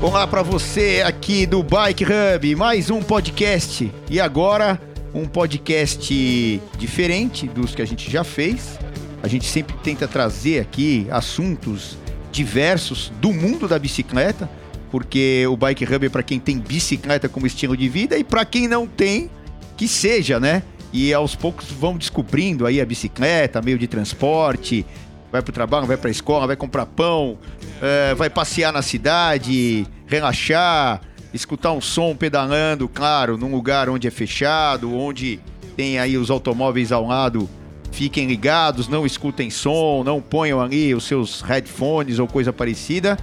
Olá 0.00 0.28
para 0.28 0.42
você 0.42 1.02
aqui 1.04 1.44
do 1.44 1.60
Bike 1.60 2.04
Hub, 2.04 2.54
mais 2.54 2.88
um 2.88 3.02
podcast. 3.02 3.92
E 4.08 4.20
agora, 4.20 4.80
um 5.12 5.26
podcast 5.26 6.62
diferente 6.78 7.48
dos 7.48 7.74
que 7.74 7.82
a 7.82 7.84
gente 7.84 8.08
já 8.08 8.22
fez. 8.22 8.78
A 9.24 9.26
gente 9.26 9.46
sempre 9.46 9.74
tenta 9.82 10.06
trazer 10.06 10.60
aqui 10.60 11.08
assuntos 11.10 11.98
diversos 12.30 13.10
do 13.20 13.32
mundo 13.32 13.66
da 13.66 13.76
bicicleta, 13.76 14.48
porque 14.88 15.44
o 15.48 15.56
Bike 15.56 15.84
Hub 15.84 16.06
é 16.06 16.08
para 16.08 16.22
quem 16.22 16.38
tem 16.38 16.60
bicicleta 16.60 17.28
como 17.28 17.44
estilo 17.44 17.76
de 17.76 17.88
vida 17.88 18.16
e 18.16 18.22
para 18.22 18.44
quem 18.44 18.68
não 18.68 18.86
tem, 18.86 19.28
que 19.76 19.88
seja, 19.88 20.38
né? 20.38 20.62
E 20.92 21.12
aos 21.12 21.34
poucos 21.34 21.72
vão 21.72 21.98
descobrindo 21.98 22.66
aí 22.66 22.80
a 22.80 22.86
bicicleta, 22.86 23.60
meio 23.60 23.76
de 23.76 23.88
transporte, 23.88 24.86
vai 25.30 25.42
para 25.42 25.50
o 25.50 25.52
trabalho, 25.52 25.86
vai 25.86 25.96
para 25.96 26.08
a 26.08 26.10
escola, 26.10 26.46
vai 26.46 26.56
comprar 26.56 26.86
pão, 26.86 27.38
é, 27.82 28.14
vai 28.14 28.30
passear 28.30 28.72
na 28.72 28.82
cidade, 28.82 29.86
relaxar, 30.06 31.00
escutar 31.32 31.72
um 31.72 31.80
som 31.80 32.16
pedalando, 32.16 32.88
claro, 32.88 33.36
num 33.36 33.50
lugar 33.50 33.88
onde 33.88 34.08
é 34.08 34.10
fechado, 34.10 34.94
onde 34.94 35.40
tem 35.76 35.98
aí 35.98 36.16
os 36.16 36.30
automóveis 36.30 36.90
ao 36.90 37.06
lado, 37.06 37.48
fiquem 37.92 38.26
ligados, 38.26 38.88
não 38.88 39.04
escutem 39.04 39.50
som, 39.50 40.02
não 40.04 40.20
ponham 40.20 40.60
ali 40.60 40.94
os 40.94 41.04
seus 41.04 41.40
headphones 41.40 42.18
ou 42.18 42.26
coisa 42.26 42.52
parecida. 42.52 43.18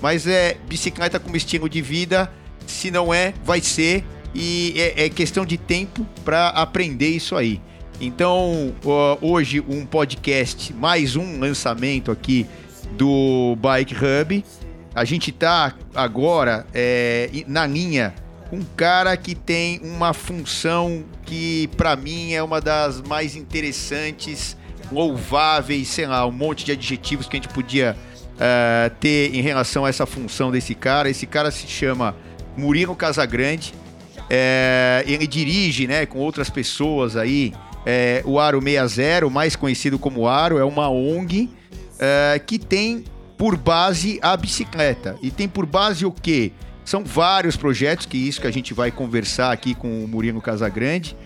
Mas 0.00 0.26
é 0.26 0.56
bicicleta 0.66 1.20
como 1.20 1.36
estilo 1.36 1.68
de 1.68 1.82
vida, 1.82 2.32
se 2.66 2.90
não 2.90 3.12
é, 3.12 3.34
vai 3.44 3.60
ser, 3.60 4.04
e 4.34 4.74
é, 4.76 5.04
é 5.04 5.08
questão 5.10 5.44
de 5.44 5.58
tempo 5.58 6.06
para 6.24 6.48
aprender 6.48 7.08
isso 7.08 7.36
aí. 7.36 7.60
Então, 8.00 8.74
hoje 9.20 9.60
um 9.60 9.84
podcast, 9.84 10.72
mais 10.72 11.16
um 11.16 11.38
lançamento 11.38 12.10
aqui 12.10 12.46
do 12.92 13.54
Bike 13.60 13.94
Hub. 13.94 14.42
A 14.94 15.04
gente 15.04 15.30
tá 15.30 15.74
agora 15.94 16.66
é, 16.72 17.30
na 17.46 17.66
linha 17.66 18.14
um 18.50 18.62
cara 18.74 19.14
que 19.18 19.34
tem 19.34 19.80
uma 19.84 20.14
função 20.14 21.04
que 21.26 21.68
para 21.76 21.94
mim 21.94 22.32
é 22.32 22.42
uma 22.42 22.58
das 22.58 23.02
mais 23.02 23.36
interessantes, 23.36 24.56
louváveis, 24.90 25.88
sei 25.88 26.06
lá, 26.06 26.26
um 26.26 26.32
monte 26.32 26.64
de 26.64 26.72
adjetivos 26.72 27.28
que 27.28 27.36
a 27.36 27.40
gente 27.40 27.52
podia 27.52 27.94
uh, 28.36 28.90
ter 28.98 29.34
em 29.34 29.42
relação 29.42 29.84
a 29.84 29.90
essa 29.90 30.06
função 30.06 30.50
desse 30.50 30.74
cara. 30.74 31.10
Esse 31.10 31.26
cara 31.26 31.50
se 31.50 31.66
chama 31.68 32.16
Murilo 32.56 32.96
Casagrande. 32.96 33.74
É, 34.30 35.04
ele 35.06 35.26
dirige, 35.26 35.86
né, 35.86 36.06
com 36.06 36.18
outras 36.18 36.48
pessoas 36.48 37.14
aí, 37.14 37.52
é, 37.84 38.22
o 38.24 38.38
Aro 38.38 38.60
60, 38.62 39.28
mais 39.30 39.56
conhecido 39.56 39.98
como 39.98 40.26
Aro, 40.26 40.58
é 40.58 40.64
uma 40.64 40.88
ONG 40.88 41.50
é, 41.98 42.38
que 42.38 42.58
tem 42.58 43.04
por 43.36 43.56
base 43.56 44.18
a 44.22 44.36
bicicleta. 44.36 45.16
E 45.22 45.30
tem 45.30 45.48
por 45.48 45.64
base 45.64 46.04
o 46.04 46.12
quê? 46.12 46.52
São 46.84 47.04
vários 47.04 47.56
projetos, 47.56 48.04
que 48.04 48.18
isso 48.18 48.40
que 48.40 48.46
a 48.46 48.50
gente 48.50 48.74
vai 48.74 48.90
conversar 48.90 49.52
aqui 49.52 49.74
com 49.74 50.04
o 50.04 50.08
Murilo 50.08 50.40
Casagrande. 50.40 51.16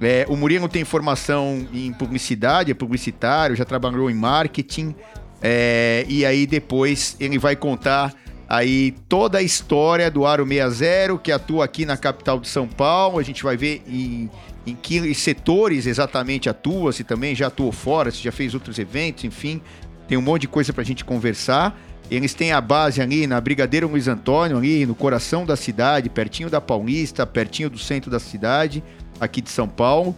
É, 0.00 0.26
o 0.28 0.36
Murilo 0.36 0.68
tem 0.68 0.84
formação 0.84 1.66
em 1.72 1.92
publicidade, 1.92 2.70
é 2.70 2.74
publicitário, 2.74 3.54
já 3.54 3.64
trabalhou 3.64 4.10
em 4.10 4.14
marketing. 4.14 4.94
É, 5.40 6.04
e 6.08 6.26
aí 6.26 6.46
depois 6.46 7.16
ele 7.18 7.38
vai 7.38 7.56
contar 7.56 8.12
aí 8.48 8.92
toda 9.08 9.38
a 9.38 9.42
história 9.42 10.10
do 10.10 10.26
Aro 10.26 10.46
60, 10.46 11.18
que 11.18 11.32
atua 11.32 11.64
aqui 11.64 11.86
na 11.86 11.96
capital 11.96 12.38
de 12.38 12.48
São 12.48 12.66
Paulo. 12.66 13.18
A 13.18 13.22
gente 13.22 13.42
vai 13.42 13.56
ver 13.56 13.82
em, 13.86 14.28
em 14.66 14.74
que 14.74 15.14
setores 15.14 15.86
exatamente 15.86 16.48
atua, 16.48 16.92
se 16.92 17.02
também 17.04 17.34
já 17.34 17.48
atuou 17.48 17.72
fora, 17.72 18.10
se 18.10 18.22
já 18.22 18.30
fez 18.30 18.54
outros 18.54 18.78
eventos, 18.78 19.24
enfim. 19.24 19.60
Tem 20.06 20.16
um 20.16 20.22
monte 20.22 20.42
de 20.42 20.48
coisa 20.48 20.72
para 20.72 20.82
a 20.82 20.84
gente 20.84 21.04
conversar. 21.04 21.78
Eles 22.10 22.34
têm 22.34 22.52
a 22.52 22.60
base 22.60 23.00
ali 23.00 23.26
na 23.26 23.40
Brigadeiro 23.40 23.88
Luiz 23.88 24.06
Antônio, 24.06 24.58
ali 24.58 24.84
no 24.84 24.94
coração 24.94 25.46
da 25.46 25.56
cidade, 25.56 26.08
pertinho 26.08 26.50
da 26.50 26.60
Paulista, 26.60 27.26
pertinho 27.26 27.70
do 27.70 27.78
centro 27.78 28.10
da 28.10 28.20
cidade, 28.20 28.82
aqui 29.18 29.40
de 29.40 29.50
São 29.50 29.68
Paulo. 29.68 30.14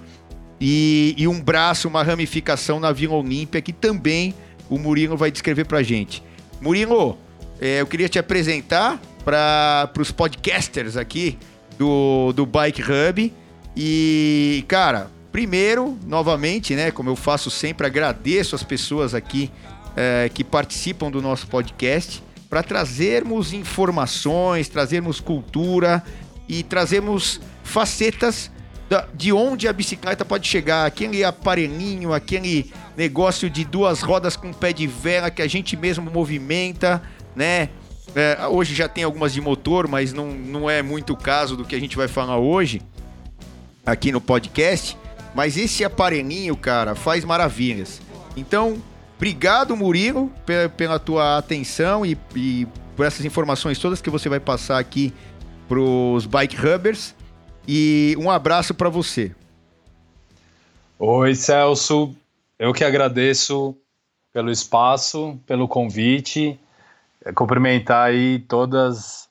E, 0.61 1.15
e 1.17 1.29
um 1.29 1.41
braço, 1.41 1.89
uma 1.89 2.03
ramificação 2.03 2.81
na 2.81 2.91
Vila 2.93 3.15
Olímpia, 3.15 3.61
que 3.63 3.73
também 3.73 4.35
o 4.69 4.79
Murilo 4.79 5.17
vai 5.17 5.31
descrever 5.31 5.65
para 5.65 5.79
a 5.79 5.83
gente. 5.83 6.23
Murilo, 6.61 7.17
é, 7.61 7.81
eu 7.81 7.87
queria 7.87 8.09
te 8.09 8.19
apresentar 8.19 9.01
para 9.25 9.91
os 9.99 10.11
podcasters 10.11 10.97
aqui 10.97 11.39
do, 11.79 12.33
do 12.33 12.45
Bike 12.45 12.83
Hub 12.83 13.33
e, 13.77 14.65
cara, 14.69 15.11
primeiro, 15.33 15.99
novamente, 16.07 16.75
né, 16.75 16.91
como 16.91 17.11
eu 17.11 17.17
faço 17.17 17.51
sempre, 17.51 17.87
agradeço 17.87 18.55
as 18.55 18.63
pessoas 18.63 19.15
aqui 19.15 19.51
é, 19.97 20.31
que 20.33 20.45
participam 20.45 21.11
do 21.11 21.21
nosso 21.21 21.47
podcast 21.49 22.23
para 22.49 22.63
trazermos 22.63 23.53
informações, 23.53 24.69
trazermos 24.69 25.19
cultura 25.19 26.05
e 26.49 26.63
trazermos 26.63 27.41
facetas 27.65 28.51
da, 28.89 29.09
de 29.13 29.33
onde 29.33 29.67
a 29.67 29.73
bicicleta 29.73 30.25
pode 30.25 30.47
chegar, 30.47 30.87
aquele 30.87 31.25
aparelhinho, 31.25 32.13
aquele 32.13 32.71
negócio 32.97 33.51
de 33.51 33.65
duas 33.65 34.03
rodas 34.03 34.37
com 34.37 34.53
pé 34.53 34.73
de 34.73 34.87
vela 34.87 35.31
que 35.31 35.43
a 35.43 35.49
gente 35.49 35.77
mesmo 35.77 36.11
movimenta, 36.11 37.03
né? 37.35 37.71
É, 38.15 38.47
hoje 38.47 38.73
já 38.73 38.89
tem 38.89 39.03
algumas 39.03 39.33
de 39.33 39.41
motor, 39.41 39.89
mas 39.89 40.13
não, 40.13 40.31
não 40.33 40.71
é 40.71 40.81
muito 40.81 41.15
o 41.15 41.17
caso 41.17 41.57
do 41.57 41.65
que 41.65 41.75
a 41.75 41.81
gente 41.81 41.97
vai 41.97 42.07
falar 42.07 42.39
hoje 42.39 42.81
aqui 43.85 44.11
no 44.11 44.21
podcast, 44.21 44.97
mas 45.35 45.57
esse 45.57 45.85
aparelhinho, 45.85 46.57
cara, 46.57 46.95
faz 46.95 47.25
maravilhas. 47.25 48.01
Então, 48.37 48.81
obrigado, 49.17 49.77
Murilo, 49.77 50.31
pela 50.77 50.99
tua 50.99 51.39
atenção 51.39 52.05
e, 52.05 52.17
e 52.35 52.67
por 52.97 53.05
essas 53.05 53.25
informações 53.25 53.79
todas 53.79 54.01
que 54.01 54.11
você 54.11 54.29
vai 54.29 54.41
passar 54.41 54.79
aqui 54.79 55.13
pros 55.69 56.27
Bike 56.27 56.57
Hubbers. 56.57 57.15
E 57.67 58.15
um 58.19 58.31
abraço 58.31 58.75
para 58.75 58.89
você. 58.89 59.35
Oi, 60.99 61.35
Celso. 61.35 62.15
Eu 62.59 62.73
que 62.73 62.85
agradeço 62.85 63.77
pelo 64.33 64.51
espaço, 64.51 65.39
pelo 65.47 65.67
convite. 65.67 66.59
É 67.25 67.33
cumprimentar 67.33 68.09
aí 68.09 68.39
todas, 68.41 69.29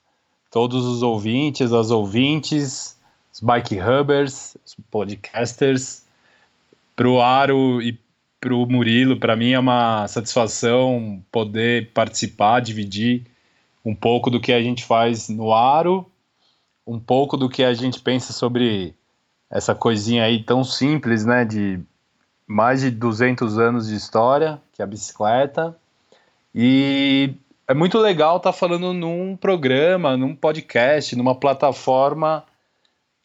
todos 0.52 0.84
os 0.86 1.04
ouvintes, 1.04 1.72
as 1.72 1.92
ouvintes, 1.92 2.98
os 3.34 3.40
bike 3.40 3.80
hubbers, 3.80 4.56
os 4.64 4.76
podcasters, 4.92 6.04
pro 6.96 7.20
Aro 7.20 7.82
e 7.82 8.00
pro 8.40 8.68
Murilo, 8.68 9.20
para 9.20 9.36
mim 9.36 9.52
é 9.52 9.60
uma 9.60 10.08
satisfação 10.08 11.24
poder 11.32 11.92
participar, 11.94 12.60
dividir 12.60 13.24
um 13.84 13.96
pouco 13.96 14.30
do 14.30 14.40
que 14.40 14.54
a 14.54 14.62
gente 14.62 14.86
faz 14.86 15.30
no 15.30 15.52
Aro, 15.52 16.06
um 16.86 17.00
pouco 17.00 17.36
do 17.36 17.50
que 17.50 17.64
a 17.64 17.74
gente 17.74 18.00
pensa 18.00 18.32
sobre 18.32 18.94
essa 19.50 19.74
coisinha 19.74 20.26
aí 20.26 20.44
tão 20.44 20.64
simples, 20.64 21.26
né, 21.26 21.44
de 21.44 21.80
mais 22.46 22.82
de 22.82 22.92
200 22.92 23.58
anos 23.58 23.88
de 23.88 23.96
história, 23.96 24.62
que 24.74 24.82
é 24.82 24.86
a 24.86 24.88
bicicleta. 24.88 25.76
E 26.54 27.34
é 27.68 27.74
muito 27.74 27.98
legal 27.98 28.38
estar 28.38 28.52
tá 28.52 28.58
falando 28.58 28.94
num 28.94 29.36
programa, 29.36 30.18
num 30.18 30.36
podcast, 30.36 31.16
numa 31.16 31.34
plataforma 31.34 32.44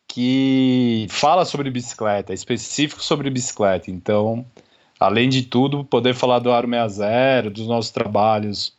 que 0.09 1.07
fala 1.11 1.45
sobre 1.45 1.71
bicicleta, 1.71 2.33
é 2.33 2.35
específico 2.35 3.03
sobre 3.03 3.29
bicicleta. 3.29 3.91
Então, 3.91 4.45
além 4.99 5.29
de 5.29 5.43
tudo, 5.43 5.85
poder 5.85 6.15
falar 6.15 6.39
do 6.39 6.51
Aro 6.51 6.69
60, 6.69 7.51
dos 7.51 7.67
nossos 7.69 7.91
trabalhos 7.91 8.73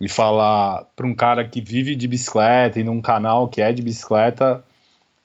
e 0.00 0.08
falar 0.08 0.86
para 0.96 1.06
um 1.06 1.14
cara 1.14 1.46
que 1.46 1.60
vive 1.60 1.94
de 1.94 2.08
bicicleta 2.08 2.80
e 2.80 2.84
num 2.84 3.02
canal 3.02 3.46
que 3.46 3.60
é 3.60 3.70
de 3.70 3.82
bicicleta, 3.82 4.64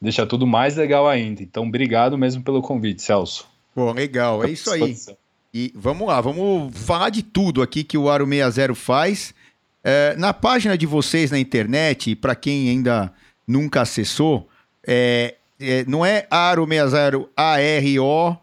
deixa 0.02 0.26
tudo 0.26 0.46
mais 0.46 0.76
legal 0.76 1.08
ainda. 1.08 1.42
Então, 1.42 1.64
obrigado 1.66 2.18
mesmo 2.18 2.44
pelo 2.44 2.62
convite, 2.62 3.02
Celso. 3.02 3.48
Pô, 3.74 3.92
legal, 3.94 4.44
é 4.44 4.50
isso 4.50 4.70
aí. 4.72 4.96
E 5.54 5.72
vamos 5.74 6.06
lá, 6.06 6.20
vamos 6.20 6.78
falar 6.78 7.10
de 7.10 7.24
tudo 7.24 7.62
aqui 7.62 7.82
que 7.82 7.98
o 7.98 8.10
Aro 8.10 8.28
60 8.28 8.76
faz. 8.76 9.34
É, 9.82 10.16
na 10.18 10.34
página 10.34 10.78
de 10.78 10.86
vocês 10.86 11.32
na 11.32 11.40
internet, 11.40 12.14
para 12.16 12.36
quem 12.36 12.70
ainda 12.70 13.14
nunca 13.48 13.82
acessou, 13.82 14.50
é, 14.86 15.36
é, 15.60 15.86
não 15.88 16.06
é 16.06 16.28
Aro 16.30 16.68
60 16.68 17.30
A-R-O 17.36 18.38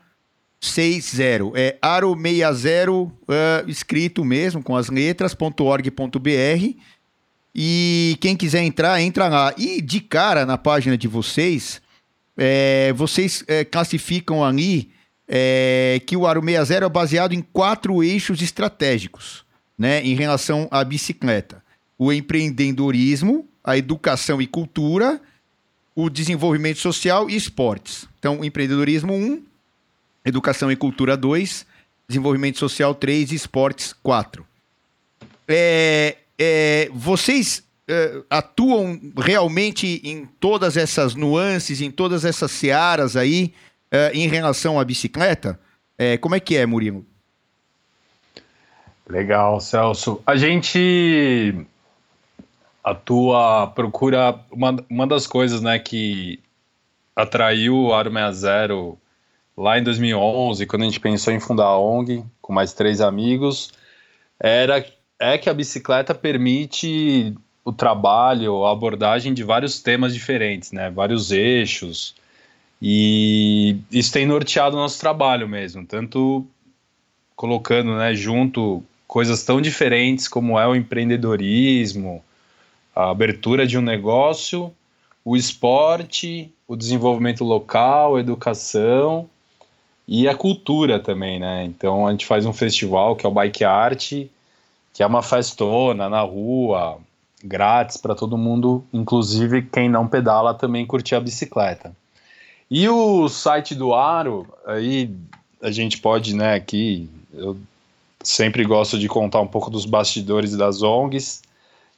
60, 0.60 1.52
é 1.54 1.76
Aro 1.82 2.16
60 2.16 2.92
uh, 2.92 3.12
escrito 3.66 4.24
mesmo, 4.24 4.62
com 4.62 4.76
as 4.76 4.88
letras.org.br. 4.88 6.76
E 7.54 8.16
quem 8.20 8.36
quiser 8.36 8.62
entrar, 8.62 9.00
entra 9.00 9.28
lá. 9.28 9.52
E 9.58 9.82
de 9.82 10.00
cara 10.00 10.46
na 10.46 10.56
página 10.56 10.96
de 10.96 11.08
vocês, 11.08 11.82
é, 12.36 12.92
vocês 12.94 13.44
é, 13.46 13.64
classificam 13.64 14.42
ali 14.44 14.90
é, 15.28 16.00
que 16.06 16.16
o 16.16 16.26
Aro 16.26 16.42
60 16.42 16.84
é 16.84 16.88
baseado 16.88 17.32
em 17.32 17.42
quatro 17.42 18.02
eixos 18.02 18.40
estratégicos 18.40 19.44
né, 19.76 20.02
em 20.02 20.14
relação 20.14 20.68
à 20.70 20.84
bicicleta: 20.84 21.62
o 21.98 22.12
empreendedorismo, 22.12 23.48
a 23.64 23.76
educação 23.76 24.40
e 24.40 24.46
cultura 24.46 25.20
o 25.94 26.08
desenvolvimento 26.08 26.78
social 26.78 27.28
e 27.28 27.36
esportes. 27.36 28.06
Então, 28.18 28.44
empreendedorismo 28.44 29.12
1, 29.12 29.42
educação 30.24 30.70
e 30.70 30.76
cultura 30.76 31.16
2, 31.16 31.66
desenvolvimento 32.08 32.58
social 32.58 32.94
3 32.94 33.32
e 33.32 33.34
esportes 33.34 33.94
4. 34.02 34.46
É, 35.48 36.16
é, 36.38 36.88
vocês 36.92 37.62
uh, 37.88 38.24
atuam 38.30 39.00
realmente 39.18 40.00
em 40.04 40.26
todas 40.40 40.76
essas 40.76 41.14
nuances, 41.14 41.80
em 41.80 41.90
todas 41.90 42.24
essas 42.24 42.50
searas 42.50 43.16
aí, 43.16 43.52
uh, 43.92 44.14
em 44.14 44.28
relação 44.28 44.80
à 44.80 44.84
bicicleta? 44.84 45.58
É, 45.98 46.16
como 46.16 46.34
é 46.34 46.40
que 46.40 46.56
é, 46.56 46.64
Murilo? 46.64 47.04
Legal, 49.08 49.60
Celso. 49.60 50.22
A 50.26 50.36
gente 50.36 51.66
atua, 52.82 53.68
procura 53.74 54.38
uma, 54.50 54.76
uma 54.90 55.06
das 55.06 55.26
coisas, 55.26 55.60
né, 55.60 55.78
que 55.78 56.40
atraiu 57.14 57.76
o 57.76 57.94
Aro 57.94 58.10
60 58.10 58.96
lá 59.56 59.78
em 59.78 59.82
2011, 59.82 60.66
quando 60.66 60.82
a 60.82 60.84
gente 60.86 61.00
pensou 61.00 61.32
em 61.32 61.40
fundar 61.40 61.66
a 61.66 61.78
ONG 61.78 62.24
com 62.40 62.52
mais 62.52 62.72
três 62.72 63.00
amigos, 63.00 63.72
era 64.40 64.84
é 65.18 65.38
que 65.38 65.48
a 65.48 65.54
bicicleta 65.54 66.14
permite 66.14 67.34
o 67.64 67.72
trabalho, 67.72 68.64
a 68.64 68.72
abordagem 68.72 69.32
de 69.32 69.44
vários 69.44 69.80
temas 69.80 70.12
diferentes, 70.12 70.72
né? 70.72 70.90
Vários 70.90 71.30
eixos. 71.30 72.14
E 72.80 73.76
isso 73.92 74.12
tem 74.12 74.26
norteado 74.26 74.76
o 74.76 74.80
nosso 74.80 74.98
trabalho 74.98 75.48
mesmo, 75.48 75.86
tanto 75.86 76.44
colocando, 77.36 77.96
né, 77.96 78.14
junto 78.14 78.82
coisas 79.06 79.44
tão 79.44 79.60
diferentes 79.60 80.26
como 80.26 80.58
é 80.58 80.66
o 80.66 80.74
empreendedorismo, 80.74 82.24
a 82.94 83.10
abertura 83.10 83.66
de 83.66 83.78
um 83.78 83.82
negócio, 83.82 84.72
o 85.24 85.36
esporte, 85.36 86.52
o 86.66 86.76
desenvolvimento 86.76 87.44
local, 87.44 88.16
a 88.16 88.20
educação 88.20 89.28
e 90.06 90.28
a 90.28 90.34
cultura 90.34 90.98
também, 90.98 91.38
né? 91.38 91.64
Então 91.64 92.06
a 92.06 92.10
gente 92.10 92.26
faz 92.26 92.44
um 92.44 92.52
festival 92.52 93.16
que 93.16 93.24
é 93.24 93.28
o 93.28 93.32
Bike 93.32 93.64
Art, 93.64 94.12
que 94.92 95.02
é 95.02 95.06
uma 95.06 95.22
festona 95.22 96.08
na 96.08 96.20
rua, 96.20 96.98
grátis 97.42 97.96
para 97.96 98.14
todo 98.14 98.38
mundo, 98.38 98.84
inclusive 98.92 99.62
quem 99.62 99.88
não 99.88 100.06
pedala 100.06 100.54
também 100.54 100.86
curtir 100.86 101.14
a 101.14 101.20
bicicleta. 101.20 101.94
E 102.70 102.88
o 102.88 103.28
site 103.28 103.74
do 103.74 103.94
Aro, 103.94 104.46
aí 104.66 105.10
a 105.60 105.70
gente 105.70 105.98
pode, 105.98 106.34
né, 106.34 106.54
aqui, 106.54 107.08
eu 107.32 107.56
sempre 108.22 108.64
gosto 108.64 108.98
de 108.98 109.08
contar 109.08 109.40
um 109.40 109.46
pouco 109.46 109.70
dos 109.70 109.84
bastidores 109.84 110.56
das 110.56 110.82
ONGs. 110.82 111.42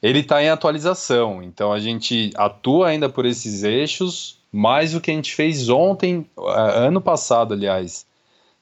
Ele 0.05 0.19
está 0.19 0.43
em 0.43 0.49
atualização, 0.49 1.41
então 1.41 1.73
a 1.73 1.79
gente 1.79 2.29
atua 2.35 2.89
ainda 2.89 3.09
por 3.09 3.25
esses 3.25 3.63
eixos, 3.63 4.37
mais 4.51 4.93
o 4.93 5.01
que 5.01 5.09
a 5.09 5.13
gente 5.15 5.33
fez 5.33 5.67
ontem, 5.67 6.23
eh, 6.37 6.85
ano 6.85 7.01
passado, 7.01 7.55
aliás, 7.55 8.05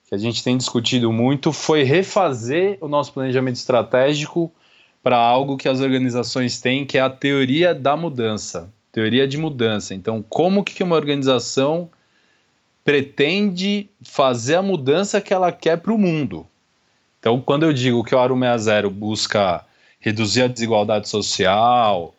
que 0.08 0.16
a 0.16 0.18
gente 0.18 0.42
tem 0.42 0.56
discutido 0.56 1.12
muito, 1.12 1.52
foi 1.52 1.84
refazer 1.84 2.78
o 2.80 2.88
nosso 2.88 3.12
planejamento 3.12 3.58
estratégico 3.58 4.50
para 5.04 5.18
algo 5.18 5.58
que 5.58 5.68
as 5.68 5.82
organizações 5.82 6.62
têm, 6.62 6.86
que 6.86 6.98
é 6.98 7.02
a 7.02 7.10
teoria 7.10 7.76
da 7.76 7.98
mudança, 7.98 8.72
teoria 8.90 9.28
de 9.28 9.38
mudança. 9.38 9.94
Então, 9.94 10.24
como 10.30 10.64
que 10.64 10.82
uma 10.82 10.96
organização 10.96 11.90
pretende 12.86 13.90
fazer 14.02 14.56
a 14.56 14.62
mudança 14.62 15.20
que 15.20 15.34
ela 15.34 15.52
quer 15.52 15.76
para 15.82 15.92
o 15.92 15.98
mundo? 15.98 16.48
Então, 17.20 17.42
quando 17.42 17.64
eu 17.64 17.74
digo 17.74 18.02
que 18.02 18.16
o 18.16 18.20
Arum 18.20 18.40
60 18.40 18.90
busca 18.90 19.66
reduzir 20.04 20.42
a 20.44 20.48
desigualdade 20.48 21.08
social 21.08 22.14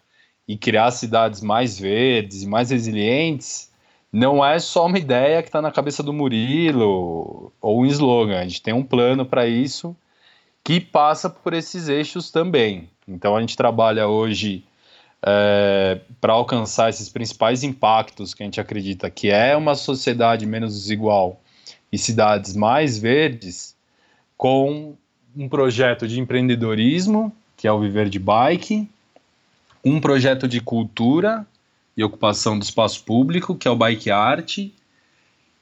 e 0.48 0.56
criar 0.56 0.90
cidades 0.90 1.42
mais 1.42 1.78
verdes 1.78 2.42
e 2.42 2.46
mais 2.46 2.70
resilientes, 2.70 3.70
não 4.10 4.42
é 4.44 4.58
só 4.58 4.86
uma 4.86 4.98
ideia 4.98 5.42
que 5.42 5.48
está 5.48 5.60
na 5.60 5.70
cabeça 5.70 6.02
do 6.02 6.12
Murilo 6.12 7.52
ou 7.60 7.82
um 7.82 7.86
slogan. 7.86 8.38
A 8.38 8.44
gente 8.44 8.62
tem 8.62 8.72
um 8.72 8.82
plano 8.82 9.26
para 9.26 9.46
isso 9.46 9.94
que 10.64 10.81
passa 10.81 11.28
por 11.28 11.52
esses 11.52 11.88
eixos 11.88 12.31
também. 12.31 12.88
Então, 13.06 13.36
a 13.36 13.40
gente 13.40 13.54
trabalha 13.54 14.08
hoje 14.08 14.64
é, 15.22 16.00
para 16.22 16.32
alcançar 16.32 16.88
esses 16.88 17.10
principais 17.10 17.62
impactos 17.62 18.32
que 18.32 18.42
a 18.42 18.46
gente 18.46 18.60
acredita 18.60 19.10
que 19.10 19.28
é 19.28 19.54
uma 19.54 19.75
sociedade 19.75 20.46
menos 20.46 20.72
desigual 20.72 21.38
e 21.92 21.98
cidades 21.98 22.56
mais 22.56 22.96
verdes 22.96 23.76
com 24.38 24.96
um 25.37 25.48
projeto 25.50 26.08
de 26.08 26.19
empreendedorismo, 26.19 27.30
que 27.64 27.69
é 27.69 27.72
o 27.72 27.81
Viver 27.81 28.11
de 28.11 28.19
Bike, 28.19 28.87
um 29.82 29.99
projeto 29.99 30.46
de 30.46 30.61
cultura 30.61 31.46
e 31.96 32.05
ocupação 32.05 32.58
do 32.58 32.62
espaço 32.62 33.02
público, 33.05 33.55
que 33.55 33.66
é 33.66 33.70
o 33.70 33.75
Bike 33.75 34.11
Art, 34.11 34.58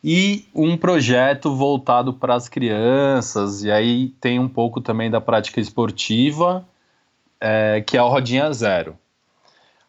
e 0.03 0.45
um 0.53 0.77
projeto 0.77 1.55
voltado 1.55 2.13
para 2.13 2.35
as 2.35 2.49
crianças, 2.49 3.63
e 3.63 3.71
aí 3.71 4.09
tem 4.21 4.41
um 4.41 4.49
pouco 4.49 4.81
também 4.81 5.13
da 5.13 5.21
prática 5.21 5.61
esportiva, 5.61 6.67
é, 7.41 7.81
que 7.87 7.97
é 7.97 8.03
o 8.03 8.09
Rodinha 8.09 8.53
Zero. 8.53 8.99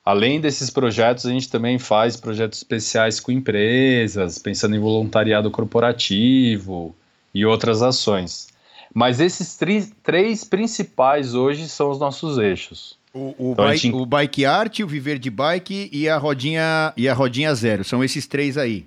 Além 0.06 0.39
desses 0.39 0.69
projetos, 0.69 1.25
a 1.25 1.31
gente 1.31 1.50
também 1.50 1.80
faz 1.80 2.15
projetos 2.15 2.60
especiais 2.60 3.19
com 3.19 3.31
empresas, 3.31 4.38
pensando 4.38 4.75
em 4.75 4.80
voluntariado 4.80 5.50
corporativo 5.50 6.95
e 7.33 7.44
outras 7.44 7.81
ações. 7.81 8.52
Mas 8.94 9.19
esses 9.19 9.57
três 10.04 10.44
principais 10.44 11.34
hoje 11.34 11.68
são 11.68 11.90
os 11.90 12.00
nossos 12.00 12.38
eixos. 12.38 12.98
O, 13.13 13.36
o, 13.38 13.51
então, 13.54 13.66
bike, 13.66 13.80
gente... 13.80 13.95
o 13.95 14.06
bike 14.06 14.45
art, 14.45 14.80
o 14.80 14.88
viver 14.88 15.19
de 15.19 15.30
bike 15.30 15.90
e 15.92 16.10
a 16.10 16.18
rodinha 16.18 16.94
e 16.95 17.07
a 17.07 17.13
rodinha 17.13 17.54
zero. 17.56 17.84
São 17.84 18.04
esses 18.04 18.28
três 18.28 18.57
aí. 18.57 18.86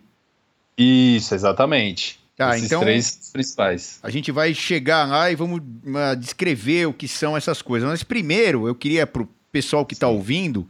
Isso, 0.76 1.35
exatamente. 1.35 2.20
Tá, 2.37 2.55
esses 2.56 2.67
então, 2.67 2.81
três 2.81 3.31
principais. 3.32 3.99
A 4.03 4.11
gente 4.11 4.31
vai 4.31 4.53
chegar 4.53 5.08
lá 5.08 5.31
e 5.31 5.35
vamos 5.35 5.61
uh, 5.61 6.17
descrever 6.19 6.87
o 6.87 6.93
que 6.93 7.09
são 7.09 7.37
essas 7.37 7.62
coisas. 7.62 7.88
Mas 7.88 8.02
primeiro, 8.02 8.69
eu 8.69 8.75
queria 8.75 9.06
para 9.06 9.23
o 9.23 9.29
pessoal 9.50 9.87
que 9.87 9.94
está 9.94 10.09
ouvindo 10.09 10.69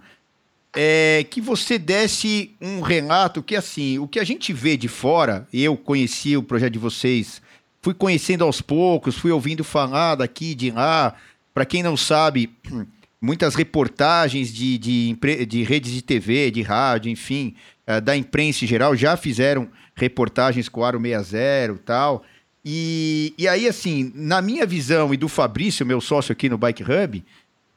é, 0.74 1.26
que 1.28 1.40
você 1.40 1.78
desse 1.78 2.54
um 2.60 2.82
relato 2.82 3.42
que 3.42 3.56
assim, 3.56 3.98
o 3.98 4.06
que 4.06 4.20
a 4.20 4.24
gente 4.24 4.52
vê 4.52 4.76
de 4.76 4.88
fora, 4.88 5.48
eu 5.52 5.76
conheci 5.76 6.36
o 6.36 6.42
projeto 6.42 6.74
de 6.74 6.78
vocês 6.78 7.40
fui 7.86 7.94
conhecendo 7.94 8.42
aos 8.42 8.60
poucos, 8.60 9.16
fui 9.16 9.30
ouvindo 9.30 9.62
falar 9.62 10.16
daqui, 10.16 10.56
de 10.56 10.72
lá. 10.72 11.14
Para 11.54 11.64
quem 11.64 11.84
não 11.84 11.96
sabe, 11.96 12.50
muitas 13.22 13.54
reportagens 13.54 14.52
de, 14.52 14.76
de, 14.76 15.16
de, 15.46 15.62
redes 15.62 15.92
de 15.92 16.02
TV, 16.02 16.50
de 16.50 16.62
rádio, 16.62 17.12
enfim, 17.12 17.54
uh, 17.86 18.00
da 18.00 18.16
imprensa 18.16 18.64
em 18.64 18.66
geral, 18.66 18.96
já 18.96 19.16
fizeram 19.16 19.68
reportagens 19.94 20.68
com 20.68 20.80
o 20.80 20.84
Aro 20.84 21.00
60 21.00 21.36
e 21.36 21.78
tal. 21.84 22.24
E, 22.64 23.32
e 23.38 23.46
aí, 23.46 23.68
assim, 23.68 24.10
na 24.16 24.42
minha 24.42 24.66
visão 24.66 25.14
e 25.14 25.16
do 25.16 25.28
Fabrício, 25.28 25.86
meu 25.86 26.00
sócio 26.00 26.32
aqui 26.32 26.48
no 26.48 26.58
Bike 26.58 26.82
Hub, 26.82 27.24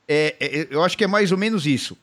é, 0.08 0.36
é, 0.40 0.68
eu 0.72 0.84
acho 0.84 0.98
que 0.98 1.04
é 1.04 1.08
mais 1.08 1.32
ou 1.32 1.38
menos 1.38 1.68
isso. 1.68 1.96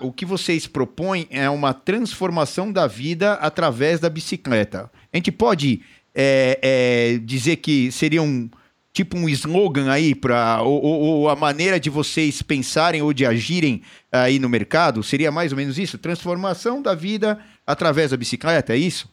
O 0.00 0.12
que 0.12 0.24
vocês 0.24 0.68
propõem 0.68 1.26
é 1.28 1.50
uma 1.50 1.74
transformação 1.74 2.70
da 2.70 2.86
vida 2.86 3.32
através 3.32 3.98
da 3.98 4.08
bicicleta. 4.08 4.88
A 5.12 5.16
gente 5.16 5.32
pode 5.32 5.82
é, 6.20 6.58
é, 6.60 7.18
dizer 7.18 7.56
que 7.58 7.92
seria 7.92 8.20
um 8.20 8.50
tipo 8.92 9.16
um 9.16 9.28
slogan 9.28 9.88
aí 9.88 10.12
para 10.12 10.60
ou, 10.62 10.82
ou, 10.82 11.28
a 11.28 11.36
maneira 11.36 11.78
de 11.78 11.88
vocês 11.88 12.42
pensarem 12.42 13.00
ou 13.00 13.12
de 13.12 13.24
agirem 13.24 13.82
aí 14.10 14.40
no 14.40 14.48
mercado? 14.48 15.00
Seria 15.04 15.30
mais 15.30 15.52
ou 15.52 15.56
menos 15.56 15.78
isso? 15.78 15.96
Transformação 15.96 16.82
da 16.82 16.92
vida 16.92 17.38
através 17.64 18.10
da 18.10 18.16
bicicleta 18.16 18.72
é 18.72 18.76
isso? 18.76 19.08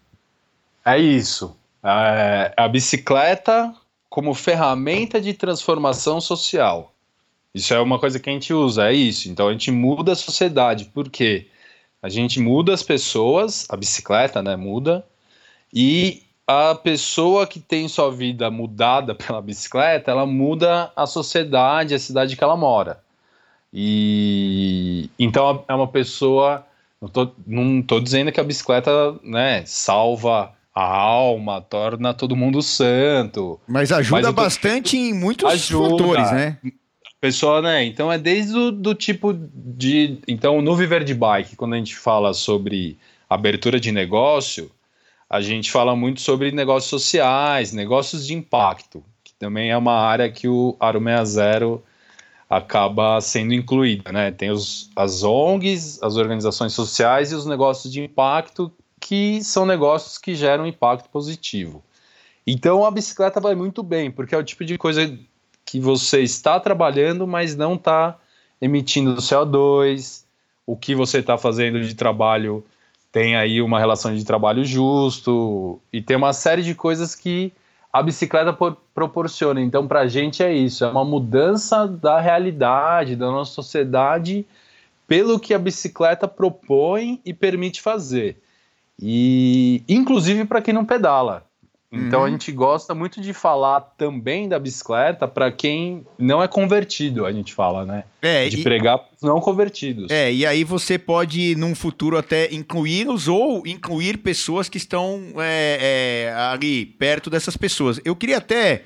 É 0.83 0.97
isso. 0.97 1.55
É, 1.83 2.51
a 2.57 2.67
bicicleta 2.67 3.71
como 4.09 4.33
ferramenta 4.33 5.21
de 5.21 5.33
transformação 5.33 6.19
social. 6.19 6.91
Isso 7.53 7.71
é 7.71 7.79
uma 7.79 7.99
coisa 7.99 8.19
que 8.19 8.27
a 8.27 8.33
gente 8.33 8.51
usa 8.51 8.89
é 8.89 8.93
isso. 8.93 9.29
Então 9.29 9.47
a 9.47 9.51
gente 9.51 9.69
muda 9.69 10.13
a 10.13 10.15
sociedade. 10.15 10.85
Por 10.85 11.07
quê? 11.11 11.45
A 12.01 12.09
gente 12.09 12.39
muda 12.39 12.73
as 12.73 12.81
pessoas 12.81 13.67
a 13.69 13.77
bicicleta 13.77 14.41
né 14.41 14.55
muda 14.55 15.05
e 15.71 16.24
a 16.47 16.75
pessoa 16.75 17.47
que 17.47 17.59
tem 17.59 17.87
sua 17.87 18.11
vida 18.11 18.49
mudada 18.51 19.15
pela 19.15 19.41
bicicleta, 19.41 20.11
ela 20.11 20.25
muda 20.25 20.91
a 20.95 21.05
sociedade, 21.05 21.95
a 21.95 21.99
cidade 21.99 22.35
que 22.35 22.43
ela 22.43 22.55
mora. 22.55 22.99
E 23.73 25.09
então 25.19 25.63
é 25.67 25.73
uma 25.73 25.87
pessoa. 25.87 26.65
Não 27.01 27.09
tô, 27.09 27.29
não 27.45 27.81
tô 27.81 27.99
dizendo 27.99 28.31
que 28.31 28.39
a 28.39 28.43
bicicleta 28.43 29.15
né, 29.21 29.63
salva 29.65 30.53
a 30.73 30.83
alma, 30.83 31.61
torna 31.61 32.13
todo 32.13 32.35
mundo 32.35 32.61
santo. 32.61 33.59
Mas 33.67 33.91
ajuda 33.91 34.27
tô, 34.27 34.33
bastante 34.33 34.97
em 34.97 35.13
muitos 35.13 35.49
ajuda, 35.49 35.89
fatores, 35.89 36.31
né? 36.31 36.57
Pessoa, 37.19 37.61
né? 37.61 37.85
Então 37.85 38.11
é 38.11 38.17
desde 38.17 38.57
o 38.57 38.71
do 38.71 38.93
tipo 38.93 39.33
de. 39.33 40.19
Então, 40.27 40.61
no 40.61 40.75
Viver 40.75 41.03
de 41.03 41.13
Bike, 41.13 41.55
quando 41.55 41.73
a 41.73 41.77
gente 41.77 41.95
fala 41.95 42.33
sobre 42.33 42.97
abertura 43.29 43.79
de 43.79 43.91
negócio, 43.91 44.69
a 45.29 45.41
gente 45.41 45.71
fala 45.71 45.95
muito 45.95 46.21
sobre 46.21 46.51
negócios 46.51 46.89
sociais, 46.89 47.73
negócios 47.73 48.25
de 48.25 48.33
impacto, 48.33 49.03
que 49.23 49.33
também 49.33 49.71
é 49.71 49.77
uma 49.77 49.93
área 49.93 50.31
que 50.31 50.47
o 50.47 50.75
Aro 50.79 51.01
60 51.01 51.81
acaba 52.49 53.19
sendo 53.21 53.53
incluída, 53.53 54.11
né? 54.11 54.31
Tem 54.31 54.51
os, 54.51 54.89
as 54.95 55.23
ONGs, 55.23 56.01
as 56.03 56.15
organizações 56.15 56.73
sociais 56.73 57.31
e 57.31 57.35
os 57.35 57.45
negócios 57.45 57.91
de 57.91 58.01
impacto, 58.01 58.71
que 58.99 59.43
são 59.43 59.65
negócios 59.65 60.17
que 60.17 60.35
geram 60.35 60.65
impacto 60.65 61.09
positivo. 61.09 61.83
Então 62.45 62.85
a 62.85 62.91
bicicleta 62.91 63.39
vai 63.41 63.55
muito 63.55 63.81
bem, 63.81 64.11
porque 64.11 64.35
é 64.35 64.37
o 64.37 64.43
tipo 64.43 64.63
de 64.63 64.77
coisa 64.77 65.17
que 65.65 65.79
você 65.79 66.21
está 66.21 66.59
trabalhando, 66.59 67.25
mas 67.25 67.55
não 67.55 67.73
está 67.73 68.17
emitindo 68.61 69.15
CO2, 69.15 70.23
o 70.65 70.75
que 70.75 70.93
você 70.93 71.19
está 71.19 71.37
fazendo 71.37 71.81
de 71.81 71.95
trabalho 71.95 72.63
tem 73.15 73.33
aí 73.37 73.61
uma 73.61 73.79
relação 73.79 74.13
de 74.13 74.25
trabalho 74.25 74.65
justo 74.65 75.79
e 75.93 76.01
tem 76.01 76.17
uma 76.17 76.33
série 76.33 76.61
de 76.61 76.75
coisas 76.75 77.15
que 77.15 77.53
a 77.91 78.03
bicicleta 78.03 78.51
proporciona. 78.93 79.61
Então, 79.61 79.87
para 79.87 80.01
a 80.01 80.07
gente 80.09 80.43
é 80.43 80.53
isso, 80.53 80.83
é 80.83 80.89
uma 80.89 81.05
mudança 81.05 81.87
da 81.87 82.19
realidade, 82.19 83.15
da 83.15 83.27
nossa 83.27 83.53
sociedade, 83.53 84.45
pelo 85.07 85.39
que 85.39 85.53
a 85.53 85.57
bicicleta 85.57 86.27
propõe 86.27 87.21
e 87.23 87.33
permite 87.33 87.81
fazer. 87.81 88.35
E 89.01 89.81
inclusive 89.87 90.43
para 90.43 90.61
quem 90.61 90.73
não 90.73 90.83
pedala. 90.83 91.45
Então 91.95 92.19
uhum. 92.19 92.25
a 92.25 92.29
gente 92.29 92.51
gosta 92.51 92.93
muito 92.93 93.21
de 93.21 93.33
falar 93.33 93.79
também 93.97 94.49
da 94.49 94.59
bicicleta 94.59 95.27
para 95.27 95.51
quem 95.51 96.05
não 96.19 96.43
é 96.43 96.47
convertido, 96.47 97.25
a 97.25 97.31
gente 97.31 97.53
fala, 97.53 97.85
né? 97.85 98.03
É, 98.21 98.49
de 98.49 98.59
e... 98.59 98.63
pregar 98.63 98.99
não 99.21 99.39
convertidos. 99.39 100.11
É, 100.11 100.31
e 100.31 100.45
aí 100.45 100.63
você 100.63 100.97
pode, 100.97 101.55
num 101.55 101.73
futuro, 101.73 102.17
até 102.17 102.53
incluí-los 102.53 103.27
ou 103.27 103.65
incluir 103.65 104.17
pessoas 104.17 104.67
que 104.67 104.77
estão 104.77 105.21
é, 105.37 106.27
é, 106.27 106.33
ali 106.33 106.85
perto 106.85 107.29
dessas 107.29 107.55
pessoas. 107.55 107.99
Eu 108.03 108.15
queria 108.15 108.37
até 108.37 108.83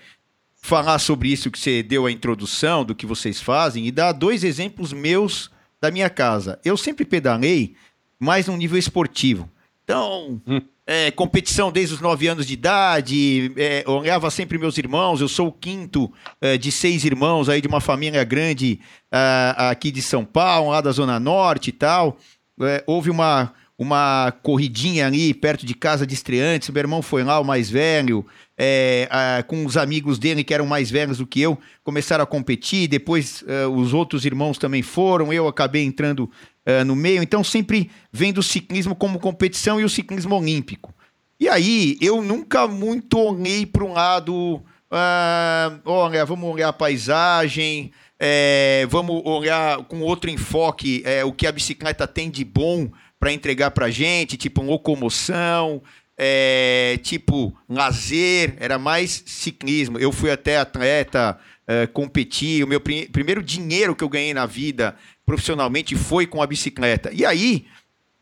falar 0.62 1.00
sobre 1.00 1.30
isso 1.30 1.50
que 1.50 1.60
você 1.60 1.82
deu 1.82 2.06
a 2.06 2.12
introdução, 2.12 2.86
do 2.86 2.94
que 2.94 3.06
vocês 3.06 3.42
fazem, 3.42 3.88
e 3.88 3.92
dar 3.92 4.12
dois 4.12 4.44
exemplos 4.44 4.94
meus 4.94 5.50
da 5.82 5.90
minha 5.90 6.10
casa. 6.10 6.60
Eu 6.64 6.78
sempre 6.78 7.06
pedalei, 7.06 7.76
mas 8.20 8.48
num 8.48 8.58
nível 8.58 8.78
esportivo. 8.78 9.50
Então. 9.84 10.42
Hum 10.46 10.62
é, 10.92 11.12
competição 11.12 11.72
desde 11.72 11.94
os 11.94 12.02
nove 12.02 12.28
anos 12.28 12.48
de 12.48 12.54
idade, 12.56 13.54
é, 13.56 13.84
olhava 13.86 14.32
sempre 14.32 14.58
meus 14.58 14.76
irmãos, 14.76 15.22
eu 15.22 15.28
sou 15.28 15.50
o 15.50 15.52
quinto 15.52 16.12
é, 16.42 16.58
de 16.58 16.72
seis 16.72 17.06
irmãos 17.06 17.48
aí 17.48 17.62
de 17.62 17.68
uma 17.68 17.80
família 17.80 18.24
grande 18.24 18.80
aqui 19.56 19.92
de 19.92 20.02
São 20.02 20.26
Paulo, 20.26 20.72
lá 20.72 20.82
da 20.82 20.92
Zona 20.92 21.20
Norte 21.20 21.70
e 21.70 21.74
tal. 21.74 22.18
É, 22.62 22.84
houve 22.88 23.12
uma, 23.12 23.54
uma 23.78 24.34
corridinha 24.42 25.06
ali 25.06 25.32
perto 25.32 25.64
de 25.64 25.76
casa 25.76 26.08
de 26.08 26.16
estreantes, 26.16 26.70
meu 26.72 26.82
irmão 26.82 27.04
foi 27.04 27.24
lá, 27.24 27.40
o 27.40 27.46
mais 27.46 27.70
velho, 27.70 28.26
é, 28.58 29.08
com 29.48 29.66
os 29.68 29.78
amigos 29.78 30.18
dele 30.18 30.44
que 30.44 30.56
eram 30.56 30.66
mais 30.66 30.90
velhos 30.90 31.20
do 31.20 31.28
que 31.28 31.40
eu, 31.40 31.56
começaram 31.84 32.24
a 32.24 32.28
competir, 32.28 32.88
depois 32.88 33.44
uh, 33.44 33.70
os 33.70 33.94
outros 33.94 34.26
irmãos 34.26 34.58
também 34.58 34.82
foram, 34.82 35.32
eu 35.32 35.48
acabei 35.48 35.84
entrando 35.84 36.30
uh, 36.70 36.86
no 36.86 36.96
meio, 36.96 37.24
então 37.24 37.44
sempre 37.44 37.90
vendo 38.12 38.40
o 38.40 38.44
ciclismo 38.44 38.96
como 38.96 39.20
competição 39.20 39.80
e 39.80 39.84
o 39.84 39.90
ciclismo 39.90 40.36
olímpico. 40.36 40.94
E 41.40 41.48
aí 41.48 41.98
eu 42.02 42.22
nunca 42.22 42.68
muito 42.68 43.18
olhei 43.18 43.66
para 43.66 43.84
um 43.84 43.94
lado, 43.94 44.56
uh, 44.56 45.82
olha, 45.86 46.26
vamos 46.26 46.50
olhar 46.54 46.70
a 46.70 46.74
paisagem, 46.74 47.92
é, 48.20 48.86
vamos 48.90 49.22
olhar 49.24 49.78
com 49.86 50.02
outro 50.02 50.30
enfoque 50.30 51.02
é, 51.06 51.24
o 51.24 51.32
que 51.32 51.48
a 51.48 51.52
bicicleta 51.54 52.06
tem 52.06 52.30
de 52.30 52.44
bom 52.44 52.92
para 53.18 53.32
entregar 53.32 53.72
para 53.72 53.90
gente, 53.90 54.36
tipo 54.36 54.62
locomoção, 54.62 55.82
é, 56.18 57.00
tipo 57.02 57.58
lazer, 57.68 58.56
era 58.60 58.78
mais 58.78 59.24
ciclismo. 59.26 59.98
Eu 59.98 60.12
fui 60.12 60.30
até 60.30 60.58
atleta, 60.58 61.40
é, 61.70 61.86
competi, 61.86 62.64
o 62.64 62.68
meu 62.68 62.82
prim 62.82 63.06
primeiro 63.06 63.44
dinheiro 63.44 63.96
que 63.96 64.04
eu 64.04 64.10
ganhei 64.10 64.34
na 64.34 64.48
vida 64.48 64.96
profissionalmente 65.24 65.96
foi 65.96 66.26
com 66.26 66.42
a 66.42 66.48
bicicleta. 66.48 67.12
E 67.14 67.24
aí, 67.24 67.68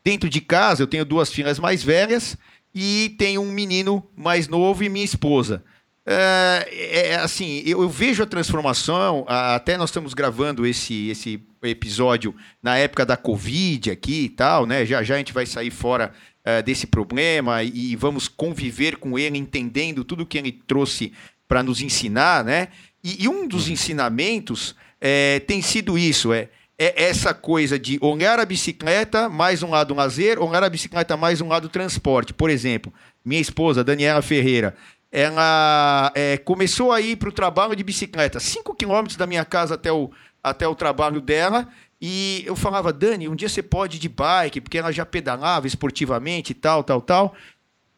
dentro 0.04 0.28
de 0.28 0.42
casa, 0.42 0.82
eu 0.82 0.86
tenho 0.86 1.02
duas 1.02 1.32
filhas 1.32 1.58
mais 1.58 1.82
velhas 1.82 2.36
e 2.74 3.14
tenho 3.18 3.40
um 3.40 3.50
menino 3.50 4.06
mais 4.14 4.48
novo 4.48 4.84
e 4.84 4.90
minha 4.90 5.04
esposa. 5.04 5.64
É, 6.04 6.68
é, 6.70 7.08
é 7.08 7.14
assim, 7.16 7.62
eu, 7.64 7.80
eu, 7.80 7.88
vejo 7.88 8.22
a 8.22 8.26
transformação. 8.26 9.24
Até 9.26 9.78
nós 9.78 9.88
estamos 9.88 10.12
gravando 10.12 10.66
esse, 10.66 11.08
esse 11.08 11.42
episódio 11.62 12.34
na 12.62 12.76
época 12.76 13.06
da 13.06 13.16
Covid 13.16 13.90
aqui 13.90 14.24
e 14.24 14.28
tal, 14.28 14.66
né? 14.66 14.84
Já 14.84 15.02
já 15.02 15.14
a 15.14 15.18
gente 15.18 15.32
vai 15.32 15.46
sair 15.46 15.70
fora 15.70 16.12
é, 16.44 16.60
desse 16.60 16.86
problema 16.86 17.62
e, 17.62 17.92
e 17.92 17.96
vamos 17.96 18.28
conviver 18.28 18.96
com 18.96 19.18
ele, 19.18 19.38
entendendo 19.38 20.04
tudo 20.04 20.26
que 20.26 20.36
ele 20.36 20.52
trouxe 20.52 21.14
para 21.48 21.62
nos 21.62 21.80
ensinar, 21.80 22.44
né? 22.44 22.68
E, 23.08 23.24
e, 23.24 23.28
um 23.28 23.48
dos 23.48 23.66
uhum. 23.66 23.72
ensinamentos 23.72 24.74
é, 25.00 25.40
tem 25.40 25.62
sido 25.62 25.96
isso: 25.96 26.32
é 26.32 26.50
é 26.80 27.08
essa 27.08 27.34
coisa 27.34 27.76
de 27.76 27.98
olhar 28.00 28.38
a 28.38 28.44
bicicleta 28.44 29.28
mais 29.28 29.64
um 29.64 29.70
lado 29.70 29.92
lazer, 29.94 30.40
olhar 30.40 30.62
a 30.62 30.70
bicicleta 30.70 31.16
mais 31.16 31.40
um 31.40 31.48
lado 31.48 31.68
transporte. 31.68 32.32
Por 32.32 32.48
exemplo, 32.48 32.94
minha 33.24 33.40
esposa, 33.40 33.82
Daniela 33.82 34.22
Ferreira, 34.22 34.76
ela 35.10 36.12
é, 36.14 36.36
começou 36.36 36.92
a 36.92 37.00
ir 37.00 37.16
para 37.16 37.30
o 37.30 37.32
trabalho 37.32 37.74
de 37.74 37.82
bicicleta, 37.82 38.38
5 38.38 38.76
quilômetros 38.76 39.16
da 39.16 39.26
minha 39.26 39.44
casa 39.44 39.74
até 39.74 39.90
o, 39.90 40.08
até 40.40 40.68
o 40.68 40.74
trabalho 40.74 41.20
dela. 41.20 41.66
E 42.00 42.44
eu 42.46 42.54
falava, 42.54 42.92
Dani, 42.92 43.28
um 43.28 43.34
dia 43.34 43.48
você 43.48 43.60
pode 43.60 43.96
ir 43.96 44.00
de 44.00 44.08
bike, 44.08 44.60
porque 44.60 44.78
ela 44.78 44.92
já 44.92 45.04
pedalava 45.04 45.66
esportivamente 45.66 46.52
e 46.52 46.54
tal, 46.54 46.84
tal, 46.84 47.00
tal. 47.00 47.34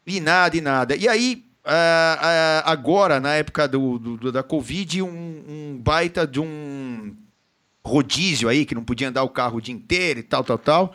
E 0.07 0.19
nada, 0.19 0.57
e 0.57 0.61
nada. 0.61 0.95
E 0.95 1.07
aí, 1.07 1.45
uh, 1.65 1.69
uh, 1.69 2.61
agora, 2.65 3.19
na 3.19 3.33
época 3.33 3.67
do, 3.67 3.97
do 3.97 4.31
da 4.31 4.43
Covid, 4.43 5.01
um, 5.01 5.07
um 5.07 5.79
baita 5.81 6.25
de 6.25 6.39
um 6.39 7.15
rodízio 7.85 8.47
aí, 8.47 8.65
que 8.65 8.75
não 8.75 8.83
podia 8.83 9.09
andar 9.09 9.23
o 9.23 9.29
carro 9.29 9.57
o 9.57 9.61
dia 9.61 9.73
inteiro 9.73 10.19
e 10.19 10.23
tal, 10.23 10.43
tal, 10.43 10.57
tal. 10.57 10.93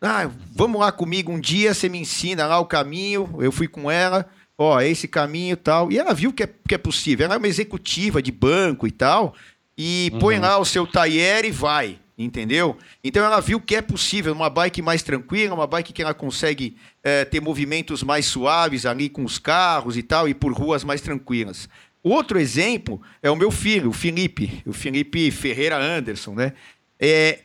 Ah, 0.00 0.30
vamos 0.52 0.80
lá 0.80 0.92
comigo 0.92 1.32
um 1.32 1.40
dia, 1.40 1.72
você 1.72 1.88
me 1.88 1.98
ensina 1.98 2.46
lá 2.46 2.58
o 2.58 2.66
caminho. 2.66 3.36
Eu 3.40 3.50
fui 3.50 3.66
com 3.66 3.90
ela, 3.90 4.28
ó, 4.58 4.80
esse 4.80 5.08
caminho 5.08 5.54
e 5.54 5.56
tal. 5.56 5.90
E 5.90 5.98
ela 5.98 6.12
viu 6.12 6.32
que 6.32 6.42
é, 6.42 6.50
que 6.68 6.74
é 6.74 6.78
possível. 6.78 7.24
Ela 7.24 7.34
é 7.34 7.38
uma 7.38 7.48
executiva 7.48 8.20
de 8.20 8.30
banco 8.30 8.86
e 8.86 8.90
tal. 8.90 9.34
E 9.76 10.10
uhum. 10.12 10.18
põe 10.18 10.38
lá 10.38 10.58
o 10.58 10.64
seu 10.64 10.86
taier 10.86 11.44
e 11.44 11.50
vai, 11.50 11.98
entendeu? 12.18 12.76
Então 13.04 13.24
ela 13.24 13.40
viu 13.40 13.60
que 13.60 13.76
é 13.76 13.82
possível, 13.82 14.32
uma 14.32 14.48
bike 14.48 14.80
mais 14.80 15.02
tranquila, 15.02 15.54
uma 15.54 15.66
bike 15.66 15.92
que 15.92 16.02
ela 16.02 16.14
consegue 16.14 16.76
é, 17.02 17.24
ter 17.24 17.40
movimentos 17.40 18.02
mais 18.02 18.26
suaves 18.26 18.86
ali 18.86 19.08
com 19.08 19.24
os 19.24 19.38
carros 19.38 19.96
e 19.96 20.02
tal, 20.02 20.28
e 20.28 20.34
por 20.34 20.52
ruas 20.52 20.82
mais 20.82 21.00
tranquilas. 21.00 21.68
Outro 22.02 22.38
exemplo 22.38 23.02
é 23.22 23.30
o 23.30 23.36
meu 23.36 23.50
filho, 23.50 23.90
o 23.90 23.92
Felipe, 23.92 24.62
o 24.64 24.72
Felipe 24.72 25.30
Ferreira 25.30 25.76
Anderson, 25.76 26.34
né? 26.34 26.52
É, 27.00 27.40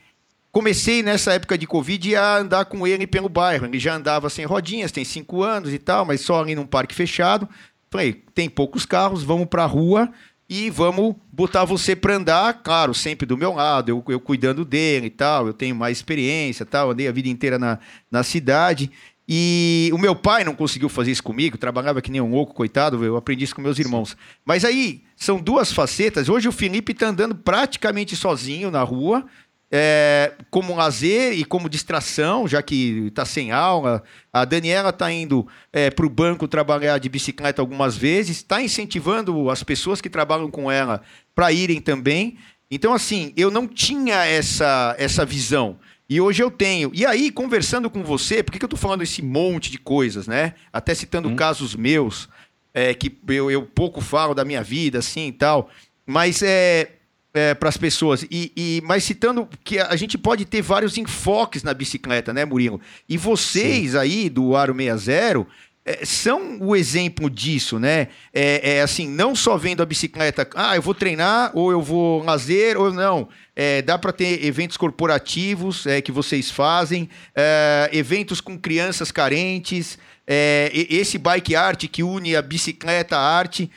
comecei 0.51 1.01
nessa 1.01 1.33
época 1.33 1.57
de 1.57 1.65
Covid 1.65 2.15
a 2.15 2.37
andar 2.37 2.65
com 2.65 2.85
ele 2.85 3.07
pelo 3.07 3.27
bairro. 3.27 3.65
Ele 3.65 3.79
já 3.79 3.95
andava 3.95 4.29
sem 4.29 4.45
rodinhas, 4.45 4.91
tem 4.91 5.03
cinco 5.03 5.41
anos 5.41 5.73
e 5.73 5.79
tal, 5.79 6.05
mas 6.05 6.21
só 6.21 6.41
ali 6.41 6.53
num 6.53 6.67
parque 6.67 6.93
fechado. 6.93 7.49
Falei, 7.89 8.23
tem 8.33 8.49
poucos 8.49 8.85
carros, 8.85 9.23
vamos 9.23 9.47
para 9.47 9.63
a 9.63 9.67
rua 9.67 10.09
e 10.53 10.69
vamos 10.69 11.15
botar 11.31 11.63
você 11.63 11.95
para 11.95 12.17
andar, 12.17 12.61
claro, 12.61 12.93
sempre 12.93 13.25
do 13.25 13.37
meu 13.37 13.53
lado, 13.53 13.87
eu, 13.87 14.03
eu 14.09 14.19
cuidando 14.19 14.65
dele 14.65 15.07
e 15.07 15.09
tal, 15.09 15.47
eu 15.47 15.53
tenho 15.53 15.73
mais 15.73 15.97
experiência 15.97 16.65
tal, 16.65 16.91
andei 16.91 17.07
a 17.07 17.11
vida 17.13 17.29
inteira 17.29 17.57
na, 17.57 17.79
na 18.11 18.21
cidade. 18.21 18.91
E 19.25 19.89
o 19.93 19.97
meu 19.97 20.13
pai 20.13 20.43
não 20.43 20.53
conseguiu 20.53 20.89
fazer 20.89 21.09
isso 21.11 21.23
comigo, 21.23 21.57
trabalhava 21.57 22.01
que 22.01 22.11
nem 22.11 22.19
um 22.19 22.31
louco, 22.31 22.53
coitado, 22.53 23.01
eu 23.05 23.15
aprendi 23.15 23.45
isso 23.45 23.55
com 23.55 23.61
meus 23.61 23.79
irmãos. 23.79 24.17
Mas 24.43 24.65
aí 24.65 25.03
são 25.15 25.39
duas 25.39 25.71
facetas. 25.71 26.27
Hoje 26.27 26.49
o 26.49 26.51
Felipe 26.51 26.91
está 26.91 27.07
andando 27.07 27.33
praticamente 27.33 28.13
sozinho 28.17 28.69
na 28.69 28.83
rua, 28.83 29.25
é, 29.71 30.33
como 30.49 30.75
lazer 30.75 31.33
e 31.33 31.45
como 31.45 31.69
distração, 31.69 32.45
já 32.47 32.61
que 32.61 33.07
está 33.07 33.23
sem 33.23 33.51
aula. 33.51 34.03
A 34.33 34.43
Daniela 34.43 34.89
está 34.89 35.09
indo 35.11 35.47
é, 35.71 35.89
para 35.89 36.05
o 36.05 36.09
banco 36.09 36.47
trabalhar 36.47 36.97
de 36.97 37.07
bicicleta 37.07 37.61
algumas 37.61 37.95
vezes, 37.95 38.37
está 38.37 38.61
incentivando 38.61 39.49
as 39.49 39.63
pessoas 39.63 40.01
que 40.01 40.09
trabalham 40.09 40.51
com 40.51 40.69
ela 40.69 41.01
para 41.33 41.51
irem 41.53 41.79
também. 41.79 42.37
Então, 42.69 42.93
assim, 42.93 43.33
eu 43.37 43.49
não 43.49 43.67
tinha 43.67 44.25
essa, 44.25 44.95
essa 44.97 45.25
visão. 45.25 45.79
E 46.09 46.19
hoje 46.19 46.43
eu 46.43 46.51
tenho. 46.51 46.91
E 46.93 47.05
aí, 47.05 47.31
conversando 47.31 47.89
com 47.89 48.03
você, 48.03 48.43
por 48.43 48.51
que, 48.51 48.59
que 48.59 48.65
eu 48.65 48.67
estou 48.67 48.79
falando 48.79 49.01
esse 49.01 49.21
monte 49.21 49.71
de 49.71 49.77
coisas, 49.77 50.27
né? 50.27 50.55
Até 50.73 50.93
citando 50.93 51.29
hum. 51.29 51.35
casos 51.37 51.73
meus, 51.73 52.27
é, 52.73 52.93
que 52.93 53.17
eu, 53.29 53.49
eu 53.49 53.63
pouco 53.63 54.01
falo 54.01 54.33
da 54.33 54.43
minha 54.43 54.61
vida, 54.61 54.99
assim 54.99 55.27
e 55.27 55.31
tal. 55.31 55.69
Mas 56.05 56.41
é, 56.43 56.91
é 57.33 57.53
para 57.53 57.69
as 57.69 57.77
pessoas. 57.77 58.23
E, 58.23 58.51
e, 58.55 58.81
mas 58.83 59.03
citando 59.03 59.47
que 59.63 59.79
a 59.79 59.95
gente 59.95 60.17
pode 60.17 60.45
ter 60.45 60.61
vários 60.61 60.97
enfoques 60.97 61.63
na 61.63 61.73
bicicleta, 61.73 62.33
né, 62.33 62.45
Murilo? 62.45 62.79
E 63.07 63.17
vocês 63.17 63.91
Sim. 63.91 63.97
aí 63.97 64.29
do 64.29 64.55
Aro 64.55 64.75
60 64.75 65.47
é, 65.83 66.05
são 66.05 66.59
o 66.61 66.75
exemplo 66.75 67.29
disso, 67.29 67.79
né? 67.79 68.09
É, 68.31 68.75
é, 68.75 68.81
assim, 68.81 69.07
não 69.07 69.35
só 69.35 69.57
vendo 69.57 69.81
a 69.81 69.85
bicicleta, 69.85 70.47
ah, 70.53 70.75
eu 70.75 70.81
vou 70.81 70.93
treinar, 70.93 71.51
ou 71.55 71.71
eu 71.71 71.81
vou 71.81 72.23
lazer, 72.23 72.77
ou 72.77 72.93
não. 72.93 73.27
É, 73.55 73.81
dá 73.81 73.97
para 73.97 74.11
ter 74.11 74.45
eventos 74.45 74.77
corporativos 74.77 75.87
é, 75.87 75.99
que 75.99 76.11
vocês 76.11 76.51
fazem, 76.51 77.09
é, 77.35 77.89
eventos 77.91 78.39
com 78.39 78.57
crianças 78.57 79.11
carentes, 79.11 79.97
é, 80.27 80.71
esse 80.73 81.17
bike 81.17 81.55
art 81.55 81.87
que 81.87 82.03
une 82.03 82.35
a 82.35 82.41
bicicleta 82.41 83.17
à 83.17 83.37
arte. 83.37 83.69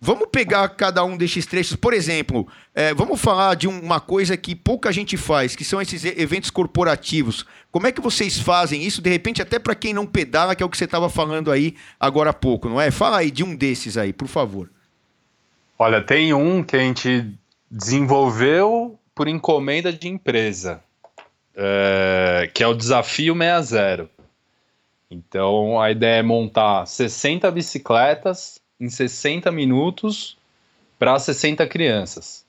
Vamos 0.00 0.28
pegar 0.30 0.68
cada 0.70 1.04
um 1.04 1.16
desses 1.16 1.44
trechos. 1.44 1.74
Por 1.74 1.92
exemplo, 1.92 2.46
é, 2.72 2.94
vamos 2.94 3.20
falar 3.20 3.56
de 3.56 3.66
uma 3.66 3.98
coisa 3.98 4.36
que 4.36 4.54
pouca 4.54 4.92
gente 4.92 5.16
faz, 5.16 5.56
que 5.56 5.64
são 5.64 5.82
esses 5.82 6.04
eventos 6.04 6.50
corporativos. 6.50 7.44
Como 7.72 7.86
é 7.86 7.92
que 7.92 8.00
vocês 8.00 8.38
fazem 8.38 8.84
isso, 8.84 9.02
de 9.02 9.10
repente, 9.10 9.42
até 9.42 9.58
para 9.58 9.74
quem 9.74 9.92
não 9.92 10.06
pedala, 10.06 10.54
que 10.54 10.62
é 10.62 10.66
o 10.66 10.68
que 10.68 10.78
você 10.78 10.84
estava 10.84 11.08
falando 11.08 11.50
aí 11.50 11.74
agora 11.98 12.30
há 12.30 12.34
pouco, 12.34 12.68
não 12.68 12.80
é? 12.80 12.92
Fala 12.92 13.18
aí 13.18 13.30
de 13.30 13.42
um 13.42 13.56
desses 13.56 13.96
aí, 13.96 14.12
por 14.12 14.28
favor. 14.28 14.70
Olha, 15.76 16.00
tem 16.00 16.32
um 16.32 16.62
que 16.62 16.76
a 16.76 16.80
gente 16.80 17.34
desenvolveu 17.68 18.98
por 19.14 19.26
encomenda 19.26 19.92
de 19.92 20.06
empresa. 20.08 20.80
é, 21.60 22.48
que 22.54 22.62
é 22.62 22.66
o 22.68 22.74
desafio 22.74 23.34
60. 23.34 24.08
Então 25.10 25.80
a 25.80 25.90
ideia 25.90 26.20
é 26.20 26.22
montar 26.22 26.86
60 26.86 27.50
bicicletas 27.50 28.60
em 28.80 28.88
60 28.88 29.50
minutos 29.50 30.36
para 30.98 31.18
60 31.18 31.66
crianças. 31.66 32.44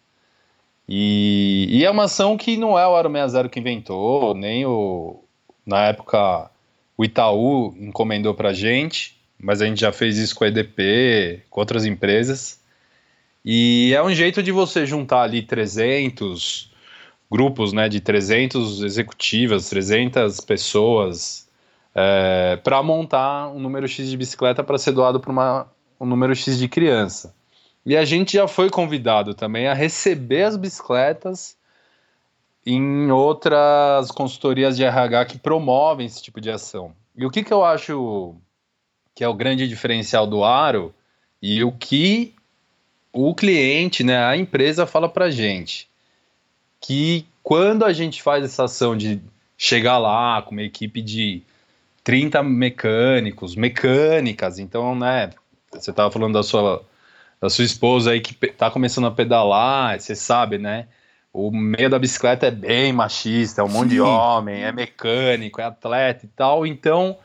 E, 0.88 1.68
e, 1.70 1.86
é 1.86 1.92
uma 1.92 2.06
ação 2.06 2.36
que 2.36 2.58
não 2.58 2.78
é 2.78 2.88
o 2.88 2.96
Aro 2.96 3.12
60 3.12 3.48
que 3.50 3.60
inventou, 3.60 4.34
nem 4.34 4.66
o. 4.66 5.24
Na 5.66 5.86
época, 5.86 6.50
o 6.98 7.06
Itaú 7.06 7.76
encomendou 7.80 8.34
para 8.34 8.54
gente, 8.54 9.16
mas 9.40 9.62
a 9.62 9.68
gente 9.68 9.82
já 9.82 9.92
fez 9.92 10.18
isso 10.18 10.34
com 10.36 10.44
a 10.44 10.48
EDP, 10.48 11.44
com 11.50 11.60
outras 11.60 11.86
empresas. 11.86 12.60
E 13.46 13.94
é 13.94 14.02
um 14.02 14.12
jeito 14.14 14.42
de 14.42 14.52
você 14.52 14.86
juntar 14.86 15.22
ali 15.22 15.44
300 15.44 16.72
grupos, 17.32 17.72
né, 17.72 17.88
de 17.88 18.00
300 18.00 18.82
executivas, 18.82 19.70
300 19.70 20.40
pessoas, 20.42 21.48
é, 21.94 22.60
para 22.64 22.82
montar 22.82 23.50
um 23.50 23.60
número 23.60 23.88
X 23.88 24.10
de 24.10 24.18
bicicleta 24.18 24.64
para 24.64 24.78
ser 24.80 24.92
doado 24.92 25.20
para 25.20 25.68
um 26.00 26.06
número 26.06 26.36
X 26.36 26.58
de 26.58 26.68
criança. 26.68 27.34
E 27.86 27.96
a 27.96 28.06
gente 28.06 28.34
já 28.34 28.48
foi 28.48 28.70
convidado 28.70 29.34
também 29.34 29.68
a 29.68 29.74
receber 29.74 30.44
as 30.44 30.58
bicicletas 30.58 31.58
em 32.66 33.10
outras 33.10 34.12
consultorias 34.12 34.78
de 34.78 34.84
RH 34.84 35.26
que 35.26 35.38
promovem 35.38 36.06
esse 36.06 36.22
tipo 36.22 36.40
de 36.40 36.52
ação. 36.52 36.94
E 37.16 37.26
o 37.26 37.32
que, 37.32 37.44
que 37.44 37.54
eu 37.54 37.64
acho 37.64 38.36
que 39.16 39.24
é 39.24 39.28
o 39.28 39.34
grande 39.34 39.68
diferencial 39.68 40.28
do 40.28 40.44
Aro 40.44 40.94
e 41.42 41.64
o 41.64 41.72
que 41.72 42.34
o 43.12 43.34
cliente, 43.34 44.04
né, 44.04 44.24
a 44.24 44.38
empresa 44.38 44.86
fala 44.86 45.10
para 45.10 45.32
gente 45.32 45.90
que 46.80 47.26
quando 47.44 47.84
a 47.84 47.92
gente 47.92 48.22
faz 48.22 48.44
essa 48.44 48.66
ação 48.66 48.96
de 48.96 49.20
chegar 49.58 49.98
lá 49.98 50.42
com 50.42 50.52
uma 50.52 50.62
equipe 50.62 51.02
de 51.02 51.42
30 52.04 52.42
mecânicos, 52.44 53.56
mecânicas, 53.56 54.60
então, 54.60 54.96
né, 54.96 55.32
você 55.72 55.92
estava 55.92 56.12
falando 56.12 56.34
da 56.34 56.44
sua 56.44 56.84
da 57.42 57.50
sua 57.50 57.64
esposa 57.64 58.12
aí 58.12 58.20
que 58.20 58.34
tá 58.34 58.70
começando 58.70 59.08
a 59.08 59.12
pedalar, 59.12 60.00
você 60.00 60.14
sabe, 60.16 60.58
né? 60.58 60.88
O 61.32 61.52
meio 61.52 61.90
da 61.90 62.00
bicicleta 62.00 62.48
é 62.48 62.52
bem 62.52 62.92
machista, 62.92 63.62
é 63.62 63.64
um 63.64 63.68
Sim. 63.68 63.74
monte 63.74 63.90
de 63.90 64.02
homem, 64.02 64.64
é 64.64 64.72
mecânico, 64.72 65.62
é 65.62 65.64
atleta 65.64 66.26
e 66.26 66.30
tal. 66.30 66.66
Então, 66.66 67.18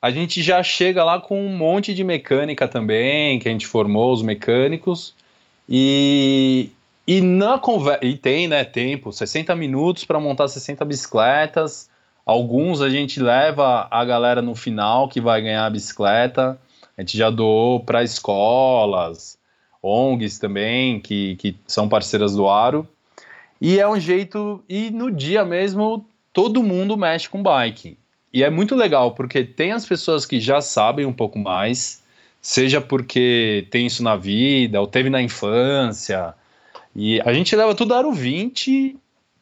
a 0.00 0.10
gente 0.10 0.42
já 0.42 0.62
chega 0.62 1.04
lá 1.04 1.20
com 1.20 1.40
um 1.40 1.56
monte 1.56 1.94
de 1.94 2.02
mecânica 2.02 2.66
também, 2.66 3.38
que 3.38 3.48
a 3.48 3.52
gente 3.52 3.66
formou 3.66 4.12
os 4.12 4.22
mecânicos. 4.22 5.14
E, 5.68 6.70
e 7.06 7.20
na 7.20 7.58
conversa. 7.58 8.04
E 8.04 8.16
tem, 8.16 8.48
né, 8.48 8.64
tempo, 8.64 9.12
60 9.12 9.54
minutos 9.54 10.04
para 10.04 10.18
montar 10.18 10.48
60 10.48 10.84
bicicletas. 10.84 11.88
Alguns 12.24 12.80
a 12.80 12.88
gente 12.88 13.20
leva 13.20 13.86
a 13.90 14.04
galera 14.04 14.40
no 14.40 14.54
final 14.54 15.08
que 15.08 15.20
vai 15.20 15.42
ganhar 15.42 15.66
a 15.66 15.70
bicicleta. 15.70 16.58
A 17.00 17.02
gente 17.02 17.16
já 17.16 17.30
doou 17.30 17.80
para 17.80 18.04
escolas, 18.04 19.38
ONGs 19.82 20.38
também, 20.38 21.00
que, 21.00 21.34
que 21.36 21.56
são 21.66 21.88
parceiras 21.88 22.36
do 22.36 22.46
Aro. 22.46 22.86
E 23.58 23.80
é 23.80 23.88
um 23.88 23.98
jeito, 23.98 24.62
e 24.68 24.90
no 24.90 25.10
dia 25.10 25.42
mesmo, 25.42 26.04
todo 26.30 26.62
mundo 26.62 26.98
mexe 26.98 27.26
com 27.26 27.42
bike. 27.42 27.96
E 28.30 28.44
é 28.44 28.50
muito 28.50 28.74
legal, 28.74 29.12
porque 29.12 29.42
tem 29.42 29.72
as 29.72 29.86
pessoas 29.86 30.26
que 30.26 30.38
já 30.38 30.60
sabem 30.60 31.06
um 31.06 31.12
pouco 31.12 31.38
mais, 31.38 32.02
seja 32.38 32.82
porque 32.82 33.66
tem 33.70 33.86
isso 33.86 34.02
na 34.02 34.14
vida, 34.14 34.78
ou 34.78 34.86
teve 34.86 35.08
na 35.08 35.22
infância. 35.22 36.34
E 36.94 37.18
a 37.22 37.32
gente 37.32 37.56
leva 37.56 37.74
tudo 37.74 37.94
Aro 37.94 38.12
20 38.12 38.94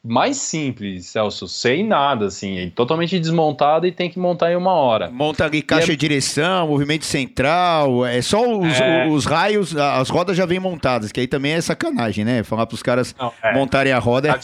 mais 0.09 0.39
simples, 0.39 1.07
Celso, 1.07 1.47
sem 1.47 1.85
nada, 1.85 2.27
assim, 2.27 2.71
totalmente 2.75 3.19
desmontado 3.19 3.87
e 3.87 3.93
tem 3.93 4.09
que 4.09 4.19
montar 4.19 4.51
em 4.51 4.57
uma 4.57 4.73
hora. 4.73 5.11
Monta 5.11 5.45
ali 5.45 5.61
caixa 5.61 5.89
é... 5.89 5.91
de 5.91 5.97
direção, 5.97 6.67
movimento 6.67 7.05
central, 7.05 8.07
é 8.07 8.23
só 8.23 8.59
os, 8.59 8.81
é... 8.81 9.07
os, 9.07 9.27
raios, 9.27 9.77
as 9.77 10.09
rodas 10.09 10.37
já 10.37 10.47
vêm 10.47 10.59
montadas, 10.59 11.13
que 11.13 11.21
aí 11.21 11.27
também 11.27 11.53
é 11.53 11.61
sacanagem, 11.61 12.25
né? 12.25 12.43
Falar 12.43 12.67
para 12.67 12.75
os 12.75 12.83
caras 12.83 13.15
Não, 13.19 13.33
é... 13.43 13.55
montarem 13.55 13.93
a 13.93 13.99
roda. 13.99 14.39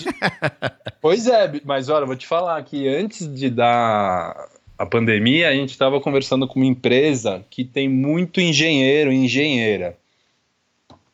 pois 1.00 1.26
é, 1.26 1.50
mas 1.64 1.88
olha, 1.88 2.04
vou 2.04 2.16
te 2.16 2.26
falar 2.26 2.62
que 2.62 2.86
antes 2.86 3.26
de 3.26 3.48
dar 3.48 4.48
a 4.78 4.84
pandemia, 4.84 5.48
a 5.48 5.54
gente 5.54 5.70
estava 5.70 6.00
conversando 6.00 6.46
com 6.46 6.60
uma 6.60 6.66
empresa 6.66 7.44
que 7.48 7.64
tem 7.64 7.88
muito 7.88 8.40
engenheiro 8.40 9.12
e 9.12 9.16
engenheira. 9.16 9.96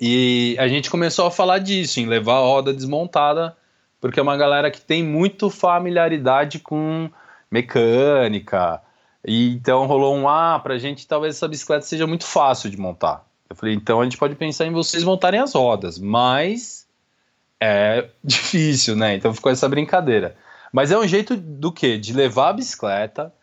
E 0.01 0.57
a 0.59 0.67
gente 0.67 0.91
começou 0.91 1.27
a 1.27 1.31
falar 1.31 1.59
disso, 1.59 2.01
em 2.01 2.07
levar 2.07 2.37
a 2.37 2.41
roda 2.41 2.73
desmontada 2.73 3.55
porque 4.01 4.19
é 4.19 4.23
uma 4.23 4.37
galera 4.37 4.71
que 4.71 4.81
tem 4.81 5.05
muito 5.05 5.51
familiaridade 5.51 6.59
com 6.59 7.11
mecânica. 7.51 8.81
E 9.27 9.55
então 9.55 9.87
rolou 9.87 10.17
um 10.17 10.29
ah, 10.29 10.59
pra 10.59 10.79
gente 10.79 11.07
talvez 11.07 11.37
essa 11.37 11.49
bicicleta 11.49 11.85
seja 11.85 12.07
muito 12.07 12.25
fácil 12.25 12.71
de 12.71 12.79
montar. 12.79 13.27
Eu 13.49 13.57
falei, 13.57 13.75
então 13.75 14.01
a 14.01 14.05
gente 14.05 14.17
pode 14.17 14.35
pensar 14.37 14.67
em 14.67 14.73
vocês 14.73 15.03
montarem 15.03 15.41
as 15.41 15.55
rodas, 15.55 15.99
mas 15.99 16.87
é 17.61 18.09
difícil, 18.25 18.97
né? 18.97 19.15
Então 19.17 19.35
ficou 19.35 19.53
essa 19.53 19.69
brincadeira. 19.69 20.37
Mas 20.73 20.93
é 20.93 20.99
um 20.99 21.07
jeito 21.07 21.37
do 21.37 21.73
quê? 21.73 21.99
De 21.99 22.13
levar 22.13 22.51
a 22.51 22.53
bicicleta, 22.53 23.35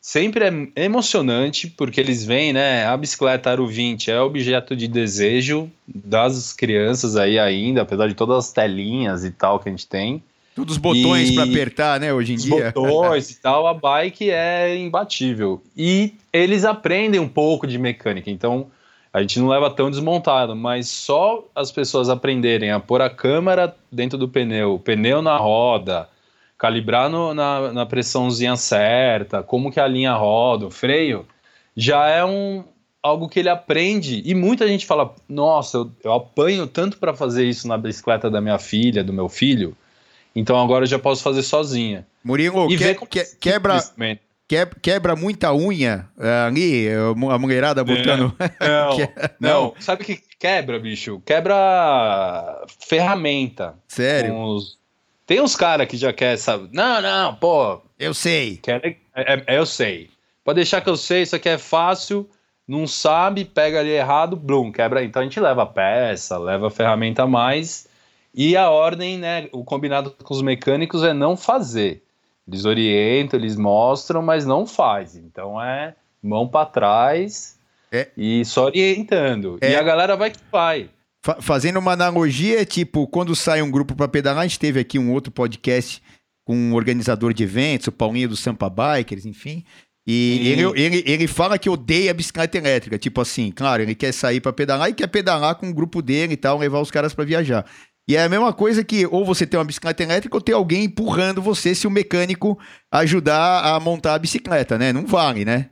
sempre 0.00 0.44
é 0.74 0.84
emocionante, 0.84 1.66
porque 1.68 2.00
eles 2.00 2.24
veem, 2.24 2.52
né? 2.52 2.86
A 2.86 2.96
bicicleta 2.96 3.50
Aro 3.50 3.66
20 3.66 4.10
é 4.10 4.20
objeto 4.20 4.74
de 4.74 4.88
desejo 4.88 5.70
das 5.86 6.52
crianças 6.52 7.16
aí 7.16 7.38
ainda, 7.38 7.82
apesar 7.82 8.08
de 8.08 8.14
todas 8.14 8.38
as 8.38 8.52
telinhas 8.52 9.24
e 9.24 9.30
tal 9.30 9.58
que 9.58 9.68
a 9.68 9.72
gente 9.72 9.86
tem. 9.86 10.22
Todos 10.54 10.74
os 10.74 10.78
botões 10.78 11.30
para 11.32 11.44
apertar, 11.44 12.00
né, 12.00 12.12
hoje 12.12 12.32
em 12.32 12.36
os 12.36 12.42
dia. 12.42 12.72
botões 12.72 13.30
e 13.30 13.40
tal, 13.40 13.66
a 13.66 13.74
bike 13.74 14.30
é 14.30 14.76
imbatível. 14.76 15.62
E 15.76 16.14
eles 16.32 16.64
aprendem 16.64 17.20
um 17.20 17.28
pouco 17.28 17.66
de 17.66 17.78
mecânica, 17.78 18.30
então 18.30 18.66
a 19.12 19.20
gente 19.20 19.38
não 19.38 19.48
leva 19.48 19.70
tão 19.70 19.90
desmontado, 19.90 20.54
mas 20.54 20.88
só 20.88 21.44
as 21.54 21.70
pessoas 21.70 22.08
aprenderem 22.08 22.70
a 22.70 22.80
pôr 22.80 23.00
a 23.00 23.10
câmera 23.10 23.74
dentro 23.90 24.16
do 24.18 24.28
pneu, 24.28 24.74
o 24.74 24.78
pneu 24.78 25.20
na 25.20 25.36
roda, 25.36 26.08
calibrar 26.60 27.08
no, 27.08 27.32
na, 27.32 27.72
na 27.72 27.86
pressãozinha 27.86 28.54
certa, 28.54 29.42
como 29.42 29.72
que 29.72 29.80
a 29.80 29.88
linha 29.88 30.12
roda, 30.12 30.66
o 30.66 30.70
freio, 30.70 31.26
já 31.74 32.06
é 32.06 32.22
um 32.22 32.62
algo 33.02 33.30
que 33.30 33.40
ele 33.40 33.48
aprende. 33.48 34.22
E 34.26 34.34
muita 34.34 34.68
gente 34.68 34.84
fala: 34.84 35.14
Nossa, 35.26 35.78
eu, 35.78 35.90
eu 36.04 36.12
apanho 36.12 36.66
tanto 36.66 36.98
para 36.98 37.14
fazer 37.14 37.46
isso 37.46 37.66
na 37.66 37.78
bicicleta 37.78 38.30
da 38.30 38.42
minha 38.42 38.58
filha, 38.58 39.02
do 39.02 39.12
meu 39.12 39.26
filho, 39.26 39.74
então 40.36 40.60
agora 40.62 40.84
eu 40.84 40.88
já 40.88 40.98
posso 40.98 41.22
fazer 41.22 41.42
sozinha. 41.42 42.06
Murilo, 42.22 42.68
que, 42.68 42.94
que, 43.06 43.24
quebra. 43.40 43.82
Quebra 44.82 45.14
muita 45.14 45.54
unha 45.54 46.08
eh, 46.18 46.44
ali, 46.44 46.88
a 47.30 47.38
mulherada 47.38 47.84
botando. 47.84 48.34
Não, 48.60 48.98
não, 49.38 49.62
não. 49.70 49.74
Sabe 49.78 50.02
o 50.02 50.04
que 50.04 50.20
quebra, 50.40 50.76
bicho? 50.80 51.22
Quebra 51.24 52.64
ferramenta. 52.80 53.76
Sério? 53.86 54.34
Os, 54.34 54.79
tem 55.30 55.40
uns 55.40 55.54
caras 55.54 55.86
que 55.86 55.96
já 55.96 56.12
quer 56.12 56.36
saber. 56.36 56.70
Não, 56.72 57.00
não, 57.00 57.36
pô. 57.36 57.80
Eu 57.96 58.12
sei. 58.12 58.56
Quer, 58.56 58.84
é, 58.84 58.96
é, 59.14 59.44
é, 59.46 59.58
eu 59.58 59.64
sei. 59.64 60.10
Pode 60.44 60.56
deixar 60.56 60.80
que 60.80 60.90
eu 60.90 60.96
sei, 60.96 61.22
isso 61.22 61.36
aqui 61.36 61.48
é 61.48 61.56
fácil. 61.56 62.28
Não 62.66 62.84
sabe, 62.84 63.44
pega 63.44 63.78
ali 63.78 63.90
errado, 63.90 64.34
blum, 64.34 64.72
quebra. 64.72 65.04
Então 65.04 65.22
a 65.22 65.24
gente 65.24 65.38
leva 65.38 65.64
peça, 65.64 66.36
leva 66.36 66.68
ferramenta 66.68 67.22
a 67.22 67.26
mais. 67.28 67.86
E 68.34 68.56
a 68.56 68.70
ordem, 68.70 69.18
né? 69.18 69.48
O 69.52 69.62
combinado 69.62 70.10
com 70.10 70.34
os 70.34 70.42
mecânicos 70.42 71.04
é 71.04 71.14
não 71.14 71.36
fazer. 71.36 72.02
Eles 72.48 72.64
orientam, 72.64 73.38
eles 73.38 73.54
mostram, 73.54 74.22
mas 74.22 74.44
não 74.44 74.66
faz. 74.66 75.14
Então 75.14 75.62
é 75.62 75.94
mão 76.20 76.48
para 76.48 76.66
trás 76.66 77.56
é. 77.92 78.08
e 78.16 78.44
só 78.44 78.64
orientando. 78.64 79.58
É. 79.60 79.70
E 79.70 79.76
a 79.76 79.82
galera 79.84 80.16
vai 80.16 80.32
que 80.32 80.40
vai 80.50 80.90
fazendo 81.40 81.78
uma 81.78 81.92
analogia, 81.92 82.64
tipo, 82.64 83.06
quando 83.06 83.34
sai 83.36 83.62
um 83.62 83.70
grupo 83.70 83.94
para 83.94 84.08
pedalar, 84.08 84.42
a 84.42 84.46
gente 84.46 84.58
teve 84.58 84.80
aqui 84.80 84.98
um 84.98 85.12
outro 85.12 85.30
podcast 85.32 86.02
com 86.44 86.56
um 86.56 86.74
organizador 86.74 87.32
de 87.32 87.42
eventos, 87.42 87.88
o 87.88 87.92
Paulinho 87.92 88.28
do 88.28 88.36
Sampa 88.36 88.68
Bikers, 88.70 89.26
enfim. 89.26 89.64
E 90.06 90.48
ele, 90.48 90.62
ele, 90.80 91.04
ele 91.06 91.26
fala 91.26 91.58
que 91.58 91.68
odeia 91.68 92.10
a 92.10 92.14
bicicleta 92.14 92.58
elétrica. 92.58 92.98
Tipo 92.98 93.20
assim, 93.20 93.52
claro, 93.52 93.82
ele 93.82 93.94
quer 93.94 94.12
sair 94.12 94.40
para 94.40 94.52
pedalar 94.52 94.88
e 94.88 94.94
quer 94.94 95.06
pedalar 95.06 95.54
com 95.54 95.68
o 95.68 95.74
grupo 95.74 96.02
dele 96.02 96.32
e 96.32 96.36
tal, 96.36 96.58
levar 96.58 96.80
os 96.80 96.90
caras 96.90 97.14
para 97.14 97.24
viajar. 97.24 97.64
E 98.08 98.16
é 98.16 98.24
a 98.24 98.28
mesma 98.28 98.52
coisa 98.52 98.82
que 98.82 99.06
ou 99.06 99.24
você 99.24 99.46
tem 99.46 99.58
uma 99.58 99.64
bicicleta 99.64 100.02
elétrica 100.02 100.36
ou 100.36 100.40
tem 100.40 100.54
alguém 100.54 100.84
empurrando 100.84 101.40
você 101.40 101.74
se 101.74 101.86
o 101.86 101.90
mecânico 101.90 102.58
ajudar 102.90 103.62
a 103.62 103.78
montar 103.78 104.14
a 104.14 104.18
bicicleta, 104.18 104.76
né? 104.76 104.92
Não 104.92 105.06
vale, 105.06 105.44
né? 105.44 105.70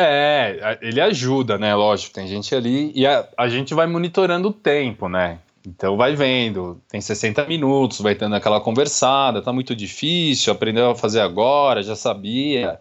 É, 0.00 0.78
ele 0.82 1.00
ajuda, 1.00 1.58
né? 1.58 1.74
Lógico, 1.74 2.14
tem 2.14 2.26
gente 2.26 2.54
ali 2.54 2.92
e 2.94 3.06
a, 3.06 3.26
a 3.36 3.48
gente 3.48 3.74
vai 3.74 3.86
monitorando 3.86 4.48
o 4.48 4.52
tempo, 4.52 5.08
né? 5.08 5.38
Então 5.66 5.96
vai 5.96 6.14
vendo, 6.14 6.80
tem 6.88 7.00
60 7.00 7.44
minutos, 7.44 8.00
vai 8.00 8.14
tendo 8.14 8.34
aquela 8.34 8.60
conversada, 8.60 9.42
tá 9.42 9.52
muito 9.52 9.76
difícil, 9.76 10.52
aprendeu 10.52 10.90
a 10.90 10.94
fazer 10.94 11.20
agora, 11.20 11.82
já 11.82 11.94
sabia. 11.94 12.80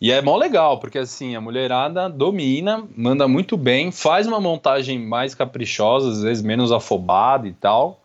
E 0.00 0.12
é 0.12 0.22
mó 0.22 0.36
legal, 0.36 0.78
porque 0.78 0.98
assim, 0.98 1.34
a 1.34 1.40
mulherada 1.40 2.08
domina, 2.08 2.86
manda 2.96 3.26
muito 3.26 3.56
bem, 3.56 3.90
faz 3.90 4.26
uma 4.26 4.40
montagem 4.40 4.98
mais 4.98 5.34
caprichosa, 5.34 6.10
às 6.10 6.22
vezes 6.22 6.42
menos 6.42 6.70
afobada 6.70 7.48
e 7.48 7.52
tal. 7.52 8.00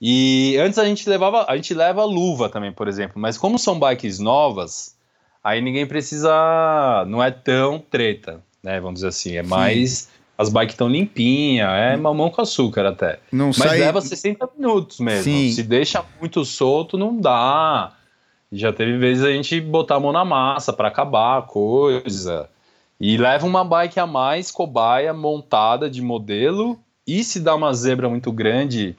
E 0.00 0.56
antes 0.58 0.78
a 0.78 0.84
gente 0.84 1.08
levava, 1.08 1.46
a 1.48 1.56
gente 1.56 1.72
leva 1.72 2.04
luva 2.04 2.48
também, 2.48 2.72
por 2.72 2.88
exemplo, 2.88 3.20
mas 3.20 3.38
como 3.38 3.58
são 3.58 3.78
bikes 3.78 4.18
novas, 4.18 4.95
aí 5.46 5.60
ninguém 5.60 5.86
precisa, 5.86 7.04
não 7.06 7.22
é 7.22 7.30
tão 7.30 7.78
treta, 7.78 8.42
né? 8.60 8.80
Vamos 8.80 8.96
dizer 8.96 9.08
assim, 9.08 9.36
é 9.36 9.44
Sim. 9.44 9.48
mais 9.48 10.08
as 10.36 10.48
bikes 10.48 10.74
estão 10.74 10.88
limpinhas, 10.88 11.70
é 11.70 11.96
mamão 11.96 12.28
com 12.30 12.42
açúcar 12.42 12.84
até. 12.84 13.20
Não 13.32 13.46
Mas 13.46 13.56
sai... 13.56 13.78
leva 13.78 14.00
60 14.00 14.50
minutos 14.58 14.98
mesmo. 14.98 15.22
Sim. 15.22 15.52
Se 15.52 15.62
deixa 15.62 16.04
muito 16.20 16.44
solto, 16.44 16.98
não 16.98 17.16
dá. 17.16 17.92
Já 18.50 18.72
teve 18.72 18.98
vezes 18.98 19.24
a 19.24 19.30
gente 19.30 19.60
botar 19.60 19.94
a 19.94 20.00
mão 20.00 20.12
na 20.12 20.24
massa 20.24 20.72
para 20.72 20.88
acabar 20.88 21.38
a 21.38 21.42
coisa. 21.42 22.50
E 23.00 23.16
leva 23.16 23.46
uma 23.46 23.64
bike 23.64 24.00
a 24.00 24.06
mais, 24.06 24.50
cobaia, 24.50 25.14
montada 25.14 25.88
de 25.88 26.02
modelo. 26.02 26.78
E 27.06 27.22
se 27.24 27.40
dá 27.40 27.54
uma 27.54 27.72
zebra 27.72 28.08
muito 28.08 28.32
grande, 28.32 28.96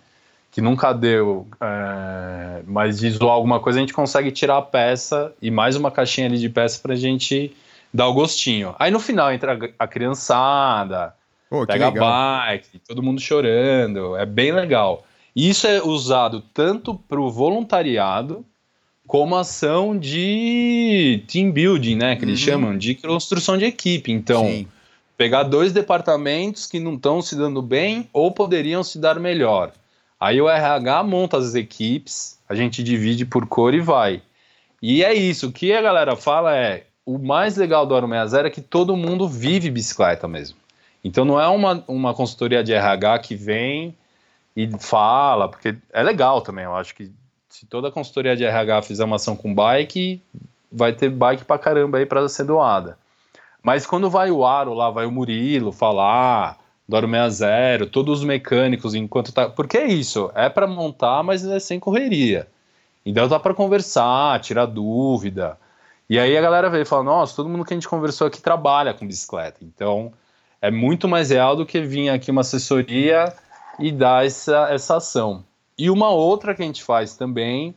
que 0.57 0.61
nunca 0.61 0.91
deu, 0.91 1.45
é, 1.61 2.63
mas 2.65 2.97
de 2.97 3.11
zoar 3.11 3.35
alguma 3.35 3.59
coisa, 3.59 3.77
a 3.77 3.81
gente 3.81 3.93
consegue 3.93 4.31
tirar 4.31 4.57
a 4.57 4.61
peça 4.63 5.31
e 5.39 5.51
mais 5.51 5.75
uma 5.75 5.91
caixinha 5.91 6.25
ali 6.25 6.39
de 6.39 6.49
peça 6.49 6.79
pra 6.81 6.95
gente 6.95 7.55
dar 7.93 8.07
o 8.07 8.13
gostinho. 8.15 8.73
Aí 8.79 8.89
no 8.89 8.99
final 8.99 9.31
entra 9.31 9.71
a 9.77 9.87
criançada, 9.87 11.13
Pô, 11.47 11.63
pega 11.63 11.91
bike, 11.91 12.79
todo 12.87 13.03
mundo 13.03 13.21
chorando, 13.21 14.17
é 14.17 14.25
bem 14.25 14.51
legal. 14.51 15.05
Isso 15.35 15.67
é 15.67 15.79
usado 15.79 16.41
tanto 16.55 16.95
para 16.95 17.21
o 17.21 17.29
voluntariado 17.29 18.43
como 19.05 19.35
ação 19.35 19.95
de 19.95 21.23
team 21.27 21.51
building, 21.51 21.97
né? 21.97 22.15
Que 22.15 22.25
eles 22.25 22.39
uhum. 22.39 22.45
chamam 22.47 22.77
de 22.79 22.95
construção 22.95 23.59
de 23.59 23.65
equipe. 23.65 24.11
Então, 24.11 24.47
Sim. 24.47 24.67
pegar 25.15 25.43
dois 25.43 25.71
departamentos 25.71 26.65
que 26.65 26.79
não 26.79 26.95
estão 26.95 27.21
se 27.21 27.35
dando 27.35 27.61
bem 27.61 28.09
ou 28.11 28.31
poderiam 28.31 28.83
se 28.83 28.97
dar 28.97 29.19
melhor. 29.19 29.71
Aí 30.19 30.41
o 30.41 30.49
RH 30.49 31.03
monta 31.03 31.37
as 31.37 31.53
equipes, 31.53 32.39
a 32.49 32.55
gente 32.55 32.83
divide 32.83 33.25
por 33.25 33.45
cor 33.45 33.73
e 33.73 33.79
vai. 33.79 34.21
E 34.81 35.03
é 35.03 35.13
isso. 35.13 35.47
O 35.47 35.51
que 35.51 35.73
a 35.73 35.81
galera 35.81 36.15
fala 36.15 36.55
é: 36.55 36.85
o 37.05 37.17
mais 37.17 37.55
legal 37.55 37.85
do 37.85 37.95
Aro 37.95 38.07
60 38.07 38.47
é 38.47 38.49
que 38.49 38.61
todo 38.61 38.97
mundo 38.97 39.27
vive 39.27 39.69
bicicleta 39.69 40.27
mesmo. 40.27 40.57
Então 41.03 41.23
não 41.23 41.39
é 41.39 41.47
uma, 41.47 41.83
uma 41.87 42.13
consultoria 42.13 42.63
de 42.63 42.73
RH 42.73 43.19
que 43.19 43.35
vem 43.35 43.95
e 44.55 44.69
fala, 44.79 45.47
porque 45.47 45.75
é 45.93 46.01
legal 46.01 46.41
também. 46.41 46.65
Eu 46.65 46.75
acho 46.75 46.95
que 46.95 47.11
se 47.47 47.65
toda 47.65 47.91
consultoria 47.91 48.35
de 48.35 48.43
RH 48.43 48.81
fizer 48.83 49.05
uma 49.05 49.15
ação 49.15 49.35
com 49.35 49.53
bike, 49.53 50.21
vai 50.71 50.93
ter 50.93 51.09
bike 51.09 51.45
pra 51.45 51.57
caramba 51.57 51.99
aí 51.99 52.05
para 52.05 52.27
ser 52.27 52.43
doada. 52.43 52.97
Mas 53.63 53.85
quando 53.85 54.09
vai 54.09 54.31
o 54.31 54.45
Aro 54.45 54.73
lá, 54.73 54.89
vai 54.89 55.05
o 55.05 55.11
Murilo 55.11 55.71
falar, 55.71 56.57
Doro 56.87 57.07
60, 57.09 57.85
todos 57.87 58.19
os 58.19 58.25
mecânicos 58.25 58.95
enquanto 58.95 59.33
tá. 59.33 59.49
Porque 59.49 59.77
é 59.77 59.87
isso, 59.87 60.31
é 60.33 60.47
para 60.49 60.65
montar, 60.65 61.21
mas 61.21 61.45
é 61.45 61.59
sem 61.59 61.79
correria. 61.79 62.47
Então 63.05 63.27
dá 63.27 63.39
para 63.39 63.53
conversar, 63.53 64.39
tirar 64.39 64.65
dúvida. 64.65 65.57
E 66.09 66.17
aí 66.17 66.37
a 66.37 66.41
galera 66.41 66.69
veio 66.69 66.83
e 66.83 66.85
fala: 66.85 67.03
Nossa, 67.03 67.35
todo 67.35 67.49
mundo 67.49 67.65
que 67.65 67.73
a 67.73 67.77
gente 67.77 67.89
conversou 67.89 68.27
aqui 68.27 68.41
trabalha 68.41 68.93
com 68.93 69.05
bicicleta. 69.05 69.59
Então 69.61 70.13
é 70.61 70.71
muito 70.71 71.07
mais 71.07 71.29
real 71.29 71.55
do 71.55 71.65
que 71.65 71.81
vir 71.81 72.09
aqui 72.09 72.31
uma 72.31 72.41
assessoria 72.41 73.33
e 73.79 73.91
dar 73.91 74.25
essa, 74.25 74.69
essa 74.71 74.97
ação. 74.97 75.43
E 75.77 75.89
uma 75.89 76.09
outra 76.09 76.55
que 76.55 76.63
a 76.63 76.65
gente 76.65 76.83
faz 76.83 77.15
também, 77.15 77.75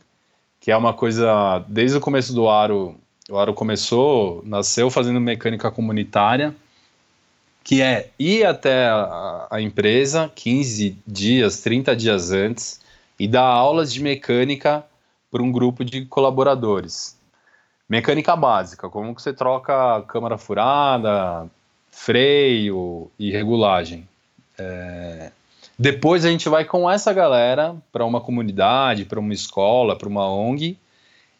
que 0.59 0.71
é 0.71 0.77
uma 0.77 0.93
coisa, 0.93 1.63
desde 1.67 1.97
o 1.97 2.01
começo 2.01 2.33
do 2.33 2.49
Aro, 2.49 2.95
o 3.29 3.37
Aro 3.37 3.53
começou, 3.53 4.41
nasceu 4.45 4.89
fazendo 4.89 5.19
mecânica 5.19 5.69
comunitária, 5.69 6.55
que 7.63 7.81
é 7.81 8.09
ir 8.17 8.45
até 8.45 8.87
a, 8.87 9.47
a 9.51 9.61
empresa 9.61 10.31
15 10.33 10.97
dias, 11.05 11.61
30 11.61 11.95
dias 11.95 12.31
antes 12.31 12.81
e 13.19 13.27
dar 13.27 13.45
aulas 13.45 13.93
de 13.93 14.01
mecânica 14.01 14.83
para 15.29 15.41
um 15.41 15.51
grupo 15.51 15.85
de 15.85 16.05
colaboradores. 16.05 17.17
Mecânica 17.87 18.35
básica, 18.35 18.89
como 18.89 19.13
que 19.13 19.21
você 19.21 19.33
troca 19.33 20.01
câmara 20.07 20.37
furada, 20.37 21.47
freio 21.91 23.11
e 23.19 23.31
regulagem. 23.31 24.07
É... 24.57 25.31
Depois 25.77 26.25
a 26.25 26.29
gente 26.29 26.47
vai 26.47 26.63
com 26.63 26.89
essa 26.89 27.11
galera 27.11 27.75
para 27.91 28.05
uma 28.05 28.21
comunidade, 28.21 29.05
para 29.05 29.19
uma 29.19 29.33
escola, 29.33 29.97
para 29.97 30.07
uma 30.07 30.29
ONG, 30.29 30.77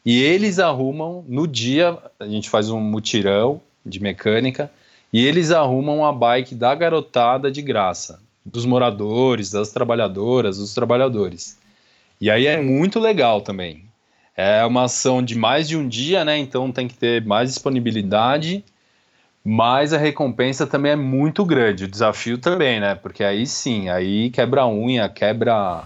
e 0.05 0.21
eles 0.21 0.57
arrumam, 0.57 1.23
no 1.27 1.47
dia, 1.47 1.97
a 2.19 2.25
gente 2.25 2.49
faz 2.49 2.69
um 2.69 2.79
mutirão 2.79 3.61
de 3.85 4.01
mecânica, 4.01 4.71
e 5.11 5.25
eles 5.25 5.51
arrumam 5.51 6.05
a 6.05 6.11
bike 6.11 6.55
da 6.55 6.73
garotada 6.73 7.51
de 7.51 7.61
graça, 7.61 8.21
dos 8.45 8.65
moradores, 8.65 9.51
das 9.51 9.71
trabalhadoras, 9.71 10.57
dos 10.57 10.73
trabalhadores. 10.73 11.57
E 12.19 12.29
aí 12.29 12.47
é 12.47 12.61
muito 12.61 12.99
legal 12.99 13.41
também. 13.41 13.85
É 14.35 14.65
uma 14.65 14.83
ação 14.83 15.21
de 15.21 15.35
mais 15.37 15.67
de 15.67 15.75
um 15.75 15.87
dia, 15.87 16.23
né? 16.23 16.37
Então 16.37 16.71
tem 16.71 16.87
que 16.87 16.95
ter 16.95 17.25
mais 17.25 17.49
disponibilidade 17.49 18.63
mas 19.43 19.91
a 19.91 19.97
recompensa 19.97 20.67
também 20.67 20.91
é 20.91 20.95
muito 20.95 21.43
grande, 21.43 21.85
o 21.85 21.87
desafio 21.87 22.37
também, 22.37 22.79
né? 22.79 22.95
Porque 22.95 23.23
aí 23.23 23.47
sim, 23.47 23.89
aí 23.89 24.29
quebra 24.29 24.67
unha, 24.67 25.09
quebra 25.09 25.83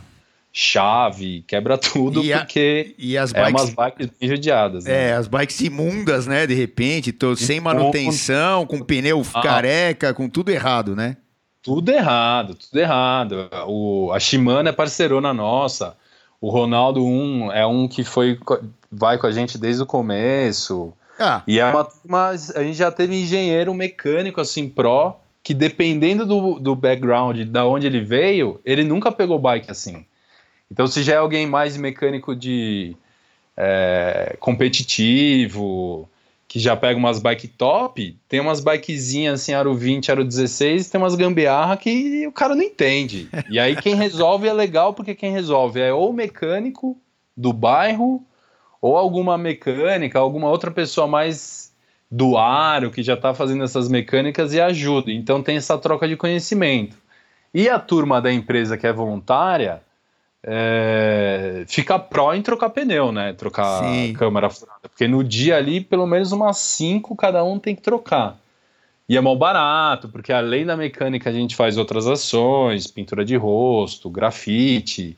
chave, 0.58 1.44
quebra 1.46 1.78
tudo, 1.78 2.24
e 2.24 2.32
porque 2.32 2.96
a, 2.98 3.02
e 3.04 3.18
as 3.18 3.34
é 3.34 3.44
bikes, 3.44 3.62
umas 3.62 3.74
bikes 3.76 4.10
bem 4.18 4.30
judiadas. 4.30 4.86
Né? 4.86 5.10
É, 5.10 5.14
as 5.14 5.28
bikes 5.28 5.60
imundas, 5.60 6.26
né? 6.26 6.48
De 6.48 6.54
repente, 6.54 7.12
tô 7.12 7.36
sem 7.36 7.60
manutenção, 7.60 8.66
com 8.66 8.80
pneu 8.80 9.22
ah. 9.34 9.42
careca, 9.42 10.14
com 10.14 10.30
tudo 10.30 10.50
errado, 10.52 10.96
né? 10.96 11.18
Tudo 11.62 11.92
errado, 11.92 12.56
tudo 12.56 12.80
errado. 12.80 13.50
O, 13.68 14.14
a 14.14 14.20
Shimano 14.20 14.70
é 14.70 14.72
parceirona 14.72 15.34
nossa. 15.34 15.98
O 16.40 16.50
Ronaldo 16.50 17.06
1 17.06 17.52
é 17.52 17.68
um 17.68 17.86
que 17.86 18.06
foi 18.06 18.40
vai 18.90 19.18
com 19.18 19.28
a 19.28 19.32
gente 19.32 19.58
desde 19.58 19.84
o 19.84 19.86
começo. 19.86 20.94
Ah. 21.20 21.42
E 21.46 21.60
é 21.60 21.66
uma, 21.66 21.90
uma, 22.06 22.30
a 22.30 22.64
gente 22.64 22.76
já 22.76 22.90
teve 22.90 23.14
engenheiro 23.14 23.74
mecânico 23.74 24.40
assim 24.40 24.70
pró 24.70 25.20
que 25.44 25.54
dependendo 25.54 26.26
do, 26.26 26.60
do 26.60 26.76
background, 26.76 27.42
da 27.42 27.66
onde 27.66 27.86
ele 27.88 28.00
veio, 28.00 28.60
ele 28.64 28.84
nunca 28.86 29.12
pegou 29.12 29.38
bike 29.38 29.70
assim. 29.70 30.06
Então 30.72 30.88
se 30.88 31.04
já 31.04 31.14
é 31.14 31.18
alguém 31.18 31.48
mais 31.48 31.78
mecânico 31.78 32.36
de 32.36 32.96
é, 33.56 34.36
competitivo, 34.40 36.10
que 36.48 36.60
já 36.60 36.76
pega 36.76 36.98
umas 36.98 37.20
bike 37.20 37.48
top, 37.50 38.18
tem 38.30 38.40
umas 38.40 38.60
bikezinhas 38.60 39.42
assim, 39.42 39.54
aro 39.54 39.74
20, 39.74 40.12
aro 40.12 40.24
16, 40.24 40.90
tem 40.90 41.00
umas 41.00 41.16
gambiarra 41.16 41.76
que 41.78 42.26
o 42.28 42.32
cara 42.32 42.56
não 42.56 42.64
entende. 42.64 43.30
E 43.50 43.60
aí 43.60 43.76
quem 43.76 43.96
resolve 43.96 44.48
é 44.48 44.54
legal, 44.54 44.94
porque 44.94 45.16
quem 45.16 45.32
resolve 45.32 45.80
é 45.80 45.94
ou 45.94 46.12
o 46.12 46.14
mecânico 46.14 46.98
do 47.36 47.52
bairro 47.52 48.24
ou 48.82 48.98
alguma 48.98 49.38
mecânica, 49.38 50.20
alguma 50.20 50.50
outra 50.50 50.72
pessoa 50.72 51.08
mais 51.08 51.74
do 52.10 52.38
aro 52.38 52.92
que 52.92 53.04
já 53.04 53.16
está 53.16 53.34
fazendo 53.34 53.64
essas 53.64 53.90
mecânicas 53.90 54.54
e 54.54 54.62
ajuda. 54.62 55.12
Então 55.12 55.42
tem 55.42 55.58
essa 55.58 55.78
troca 55.78 56.08
de 56.08 56.16
conhecimento. 56.16 56.96
E 57.54 57.68
a 57.68 57.80
turma 57.80 58.22
da 58.22 58.32
empresa 58.32 58.78
que 58.78 58.86
é 58.86 58.94
voluntária 58.94 59.82
é, 60.48 61.66
fica 61.68 61.98
pró 61.98 62.32
em 62.36 62.42
trocar 62.44 62.70
pneu, 62.70 63.12
né? 63.12 63.34
Trocar 63.34 63.84
Sim. 63.84 64.14
câmara 64.14 64.48
furada. 64.48 64.88
Porque 64.88 65.08
no 65.08 65.24
dia 65.24 65.58
ali, 65.58 65.82
pelo 65.82 66.06
menos 66.06 66.32
umas 66.32 66.58
cinco 66.58 67.16
cada 67.16 67.44
um 67.44 67.58
tem 67.58 67.76
que 67.76 67.82
trocar. 67.82 68.38
E 69.10 69.18
é 69.18 69.22
mal 69.22 69.36
barato, 69.36 70.08
porque 70.10 70.32
além 70.32 70.66
da 70.66 70.78
mecânica 70.78 71.30
a 71.32 71.34
gente 71.34 71.56
faz 71.56 71.78
outras 71.78 72.06
ações, 72.08 72.88
pintura 72.88 73.26
de 73.26 73.36
rosto, 73.36 74.10
grafite, 74.10 75.18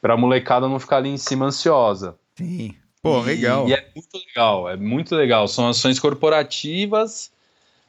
para 0.00 0.14
a 0.14 0.16
molecada 0.16 0.68
não 0.68 0.78
ficar 0.78 0.98
ali 0.98 1.08
em 1.08 1.16
cima 1.16 1.46
ansiosa. 1.46 2.16
Sim. 2.36 2.74
Pô, 3.02 3.20
legal. 3.20 3.68
E, 3.68 3.74
é 3.74 3.84
muito 3.94 4.08
legal, 4.14 4.68
é 4.68 4.76
muito 4.76 5.14
legal. 5.16 5.48
São 5.48 5.68
ações 5.68 5.98
corporativas. 5.98 7.32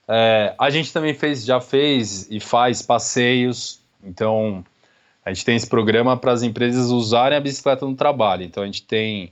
É, 0.07 0.55
a 0.57 0.69
gente 0.71 0.91
também 0.91 1.13
fez, 1.13 1.45
já 1.45 1.61
fez 1.61 2.27
e 2.31 2.39
faz 2.39 2.81
passeios. 2.81 3.79
Então, 4.03 4.65
a 5.25 5.31
gente 5.31 5.45
tem 5.45 5.55
esse 5.55 5.67
programa 5.67 6.17
para 6.17 6.31
as 6.31 6.43
empresas 6.43 6.89
usarem 6.89 7.37
a 7.37 7.41
bicicleta 7.41 7.85
no 7.85 7.95
trabalho. 7.95 8.43
Então, 8.43 8.63
a 8.63 8.65
gente 8.65 8.83
tem 8.83 9.31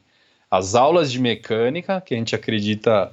as 0.49 0.75
aulas 0.75 1.11
de 1.11 1.19
mecânica, 1.19 2.01
que 2.01 2.13
a 2.13 2.17
gente 2.17 2.35
acredita 2.35 3.11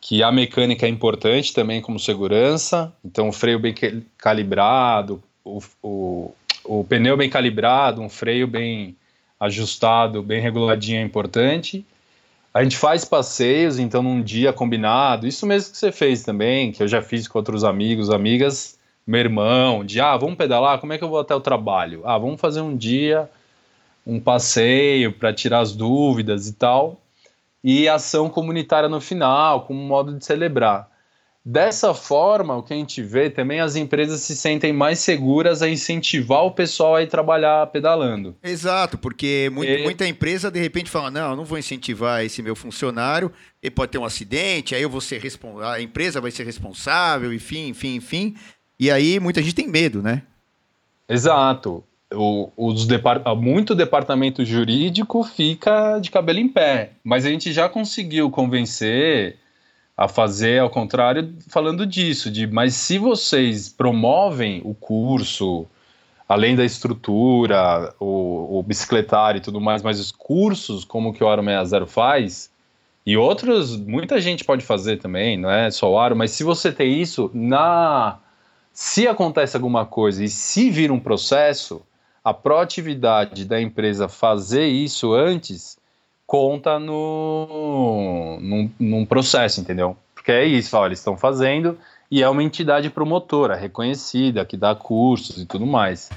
que 0.00 0.22
a 0.22 0.30
mecânica 0.30 0.86
é 0.86 0.88
importante 0.88 1.52
também 1.52 1.80
como 1.80 1.98
segurança. 1.98 2.92
Então, 3.04 3.28
o 3.28 3.32
freio 3.32 3.58
bem 3.58 3.74
calibrado, 4.16 5.22
o, 5.44 5.60
o, 5.82 6.34
o 6.64 6.84
pneu 6.84 7.16
bem 7.16 7.30
calibrado, 7.30 8.00
um 8.00 8.08
freio 8.08 8.46
bem 8.46 8.96
ajustado, 9.40 10.22
bem 10.22 10.40
reguladinho 10.40 11.00
é 11.00 11.02
importante. 11.02 11.84
A 12.52 12.62
gente 12.62 12.76
faz 12.76 13.04
passeios, 13.04 13.78
então 13.78 14.02
num 14.02 14.22
dia 14.22 14.52
combinado, 14.52 15.26
isso 15.26 15.46
mesmo 15.46 15.72
que 15.72 15.78
você 15.78 15.92
fez 15.92 16.22
também, 16.22 16.72
que 16.72 16.82
eu 16.82 16.88
já 16.88 17.00
fiz 17.00 17.28
com 17.28 17.38
outros 17.38 17.62
amigos, 17.62 18.10
amigas, 18.10 18.77
meu 19.08 19.20
irmão, 19.20 19.82
de 19.82 20.02
ah, 20.02 20.14
vamos 20.18 20.36
pedalar, 20.36 20.78
como 20.78 20.92
é 20.92 20.98
que 20.98 21.02
eu 21.02 21.08
vou 21.08 21.18
até 21.18 21.34
o 21.34 21.40
trabalho? 21.40 22.02
Ah, 22.04 22.18
vamos 22.18 22.38
fazer 22.38 22.60
um 22.60 22.76
dia, 22.76 23.28
um 24.06 24.20
passeio 24.20 25.14
para 25.14 25.32
tirar 25.32 25.60
as 25.60 25.74
dúvidas 25.74 26.46
e 26.46 26.52
tal. 26.52 27.00
E 27.64 27.88
ação 27.88 28.28
comunitária 28.28 28.88
no 28.88 29.00
final, 29.00 29.62
como 29.62 29.80
um 29.80 29.86
modo 29.86 30.12
de 30.16 30.22
celebrar. 30.22 30.90
Dessa 31.42 31.94
forma, 31.94 32.54
o 32.54 32.62
que 32.62 32.74
a 32.74 32.76
gente 32.76 33.00
vê 33.00 33.30
também, 33.30 33.60
as 33.60 33.74
empresas 33.74 34.20
se 34.20 34.36
sentem 34.36 34.70
mais 34.70 34.98
seguras 34.98 35.62
a 35.62 35.68
incentivar 35.70 36.44
o 36.44 36.50
pessoal 36.50 36.96
a 36.96 37.02
ir 37.02 37.06
trabalhar 37.06 37.66
pedalando. 37.68 38.36
Exato, 38.42 38.98
porque 38.98 39.50
muito, 39.50 39.72
e... 39.72 39.82
muita 39.82 40.06
empresa 40.06 40.50
de 40.50 40.60
repente 40.60 40.90
fala: 40.90 41.10
não, 41.10 41.34
não 41.34 41.46
vou 41.46 41.56
incentivar 41.56 42.22
esse 42.22 42.42
meu 42.42 42.54
funcionário, 42.54 43.32
ele 43.62 43.70
pode 43.70 43.92
ter 43.92 43.96
um 43.96 44.04
acidente, 44.04 44.74
aí 44.74 44.82
eu 44.82 44.90
vou 44.90 45.00
ser 45.00 45.22
responsável, 45.22 45.68
a 45.68 45.80
empresa 45.80 46.20
vai 46.20 46.30
ser 46.30 46.44
responsável, 46.44 47.32
enfim, 47.32 47.68
enfim, 47.68 47.94
enfim. 47.94 48.36
E 48.78 48.90
aí 48.90 49.18
muita 49.18 49.42
gente 49.42 49.54
tem 49.54 49.68
medo, 49.68 50.02
né? 50.02 50.22
Exato. 51.08 51.82
O, 52.12 52.50
os 52.56 52.86
depart... 52.86 53.22
Muito 53.36 53.74
departamento 53.74 54.44
jurídico 54.44 55.24
fica 55.24 55.98
de 55.98 56.10
cabelo 56.10 56.38
em 56.38 56.48
pé, 56.48 56.92
mas 57.02 57.26
a 57.26 57.28
gente 57.28 57.52
já 57.52 57.68
conseguiu 57.68 58.30
convencer 58.30 59.36
a 59.96 60.06
fazer 60.06 60.60
ao 60.60 60.70
contrário, 60.70 61.34
falando 61.48 61.84
disso, 61.84 62.30
de 62.30 62.46
mas 62.46 62.74
se 62.74 62.98
vocês 62.98 63.68
promovem 63.68 64.62
o 64.64 64.72
curso, 64.72 65.66
além 66.28 66.54
da 66.54 66.64
estrutura, 66.64 67.92
o, 67.98 68.60
o 68.60 68.62
bicicletário 68.62 69.38
e 69.38 69.42
tudo 69.42 69.60
mais, 69.60 69.82
mas 69.82 69.98
os 69.98 70.12
cursos, 70.12 70.84
como 70.84 71.12
que 71.12 71.24
o 71.24 71.28
Aro 71.28 71.42
60 71.42 71.86
faz, 71.86 72.48
e 73.04 73.16
outros, 73.16 73.76
muita 73.76 74.20
gente 74.20 74.44
pode 74.44 74.64
fazer 74.64 74.98
também, 74.98 75.36
não 75.36 75.50
é 75.50 75.68
só 75.68 75.90
o 75.90 75.98
Aro, 75.98 76.14
mas 76.14 76.30
se 76.30 76.44
você 76.44 76.70
tem 76.70 77.00
isso, 77.00 77.28
na 77.34 78.20
se 78.80 79.08
acontece 79.08 79.56
alguma 79.56 79.84
coisa 79.84 80.22
e 80.22 80.28
se 80.28 80.70
vir 80.70 80.92
um 80.92 81.00
processo, 81.00 81.82
a 82.22 82.32
proatividade 82.32 83.44
da 83.44 83.60
empresa 83.60 84.08
fazer 84.08 84.68
isso 84.68 85.12
antes 85.12 85.76
conta 86.24 86.78
no, 86.78 88.38
num, 88.40 88.70
num 88.78 89.04
processo, 89.04 89.60
entendeu? 89.60 89.96
Porque 90.14 90.30
é 90.30 90.44
isso, 90.44 90.76
ó, 90.76 90.86
eles 90.86 91.00
estão 91.00 91.16
fazendo 91.16 91.76
e 92.08 92.22
é 92.22 92.28
uma 92.28 92.40
entidade 92.40 92.88
promotora 92.88 93.56
reconhecida 93.56 94.44
que 94.44 94.56
dá 94.56 94.76
cursos 94.76 95.42
e 95.42 95.44
tudo 95.44 95.66
mais. 95.66 96.08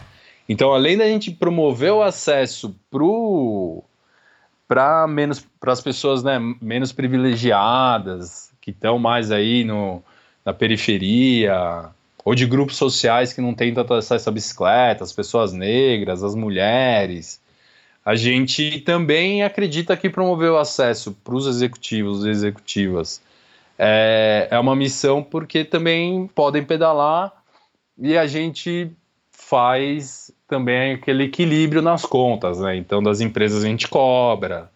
Então, 0.47 0.71
além 0.71 0.95
da 0.95 1.05
gente 1.05 1.31
promover 1.31 1.93
o 1.93 2.03
acesso 2.03 2.75
para 4.67 5.07
menos 5.07 5.43
para 5.59 5.73
as 5.73 5.81
pessoas 5.81 6.21
né, 6.21 6.37
menos 6.61 6.91
privilegiadas 6.91 8.53
que 8.61 8.69
estão 8.69 8.99
mais 8.99 9.31
aí 9.31 9.63
no, 9.63 10.03
na 10.45 10.53
periferia 10.53 11.89
ou 12.23 12.35
de 12.35 12.45
grupos 12.45 12.75
sociais 12.75 13.33
que 13.33 13.41
não 13.41 13.53
têm 13.53 13.73
tanto 13.73 13.93
acesso 13.93 14.29
à 14.29 14.31
bicicleta, 14.31 15.03
as 15.03 15.11
pessoas 15.11 15.53
negras, 15.53 16.23
as 16.23 16.35
mulheres, 16.35 17.41
a 18.05 18.15
gente 18.15 18.79
também 18.81 19.43
acredita 19.43 19.95
que 19.97 20.09
promover 20.09 20.51
o 20.51 20.57
acesso 20.57 21.11
para 21.23 21.35
os 21.35 21.47
executivos 21.47 22.25
e 22.25 22.29
executivas 22.29 23.21
é, 23.83 24.47
é 24.51 24.59
uma 24.59 24.75
missão 24.75 25.23
porque 25.23 25.65
também 25.65 26.27
podem 26.35 26.63
pedalar 26.63 27.33
e 27.97 28.15
a 28.15 28.27
gente 28.27 28.91
faz 29.31 30.31
também 30.47 30.93
aquele 30.93 31.23
equilíbrio 31.23 31.81
nas 31.81 32.05
contas, 32.05 32.59
né? 32.59 32.75
Então, 32.75 33.01
das 33.01 33.21
empresas 33.21 33.63
a 33.63 33.67
gente 33.67 33.87
cobra, 33.87 34.69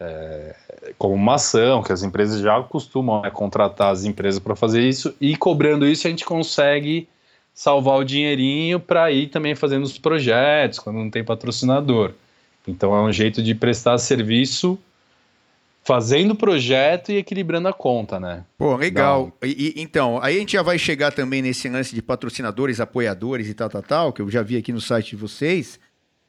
é, 0.00 0.54
como 0.96 1.14
uma 1.14 1.34
ação, 1.34 1.82
que 1.82 1.92
as 1.92 2.02
empresas 2.02 2.40
já 2.40 2.62
costumam 2.62 3.22
né, 3.22 3.30
contratar 3.30 3.92
as 3.92 4.04
empresas 4.04 4.38
para 4.38 4.54
fazer 4.54 4.82
isso, 4.82 5.14
e 5.20 5.36
cobrando 5.36 5.86
isso 5.86 6.06
a 6.06 6.10
gente 6.10 6.24
consegue 6.24 7.08
salvar 7.52 7.98
o 7.98 8.04
dinheirinho 8.04 8.78
para 8.78 9.10
ir 9.10 9.28
também 9.28 9.54
fazendo 9.54 9.82
os 9.82 9.98
projetos 9.98 10.78
quando 10.78 10.96
não 10.96 11.10
tem 11.10 11.24
patrocinador. 11.24 12.12
Então 12.66 12.94
é 12.94 13.02
um 13.02 13.12
jeito 13.12 13.42
de 13.42 13.54
prestar 13.54 13.98
serviço 13.98 14.78
fazendo 15.88 16.32
o 16.32 16.36
projeto 16.36 17.10
e 17.10 17.16
equilibrando 17.16 17.66
a 17.66 17.72
conta, 17.72 18.20
né? 18.20 18.44
Pô, 18.58 18.76
legal. 18.76 19.32
E, 19.42 19.72
e, 19.74 19.82
então, 19.82 20.20
aí 20.22 20.36
a 20.36 20.38
gente 20.38 20.52
já 20.52 20.62
vai 20.62 20.78
chegar 20.78 21.10
também 21.12 21.40
nesse 21.40 21.66
lance 21.66 21.94
de 21.94 22.02
patrocinadores, 22.02 22.78
apoiadores 22.78 23.48
e 23.48 23.54
tal, 23.54 23.70
tal, 23.70 23.82
tal, 23.82 24.12
que 24.12 24.20
eu 24.20 24.30
já 24.30 24.42
vi 24.42 24.58
aqui 24.58 24.70
no 24.70 24.82
site 24.82 25.10
de 25.10 25.16
vocês. 25.16 25.80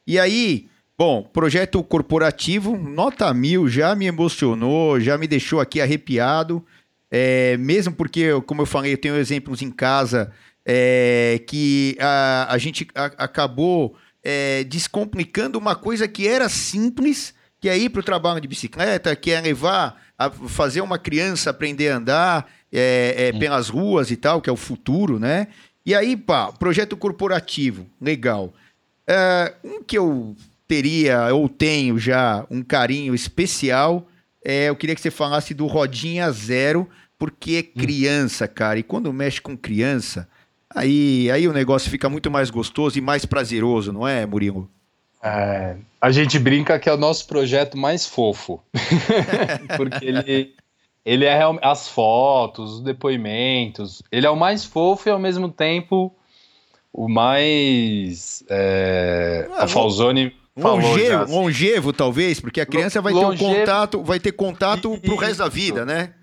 E 0.08 0.18
aí, 0.18 0.70
bom, 1.00 1.24
projeto 1.24 1.82
corporativo, 1.82 2.76
nota 2.78 3.34
mil, 3.34 3.70
já 3.70 3.96
me 3.96 4.06
emocionou, 4.06 5.00
já 5.00 5.18
me 5.18 5.28
deixou 5.28 5.62
aqui 5.62 5.80
arrepiado. 5.80 6.62
É, 7.10 7.56
mesmo 7.56 7.94
porque, 7.94 8.30
como 8.46 8.64
eu 8.64 8.66
falei, 8.66 8.92
eu 8.92 8.98
tenho 8.98 9.16
exemplos 9.16 9.62
em 9.62 9.72
casa 9.72 10.30
é, 10.66 11.42
que 11.48 11.96
a, 12.02 12.48
a 12.54 12.58
gente 12.58 12.86
a, 12.94 13.06
acabou 13.18 13.96
é, 14.22 14.66
descomplicando 14.66 15.58
uma 15.58 15.74
coisa 15.74 16.06
que 16.06 16.28
era 16.28 16.50
simples, 16.50 17.34
que 17.62 17.70
é 17.70 17.78
ir 17.78 17.90
para 17.92 18.02
o 18.02 18.04
trabalho 18.04 18.42
de 18.42 18.48
bicicleta, 18.50 19.16
que 19.16 19.32
é 19.32 19.40
levar, 19.40 20.02
a 20.18 20.30
fazer 20.30 20.82
uma 20.82 21.00
criança 21.00 21.50
aprender 21.50 21.92
a 21.92 21.96
andar 21.96 22.52
é, 22.74 23.30
é, 23.34 23.40
pelas 23.40 23.70
ruas 23.70 24.12
e 24.12 24.18
tal, 24.18 24.42
que 24.42 24.50
é 24.50 24.54
o 24.54 24.58
futuro, 24.58 25.18
né? 25.18 25.48
E 25.86 25.96
aí, 25.96 26.18
pá, 26.18 26.52
projeto 26.52 26.98
corporativo, 26.98 27.88
legal. 28.02 28.54
É, 29.08 29.54
um 29.64 29.82
que 29.82 29.98
eu 29.98 30.36
teria, 30.70 31.34
ou 31.34 31.50
tenho 31.50 32.00
já, 32.00 32.46
um 32.50 32.64
carinho 32.64 33.14
especial, 33.14 34.08
é, 34.46 34.70
eu 34.70 34.76
queria 34.78 34.96
que 34.96 35.02
você 35.02 35.12
falasse 35.12 35.54
do 35.54 35.68
Rodinha 35.68 36.32
Zero, 36.32 36.88
porque 37.18 37.56
é 37.56 37.60
hum. 37.60 37.84
criança, 37.84 38.48
cara. 38.48 38.80
E 38.80 38.84
quando 38.84 39.12
mexe 39.12 39.42
com 39.42 39.58
criança, 39.58 40.30
Aí, 40.74 41.32
aí 41.32 41.48
o 41.48 41.54
negócio 41.54 41.90
fica 41.90 42.08
muito 42.10 42.30
mais 42.30 42.52
gostoso 42.52 42.98
e 42.98 43.02
mais 43.02 43.26
prazeroso, 43.26 43.92
não 43.92 44.08
é, 44.08 44.26
Murilo? 44.26 44.70
É, 45.22 45.76
a 46.00 46.12
gente 46.12 46.38
brinca 46.38 46.78
que 46.78 46.88
é 46.88 46.94
o 46.94 46.98
nosso 46.98 47.28
projeto 47.28 47.76
mais 47.76 48.06
fofo. 48.06 48.62
Porque 49.76 50.06
ele, 50.06 50.54
ele 51.04 51.26
é 51.26 51.42
as 51.64 51.88
fotos, 51.88 52.76
os 52.76 52.82
depoimentos. 52.82 54.04
Ele 54.12 54.28
é 54.28 54.30
o 54.30 54.36
mais 54.36 54.64
fofo 54.64 55.10
e 55.10 55.12
ao 55.12 55.20
mesmo 55.20 55.50
tempo 55.50 56.16
o 56.94 57.10
mais. 57.10 58.44
É, 58.48 59.50
ah, 59.52 59.64
a 59.64 59.68
Falzone. 59.68 60.34
Longevo, 60.60 61.32
longevo, 61.32 61.94
talvez, 61.94 62.40
porque 62.40 62.62
a 62.62 62.66
criança 62.66 63.02
vai 63.02 63.14
longevo, 63.14 63.38
ter 63.38 63.46
um 63.46 63.60
contato, 63.60 64.04
vai 64.04 64.20
ter 64.20 64.32
contato 64.32 64.98
pro 65.00 65.16
resto 65.16 65.40
da 65.40 65.50
vida, 65.50 65.86
né? 65.86 66.14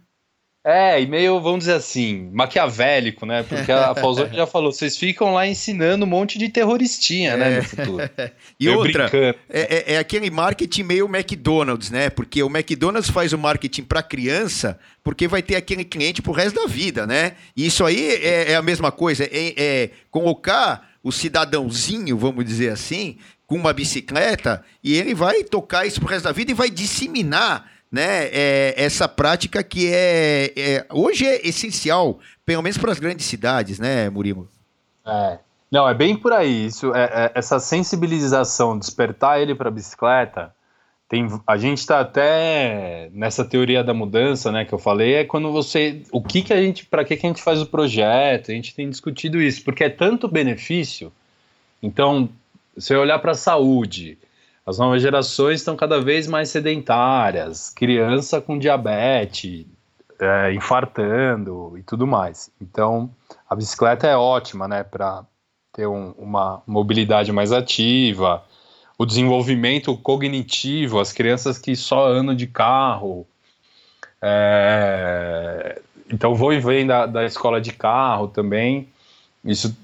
É, 0.68 1.00
e 1.00 1.06
meio, 1.06 1.40
vamos 1.40 1.60
dizer 1.60 1.74
assim, 1.74 2.28
maquiavélico, 2.32 3.24
né? 3.24 3.44
Porque 3.44 3.70
a 3.70 3.94
Falzone 3.94 4.34
já 4.34 4.48
falou, 4.48 4.72
vocês 4.72 4.96
ficam 4.96 5.32
lá 5.32 5.46
ensinando 5.46 6.04
um 6.04 6.08
monte 6.08 6.40
de 6.40 6.48
terroristinha, 6.48 7.36
né, 7.36 7.50
no 7.50 7.56
é. 7.58 7.62
futuro. 7.62 8.10
e 8.58 8.68
outra, 8.68 9.08
é, 9.14 9.34
é, 9.48 9.94
é, 9.94 9.98
aquele 9.98 10.28
marketing 10.28 10.82
meio 10.82 11.06
McDonald's, 11.06 11.88
né? 11.88 12.10
Porque 12.10 12.42
o 12.42 12.48
McDonald's 12.48 13.08
faz 13.08 13.32
o 13.32 13.38
marketing 13.38 13.84
para 13.84 14.02
criança, 14.02 14.76
porque 15.04 15.28
vai 15.28 15.40
ter 15.40 15.54
aquele 15.54 15.84
cliente 15.84 16.20
pro 16.20 16.32
resto 16.32 16.60
da 16.60 16.66
vida, 16.66 17.06
né? 17.06 17.34
E 17.56 17.64
isso 17.64 17.84
aí 17.84 18.14
é, 18.16 18.50
é 18.50 18.56
a 18.56 18.62
mesma 18.62 18.90
coisa, 18.90 19.22
é, 19.22 19.54
é 19.56 19.90
colocar 20.10 20.96
o 21.00 21.12
cidadãozinho, 21.12 22.18
vamos 22.18 22.44
dizer 22.44 22.70
assim, 22.70 23.18
com 23.46 23.56
uma 23.56 23.72
bicicleta, 23.72 24.64
e 24.82 24.94
ele 24.94 25.14
vai 25.14 25.44
tocar 25.44 25.86
isso 25.86 26.00
pro 26.00 26.08
resto 26.08 26.24
da 26.24 26.32
vida 26.32 26.50
e 26.50 26.54
vai 26.54 26.68
disseminar 26.68 27.70
né, 27.90 28.26
é, 28.32 28.74
essa 28.76 29.08
prática 29.08 29.62
que 29.62 29.88
é, 29.92 30.52
é, 30.56 30.86
hoje 30.90 31.24
é 31.24 31.46
essencial, 31.46 32.18
pelo 32.44 32.62
menos 32.62 32.76
para 32.76 32.90
as 32.90 32.98
grandes 32.98 33.26
cidades, 33.26 33.78
né, 33.78 34.10
Murilo? 34.10 34.48
É. 35.06 35.38
Não, 35.70 35.88
é 35.88 35.94
bem 35.94 36.16
por 36.16 36.32
aí. 36.32 36.66
Isso, 36.66 36.94
é, 36.94 37.04
é 37.04 37.32
essa 37.34 37.58
sensibilização, 37.58 38.78
despertar 38.78 39.40
ele 39.40 39.54
para 39.54 39.68
a 39.68 39.72
bicicleta. 39.72 40.54
Tem, 41.08 41.28
a 41.46 41.56
gente 41.56 41.78
está 41.78 42.00
até 42.00 43.08
nessa 43.12 43.44
teoria 43.44 43.84
da 43.84 43.94
mudança, 43.94 44.50
né, 44.50 44.64
que 44.64 44.72
eu 44.72 44.78
falei, 44.78 45.14
é 45.14 45.24
quando 45.24 45.52
você, 45.52 46.02
o 46.10 46.20
que 46.20 46.42
que 46.42 46.52
a 46.52 46.60
gente, 46.60 46.84
para 46.84 47.04
que 47.04 47.16
que 47.16 47.26
a 47.26 47.28
gente 47.28 47.42
faz 47.42 47.62
o 47.62 47.66
projeto? 47.66 48.50
A 48.50 48.54
gente 48.54 48.74
tem 48.74 48.90
discutido 48.90 49.40
isso, 49.40 49.62
porque 49.62 49.84
é 49.84 49.88
tanto 49.88 50.26
benefício. 50.26 51.12
Então, 51.80 52.28
se 52.78 52.94
eu 52.94 53.00
olhar 53.00 53.18
para 53.18 53.32
a 53.32 53.36
saúde, 53.36 54.18
as 54.64 54.78
novas 54.78 55.00
gerações 55.00 55.60
estão 55.60 55.76
cada 55.76 56.00
vez 56.00 56.26
mais 56.26 56.48
sedentárias, 56.48 57.70
criança 57.70 58.40
com 58.40 58.58
diabetes, 58.58 59.64
é, 60.20 60.52
infartando 60.52 61.76
e 61.78 61.82
tudo 61.82 62.06
mais. 62.06 62.50
Então, 62.60 63.10
a 63.48 63.54
bicicleta 63.54 64.06
é 64.06 64.16
ótima, 64.16 64.66
né, 64.66 64.82
para 64.82 65.24
ter 65.72 65.86
um, 65.86 66.12
uma 66.12 66.62
mobilidade 66.66 67.30
mais 67.32 67.52
ativa, 67.52 68.42
o 68.98 69.04
desenvolvimento 69.04 69.96
cognitivo, 69.96 70.98
as 70.98 71.12
crianças 71.12 71.58
que 71.58 71.76
só 71.76 72.08
andam 72.08 72.34
de 72.34 72.46
carro, 72.46 73.26
é, 74.22 75.80
então 76.10 76.34
vão 76.34 76.52
e 76.52 76.58
vêm 76.58 76.86
da, 76.86 77.06
da 77.06 77.24
escola 77.24 77.60
de 77.60 77.72
carro 77.72 78.28
também, 78.28 78.88
isso 79.44 79.76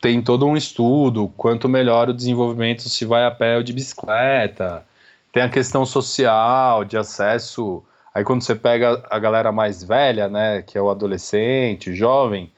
tem 0.00 0.22
todo 0.22 0.46
um 0.46 0.56
estudo, 0.56 1.32
quanto 1.36 1.68
melhor 1.68 2.08
o 2.08 2.14
desenvolvimento 2.14 2.88
se 2.88 3.04
vai 3.04 3.24
a 3.24 3.30
pé 3.30 3.56
ou 3.56 3.62
de 3.62 3.72
bicicleta. 3.72 4.84
Tem 5.32 5.42
a 5.42 5.48
questão 5.48 5.84
social, 5.84 6.84
de 6.84 6.96
acesso. 6.96 7.82
Aí 8.14 8.24
quando 8.24 8.42
você 8.42 8.54
pega 8.54 9.02
a 9.10 9.18
galera 9.18 9.52
mais 9.52 9.82
velha, 9.82 10.28
né, 10.28 10.62
que 10.62 10.78
é 10.78 10.80
o 10.80 10.90
adolescente, 10.90 11.90
o 11.90 11.94
jovem, 11.94 12.50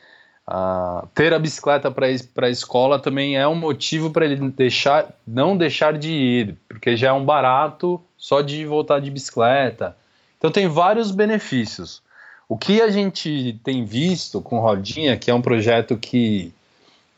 uh, 0.49 1.07
ter 1.15 1.33
a 1.33 1.39
bicicleta 1.39 1.91
para 1.91 2.07
a 2.47 2.51
escola 2.51 2.99
também 2.99 3.37
é 3.37 3.49
um 3.49 3.55
motivo 3.55 4.11
para 4.11 4.25
ele 4.25 4.37
deixar, 4.51 5.09
não 5.27 5.57
deixar 5.57 5.97
de 5.97 6.11
ir, 6.11 6.57
porque 6.69 6.97
já 6.97 7.09
é 7.09 7.13
um 7.13 7.25
barato 7.25 8.01
só 8.17 8.43
de 8.43 8.67
voltar 8.67 9.01
de 9.01 9.11
bicicleta. 9.11 9.97
Então 10.37 10.51
tem 10.51 10.69
vários 10.69 11.11
benefícios. 11.11 12.03
O 12.49 12.57
que 12.57 12.83
a 12.83 12.91
gente 12.91 13.59
tem 13.63 13.85
visto 13.85 14.41
com 14.41 14.59
Rodinha, 14.59 15.17
que 15.17 15.31
é 15.31 15.35
um 15.35 15.43
projeto 15.43 15.97
que 15.97 16.53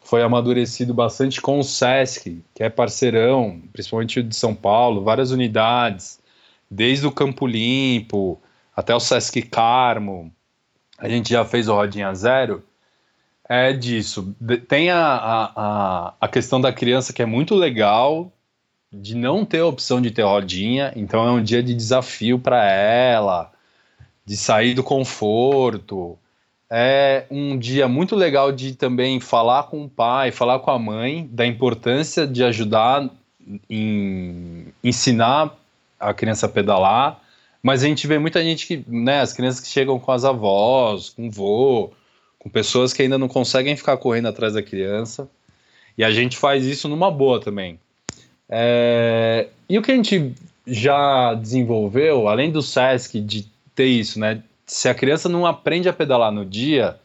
foi 0.04 0.22
amadurecido 0.22 0.92
bastante 0.92 1.40
com 1.40 1.58
o 1.58 1.64
SESC, 1.64 2.42
que 2.54 2.62
é 2.62 2.68
parceirão, 2.68 3.62
principalmente 3.72 4.22
de 4.22 4.34
São 4.34 4.54
Paulo, 4.54 5.04
várias 5.04 5.30
unidades, 5.30 6.20
desde 6.70 7.06
o 7.06 7.12
Campo 7.12 7.46
Limpo 7.46 8.40
até 8.76 8.94
o 8.94 9.00
SESC 9.00 9.42
Carmo, 9.42 10.32
a 10.98 11.08
gente 11.08 11.30
já 11.30 11.44
fez 11.44 11.68
o 11.68 11.74
Rodinha 11.74 12.14
Zero, 12.14 12.62
é 13.48 13.72
disso. 13.72 14.34
Tem 14.68 14.90
a, 14.90 15.52
a, 15.56 16.14
a 16.20 16.28
questão 16.28 16.60
da 16.60 16.72
criança 16.72 17.12
que 17.12 17.20
é 17.20 17.26
muito 17.26 17.54
legal, 17.54 18.32
de 18.92 19.16
não 19.16 19.44
ter 19.44 19.60
a 19.60 19.66
opção 19.66 20.00
de 20.00 20.10
ter 20.10 20.22
rodinha, 20.22 20.92
então 20.94 21.26
é 21.26 21.30
um 21.30 21.42
dia 21.42 21.62
de 21.62 21.74
desafio 21.74 22.38
para 22.38 22.64
ela, 22.70 23.50
de 24.24 24.36
sair 24.36 24.74
do 24.74 24.84
conforto. 24.84 26.18
É 26.74 27.26
um 27.30 27.58
dia 27.58 27.86
muito 27.86 28.16
legal 28.16 28.50
de 28.50 28.74
também 28.74 29.20
falar 29.20 29.64
com 29.64 29.84
o 29.84 29.90
pai, 29.90 30.30
falar 30.30 30.58
com 30.60 30.70
a 30.70 30.78
mãe 30.78 31.28
da 31.30 31.44
importância 31.44 32.26
de 32.26 32.42
ajudar 32.42 33.10
em 33.68 34.68
ensinar 34.82 35.54
a 36.00 36.14
criança 36.14 36.46
a 36.46 36.48
pedalar, 36.48 37.20
mas 37.62 37.84
a 37.84 37.86
gente 37.86 38.06
vê 38.06 38.18
muita 38.18 38.42
gente 38.42 38.66
que, 38.66 38.82
né, 38.88 39.20
as 39.20 39.34
crianças 39.34 39.60
que 39.60 39.68
chegam 39.68 39.98
com 39.98 40.12
as 40.12 40.24
avós, 40.24 41.10
com 41.10 41.28
o 41.28 41.30
vô, 41.30 41.92
com 42.38 42.48
pessoas 42.48 42.94
que 42.94 43.02
ainda 43.02 43.18
não 43.18 43.28
conseguem 43.28 43.76
ficar 43.76 43.98
correndo 43.98 44.28
atrás 44.28 44.54
da 44.54 44.62
criança, 44.62 45.28
e 45.98 46.02
a 46.02 46.10
gente 46.10 46.38
faz 46.38 46.64
isso 46.64 46.88
numa 46.88 47.10
boa 47.10 47.38
também. 47.38 47.78
É, 48.48 49.48
e 49.68 49.78
o 49.78 49.82
que 49.82 49.92
a 49.92 49.94
gente 49.94 50.32
já 50.66 51.34
desenvolveu, 51.34 52.28
além 52.28 52.50
do 52.50 52.62
SESC, 52.62 53.20
de 53.20 53.46
ter 53.74 53.88
isso, 53.88 54.18
né? 54.18 54.42
Se 54.72 54.88
a 54.88 54.94
criança 54.94 55.28
não 55.28 55.44
aprende 55.44 55.86
a 55.86 55.92
pedalar 55.92 56.32
no 56.32 56.46
dia, 56.46 56.98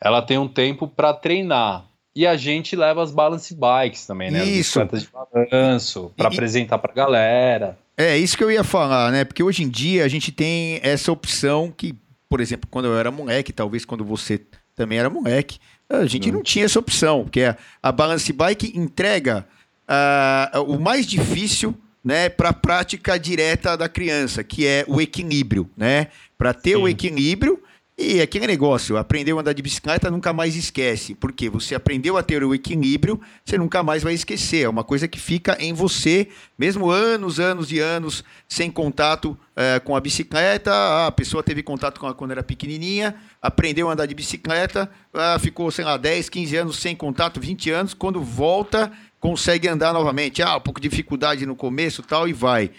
ela 0.00 0.22
tem 0.22 0.38
um 0.38 0.46
tempo 0.46 0.86
para 0.86 1.12
treinar. 1.12 1.84
E 2.14 2.24
a 2.24 2.36
gente 2.36 2.76
leva 2.76 3.02
as 3.02 3.10
balance 3.10 3.52
bikes 3.54 4.06
também, 4.06 4.30
né? 4.30 4.44
Isso. 4.44 4.80
As 4.80 5.02
de 5.02 5.08
balanço, 5.08 6.12
para 6.16 6.28
apresentar 6.28 6.78
para 6.78 6.92
a 6.92 6.94
galera. 6.94 7.78
É, 7.96 8.16
isso 8.16 8.36
que 8.36 8.44
eu 8.44 8.50
ia 8.50 8.62
falar, 8.62 9.10
né? 9.10 9.24
Porque 9.24 9.42
hoje 9.42 9.64
em 9.64 9.68
dia 9.68 10.04
a 10.04 10.08
gente 10.08 10.30
tem 10.30 10.78
essa 10.82 11.10
opção 11.10 11.72
que, 11.76 11.92
por 12.28 12.40
exemplo, 12.40 12.68
quando 12.70 12.86
eu 12.86 12.96
era 12.96 13.10
moleque, 13.10 13.52
talvez 13.52 13.84
quando 13.84 14.04
você 14.04 14.40
também 14.76 14.98
era 14.98 15.10
moleque, 15.10 15.58
a 15.88 16.06
gente 16.06 16.28
não, 16.28 16.38
não 16.38 16.42
tinha 16.44 16.66
essa 16.66 16.78
opção, 16.78 17.24
porque 17.24 17.42
a, 17.42 17.56
a 17.82 17.90
Balance 17.90 18.32
Bike 18.32 18.78
entrega 18.78 19.44
uh, 19.88 20.62
o 20.62 20.78
mais 20.78 21.04
difícil 21.04 21.74
né, 22.04 22.28
para 22.28 22.50
a 22.50 22.52
prática 22.54 23.18
direta 23.18 23.76
da 23.76 23.88
criança, 23.88 24.44
que 24.44 24.66
é 24.66 24.84
o 24.86 25.00
equilíbrio, 25.00 25.68
né? 25.76 26.08
Para 26.38 26.54
ter 26.54 26.76
Sim. 26.76 26.82
o 26.82 26.88
equilíbrio, 26.88 27.60
e 28.00 28.20
aquele 28.20 28.46
negócio, 28.46 28.96
aprendeu 28.96 29.38
a 29.38 29.40
andar 29.40 29.52
de 29.52 29.60
bicicleta, 29.60 30.08
nunca 30.08 30.32
mais 30.32 30.54
esquece. 30.54 31.16
Porque 31.16 31.50
você 31.50 31.74
aprendeu 31.74 32.16
a 32.16 32.22
ter 32.22 32.44
o 32.44 32.54
equilíbrio, 32.54 33.20
você 33.44 33.58
nunca 33.58 33.82
mais 33.82 34.04
vai 34.04 34.14
esquecer. 34.14 34.62
É 34.62 34.68
uma 34.68 34.84
coisa 34.84 35.08
que 35.08 35.18
fica 35.18 35.56
em 35.58 35.72
você, 35.72 36.28
mesmo 36.56 36.88
anos, 36.88 37.40
anos 37.40 37.72
e 37.72 37.80
anos 37.80 38.22
sem 38.46 38.70
contato 38.70 39.36
é, 39.56 39.80
com 39.80 39.96
a 39.96 40.00
bicicleta. 40.00 40.72
Ah, 40.72 41.08
a 41.08 41.12
pessoa 41.12 41.42
teve 41.42 41.60
contato 41.60 41.98
com 41.98 42.06
ela 42.06 42.14
quando 42.14 42.30
era 42.30 42.42
pequenininha, 42.44 43.16
aprendeu 43.42 43.90
a 43.90 43.94
andar 43.94 44.06
de 44.06 44.14
bicicleta, 44.14 44.88
ah, 45.12 45.36
ficou, 45.40 45.68
sei 45.72 45.84
lá, 45.84 45.96
10, 45.96 46.28
15 46.28 46.56
anos 46.56 46.78
sem 46.78 46.94
contato, 46.94 47.40
20 47.40 47.68
anos. 47.70 47.94
Quando 47.94 48.22
volta, 48.22 48.92
consegue 49.18 49.66
andar 49.66 49.92
novamente. 49.92 50.40
Ah, 50.40 50.56
um 50.56 50.60
pouco 50.60 50.80
de 50.80 50.88
dificuldade 50.88 51.44
no 51.44 51.56
começo 51.56 52.00
tal, 52.04 52.28
e 52.28 52.32
vai. 52.32 52.70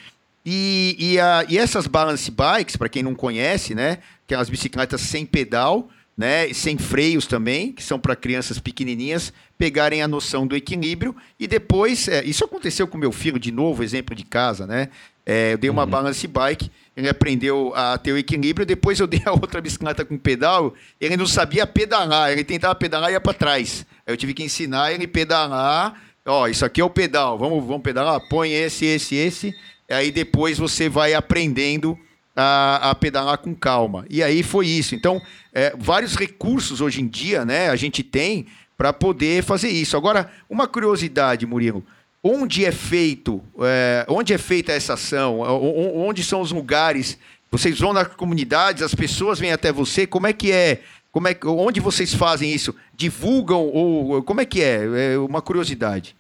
E, 0.52 0.96
e, 0.98 1.20
a, 1.20 1.46
e 1.48 1.60
essas 1.60 1.86
balance 1.86 2.32
bikes, 2.32 2.76
para 2.76 2.90
quem 2.90 3.04
não 3.04 3.14
conhece, 3.14 3.76
né? 3.76 4.00
aquelas 4.26 4.50
bicicletas 4.50 5.00
sem 5.00 5.24
pedal, 5.24 5.88
né, 6.18 6.52
sem 6.54 6.76
freios 6.76 7.28
também, 7.28 7.72
que 7.72 7.84
são 7.84 8.00
para 8.00 8.16
crianças 8.16 8.58
pequenininhas 8.58 9.32
pegarem 9.60 10.02
a 10.02 10.08
noção 10.08 10.48
do 10.48 10.56
equilíbrio 10.56 11.16
e 11.40 11.48
depois, 11.48 12.08
é, 12.08 12.24
isso 12.24 12.44
aconteceu 12.44 12.88
com 12.88 12.98
meu 12.98 13.12
filho 13.12 13.38
de 13.38 13.52
novo, 13.52 13.84
exemplo 13.84 14.16
de 14.16 14.24
casa, 14.24 14.66
né? 14.66 14.90
É, 15.24 15.54
eu 15.54 15.58
dei 15.60 15.70
uma 15.70 15.84
uhum. 15.84 15.90
balance 15.90 16.28
bike, 16.28 16.72
ele 16.98 17.08
aprendeu 17.08 17.72
a 17.76 17.96
ter 18.00 18.12
o 18.12 18.18
equilíbrio, 18.18 18.66
depois 18.66 19.00
eu 19.00 19.06
dei 19.06 19.22
a 19.26 19.32
outra 19.34 19.62
bicicleta 19.62 20.04
com 20.04 20.18
pedal, 20.18 20.74
ele 21.00 21.16
não 21.16 21.28
sabia 21.28 21.68
pedalar, 21.68 22.32
ele 22.32 22.44
tentava 22.44 22.74
pedalar 22.74 23.12
e 23.12 23.14
ia 23.14 23.22
para 23.22 23.34
trás. 23.34 23.86
Aí 24.06 24.14
eu 24.14 24.18
tive 24.18 24.34
que 24.34 24.44
ensinar 24.44 24.92
ele 24.92 25.06
a 25.06 25.08
pedalar, 25.08 26.02
ó, 26.26 26.48
isso 26.48 26.66
aqui 26.66 26.82
é 26.82 26.84
o 26.84 26.90
pedal, 26.90 27.38
vamos, 27.38 27.64
vamos 27.64 27.84
pedalar, 27.84 28.20
põe 28.30 28.52
esse, 28.52 28.86
esse, 28.86 29.16
esse, 29.16 29.56
aí 29.90 30.12
depois 30.12 30.58
você 30.58 30.88
vai 30.88 31.14
aprendendo 31.14 31.98
a, 32.36 32.92
a, 32.92 32.96
pedalar 32.96 33.38
com 33.40 33.54
calma. 33.54 34.06
E 34.10 34.24
aí 34.24 34.44
foi 34.44 34.68
isso. 34.68 34.96
Então, 34.96 35.22
é, 35.54 35.74
vários 35.78 36.16
recursos 36.16 36.80
hoje 36.80 37.02
em 37.02 37.08
dia, 37.08 37.44
né, 37.44 37.70
a 37.70 37.76
gente 37.76 38.04
tem 38.04 38.46
para 38.78 38.94
poder 38.94 39.44
fazer 39.44 39.70
isso. 39.70 39.98
Agora, 39.98 40.32
uma 40.50 40.68
curiosidade, 40.68 41.46
Murilo. 41.46 41.84
Onde 42.24 42.66
é 42.66 42.72
feito, 42.72 43.42
é, 43.62 44.06
onde 44.08 44.34
é 44.34 44.38
feita 44.38 44.72
essa 44.72 44.94
ação? 44.94 45.40
Onde 45.40 46.24
são 46.24 46.42
os 46.42 46.52
lugares? 46.52 47.18
Vocês 47.52 47.80
vão 47.80 47.94
nas 47.94 48.08
comunidades, 48.08 48.84
as 48.84 48.94
pessoas 48.94 49.40
vêm 49.40 49.52
até 49.52 49.72
você. 49.72 50.06
Como 50.06 50.28
é 50.28 50.34
que 50.34 50.52
é? 50.52 50.82
Como 51.12 51.28
é 51.28 51.36
onde 51.46 51.80
vocês 51.80 52.14
fazem 52.14 52.54
isso? 52.54 52.76
Divulgam 52.94 53.66
ou 53.68 54.22
como 54.22 54.42
é 54.42 54.46
que 54.46 54.62
é? 54.62 55.14
É 55.14 55.18
uma 55.18 55.42
curiosidade. 55.42 56.16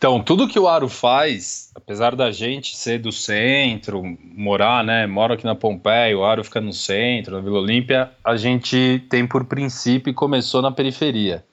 Então, 0.00 0.22
tudo 0.22 0.48
que 0.48 0.58
o 0.58 0.66
Aro 0.66 0.88
faz, 0.88 1.70
apesar 1.74 2.16
da 2.16 2.32
gente 2.32 2.74
ser 2.74 2.98
do 3.00 3.12
centro, 3.12 4.02
morar, 4.34 4.82
né? 4.82 5.06
Moro 5.06 5.34
aqui 5.34 5.44
na 5.44 5.54
Pompeia, 5.54 6.16
o 6.16 6.24
Aro 6.24 6.42
fica 6.42 6.58
no 6.58 6.72
centro, 6.72 7.34
na 7.34 7.42
Vila 7.42 7.58
Olímpia, 7.58 8.10
a 8.24 8.34
gente 8.34 9.04
tem 9.10 9.26
por 9.26 9.44
princípio 9.44 10.10
e 10.10 10.14
começou 10.14 10.62
na 10.62 10.72
periferia. 10.72 11.44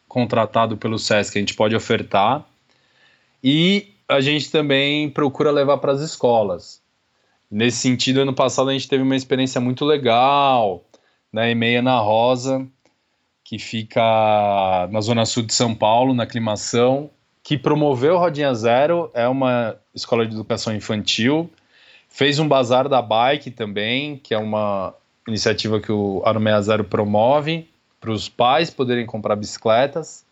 contratado 0.07 0.77
pelo 0.77 0.99
SESC, 0.99 1.37
a 1.37 1.41
gente 1.41 1.55
pode 1.55 1.75
ofertar. 1.75 2.45
E 3.43 3.87
a 4.07 4.21
gente 4.21 4.51
também 4.51 5.09
procura 5.09 5.51
levar 5.51 5.79
para 5.79 5.91
as 5.91 6.01
escolas. 6.01 6.81
Nesse 7.51 7.77
sentido, 7.77 8.21
ano 8.21 8.33
passado 8.33 8.69
a 8.69 8.73
gente 8.73 8.87
teve 8.87 9.03
uma 9.03 9.15
experiência 9.15 9.59
muito 9.59 9.83
legal 9.83 10.85
na 11.31 11.49
EMEA 11.49 11.81
na 11.81 11.99
Rosa, 11.99 12.67
que 13.53 13.59
fica 13.59 14.89
na 14.89 14.99
zona 14.99 15.27
sul 15.27 15.43
de 15.43 15.53
São 15.53 15.75
Paulo, 15.75 16.11
na 16.11 16.23
aclimação, 16.23 17.11
que 17.43 17.55
promoveu 17.55 18.17
Rodinha 18.17 18.51
Zero, 18.55 19.11
é 19.13 19.27
uma 19.27 19.75
escola 19.93 20.25
de 20.25 20.33
educação 20.33 20.75
infantil, 20.75 21.47
fez 22.09 22.39
um 22.39 22.47
bazar 22.47 22.89
da 22.89 22.99
bike 22.99 23.51
também, 23.51 24.17
que 24.17 24.33
é 24.33 24.39
uma 24.39 24.95
iniciativa 25.27 25.79
que 25.79 25.91
o 25.91 26.23
Aro 26.25 26.41
60 26.41 26.83
promove 26.85 27.69
para 28.01 28.11
os 28.11 28.27
pais 28.27 28.71
poderem 28.71 29.05
comprar 29.05 29.35
bicicletas 29.35 30.25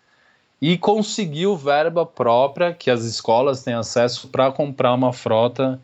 e 0.59 0.75
conseguiu 0.75 1.55
verba 1.55 2.03
própria 2.03 2.73
que 2.73 2.89
as 2.89 3.03
escolas 3.03 3.61
têm 3.61 3.75
acesso 3.75 4.29
para 4.29 4.51
comprar 4.51 4.95
uma 4.95 5.13
frota 5.13 5.79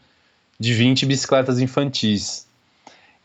de 0.60 0.74
20 0.74 1.06
bicicletas 1.06 1.60
infantis. 1.60 2.48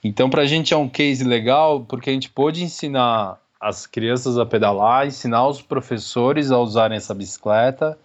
Então, 0.05 0.29
para 0.29 0.43
a 0.43 0.47
gente 0.47 0.75
é 0.75 0.77
um 0.77 0.89
case 0.89 1.25
legal 1.25 1.81
porque 1.89 2.11
a 2.11 2.13
gente 2.13 2.29
pôde 2.29 2.63
ensinar 2.63 3.41
as 3.63 3.87
crianças 3.87 4.37
a 4.37 4.45
pedalar, 4.45 5.07
ensinar 5.07 5.47
os 5.47 5.63
professores 5.63 6.51
a 6.51 6.59
usarem 6.59 6.97
essa 6.97 7.15
bicicleta 7.15 7.97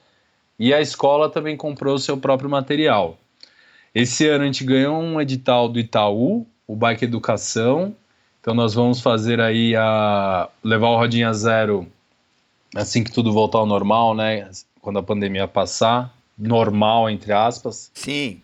e 0.59 0.71
a 0.71 0.79
escola 0.79 1.31
também 1.31 1.57
comprou 1.57 1.95
o 1.95 1.99
seu 1.99 2.15
próprio 2.15 2.47
material. 2.47 3.17
Esse 3.93 4.27
ano 4.27 4.43
a 4.43 4.45
gente 4.45 4.63
ganhou 4.63 5.01
um 5.01 5.19
edital 5.19 5.67
do 5.67 5.79
Itaú, 5.79 6.45
o 6.67 6.75
Bike 6.75 7.03
Educação. 7.03 7.95
Então 8.39 8.53
nós 8.53 8.75
vamos 8.75 9.01
fazer 9.01 9.41
aí 9.41 9.75
a 9.75 10.47
levar 10.63 10.89
o 10.89 10.97
Rodinha 10.97 11.33
Zero 11.33 11.87
assim 12.75 13.03
que 13.03 13.11
tudo 13.11 13.33
voltar 13.33 13.57
ao 13.57 13.65
normal, 13.65 14.13
né? 14.13 14.47
Quando 14.79 14.99
a 14.99 15.03
pandemia 15.03 15.47
passar, 15.47 16.13
normal 16.37 17.09
entre 17.09 17.33
aspas. 17.33 17.89
Sim. 17.95 18.39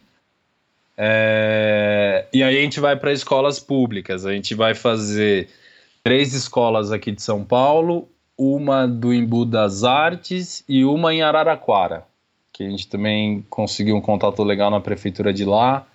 É... 0.98 2.26
E 2.34 2.42
aí 2.42 2.58
a 2.58 2.62
gente 2.62 2.80
vai 2.80 2.96
para 2.96 3.14
escolas 3.14 3.60
públicas. 3.60 4.26
A 4.26 4.34
gente 4.34 4.56
vai 4.56 4.74
fazer 4.74 5.48
três 6.04 6.34
escolas 6.34 6.92
aqui 6.92 7.12
de 7.12 7.22
São 7.22 7.44
Paulo, 7.44 8.10
uma 8.38 8.86
do 8.86 9.14
Embu 9.14 9.46
das 9.46 9.84
Artes 9.84 10.64
e 10.68 10.84
uma 10.84 11.14
em 11.14 11.22
Araraquara, 11.22 12.06
que 12.52 12.64
a 12.64 12.70
gente 12.70 12.88
também 12.88 13.46
conseguiu 13.50 13.96
um 13.96 14.02
contato 14.02 14.44
legal 14.44 14.70
na 14.70 14.82
prefeitura 14.82 15.34
de 15.34 15.46
lá. 15.46 15.88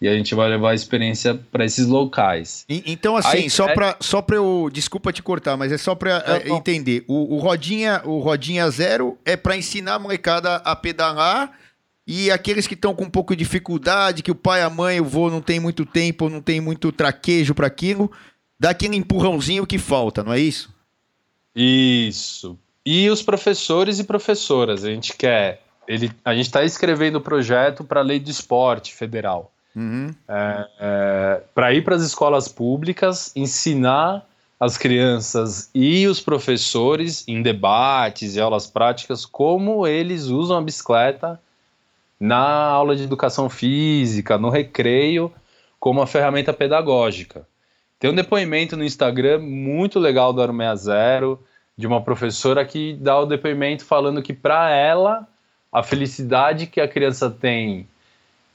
e 0.00 0.08
a 0.08 0.14
gente 0.14 0.34
vai 0.34 0.48
levar 0.48 0.70
a 0.70 0.74
experiência 0.74 1.34
para 1.34 1.62
esses 1.62 1.86
locais. 1.86 2.64
E, 2.66 2.82
então, 2.86 3.16
assim, 3.16 3.36
Aí, 3.36 3.50
só 3.50 3.68
é... 3.68 3.74
para 3.74 3.96
só 4.00 4.24
eu. 4.30 4.70
Desculpa 4.72 5.12
te 5.12 5.22
cortar, 5.22 5.58
mas 5.58 5.70
é 5.72 5.76
só 5.76 5.94
para 5.94 6.24
é, 6.26 6.48
entender. 6.48 7.04
O, 7.06 7.34
o, 7.34 7.38
Rodinha, 7.38 8.00
o 8.06 8.18
Rodinha 8.18 8.70
Zero 8.70 9.18
é 9.26 9.36
para 9.36 9.58
ensinar 9.58 9.96
a 9.96 9.98
molecada 9.98 10.56
a 10.56 10.74
pedalar. 10.74 11.52
E 12.06 12.30
aqueles 12.30 12.66
que 12.66 12.74
estão 12.74 12.94
com 12.94 13.04
um 13.04 13.10
pouco 13.10 13.36
de 13.36 13.44
dificuldade, 13.44 14.22
que 14.22 14.30
o 14.30 14.34
pai, 14.34 14.62
a 14.62 14.70
mãe, 14.70 15.00
o 15.00 15.04
vô 15.04 15.30
não 15.30 15.40
tem 15.40 15.60
muito 15.60 15.84
tempo, 15.84 16.28
não 16.28 16.40
tem 16.40 16.60
muito 16.60 16.90
traquejo 16.90 17.54
para 17.54 17.66
aquilo, 17.66 18.10
dá 18.60 18.70
aquele 18.70 18.94
empurrãozinho 18.94 19.66
que 19.66 19.78
falta, 19.78 20.22
não 20.22 20.34
é 20.34 20.38
isso? 20.38 20.72
Isso. 21.56 22.58
E 22.84 23.08
os 23.08 23.22
professores 23.22 23.98
e 23.98 24.04
professoras, 24.04 24.84
a 24.84 24.90
gente 24.90 25.16
quer. 25.16 25.62
Ele, 25.88 26.12
a 26.22 26.34
gente 26.34 26.46
está 26.46 26.62
escrevendo 26.62 27.16
o 27.16 27.20
projeto 27.20 27.82
para 27.82 28.00
a 28.00 28.04
lei 28.04 28.20
do 28.20 28.30
esporte 28.30 28.94
federal. 28.94 29.50
Uhum. 29.74 30.14
É, 30.28 30.68
é, 30.78 31.42
para 31.54 31.72
ir 31.72 31.82
para 31.82 31.96
as 31.96 32.02
escolas 32.02 32.48
públicas, 32.48 33.32
ensinar 33.34 34.26
as 34.58 34.76
crianças 34.76 35.70
e 35.74 36.06
os 36.06 36.20
professores 36.20 37.26
em 37.26 37.40
debates 37.40 38.36
e 38.36 38.40
aulas 38.40 38.66
práticas 38.66 39.24
como 39.24 39.86
eles 39.86 40.26
usam 40.26 40.58
a 40.58 40.62
bicicleta 40.62 41.40
na 42.18 42.66
aula 42.66 42.94
de 42.94 43.04
educação 43.04 43.48
física, 43.48 44.36
no 44.36 44.50
recreio, 44.50 45.32
como 45.78 46.00
uma 46.00 46.06
ferramenta 46.06 46.52
pedagógica. 46.52 47.48
Tem 48.00 48.10
um 48.10 48.14
depoimento 48.14 48.78
no 48.78 48.82
Instagram 48.82 49.40
muito 49.40 49.98
legal 49.98 50.32
do 50.32 50.40
Aro 50.40 50.56
60 50.56 51.38
de 51.76 51.86
uma 51.86 52.00
professora 52.00 52.64
que 52.64 52.94
dá 52.94 53.20
o 53.20 53.26
depoimento 53.26 53.84
falando 53.84 54.22
que 54.22 54.32
para 54.32 54.70
ela 54.70 55.28
a 55.70 55.82
felicidade 55.82 56.66
que 56.66 56.80
a 56.80 56.88
criança 56.88 57.30
tem 57.30 57.86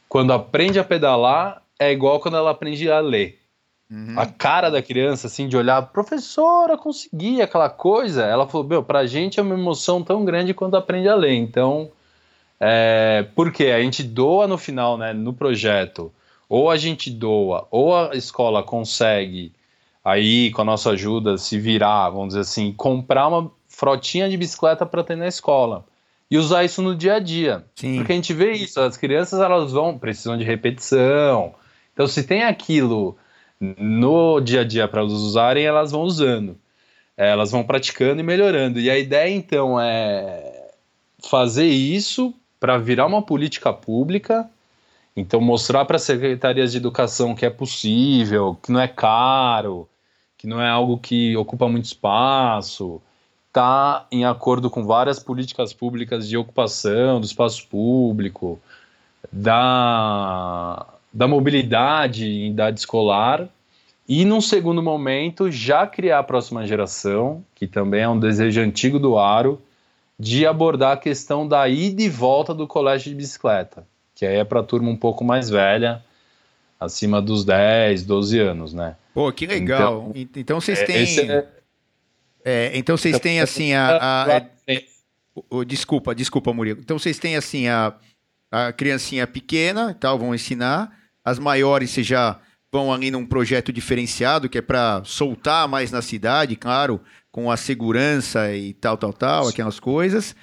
quando 0.09 0.33
aprende 0.33 0.79
a 0.79 0.83
pedalar 0.83 1.61
é 1.77 1.91
igual 1.91 2.19
quando 2.19 2.37
ela 2.37 2.51
aprende 2.51 2.89
a 2.89 2.99
ler. 2.99 3.39
Uhum. 3.89 4.15
A 4.17 4.25
cara 4.25 4.71
da 4.71 4.81
criança, 4.81 5.27
assim, 5.27 5.47
de 5.47 5.55
olhar, 5.55 5.79
professora, 5.83 6.75
consegui 6.75 7.39
aquela 7.39 7.69
coisa. 7.69 8.23
Ela 8.23 8.47
falou: 8.47 8.65
Meu, 8.65 8.81
pra 8.81 9.05
gente 9.05 9.39
é 9.39 9.43
uma 9.43 9.53
emoção 9.53 10.01
tão 10.01 10.25
grande 10.25 10.55
quando 10.55 10.75
aprende 10.75 11.07
a 11.07 11.15
ler. 11.15 11.33
Então, 11.33 11.91
é, 12.59 13.27
porque 13.35 13.65
a 13.65 13.79
gente 13.79 14.01
doa 14.01 14.47
no 14.47 14.57
final, 14.57 14.97
né, 14.97 15.13
no 15.13 15.33
projeto, 15.33 16.11
ou 16.47 16.69
a 16.69 16.77
gente 16.77 17.09
doa, 17.09 17.67
ou 17.71 17.95
a 17.95 18.15
escola 18.15 18.63
consegue, 18.63 19.51
aí, 20.03 20.51
com 20.51 20.61
a 20.61 20.65
nossa 20.65 20.91
ajuda, 20.91 21.37
se 21.37 21.59
virar, 21.59 22.09
vamos 22.09 22.29
dizer 22.29 22.41
assim, 22.41 22.71
comprar 22.71 23.27
uma 23.27 23.51
frotinha 23.67 24.29
de 24.29 24.37
bicicleta 24.37 24.85
para 24.85 25.03
ter 25.03 25.17
na 25.17 25.27
escola 25.27 25.85
e 26.29 26.37
usar 26.37 26.63
isso 26.63 26.81
no 26.81 26.95
dia 26.95 27.15
a 27.15 27.19
dia. 27.19 27.65
Sim. 27.75 27.97
Porque 27.97 28.11
a 28.11 28.15
gente 28.15 28.33
vê 28.33 28.53
isso, 28.53 28.79
as 28.79 28.97
crianças 28.97 29.39
elas 29.39 29.71
vão 29.71 29.97
precisam 29.97 30.37
de 30.37 30.43
repetição. 30.43 31.53
Então 31.93 32.07
se 32.07 32.23
tem 32.23 32.43
aquilo 32.43 33.17
no 33.59 34.39
dia 34.39 34.61
a 34.61 34.63
dia 34.63 34.87
para 34.87 35.01
elas 35.01 35.13
usarem, 35.13 35.65
elas 35.65 35.91
vão 35.91 36.01
usando. 36.01 36.57
É, 37.17 37.29
elas 37.29 37.51
vão 37.51 37.63
praticando 37.63 38.19
e 38.19 38.23
melhorando. 38.23 38.79
E 38.79 38.89
a 38.89 38.97
ideia 38.97 39.33
então 39.33 39.79
é 39.79 40.69
fazer 41.29 41.67
isso 41.67 42.33
para 42.59 42.77
virar 42.77 43.05
uma 43.05 43.21
política 43.21 43.71
pública. 43.71 44.49
Então 45.15 45.39
mostrar 45.39 45.85
para 45.85 45.95
as 45.95 46.03
secretarias 46.03 46.71
de 46.71 46.77
educação 46.77 47.33
que 47.33 47.45
é 47.45 47.49
possível, 47.49 48.57
que 48.61 48.71
não 48.71 48.81
é 48.81 48.87
caro, 48.87 49.87
que 50.37 50.45
não 50.45 50.61
é 50.61 50.69
algo 50.69 50.97
que 50.97 51.35
ocupa 51.37 51.69
muito 51.69 51.85
espaço, 51.85 53.01
está 53.47 54.05
em 54.11 54.25
acordo 54.25 54.69
com 54.69 54.83
várias 54.85 55.17
políticas 55.17 55.73
públicas 55.73 56.27
de 56.27 56.35
ocupação 56.35 57.21
do 57.21 57.25
espaço 57.25 57.65
público, 57.67 58.59
da, 59.31 60.85
da 61.11 61.27
mobilidade 61.27 62.25
em 62.25 62.51
idade 62.51 62.79
escolar, 62.79 63.47
e 64.07 64.23
num 64.25 64.41
segundo 64.41 64.83
momento 64.83 65.49
já 65.49 65.87
criar 65.87 66.19
a 66.19 66.23
próxima 66.23 66.67
geração, 66.67 67.43
que 67.55 67.65
também 67.65 68.01
é 68.01 68.09
um 68.09 68.19
desejo 68.19 68.61
antigo 68.61 68.99
do 68.99 69.17
Aro, 69.17 69.59
de 70.19 70.45
abordar 70.45 70.91
a 70.91 70.97
questão 70.97 71.47
da 71.47 71.67
ida 71.67 72.01
e 72.01 72.09
volta 72.09 72.53
do 72.53 72.67
colégio 72.67 73.09
de 73.09 73.15
bicicleta, 73.15 73.85
que 74.15 74.25
aí 74.25 74.37
é 74.37 74.43
para 74.43 74.63
turma 74.63 74.89
um 74.89 74.95
pouco 74.95 75.23
mais 75.23 75.49
velha, 75.49 76.03
acima 76.79 77.21
dos 77.21 77.45
10, 77.45 78.05
12 78.05 78.39
anos, 78.39 78.73
né? 78.73 78.95
Pô, 79.13 79.31
que 79.31 79.45
legal. 79.45 80.11
Então, 80.15 80.41
então 80.41 80.61
vocês 80.61 80.79
é, 80.79 80.85
têm... 80.85 81.29
É, 81.29 81.47
é, 82.45 82.71
então 82.77 82.95
vocês 82.95 83.19
têm 83.19 83.41
assim 83.41 83.73
a. 83.73 83.97
a, 83.97 84.37
a 84.37 84.41
o, 85.49 85.65
desculpa, 85.65 86.13
desculpa, 86.13 86.53
Murilo. 86.53 86.79
Então 86.79 86.97
vocês 86.97 87.17
têm 87.17 87.35
assim 87.35 87.67
a, 87.67 87.93
a 88.51 88.71
criancinha 88.71 89.25
pequena, 89.25 89.93
tal, 89.99 90.17
vão 90.19 90.33
ensinar. 90.33 90.95
As 91.23 91.39
maiores 91.39 91.89
vocês 91.89 92.05
já 92.05 92.39
vão 92.71 92.93
ali 92.93 93.09
num 93.09 93.25
projeto 93.25 93.73
diferenciado 93.73 94.47
que 94.47 94.59
é 94.59 94.61
para 94.61 95.01
soltar 95.03 95.67
mais 95.67 95.91
na 95.91 96.01
cidade, 96.01 96.55
claro, 96.55 97.01
com 97.31 97.49
a 97.49 97.57
segurança 97.57 98.53
e 98.53 98.73
tal, 98.73 98.95
tal, 98.95 99.11
tal, 99.11 99.47
aquelas 99.47 99.79
coisas. 99.79 100.35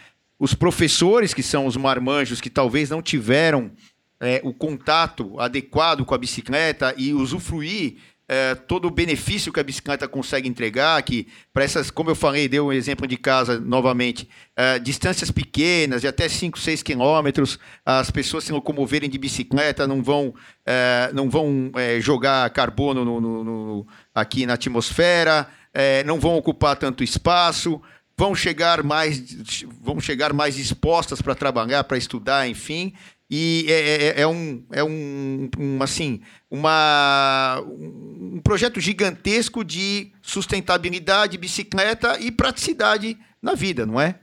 Os 0.43 0.55
professores, 0.55 1.33
que 1.33 1.41
são 1.41 1.67
os 1.67 1.77
marmanjos, 1.77 2.41
que 2.41 2.51
talvez 2.51 2.91
não 2.91 3.01
tiveram 3.01 3.71
é, 4.19 4.41
o 4.43 4.53
contato 4.53 5.39
adequado 5.39 6.05
com 6.05 6.17
a 6.17 6.19
bicicleta 6.19 6.93
e 6.99 7.15
usufruir 7.15 7.99
é, 8.27 8.57
todo 8.57 8.89
o 8.89 8.91
benefício 8.91 9.53
que 9.53 9.61
a 9.61 9.63
bicicleta 9.63 10.09
consegue 10.09 10.49
entregar, 10.49 11.01
que 11.05 11.29
para 11.53 11.63
essas, 11.63 11.93
como 11.93 12.11
eu 12.11 12.17
falei, 12.17 12.49
deu 12.49 12.67
um 12.67 12.73
exemplo 12.73 13.07
de 13.07 13.17
casa 13.17 13.61
novamente, 13.61 14.29
é, 14.57 14.81
distâncias 14.81 15.31
pequenas, 15.31 16.01
de 16.01 16.09
até 16.09 16.29
5, 16.29 16.59
6 16.59 16.83
quilômetros, 16.83 17.57
as 17.87 18.11
pessoas 18.11 18.43
se 18.43 18.51
locomoverem 18.51 19.09
de 19.09 19.19
bicicleta 19.19 19.87
não 19.87 20.03
vão, 20.03 20.35
é, 20.67 21.09
não 21.15 21.31
vão 21.31 21.71
é, 21.77 22.01
jogar 22.01 22.51
carbono 22.51 23.05
no, 23.05 23.21
no, 23.21 23.45
no, 23.45 23.87
aqui 24.13 24.45
na 24.45 24.55
atmosfera, 24.55 25.47
é, 25.73 26.03
não 26.03 26.19
vão 26.19 26.37
ocupar 26.37 26.75
tanto 26.75 27.05
espaço, 27.05 27.81
vão 28.17 28.35
chegar 28.35 28.83
mais, 28.83 29.65
vão 29.81 30.01
chegar 30.01 30.33
mais 30.33 30.55
dispostas 30.55 31.21
para 31.21 31.35
trabalhar, 31.35 31.85
para 31.85 31.97
estudar, 31.97 32.49
enfim. 32.49 32.93
E 33.31 33.65
é, 33.69 33.73
é, 33.73 34.07
é, 34.09 34.21
é, 34.21 34.27
um, 34.27 34.63
é 34.71 34.85
um, 34.85 35.49
um, 35.59 35.83
assim, 35.83 36.21
uma, 36.51 37.63
um 37.67 38.41
projeto 38.45 38.79
gigantesco 38.79 39.65
de 39.65 40.13
sustentabilidade, 40.21 41.39
bicicleta 41.39 42.19
e 42.21 42.31
praticidade 42.31 43.17
na 43.41 43.55
vida, 43.55 43.87
não 43.87 43.99
é? 43.99 44.17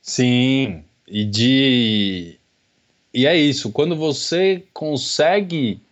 Sim, 0.00 0.84
e 1.08 1.24
de 1.24 2.38
e 3.12 3.26
é 3.26 3.36
isso. 3.36 3.72
Quando 3.72 3.96
você 3.96 4.64
consegue 4.72 5.82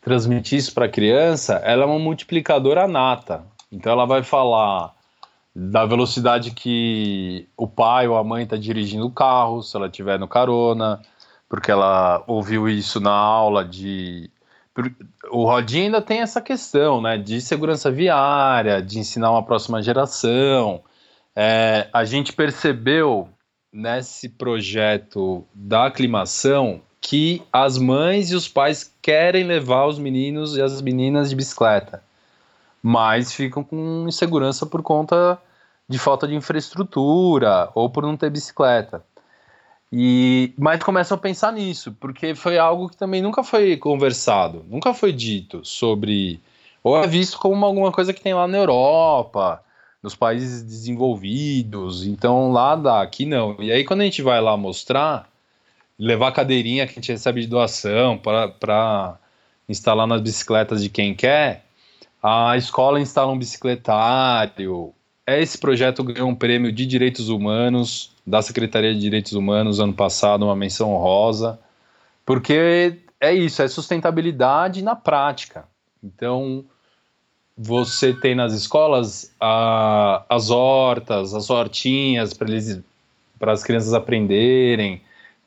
transmitir 0.00 0.58
isso 0.58 0.72
para 0.72 0.86
a 0.86 0.88
criança, 0.88 1.54
ela 1.64 1.82
é 1.82 1.86
uma 1.86 1.98
multiplicadora 1.98 2.86
nata. 2.86 3.44
Então 3.70 3.92
ela 3.92 4.06
vai 4.06 4.22
falar 4.22 4.94
da 5.60 5.84
velocidade 5.84 6.52
que 6.52 7.48
o 7.56 7.66
pai 7.66 8.06
ou 8.06 8.16
a 8.16 8.24
mãe 8.24 8.44
está 8.44 8.56
dirigindo 8.56 9.06
o 9.06 9.10
carro, 9.10 9.62
se 9.62 9.76
ela 9.76 9.86
estiver 9.86 10.18
no 10.18 10.28
carona 10.28 11.00
porque 11.48 11.70
ela 11.70 12.22
ouviu 12.26 12.68
isso 12.68 13.00
na 13.00 13.12
aula 13.12 13.64
de. 13.64 14.30
O 15.30 15.44
Rodinho 15.44 15.86
ainda 15.86 16.00
tem 16.00 16.20
essa 16.20 16.40
questão, 16.40 17.00
né, 17.00 17.18
de 17.18 17.40
segurança 17.40 17.90
viária, 17.90 18.80
de 18.80 18.98
ensinar 18.98 19.30
uma 19.32 19.42
próxima 19.42 19.82
geração. 19.82 20.82
É, 21.34 21.88
a 21.92 22.04
gente 22.04 22.32
percebeu 22.32 23.28
nesse 23.72 24.28
projeto 24.28 25.44
da 25.52 25.86
aclimação 25.86 26.80
que 27.00 27.42
as 27.52 27.78
mães 27.78 28.30
e 28.30 28.36
os 28.36 28.48
pais 28.48 28.92
querem 29.00 29.44
levar 29.44 29.86
os 29.86 29.98
meninos 29.98 30.56
e 30.56 30.62
as 30.62 30.80
meninas 30.80 31.30
de 31.30 31.36
bicicleta, 31.36 32.02
mas 32.82 33.32
ficam 33.32 33.64
com 33.64 34.04
insegurança 34.06 34.66
por 34.66 34.82
conta 34.82 35.40
de 35.88 35.98
falta 35.98 36.28
de 36.28 36.34
infraestrutura 36.34 37.70
ou 37.74 37.88
por 37.88 38.02
não 38.02 38.16
ter 38.16 38.30
bicicleta. 38.30 39.02
E, 39.90 40.52
mas 40.58 40.82
começam 40.82 41.16
a 41.16 41.20
pensar 41.20 41.52
nisso, 41.52 41.96
porque 41.98 42.34
foi 42.34 42.58
algo 42.58 42.90
que 42.90 42.96
também 42.96 43.22
nunca 43.22 43.42
foi 43.42 43.76
conversado, 43.76 44.64
nunca 44.68 44.92
foi 44.92 45.12
dito 45.12 45.64
sobre. 45.64 46.40
Ou 46.84 47.02
é 47.02 47.06
visto 47.06 47.38
como 47.38 47.64
alguma 47.64 47.90
coisa 47.90 48.12
que 48.12 48.20
tem 48.20 48.34
lá 48.34 48.46
na 48.46 48.58
Europa, 48.58 49.64
nos 50.02 50.14
países 50.14 50.62
desenvolvidos, 50.62 52.06
então 52.06 52.52
lá 52.52 52.76
dá, 52.76 53.02
aqui 53.02 53.24
não. 53.24 53.56
E 53.60 53.72
aí 53.72 53.82
quando 53.82 54.02
a 54.02 54.04
gente 54.04 54.20
vai 54.20 54.40
lá 54.40 54.56
mostrar, 54.56 55.28
levar 55.98 56.28
a 56.28 56.32
cadeirinha 56.32 56.86
que 56.86 56.92
a 56.92 56.94
gente 56.96 57.12
recebe 57.12 57.40
de 57.40 57.46
doação 57.46 58.18
para 58.18 59.18
instalar 59.68 60.06
nas 60.06 60.20
bicicletas 60.20 60.82
de 60.82 60.90
quem 60.90 61.14
quer, 61.14 61.64
a 62.22 62.56
escola 62.56 63.00
instala 63.00 63.32
um 63.32 63.38
bicicletário. 63.38 64.92
Esse 65.36 65.58
projeto 65.58 66.02
ganhou 66.02 66.28
um 66.28 66.34
prêmio 66.34 66.72
de 66.72 66.86
direitos 66.86 67.28
humanos 67.28 68.10
da 68.26 68.40
Secretaria 68.40 68.94
de 68.94 69.00
Direitos 69.00 69.32
Humanos 69.32 69.78
ano 69.78 69.92
passado, 69.92 70.46
uma 70.46 70.56
menção 70.56 70.94
honrosa, 70.94 71.58
porque 72.24 72.98
é 73.20 73.34
isso, 73.34 73.60
é 73.60 73.68
sustentabilidade 73.68 74.82
na 74.82 74.96
prática. 74.96 75.64
Então, 76.02 76.64
você 77.56 78.14
tem 78.14 78.34
nas 78.34 78.54
escolas 78.54 79.34
a, 79.38 80.24
as 80.30 80.48
hortas, 80.48 81.34
as 81.34 81.50
hortinhas 81.50 82.32
para 82.32 83.52
as 83.52 83.62
crianças 83.62 83.92
aprenderem, 83.92 85.02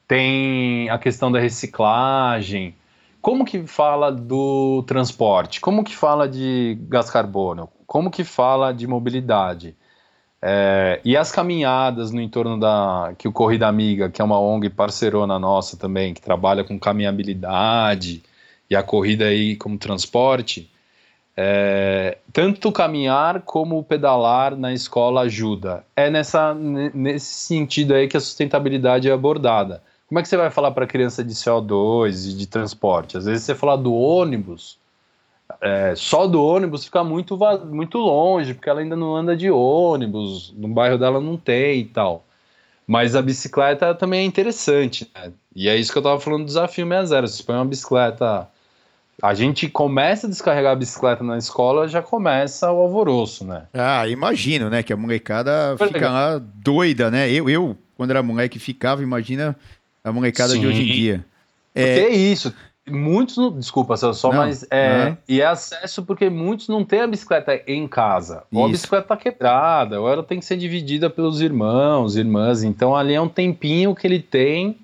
tem 0.08 0.90
a 0.90 1.00
questão 1.00 1.32
da 1.32 1.40
reciclagem, 1.40 2.76
como 3.22 3.46
que 3.46 3.66
fala 3.68 4.12
do 4.12 4.84
transporte? 4.88 5.62
Como 5.62 5.84
que 5.84 5.96
fala 5.96 6.28
de 6.28 6.78
gás 6.90 7.10
carbono? 7.10 7.70
Como 7.86 8.10
que 8.10 8.24
fala 8.24 8.74
de 8.74 8.88
mobilidade? 8.88 9.76
É, 10.42 11.00
e 11.06 11.16
as 11.16 11.32
caminhadas 11.32 12.12
no 12.12 12.20
entorno 12.20 12.60
da 12.60 13.14
que 13.18 13.28
o 13.28 13.32
Corrida 13.32 13.68
Amiga, 13.68 14.10
que 14.10 14.22
é 14.22 14.26
uma 14.26 14.40
ONG 14.40 14.70
parceirona 14.72 15.38
nossa 15.38 15.78
também, 15.78 16.14
que 16.14 16.22
trabalha 16.22 16.64
com 16.64 16.80
caminhabilidade 16.80 18.24
e 18.68 18.76
a 18.76 18.82
corrida 18.82 19.26
aí 19.26 19.56
como 19.56 19.78
transporte, 19.78 20.72
é, 21.38 22.18
tanto 22.34 22.72
caminhar 22.72 23.42
como 23.42 23.84
pedalar 23.84 24.56
na 24.56 24.74
escola 24.74 25.22
ajuda. 25.22 25.86
É 25.96 26.10
nessa, 26.10 26.54
nesse 26.56 27.34
sentido 27.46 27.94
aí 27.94 28.08
que 28.08 28.18
a 28.18 28.20
sustentabilidade 28.20 29.10
é 29.10 29.12
abordada. 29.14 29.84
Como 30.12 30.20
é 30.20 30.24
que 30.24 30.28
você 30.28 30.36
vai 30.36 30.50
falar 30.50 30.72
para 30.72 30.84
a 30.84 30.88
criança 30.88 31.24
de 31.24 31.34
CO2 31.34 32.32
e 32.32 32.34
de 32.34 32.46
transporte? 32.46 33.16
Às 33.16 33.24
vezes 33.24 33.46
você 33.46 33.56
fala 33.56 33.78
do 33.78 33.94
ônibus, 33.94 34.78
é, 35.62 35.94
só 35.96 36.28
do 36.28 36.44
ônibus 36.44 36.84
fica 36.84 37.02
muito, 37.02 37.40
muito 37.64 37.98
longe, 37.98 38.54
porque 38.54 38.70
ela 38.70 38.82
ainda 38.82 38.98
não 38.98 39.16
anda 39.16 39.38
de 39.38 39.50
ônibus, 39.50 40.54
no 40.58 40.68
bairro 40.68 40.98
dela 40.98 41.22
não 41.22 41.38
tem 41.38 41.80
e 41.80 41.86
tal. 41.86 42.26
Mas 42.86 43.16
a 43.16 43.22
bicicleta 43.22 43.96
também 43.96 44.20
é 44.20 44.26
interessante, 44.26 45.10
né? 45.16 45.32
E 45.56 45.70
é 45.70 45.78
isso 45.78 45.94
que 45.94 45.98
eu 45.98 46.02
estava 46.02 46.20
falando 46.20 46.42
do 46.42 46.48
desafio 46.48 46.86
60. 46.86 47.28
Você 47.28 47.44
põe 47.44 47.56
uma 47.56 47.64
bicicleta. 47.64 48.50
A 49.22 49.34
gente 49.34 49.70
começa 49.70 50.28
a 50.28 50.30
descarregar 50.30 50.74
a 50.74 50.76
bicicleta 50.76 51.24
na 51.24 51.38
escola, 51.38 51.88
já 51.88 52.02
começa 52.02 52.70
o 52.70 52.82
alvoroço, 52.82 53.46
né? 53.46 53.68
Ah, 53.74 54.06
imagino, 54.10 54.70
né? 54.70 54.84
Que 54.84 54.92
a 54.92 54.98
molecada 54.98 55.78
fica 55.78 56.10
lá 56.10 56.38
doida, 56.38 57.10
né? 57.10 57.32
Eu, 57.32 57.50
eu, 57.50 57.78
quando 57.96 58.10
era 58.12 58.22
moleque, 58.22 58.60
ficava, 58.60 59.02
imagina 59.02 59.56
a 60.04 60.12
molecada 60.12 60.54
Sim. 60.54 60.62
de 60.62 60.68
hoje 60.68 60.82
em 60.82 60.86
dia. 60.86 61.26
É, 61.74 62.00
é 62.00 62.10
isso. 62.10 62.54
Muitos, 62.90 63.38
não, 63.38 63.52
desculpa, 63.52 63.96
só, 63.96 64.12
só 64.12 64.32
mas 64.32 64.66
é, 64.72 65.16
e 65.30 65.40
é 65.40 65.46
acesso 65.46 66.04
porque 66.04 66.30
muitos 66.30 66.68
não 66.68 66.84
têm 66.84 67.02
a 67.02 67.08
bicicleta 67.08 67.62
em 67.68 67.88
casa. 67.88 68.44
Ou 68.52 68.66
a 68.66 68.70
bicicleta 68.70 69.08
tá 69.08 69.16
quebrada, 69.18 70.02
ou 70.02 70.10
ela 70.10 70.24
tem 70.24 70.40
que 70.40 70.46
ser 70.46 70.58
dividida 70.58 71.10
pelos 71.10 71.42
irmãos, 71.42 72.16
irmãs. 72.16 72.64
Então 72.64 72.96
ali 72.96 73.14
é 73.14 73.22
um 73.22 73.30
tempinho 73.30 73.94
que 73.94 74.08
ele 74.08 74.20
tem 74.20 74.78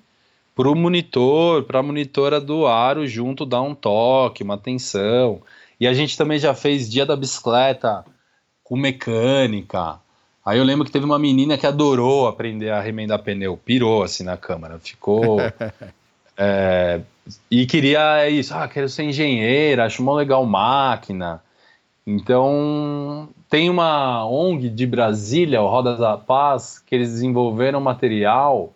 para 0.54 0.70
o 0.70 0.76
monitor, 0.76 1.64
para 1.64 1.80
a 1.80 1.82
monitora 1.82 2.40
do 2.40 2.66
aro 2.66 3.06
junto 3.06 3.44
dar 3.44 3.62
um 3.62 3.74
toque, 3.74 4.44
uma 4.44 4.54
atenção. 4.54 5.42
E 5.80 5.86
a 5.86 5.92
gente 5.92 6.16
também 6.16 6.38
já 6.38 6.54
fez 6.54 6.88
dia 6.88 7.04
da 7.04 7.16
bicicleta 7.16 8.04
com 8.62 8.76
mecânica. 8.76 9.98
Aí 10.48 10.58
eu 10.58 10.64
lembro 10.64 10.86
que 10.86 10.90
teve 10.90 11.04
uma 11.04 11.18
menina 11.18 11.58
que 11.58 11.66
adorou 11.66 12.26
aprender 12.26 12.70
a 12.70 12.80
remendar 12.80 13.22
pneu, 13.22 13.54
pirou 13.54 14.02
assim 14.02 14.24
na 14.24 14.34
câmera, 14.34 14.78
ficou. 14.78 15.36
é, 16.34 17.02
e 17.50 17.66
queria 17.66 18.30
isso, 18.30 18.54
ah, 18.54 18.66
quero 18.66 18.88
ser 18.88 19.02
engenheira, 19.02 19.84
acho 19.84 20.02
mó 20.02 20.14
legal 20.14 20.46
máquina. 20.46 21.42
Então, 22.06 23.28
tem 23.50 23.68
uma 23.68 24.26
ONG 24.26 24.70
de 24.70 24.86
Brasília, 24.86 25.60
o 25.60 25.68
Rodas 25.68 25.98
da 25.98 26.16
Paz, 26.16 26.78
que 26.78 26.94
eles 26.94 27.10
desenvolveram 27.10 27.78
material 27.78 28.72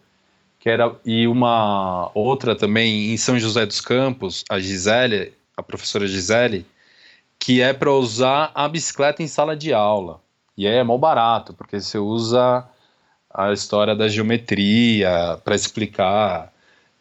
que 0.61 0.69
era 0.69 0.95
e 1.07 1.27
uma 1.27 2.11
outra 2.15 2.55
também 2.55 3.13
em 3.13 3.17
São 3.17 3.37
José 3.37 3.65
dos 3.65 3.81
Campos, 3.81 4.45
a 4.49 4.61
Gisele, 4.61 5.33
a 5.57 5.63
professora 5.63 6.07
Gisele, 6.07 6.65
que 7.37 7.63
é 7.63 7.73
para 7.73 7.91
usar 7.91 8.53
a 8.55 8.69
bicicleta 8.69 9.23
em 9.23 9.27
sala 9.27 9.57
de 9.57 9.73
aula. 9.73 10.22
E 10.57 10.67
é 10.67 10.83
mó 10.83 10.99
barato, 10.99 11.55
porque 11.55 11.81
você 11.81 11.99
usa 11.99 12.67
a 13.33 13.53
história 13.53 13.97
da 13.97 14.09
geometria 14.09 15.41
para 15.43 15.55
explicar 15.55 16.53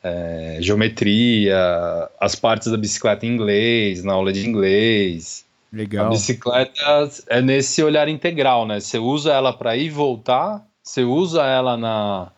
é, 0.04 0.58
geometria, 0.60 2.10
as 2.20 2.36
partes 2.36 2.72
da 2.72 2.78
bicicleta 2.78 3.26
em 3.26 3.30
inglês, 3.30 4.04
na 4.04 4.14
aula 4.14 4.32
de 4.32 4.48
inglês. 4.48 5.46
Legal. 5.72 6.08
A 6.08 6.10
bicicleta 6.10 7.10
é 7.28 7.42
nesse 7.42 7.84
olhar 7.84 8.08
integral, 8.08 8.66
né? 8.66 8.80
Você 8.80 8.98
usa 8.98 9.32
ela 9.32 9.54
para 9.54 9.76
ir 9.78 9.86
e 9.86 9.90
voltar, 9.90 10.66
você 10.82 11.04
usa 11.04 11.46
ela 11.46 11.78
na, 11.78 12.32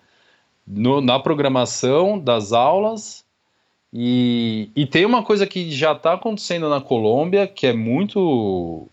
no, 0.67 1.01
na 1.01 1.19
programação 1.19 2.19
das 2.19 2.51
aulas. 2.51 3.23
E, 3.91 4.69
e 4.75 4.85
tem 4.85 5.05
uma 5.05 5.23
coisa 5.23 5.45
que 5.45 5.71
já 5.71 5.93
está 5.93 6.13
acontecendo 6.13 6.67
na 6.67 6.81
Colômbia 6.81 7.47
que 7.47 7.67
é 7.67 7.73
muito 7.73 8.87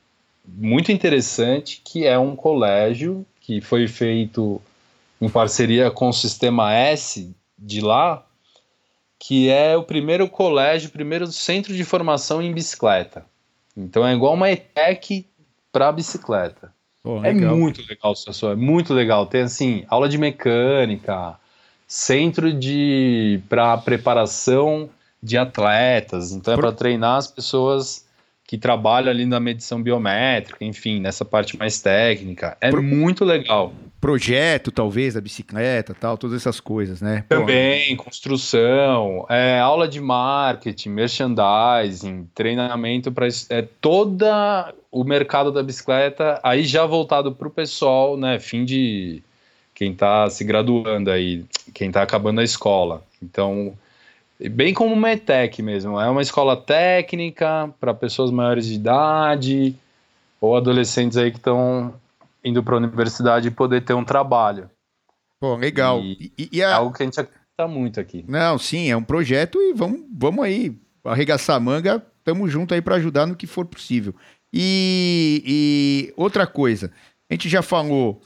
muito 0.57 0.93
interessante, 0.93 1.81
que 1.85 2.07
é 2.07 2.19
um 2.19 2.35
colégio 2.35 3.25
que 3.41 3.61
foi 3.61 3.89
feito 3.89 4.61
em 5.21 5.29
parceria 5.29 5.91
com 5.91 6.09
o 6.09 6.13
Sistema 6.13 6.73
S 6.73 7.35
de 7.59 7.81
lá, 7.81 8.25
que 9.19 9.51
é 9.51 9.77
o 9.77 9.83
primeiro 9.83 10.29
colégio, 10.29 10.89
o 10.89 10.93
primeiro 10.93 11.27
centro 11.27 11.75
de 11.75 11.85
formação 11.85 12.41
em 12.41 12.53
bicicleta. 12.53 13.25
Então 13.77 14.07
é 14.07 14.15
igual 14.15 14.35
uma 14.35 14.51
ETEC 14.51 15.27
para 15.71 15.93
bicicleta. 15.93 16.73
Pô, 17.03 17.23
é 17.25 17.33
muito 17.33 17.81
legal, 17.81 18.15
professor, 18.15 18.53
é 18.53 18.57
muito 18.57 18.93
legal. 18.93 19.27
Tem 19.27 19.43
assim, 19.43 19.85
aula 19.89 20.09
de 20.09 20.19
mecânica, 20.19 21.39
centro 21.87 22.53
de 22.53 23.41
para 23.49 23.77
preparação 23.79 24.89
de 25.23 25.37
atletas, 25.37 26.33
então 26.33 26.55
é 26.55 26.57
para 26.57 26.73
treinar 26.73 27.17
as 27.17 27.27
pessoas 27.27 28.07
que 28.51 28.59
trabalha 28.59 29.13
ali 29.13 29.27
na 29.27 29.39
medição 29.39 29.81
biométrica, 29.81 30.65
enfim, 30.65 30.99
nessa 30.99 31.25
parte 31.25 31.57
mais 31.57 31.81
técnica. 31.81 32.57
É 32.61 32.69
Pro... 32.69 32.83
muito 32.83 33.25
legal. 33.25 33.73
Projeto, 34.01 34.73
talvez, 34.73 35.15
da 35.15 35.21
bicicleta, 35.21 35.95
tal, 35.95 36.19
todas 36.19 36.35
essas 36.35 36.59
coisas, 36.59 37.01
né? 37.01 37.25
Também, 37.29 37.97
Pô. 37.97 38.03
construção, 38.03 39.25
é, 39.29 39.61
aula 39.61 39.87
de 39.87 40.01
marketing, 40.01 40.89
merchandising, 40.89 42.29
treinamento 42.35 43.13
para 43.13 43.29
é, 43.51 43.63
toda 43.81 44.75
o 44.91 45.05
mercado 45.05 45.53
da 45.53 45.63
bicicleta, 45.63 46.41
aí 46.43 46.65
já 46.65 46.85
voltado 46.85 47.31
para 47.31 47.47
o 47.47 47.53
pessoal, 47.53 48.17
né? 48.17 48.41
Fim 48.41 48.65
de 48.65 49.23
quem 49.73 49.93
está 49.93 50.29
se 50.29 50.43
graduando 50.43 51.09
aí, 51.09 51.45
quem 51.73 51.87
está 51.87 52.03
acabando 52.03 52.41
a 52.41 52.45
escola. 52.45 53.05
Então, 53.23 53.79
bem 54.49 54.73
como 54.73 54.95
uma 54.95 55.13
ETEC 55.13 55.63
mesmo. 55.63 56.01
É 56.01 56.09
uma 56.09 56.23
escola 56.23 56.57
técnica 56.57 57.73
para 57.79 57.93
pessoas 57.93 58.31
maiores 58.31 58.67
de 58.67 58.75
idade 58.75 59.77
ou 60.41 60.57
adolescentes 60.57 61.19
aí 61.19 61.31
que 61.31 61.37
estão 61.37 61.95
indo 62.45 62.63
para 62.63 62.75
a 62.75 62.79
universidade 62.79 63.49
e 63.49 63.51
poder 63.51 63.83
ter 63.83 63.95
um 63.95 64.05
trabalho. 64.05 64.71
Pô, 65.39 65.57
legal. 65.57 66.01
E, 66.01 66.33
e, 66.39 66.49
e 66.53 66.63
a... 66.63 66.71
É 66.71 66.73
algo 66.73 66.95
que 66.95 67.03
a 67.03 67.07
gente 67.07 67.21
acredita 67.21 67.69
muito 67.69 68.01
aqui. 68.01 68.25
Não, 68.27 68.59
sim, 68.59 68.91
é 68.91 68.97
um 68.97 69.03
projeto 69.03 69.61
e 69.61 69.73
vamos, 69.75 70.01
vamos 70.13 70.45
aí 70.45 70.77
arregaçar 71.05 71.57
a 71.57 71.61
manga, 71.61 72.03
estamos 72.19 72.51
junto 72.51 72.75
aí 72.75 72.81
para 72.81 72.97
ajudar 72.97 73.27
no 73.27 73.37
que 73.37 73.47
for 73.47 73.67
possível. 73.67 74.15
E, 74.53 75.43
e 75.47 76.15
outra 76.17 76.47
coisa, 76.47 76.93
a 77.29 77.35
gente 77.35 77.49
já 77.49 77.63
falou 77.63 78.21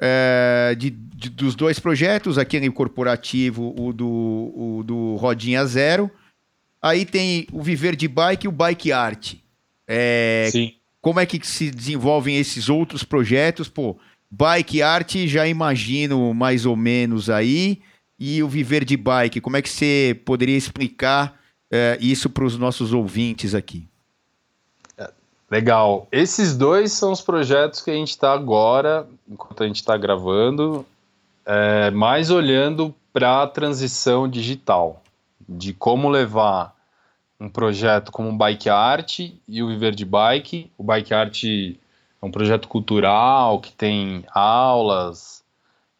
é, 0.00 0.74
de, 0.78 0.90
de, 0.90 1.30
dos 1.30 1.54
dois 1.54 1.78
projetos, 1.78 2.38
aquele 2.38 2.70
corporativo, 2.70 3.74
o 3.78 3.92
do, 3.92 4.06
o 4.08 4.82
do 4.84 5.16
Rodinha 5.16 5.64
Zero. 5.64 6.10
Aí 6.80 7.04
tem 7.04 7.46
o 7.52 7.62
Viver 7.62 7.96
de 7.96 8.06
Bike 8.06 8.46
e 8.46 8.48
o 8.48 8.52
Bike 8.52 8.92
Art. 8.92 9.34
É, 9.88 10.48
Sim. 10.52 10.74
Como 11.00 11.20
é 11.20 11.26
que 11.26 11.44
se 11.46 11.70
desenvolvem 11.70 12.36
esses 12.36 12.68
outros 12.68 13.04
projetos? 13.04 13.68
Pô, 13.68 13.96
Bike 14.30 14.82
Art 14.82 15.16
já 15.26 15.46
imagino 15.46 16.34
mais 16.34 16.66
ou 16.66 16.76
menos 16.76 17.30
aí. 17.30 17.80
E 18.18 18.42
o 18.42 18.48
Viver 18.48 18.84
de 18.84 18.96
Bike, 18.96 19.40
como 19.40 19.56
é 19.56 19.62
que 19.62 19.68
você 19.68 20.18
poderia 20.24 20.56
explicar 20.56 21.38
é, 21.70 21.98
isso 22.00 22.30
para 22.30 22.44
os 22.44 22.56
nossos 22.56 22.92
ouvintes 22.92 23.54
aqui? 23.54 23.86
Legal. 25.50 26.08
Esses 26.10 26.56
dois 26.56 26.92
são 26.92 27.12
os 27.12 27.20
projetos 27.20 27.80
que 27.80 27.90
a 27.90 27.94
gente 27.94 28.10
está 28.10 28.32
agora, 28.32 29.06
enquanto 29.28 29.62
a 29.62 29.66
gente 29.66 29.76
está 29.76 29.96
gravando, 29.96 30.84
é, 31.44 31.90
mais 31.92 32.30
olhando 32.30 32.94
para 33.12 33.42
a 33.42 33.46
transição 33.46 34.28
digital, 34.28 35.02
de 35.48 35.72
como 35.72 36.08
levar 36.08 36.74
um 37.38 37.48
projeto 37.48 38.10
como 38.10 38.30
o 38.30 38.36
Bike 38.36 38.68
Art 38.68 39.20
e 39.20 39.62
o 39.62 39.68
Viver 39.68 39.94
de 39.94 40.04
Bike. 40.04 40.70
O 40.76 40.82
Bike 40.82 41.14
Art 41.14 41.44
é 41.44 41.76
um 42.24 42.30
projeto 42.30 42.66
cultural 42.66 43.60
que 43.60 43.72
tem 43.72 44.24
aulas 44.34 45.44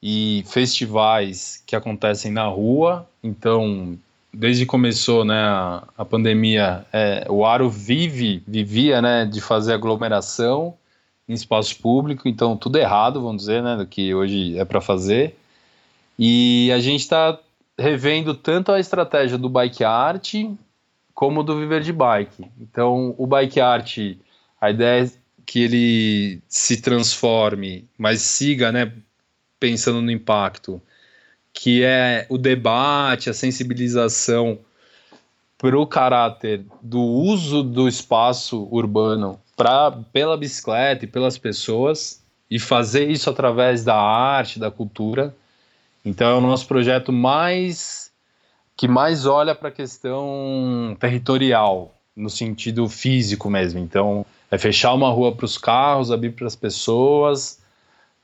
e 0.03 0.45
festivais 0.47 1.63
que 1.67 1.77
acontecem 1.77 2.33
na 2.33 2.47
rua, 2.47 3.09
então 3.23 3.99
desde 4.39 4.65
que 4.65 4.71
começou 4.71 5.25
né, 5.25 5.41
a, 5.41 5.83
a 5.97 6.05
pandemia, 6.05 6.85
é, 6.93 7.27
o 7.29 7.47
Aro 7.47 7.71
vive, 7.71 8.43
vivia 8.47 9.01
né, 9.01 9.25
de 9.25 9.41
fazer 9.41 9.73
aglomeração 9.73 10.75
em 11.27 11.33
espaço 11.33 11.79
público, 11.81 12.29
então 12.29 12.57
tudo 12.57 12.79
errado, 12.79 13.23
vamos 13.23 13.43
dizer, 13.43 13.63
né, 13.63 13.77
do 13.77 13.87
que 13.87 14.15
hoje 14.15 14.59
é 14.59 14.65
para 14.65 14.81
fazer. 14.81 15.37
E 16.19 16.71
a 16.73 16.79
gente 16.79 17.01
está 17.01 17.39
revendo 17.79 18.35
tanto 18.35 18.73
a 18.73 18.79
estratégia 18.79 19.39
do 19.39 19.49
bike 19.49 19.85
art 19.85 20.35
como 21.15 21.43
do 21.43 21.59
viver 21.59 21.83
de 21.83 21.93
bike. 21.93 22.45
Então, 22.61 23.15
o 23.17 23.27
bike 23.27 23.59
art, 23.59 23.99
a 24.61 24.71
ideia 24.71 25.07
é 25.07 25.11
que 25.47 25.61
ele 25.61 26.43
se 26.47 26.81
transforme, 26.83 27.89
mas 27.97 28.21
siga, 28.21 28.71
né, 28.71 28.93
pensando 29.59 30.03
no 30.03 30.11
impacto 30.11 30.81
que 31.59 31.83
é 31.83 32.27
o 32.29 32.37
debate, 32.37 33.31
a 33.31 33.35
sensibilização 33.35 34.59
para 35.57 35.77
o 35.77 35.87
caráter 35.87 36.63
do 36.83 37.01
uso 37.01 37.63
do 37.63 37.89
espaço 37.89 38.69
urbano 38.71 39.41
pra, 39.57 39.91
pela 40.13 40.37
bicicleta 40.37 41.07
e 41.07 41.09
pelas 41.09 41.39
pessoas 41.39 42.23
e 42.51 42.59
fazer 42.59 43.11
isso 43.11 43.31
através 43.31 43.83
da 43.83 43.97
arte, 43.97 44.61
da 44.61 44.71
cultura. 44.71 45.35
Então 46.05 46.29
é 46.29 46.35
o 46.35 46.43
nosso 46.43 46.69
projeto 46.69 47.11
mais 47.11 48.13
que 48.77 48.87
mais 48.87 49.25
olha 49.25 49.55
para 49.55 49.71
a 49.71 49.73
questão 49.73 50.95
territorial, 51.01 51.95
no 52.15 52.29
sentido 52.29 52.87
físico 52.87 53.49
mesmo. 53.49 53.81
Então 53.81 54.27
é 54.51 54.59
fechar 54.59 54.93
uma 54.93 55.09
rua 55.09 55.35
para 55.35 55.47
os 55.47 55.57
carros, 55.57 56.13
abrir 56.13 56.33
para 56.33 56.47
as 56.47 56.55
pessoas, 56.55 57.59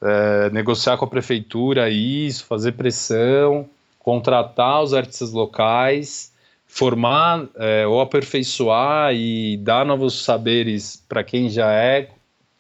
é, 0.03 0.51
negociar 0.51 0.97
com 0.97 1.05
a 1.05 1.09
prefeitura 1.09 1.89
isso, 1.89 2.45
fazer 2.45 2.73
pressão, 2.73 3.69
contratar 3.99 4.83
os 4.83 4.93
artistas 4.93 5.33
locais 5.33 6.33
formar 6.73 7.49
é, 7.57 7.87
ou 7.87 8.01
aperfeiçoar 8.01 9.15
e 9.15 9.59
dar 9.59 9.85
novos 9.85 10.25
saberes 10.25 11.05
para 11.07 11.23
quem 11.23 11.51
já 11.51 11.71
é 11.71 12.09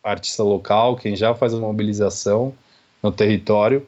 artista 0.05 0.43
local, 0.43 0.97
quem 0.97 1.16
já 1.16 1.34
faz 1.34 1.55
a 1.55 1.57
mobilização 1.57 2.53
no 3.03 3.11
território 3.11 3.86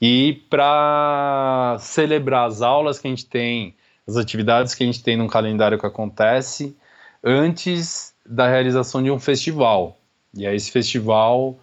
e 0.00 0.40
para 0.48 1.76
celebrar 1.80 2.46
as 2.46 2.62
aulas 2.62 3.00
que 3.00 3.08
a 3.08 3.10
gente 3.10 3.26
tem, 3.26 3.74
as 4.06 4.16
atividades 4.16 4.72
que 4.72 4.84
a 4.84 4.86
gente 4.86 5.02
tem 5.02 5.16
num 5.16 5.26
calendário 5.26 5.80
que 5.80 5.86
acontece 5.86 6.76
antes 7.22 8.14
da 8.24 8.48
realização 8.48 9.02
de 9.02 9.10
um 9.10 9.18
festival. 9.18 9.98
E 10.32 10.46
aí 10.46 10.54
esse 10.54 10.70
festival 10.70 11.58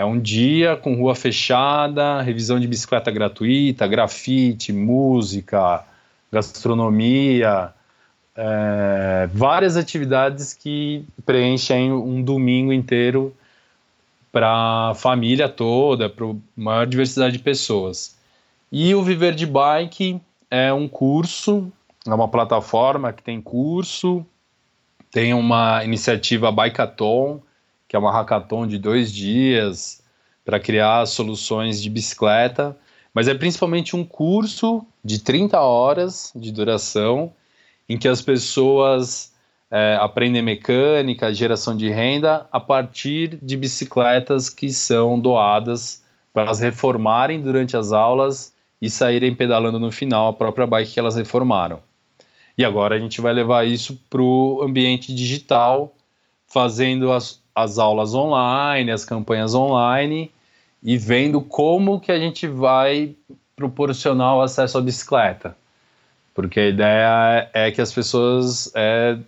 é 0.00 0.04
um 0.04 0.18
dia 0.18 0.78
com 0.78 0.94
rua 0.94 1.14
fechada, 1.14 2.22
revisão 2.22 2.58
de 2.58 2.66
bicicleta 2.66 3.10
gratuita, 3.10 3.86
grafite, 3.86 4.72
música, 4.72 5.84
gastronomia, 6.32 7.74
é, 8.34 9.28
várias 9.30 9.76
atividades 9.76 10.54
que 10.54 11.04
preenchem 11.26 11.92
um 11.92 12.22
domingo 12.22 12.72
inteiro 12.72 13.36
para 14.32 14.88
a 14.88 14.94
família 14.94 15.50
toda, 15.50 16.08
para 16.08 16.34
maior 16.56 16.86
diversidade 16.86 17.36
de 17.36 17.42
pessoas. 17.42 18.16
E 18.72 18.94
o 18.94 19.02
Viver 19.02 19.34
de 19.34 19.44
Bike 19.44 20.18
é 20.50 20.72
um 20.72 20.88
curso, 20.88 21.70
é 22.06 22.14
uma 22.14 22.28
plataforma 22.28 23.12
que 23.12 23.22
tem 23.22 23.38
curso, 23.38 24.24
tem 25.12 25.34
uma 25.34 25.84
iniciativa 25.84 26.50
Bikeathon, 26.50 27.42
que 27.90 27.96
é 27.96 27.98
uma 27.98 28.12
hackathon 28.12 28.68
de 28.68 28.78
dois 28.78 29.12
dias 29.12 30.00
para 30.44 30.60
criar 30.60 31.04
soluções 31.06 31.82
de 31.82 31.90
bicicleta 31.90 32.78
mas 33.12 33.28
é 33.28 33.34
principalmente 33.34 33.96
um 33.96 34.04
curso 34.04 34.86
de 35.04 35.18
30 35.18 35.60
horas 35.60 36.32
de 36.34 36.52
duração 36.52 37.32
em 37.88 37.98
que 37.98 38.06
as 38.06 38.22
pessoas 38.22 39.32
é, 39.70 39.96
aprendem 40.00 40.42
mecânica, 40.42 41.34
geração 41.34 41.76
de 41.76 41.88
renda 41.88 42.46
a 42.52 42.60
partir 42.60 43.38
de 43.42 43.56
bicicletas 43.56 44.48
que 44.48 44.70
são 44.70 45.18
doadas 45.18 46.04
para 46.32 46.44
elas 46.44 46.60
reformarem 46.60 47.40
durante 47.40 47.76
as 47.76 47.90
aulas 47.90 48.54
e 48.80 48.88
saírem 48.88 49.34
pedalando 49.34 49.78
no 49.78 49.90
final 49.90 50.28
a 50.28 50.32
própria 50.32 50.66
bike 50.66 50.92
que 50.92 51.00
elas 51.00 51.16
reformaram. 51.16 51.80
E 52.56 52.64
agora 52.64 52.94
a 52.94 52.98
gente 52.98 53.20
vai 53.20 53.32
levar 53.32 53.66
isso 53.66 54.00
para 54.08 54.22
o 54.22 54.62
ambiente 54.62 55.12
digital, 55.12 55.94
fazendo 56.46 57.10
as, 57.10 57.39
as 57.62 57.78
aulas 57.78 58.14
online, 58.14 58.90
as 58.90 59.04
campanhas 59.04 59.54
online 59.54 60.30
e 60.82 60.96
vendo 60.96 61.40
como 61.40 62.00
que 62.00 62.10
a 62.10 62.18
gente 62.18 62.46
vai 62.46 63.14
proporcionar 63.54 64.36
o 64.36 64.40
acesso 64.40 64.78
à 64.78 64.80
bicicleta. 64.80 65.56
Porque 66.34 66.60
a 66.60 66.68
ideia 66.68 67.50
é 67.52 67.70
que 67.70 67.80
as 67.80 67.92
pessoas 67.92 68.72
é, 68.74 69.18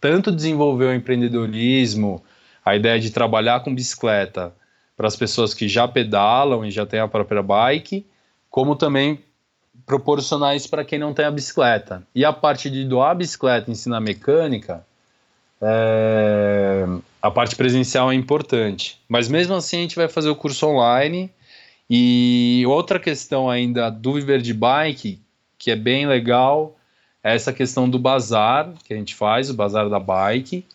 tanto 0.00 0.32
desenvolver 0.32 0.86
o 0.86 0.94
empreendedorismo, 0.94 2.22
a 2.64 2.74
ideia 2.74 2.98
de 2.98 3.10
trabalhar 3.10 3.60
com 3.60 3.74
bicicleta 3.74 4.52
para 4.96 5.06
as 5.06 5.16
pessoas 5.16 5.54
que 5.54 5.68
já 5.68 5.86
pedalam 5.86 6.64
e 6.64 6.70
já 6.70 6.84
têm 6.86 7.00
a 7.00 7.08
própria 7.08 7.42
bike, 7.42 8.06
como 8.50 8.76
também 8.76 9.18
proporcionar 9.86 10.56
isso 10.56 10.68
para 10.68 10.84
quem 10.84 10.98
não 10.98 11.12
tem 11.12 11.24
a 11.24 11.30
bicicleta. 11.30 12.02
E 12.14 12.24
a 12.24 12.32
parte 12.32 12.70
de 12.70 12.84
doar 12.84 13.10
a 13.10 13.14
bicicleta, 13.14 13.70
ensinar 13.70 14.00
mecânica, 14.00 14.84
é, 15.60 16.86
a 17.24 17.30
parte 17.30 17.56
presencial 17.56 18.12
é 18.12 18.14
importante. 18.14 19.00
Mas 19.08 19.30
mesmo 19.30 19.54
assim 19.54 19.78
a 19.78 19.80
gente 19.80 19.96
vai 19.96 20.08
fazer 20.08 20.28
o 20.28 20.36
curso 20.36 20.66
online. 20.66 21.30
E 21.88 22.62
outra 22.66 23.00
questão 23.00 23.48
ainda 23.48 23.88
do 23.88 24.12
Viver 24.12 24.42
de 24.42 24.52
Bike, 24.52 25.22
que 25.56 25.70
é 25.70 25.76
bem 25.76 26.06
legal, 26.06 26.76
é 27.22 27.34
essa 27.34 27.50
questão 27.50 27.88
do 27.88 27.98
bazar 27.98 28.70
que 28.84 28.92
a 28.92 28.96
gente 28.98 29.14
faz, 29.14 29.48
o 29.48 29.54
bazar 29.54 29.88
da 29.88 29.98
bike, 29.98 30.66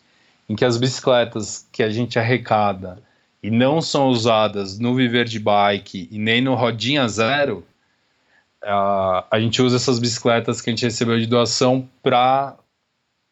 em 0.48 0.56
que 0.56 0.64
as 0.64 0.76
bicicletas 0.76 1.68
que 1.70 1.84
a 1.84 1.90
gente 1.90 2.18
arrecada 2.18 3.00
e 3.40 3.48
não 3.48 3.80
são 3.80 4.08
usadas 4.08 4.76
no 4.76 4.96
Viver 4.96 5.26
de 5.26 5.38
Bike 5.38 6.08
e 6.10 6.18
nem 6.18 6.40
no 6.40 6.56
Rodinha 6.56 7.06
Zero, 7.06 7.64
a, 8.60 9.24
a 9.30 9.38
gente 9.38 9.62
usa 9.62 9.76
essas 9.76 10.00
bicicletas 10.00 10.60
que 10.60 10.68
a 10.68 10.72
gente 10.72 10.84
recebeu 10.84 11.16
de 11.16 11.28
doação 11.28 11.88
para 12.02 12.56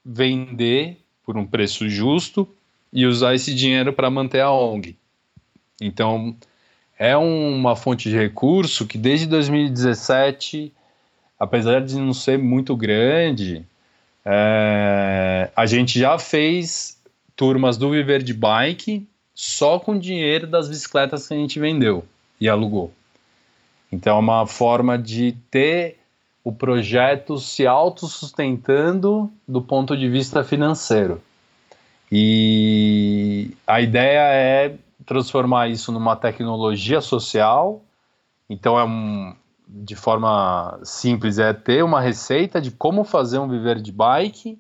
vender 0.05 0.99
por 1.25 1.37
um 1.37 1.45
preço 1.45 1.89
justo 1.89 2.49
e 2.93 3.07
usar 3.07 3.35
esse 3.35 3.55
dinheiro 3.55 3.93
para 3.93 4.11
manter 4.11 4.41
a 4.41 4.51
ONG. 4.51 4.97
Então, 5.81 6.35
é 6.99 7.17
uma 7.17 7.77
fonte 7.77 8.11
de 8.11 8.17
recurso 8.17 8.87
que 8.87 8.99
desde 8.99 9.27
2017, 9.27 10.73
apesar 11.39 11.81
de 11.81 11.97
não 11.97 12.13
ser 12.13 12.39
muito 12.39 12.75
grande, 12.75 13.65
é, 14.25 15.51
a 15.55 15.67
gente 15.67 15.99
já 15.99 16.19
fez 16.19 17.01
turmas 17.37 17.77
do 17.77 17.91
Viver 17.91 18.23
de 18.23 18.35
Bike 18.35 19.07
só 19.35 19.79
com 19.79 19.97
dinheiro 19.97 20.47
das 20.47 20.69
bicicletas 20.69 21.29
que 21.29 21.35
a 21.35 21.37
gente 21.37 21.61
vendeu 21.61 22.05
e 22.41 22.49
alugou. 22.49 22.93
Então, 23.93 24.17
é 24.17 24.21
uma 24.21 24.47
forma 24.47 24.99
de 24.99 25.37
ter 25.51 25.99
o 26.43 26.53
projeto 26.53 27.39
se 27.39 27.67
autossustentando 27.67 29.31
do 29.47 29.63
ponto 29.63 29.97
de 29.97 30.09
vista 30.09 30.43
financeiro. 30.43 31.23
E 32.11 33.55
a 33.67 33.81
ideia 33.81 34.21
é 34.33 34.77
transformar 35.05 35.69
isso 35.69 35.93
numa 35.93 36.17
tecnologia 36.17 37.01
social. 37.01 37.83
Então, 38.49 38.79
é 38.79 38.85
um, 38.85 39.35
de 39.69 39.95
forma 39.95 40.79
simples, 40.83 41.39
é 41.39 41.53
ter 41.53 41.85
uma 41.85 42.01
receita 42.01 42.61
de 42.61 42.71
como 42.71 43.05
fazer 43.05 43.39
um 43.39 43.49
viver 43.49 43.81
de 43.81 43.93
bike 43.93 44.59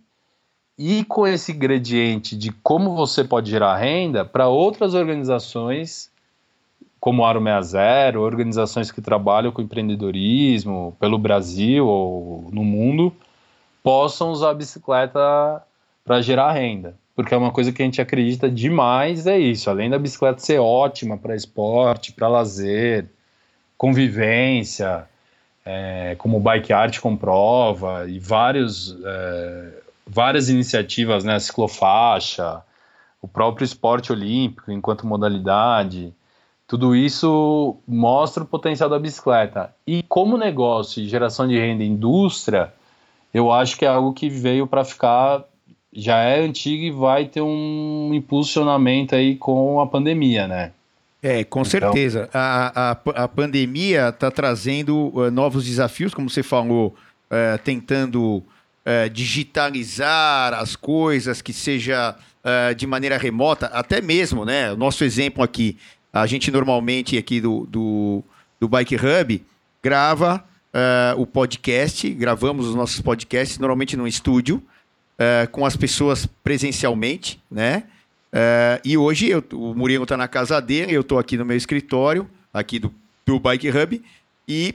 e 0.79 1.05
com 1.05 1.27
esse 1.27 1.53
ingrediente 1.53 2.37
de 2.37 2.53
como 2.53 2.95
você 2.95 3.25
pode 3.25 3.51
gerar 3.51 3.77
renda 3.77 4.25
para 4.25 4.49
outras 4.49 4.95
organizações 4.95 6.11
como 7.01 7.25
Aro 7.25 7.41
60, 7.41 8.19
organizações 8.19 8.91
que 8.91 9.01
trabalham 9.01 9.53
com 9.53 9.63
empreendedorismo 9.63 10.97
pelo 10.99 11.17
Brasil 11.17 11.87
ou 11.87 12.49
no 12.53 12.65
mundo, 12.65 13.15
possam 13.83 14.31
usar 14.31 14.51
a 14.51 14.55
bicicleta 14.55 15.63
para 16.05 16.21
gerar 16.21 16.53
renda 16.53 16.97
porque 17.19 17.35
é 17.35 17.37
uma 17.37 17.51
coisa 17.51 17.73
que 17.73 17.83
a 17.83 17.85
gente 17.85 18.01
acredita 18.01 18.49
demais, 18.49 19.27
é 19.27 19.37
isso. 19.37 19.69
Além 19.69 19.91
da 19.91 19.99
bicicleta 19.99 20.39
ser 20.39 20.61
ótima 20.61 21.19
para 21.19 21.35
esporte, 21.35 22.13
para 22.13 22.29
lazer, 22.29 23.07
convivência, 23.77 25.05
é, 25.67 26.15
como 26.17 26.39
Bike 26.39 26.73
Art 26.73 27.01
comprova, 27.01 28.09
e 28.09 28.21
vários, 28.21 28.97
é, 29.05 29.81
várias 30.07 30.49
iniciativas, 30.49 31.25
né, 31.25 31.41
ciclofaixa, 31.41 32.63
o 33.21 33.27
próprio 33.27 33.65
esporte 33.65 34.13
olímpico 34.13 34.71
enquanto 34.71 35.05
modalidade, 35.05 36.15
tudo 36.69 36.95
isso 36.95 37.79
mostra 37.85 38.45
o 38.45 38.47
potencial 38.47 38.89
da 38.89 38.97
bicicleta. 38.97 39.75
E 39.85 40.05
como 40.05 40.39
negócio 40.39 41.05
geração 41.05 41.49
de 41.49 41.59
renda 41.59 41.83
indústria, 41.83 42.73
eu 43.35 43.51
acho 43.51 43.77
que 43.77 43.85
é 43.85 43.89
algo 43.89 44.13
que 44.13 44.31
veio 44.31 44.69
para 44.69 44.85
ficar 44.85 45.48
já 45.93 46.19
é 46.19 46.41
antiga 46.41 46.85
e 46.85 46.91
vai 46.91 47.27
ter 47.27 47.41
um 47.41 48.11
impulsionamento 48.13 49.15
aí 49.15 49.37
com 49.37 49.81
a 49.81 49.87
pandemia, 49.87 50.47
né? 50.47 50.73
É, 51.23 51.43
com 51.45 51.61
então... 51.61 51.71
certeza. 51.71 52.29
A, 52.33 52.91
a, 52.93 53.25
a 53.25 53.29
pandemia 53.29 54.09
está 54.09 54.31
trazendo 54.31 55.09
uh, 55.15 55.31
novos 55.31 55.65
desafios, 55.65 56.15
como 56.15 56.31
você 56.31 56.43
falou, 56.43 56.95
uh, 57.31 57.59
tentando 57.65 58.37
uh, 58.37 59.11
digitalizar 59.13 60.55
as 60.55 60.77
coisas, 60.77 61.43
que 61.43 61.53
seja 61.53 62.17
de 62.79 62.87
maneira 62.87 63.19
remota, 63.19 63.67
até 63.67 64.01
mesmo, 64.01 64.43
né? 64.43 64.73
O 64.73 64.77
nosso 64.77 65.05
exemplo 65.05 65.45
aqui, 65.45 65.77
a 66.11 66.25
gente 66.27 66.51
normalmente 66.51 67.19
aqui 67.19 67.43
do, 67.43 67.67
do, 67.69 68.25
do 68.59 68.67
Bike 68.67 68.97
Hub 68.97 69.45
grava 69.83 70.43
o 71.19 71.27
podcast, 71.27 72.09
gravamos 72.09 72.67
os 72.67 72.75
nossos 72.75 73.03
podcasts 73.03 73.59
normalmente 73.59 73.99
no 73.99 74.09
estúdio, 74.09 74.63
uh, 75.19 75.49
com 75.51 75.67
as 75.67 75.77
pessoas 75.77 76.27
presencialmente, 76.43 77.41
né? 77.51 77.85
Uh, 78.33 78.81
e 78.85 78.97
hoje 78.97 79.29
eu, 79.29 79.43
o 79.53 79.75
Murilo 79.75 80.05
está 80.05 80.17
na 80.17 80.29
casa 80.29 80.61
dele, 80.61 80.95
eu 80.95 81.01
estou 81.01 81.19
aqui 81.19 81.37
no 81.37 81.45
meu 81.45 81.57
escritório, 81.57 82.29
aqui 82.53 82.79
do, 82.79 82.95
do 83.27 83.39
Bike 83.39 83.71
Hub, 83.71 84.03
e 84.47 84.75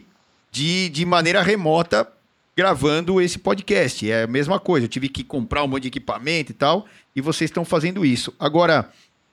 de, 0.52 0.90
de 0.90 1.06
maneira 1.06 1.42
remota 1.42 2.08
gravando 2.56 3.20
esse 3.22 3.40
podcast. 3.40 4.10
É 4.10 4.24
a 4.24 4.28
mesma 4.28 4.60
coisa, 4.60 4.86
eu 4.86 4.90
tive 4.90 5.10
que 5.10 5.24
comprar 5.24 5.64
um 5.64 5.68
monte 5.68 5.84
de 5.84 5.88
equipamento 5.88 6.52
e 6.52 6.56
tal, 6.56 6.88
e 7.16 7.22
vocês 7.22 7.50
estão 7.50 7.66
fazendo 7.66 8.06
isso. 8.06 8.34
Agora, 8.40 8.90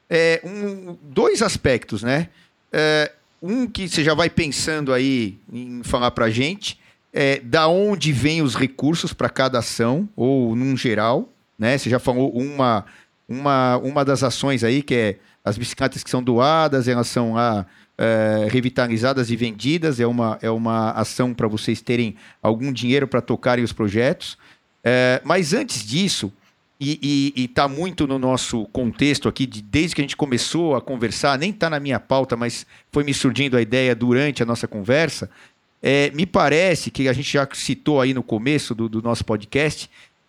é, 0.08 0.40
um, 0.42 0.96
dois 1.02 1.42
aspectos, 1.42 2.02
né? 2.02 2.28
É, 2.72 3.12
um 3.42 3.66
que 3.66 3.88
você 3.88 4.02
já 4.02 4.14
vai 4.14 4.28
pensando 4.28 4.92
aí 4.92 5.38
em 5.52 5.82
falar 5.82 6.10
para 6.10 6.30
gente, 6.30 6.78
é 7.12 7.40
da 7.40 7.68
onde 7.68 8.12
vêm 8.12 8.42
os 8.42 8.54
recursos 8.54 9.12
para 9.12 9.28
cada 9.28 9.58
ação, 9.58 10.08
ou 10.16 10.54
num 10.54 10.76
geral, 10.76 11.28
né? 11.58 11.76
Você 11.76 11.90
já 11.90 11.98
falou 11.98 12.30
uma, 12.32 12.84
uma, 13.28 13.76
uma 13.78 14.04
das 14.04 14.22
ações 14.22 14.64
aí, 14.64 14.82
que 14.82 14.94
é 14.94 15.16
as 15.44 15.58
bicicletas 15.58 16.02
que 16.02 16.10
são 16.10 16.22
doadas, 16.22 16.88
elas 16.88 17.08
são 17.08 17.34
lá 17.34 17.66
é, 17.98 18.48
revitalizadas 18.50 19.30
e 19.30 19.36
vendidas, 19.36 20.00
é 20.00 20.06
uma, 20.06 20.38
é 20.40 20.50
uma 20.50 20.90
ação 20.92 21.34
para 21.34 21.48
vocês 21.48 21.80
terem 21.80 22.16
algum 22.42 22.72
dinheiro 22.72 23.06
para 23.06 23.20
tocarem 23.20 23.64
os 23.64 23.72
projetos. 23.72 24.38
É, 24.82 25.20
mas 25.24 25.52
antes 25.52 25.84
disso, 25.84 26.32
e 26.82 27.34
está 27.36 27.68
muito 27.68 28.06
no 28.06 28.18
nosso 28.18 28.64
contexto 28.68 29.28
aqui, 29.28 29.44
de, 29.44 29.60
desde 29.60 29.94
que 29.94 30.00
a 30.00 30.04
gente 30.04 30.16
começou 30.16 30.74
a 30.74 30.80
conversar, 30.80 31.38
nem 31.38 31.50
está 31.50 31.68
na 31.68 31.78
minha 31.78 32.00
pauta, 32.00 32.38
mas 32.38 32.64
foi 32.90 33.04
me 33.04 33.12
surgindo 33.12 33.54
a 33.58 33.60
ideia 33.60 33.94
durante 33.94 34.42
a 34.42 34.46
nossa 34.46 34.66
conversa. 34.66 35.28
É, 35.82 36.10
me 36.10 36.26
parece 36.26 36.90
que 36.90 37.08
a 37.08 37.12
gente 37.12 37.32
já 37.32 37.48
citou 37.54 38.00
aí 38.00 38.12
no 38.12 38.22
começo 38.22 38.74
do, 38.74 38.88
do 38.88 39.00
nosso 39.00 39.24
podcast 39.24 39.88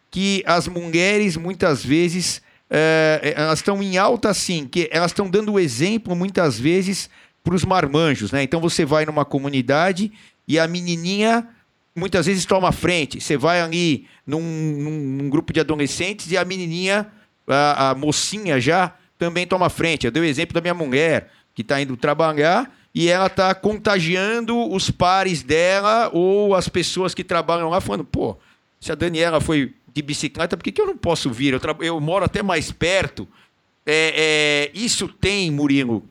que 0.09 0.43
as 0.45 0.67
mulheres 0.67 1.37
muitas 1.37 1.83
vezes 1.83 2.41
é, 2.69 3.33
elas 3.35 3.59
estão 3.59 3.81
em 3.81 3.97
alta 3.97 4.29
assim, 4.29 4.67
que 4.67 4.89
elas 4.91 5.11
estão 5.11 5.29
dando 5.29 5.53
o 5.53 5.59
exemplo 5.59 6.15
muitas 6.15 6.59
vezes 6.59 7.09
para 7.43 7.55
os 7.55 7.65
marmanjos, 7.65 8.31
né? 8.31 8.43
Então 8.43 8.59
você 8.59 8.85
vai 8.85 9.05
numa 9.05 9.25
comunidade 9.25 10.11
e 10.47 10.59
a 10.59 10.67
menininha 10.67 11.47
muitas 11.95 12.25
vezes 12.25 12.45
toma 12.45 12.71
frente. 12.71 13.19
Você 13.19 13.37
vai 13.37 13.61
ali 13.61 14.05
num, 14.25 14.41
num, 14.41 14.99
num 15.17 15.29
grupo 15.29 15.51
de 15.51 15.59
adolescentes 15.59 16.31
e 16.31 16.37
a 16.37 16.45
menininha, 16.45 17.07
a, 17.47 17.89
a, 17.89 17.95
mocinha 17.95 18.59
já, 18.59 18.93
também 19.17 19.47
toma 19.47 19.69
frente. 19.69 20.05
Eu 20.05 20.11
dei 20.11 20.21
o 20.21 20.25
exemplo 20.25 20.53
da 20.53 20.61
minha 20.61 20.73
mulher, 20.73 21.29
que 21.53 21.61
está 21.61 21.81
indo 21.81 21.97
trabalhar 21.97 22.71
e 22.93 23.07
ela 23.07 23.27
está 23.27 23.53
contagiando 23.55 24.57
os 24.71 24.91
pares 24.91 25.43
dela 25.43 26.09
ou 26.13 26.53
as 26.53 26.67
pessoas 26.67 27.13
que 27.13 27.23
trabalham 27.23 27.69
lá, 27.69 27.79
falando: 27.79 28.03
pô, 28.03 28.37
se 28.79 28.91
a 28.91 28.95
Daniela 28.95 29.39
foi 29.39 29.73
de 29.93 30.01
bicicleta, 30.01 30.57
por 30.57 30.63
que, 30.63 30.71
que 30.71 30.81
eu 30.81 30.87
não 30.87 30.97
posso 30.97 31.29
vir? 31.29 31.53
Eu, 31.53 31.59
eu 31.81 31.99
moro 31.99 32.25
até 32.25 32.41
mais 32.43 32.71
perto. 32.71 33.27
É, 33.85 34.69
é, 34.73 34.77
isso 34.77 35.07
tem, 35.07 35.49
Murilo, 35.49 36.03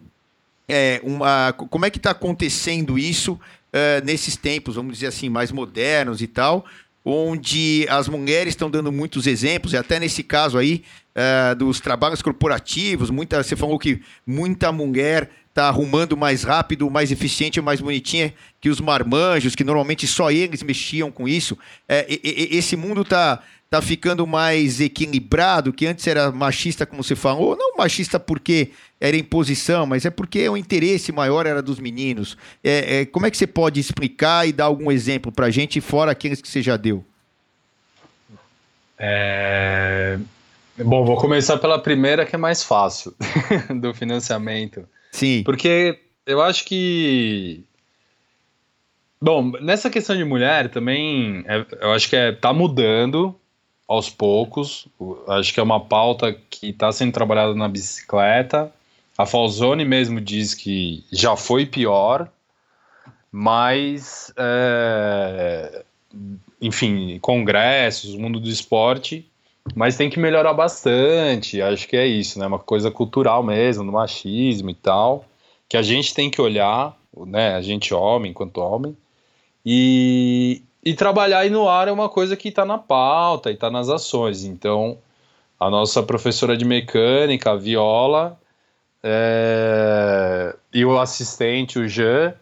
é, 0.68 1.00
uma, 1.02 1.52
como 1.52 1.84
é 1.84 1.90
que 1.90 1.98
está 1.98 2.10
acontecendo 2.10 2.98
isso 2.98 3.32
uh, 3.34 4.04
nesses 4.04 4.36
tempos, 4.36 4.76
vamos 4.76 4.94
dizer 4.94 5.06
assim, 5.06 5.28
mais 5.28 5.52
modernos 5.52 6.20
e 6.22 6.26
tal, 6.26 6.64
onde 7.10 7.86
as 7.88 8.08
mulheres 8.08 8.52
estão 8.52 8.70
dando 8.70 8.92
muitos 8.92 9.26
exemplos, 9.26 9.72
e 9.72 9.76
até 9.76 9.98
nesse 9.98 10.22
caso 10.22 10.56
aí 10.56 10.82
uh, 11.14 11.54
dos 11.54 11.80
trabalhos 11.80 12.22
corporativos, 12.22 13.10
muita, 13.10 13.42
você 13.42 13.56
falou 13.56 13.78
que 13.78 14.00
muita 14.26 14.70
mulher 14.72 15.30
está 15.50 15.68
arrumando 15.68 16.16
mais 16.16 16.44
rápido, 16.44 16.88
mais 16.88 17.10
eficiente, 17.10 17.60
mais 17.60 17.80
bonitinha 17.80 18.32
que 18.60 18.68
os 18.68 18.80
marmanjos, 18.80 19.54
que 19.54 19.64
normalmente 19.64 20.06
só 20.06 20.30
eles 20.30 20.62
mexiam 20.62 21.10
com 21.10 21.26
isso. 21.26 21.58
É, 21.88 22.06
esse 22.22 22.76
mundo 22.76 23.02
está 23.02 23.42
tá 23.70 23.80
ficando 23.80 24.26
mais 24.26 24.80
equilibrado, 24.80 25.72
que 25.72 25.86
antes 25.86 26.04
era 26.04 26.32
machista, 26.32 26.84
como 26.84 27.04
você 27.04 27.14
falou, 27.14 27.56
não 27.56 27.76
machista 27.76 28.18
porque 28.18 28.72
era 29.00 29.16
imposição, 29.16 29.86
mas 29.86 30.04
é 30.04 30.10
porque 30.10 30.48
o 30.48 30.56
interesse 30.56 31.12
maior 31.12 31.46
era 31.46 31.62
dos 31.62 31.78
meninos. 31.78 32.36
É, 32.64 33.02
é, 33.02 33.06
como 33.06 33.26
é 33.26 33.30
que 33.30 33.36
você 33.36 33.46
pode 33.46 33.78
explicar 33.78 34.46
e 34.46 34.52
dar 34.52 34.64
algum 34.64 34.90
exemplo 34.90 35.30
para 35.30 35.46
a 35.46 35.50
gente, 35.50 35.80
fora 35.80 36.10
aqueles 36.10 36.42
que 36.42 36.48
você 36.48 36.60
já 36.60 36.76
deu? 36.76 37.04
É... 38.98 40.18
Bom, 40.76 41.04
vou 41.04 41.16
começar 41.16 41.56
pela 41.58 41.78
primeira, 41.78 42.26
que 42.26 42.34
é 42.34 42.38
mais 42.38 42.64
fácil, 42.64 43.14
do 43.80 43.94
financiamento. 43.94 44.84
Sim. 45.12 45.44
Porque 45.44 45.96
eu 46.26 46.42
acho 46.42 46.64
que 46.64 47.62
Bom, 49.22 49.52
nessa 49.60 49.90
questão 49.90 50.16
de 50.16 50.24
mulher 50.24 50.70
também, 50.70 51.44
é, 51.46 51.64
eu 51.82 51.92
acho 51.92 52.08
que 52.08 52.16
é, 52.16 52.32
tá 52.32 52.54
mudando, 52.54 53.38
aos 53.90 54.08
poucos. 54.08 54.86
Acho 55.26 55.52
que 55.52 55.58
é 55.58 55.62
uma 55.64 55.80
pauta 55.80 56.32
que 56.48 56.68
está 56.68 56.92
sendo 56.92 57.12
trabalhada 57.12 57.56
na 57.56 57.68
bicicleta. 57.68 58.72
A 59.18 59.26
Falzone 59.26 59.84
mesmo 59.84 60.20
diz 60.20 60.54
que 60.54 61.04
já 61.10 61.34
foi 61.34 61.66
pior, 61.66 62.30
mas, 63.32 64.32
é, 64.36 65.82
enfim, 66.62 67.18
congressos, 67.18 68.14
mundo 68.14 68.38
do 68.38 68.48
esporte, 68.48 69.28
mas 69.74 69.96
tem 69.96 70.08
que 70.08 70.20
melhorar 70.20 70.54
bastante. 70.54 71.60
Acho 71.60 71.88
que 71.88 71.96
é 71.96 72.06
isso, 72.06 72.38
né? 72.38 72.46
Uma 72.46 72.60
coisa 72.60 72.92
cultural 72.92 73.42
mesmo, 73.42 73.84
do 73.84 73.90
machismo 73.90 74.70
e 74.70 74.74
tal, 74.74 75.24
que 75.68 75.76
a 75.76 75.82
gente 75.82 76.14
tem 76.14 76.30
que 76.30 76.40
olhar, 76.40 76.96
né? 77.26 77.56
A 77.56 77.60
gente 77.60 77.92
homem, 77.92 78.30
enquanto 78.30 78.58
homem, 78.58 78.96
e, 79.66 80.62
e 80.84 80.94
trabalhar 80.94 81.40
aí 81.40 81.50
no 81.50 81.68
ar 81.68 81.88
é 81.88 81.92
uma 81.92 82.08
coisa 82.08 82.36
que 82.36 82.48
está 82.48 82.64
na 82.64 82.78
pauta 82.78 83.50
e 83.50 83.54
está 83.54 83.70
nas 83.70 83.88
ações. 83.88 84.44
Então, 84.44 84.98
a 85.58 85.68
nossa 85.68 86.02
professora 86.02 86.56
de 86.56 86.64
mecânica, 86.64 87.50
a 87.52 87.56
Viola, 87.56 88.40
é, 89.02 90.56
e 90.72 90.84
o 90.84 90.98
assistente, 90.98 91.78
o 91.78 91.86
Jean, 91.88 92.34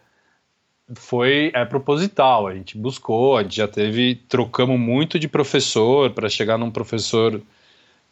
foi 0.94 1.50
é 1.54 1.64
proposital. 1.64 2.46
A 2.46 2.54
gente 2.54 2.78
buscou, 2.78 3.36
a 3.36 3.42
gente 3.42 3.56
já 3.56 3.68
teve, 3.68 4.16
trocamos 4.28 4.78
muito 4.78 5.18
de 5.18 5.28
professor 5.28 6.10
para 6.10 6.28
chegar 6.28 6.58
num 6.58 6.70
professor. 6.70 7.42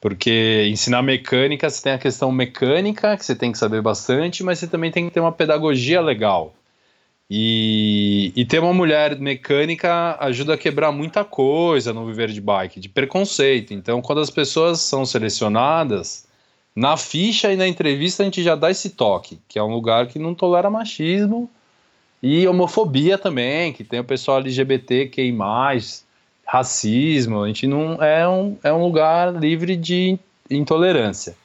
Porque 0.01 0.69
ensinar 0.71 1.03
mecânica, 1.03 1.71
você 1.71 1.83
tem 1.83 1.93
a 1.93 1.99
questão 1.99 2.31
mecânica, 2.33 3.17
que 3.17 3.25
você 3.25 3.35
tem 3.35 3.53
que 3.53 3.59
saber 3.59 3.81
bastante, 3.81 4.43
mas 4.43 4.59
você 4.59 4.67
também 4.67 4.91
tem 4.91 5.07
que 5.07 5.15
ter 5.15 5.21
uma 5.21 5.33
pedagogia 5.33 6.01
legal. 6.01 6.55
E, 7.29 8.33
e 8.37 8.45
ter 8.45 8.61
uma 8.61 8.73
mulher 8.73 9.19
mecânica 9.19 10.17
ajuda 10.21 10.55
a 10.55 10.59
quebrar 10.59 10.93
muita 10.93 11.25
coisa 11.25 11.93
no 11.93 12.07
viver 12.07 12.31
de 12.31 12.41
bike, 12.41 12.79
de 12.79 12.89
preconceito. 12.89 13.75
Então, 13.75 14.01
quando 14.01 14.21
as 14.21 14.31
pessoas 14.31 14.81
são 14.81 15.05
selecionadas, 15.05 16.27
na 16.75 16.97
ficha 16.97 17.53
e 17.53 17.57
na 17.57 17.67
entrevista 17.67 18.23
a 18.23 18.27
gente 18.27 18.43
já 18.43 18.55
dá 18.55 18.71
esse 18.71 18.91
toque, 18.91 19.41
que 19.49 19.59
é 19.59 19.63
um 19.63 19.73
lugar 19.73 20.07
que 20.07 20.19
não 20.19 20.35
tolera 20.35 20.71
machismo 20.71 21.51
e 22.23 22.47
homofobia 22.47 23.19
também, 23.19 23.73
que 23.73 23.83
tem 23.83 23.99
o 23.99 24.05
pessoal 24.05 24.39
LGBT 24.39 25.07
que 25.07 25.33
mais 25.33 26.05
racismo. 26.47 27.43
A 27.43 27.47
gente 27.49 27.67
não 27.67 28.03
é 28.03 28.29
um, 28.29 28.57
é 28.63 28.73
um 28.73 28.83
lugar 28.83 29.35
livre 29.35 29.75
de 29.75 30.19
intolerância. 30.51 31.37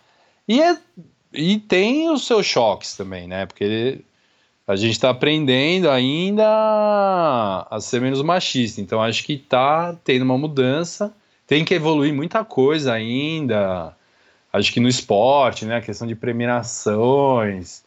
E, 0.47 0.61
é, 0.61 0.77
e 1.33 1.57
tem 1.57 2.09
os 2.09 2.27
seus 2.27 2.45
choques 2.45 2.95
também, 2.95 3.27
né? 3.27 3.45
Porque 3.45 4.01
a 4.67 4.75
gente 4.75 4.91
está 4.91 5.09
aprendendo 5.09 5.89
ainda 5.89 6.45
a 7.69 7.79
ser 7.79 7.99
menos 7.99 8.21
machista. 8.21 8.79
Então 8.79 9.01
acho 9.01 9.23
que 9.23 9.33
está 9.33 9.95
tendo 10.03 10.23
uma 10.23 10.37
mudança. 10.37 11.13
Tem 11.47 11.65
que 11.65 11.73
evoluir 11.73 12.13
muita 12.13 12.45
coisa 12.45 12.93
ainda. 12.93 13.95
Acho 14.53 14.71
que 14.71 14.79
no 14.79 14.87
esporte, 14.87 15.65
né, 15.65 15.77
a 15.77 15.81
questão 15.81 16.07
de 16.07 16.15
premiações, 16.15 17.83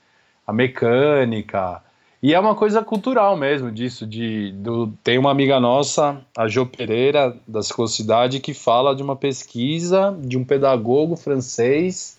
a 0.46 0.52
mecânica. 0.52 1.82
E 2.22 2.32
é 2.32 2.40
uma 2.40 2.54
coisa 2.54 2.82
cultural 2.82 3.36
mesmo 3.36 3.70
disso. 3.70 4.06
De, 4.06 4.52
do, 4.52 4.88
tem 5.02 5.18
uma 5.18 5.30
amiga 5.30 5.60
nossa, 5.60 6.20
a 6.36 6.48
Jo 6.48 6.66
Pereira, 6.66 7.36
da 7.46 7.62
Ciclocidade, 7.62 8.40
que 8.40 8.54
fala 8.54 8.96
de 8.96 9.02
uma 9.02 9.14
pesquisa 9.14 10.16
de 10.20 10.36
um 10.36 10.44
pedagogo 10.44 11.16
francês 11.16 12.18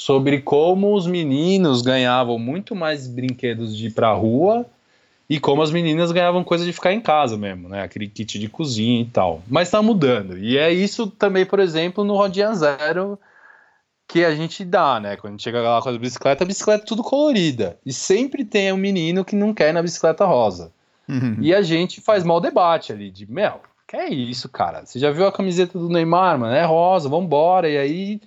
sobre 0.00 0.40
como 0.40 0.94
os 0.94 1.06
meninos 1.06 1.82
ganhavam 1.82 2.38
muito 2.38 2.74
mais 2.74 3.06
brinquedos 3.06 3.76
de 3.76 3.88
ir 3.88 3.90
pra 3.90 4.10
rua 4.14 4.64
e 5.28 5.38
como 5.38 5.60
as 5.60 5.70
meninas 5.70 6.10
ganhavam 6.10 6.42
coisa 6.42 6.64
de 6.64 6.72
ficar 6.72 6.94
em 6.94 7.02
casa 7.02 7.36
mesmo, 7.36 7.68
né? 7.68 7.82
Aquele 7.82 8.08
kit 8.08 8.38
de 8.38 8.48
cozinha 8.48 9.02
e 9.02 9.04
tal. 9.04 9.42
Mas 9.46 9.68
tá 9.68 9.82
mudando. 9.82 10.38
E 10.38 10.56
é 10.56 10.72
isso 10.72 11.06
também, 11.06 11.44
por 11.44 11.60
exemplo, 11.60 12.02
no 12.02 12.16
Rodinha 12.16 12.54
Zero 12.54 13.18
que 14.08 14.24
a 14.24 14.34
gente 14.34 14.64
dá, 14.64 14.98
né? 14.98 15.16
Quando 15.16 15.34
a 15.34 15.36
gente 15.36 15.44
chega 15.44 15.60
lá 15.60 15.82
com 15.82 15.90
a 15.90 15.98
bicicleta, 15.98 16.44
a 16.44 16.46
bicicleta 16.46 16.82
é 16.82 16.86
tudo 16.86 17.02
colorida. 17.02 17.78
E 17.84 17.92
sempre 17.92 18.42
tem 18.42 18.72
um 18.72 18.78
menino 18.78 19.22
que 19.22 19.36
não 19.36 19.52
quer 19.52 19.68
ir 19.68 19.74
na 19.74 19.82
bicicleta 19.82 20.24
rosa. 20.24 20.72
Uhum. 21.06 21.36
E 21.42 21.54
a 21.54 21.60
gente 21.60 22.00
faz 22.00 22.24
mal 22.24 22.40
debate 22.40 22.90
ali, 22.90 23.10
de, 23.10 23.30
meu, 23.30 23.60
que 23.86 23.98
é 23.98 24.08
isso, 24.08 24.48
cara? 24.48 24.86
Você 24.86 24.98
já 24.98 25.10
viu 25.10 25.26
a 25.26 25.32
camiseta 25.32 25.78
do 25.78 25.90
Neymar, 25.90 26.38
mano? 26.38 26.54
É 26.54 26.64
rosa, 26.64 27.06
vambora. 27.06 27.68
E 27.68 27.76
aí 27.76 28.20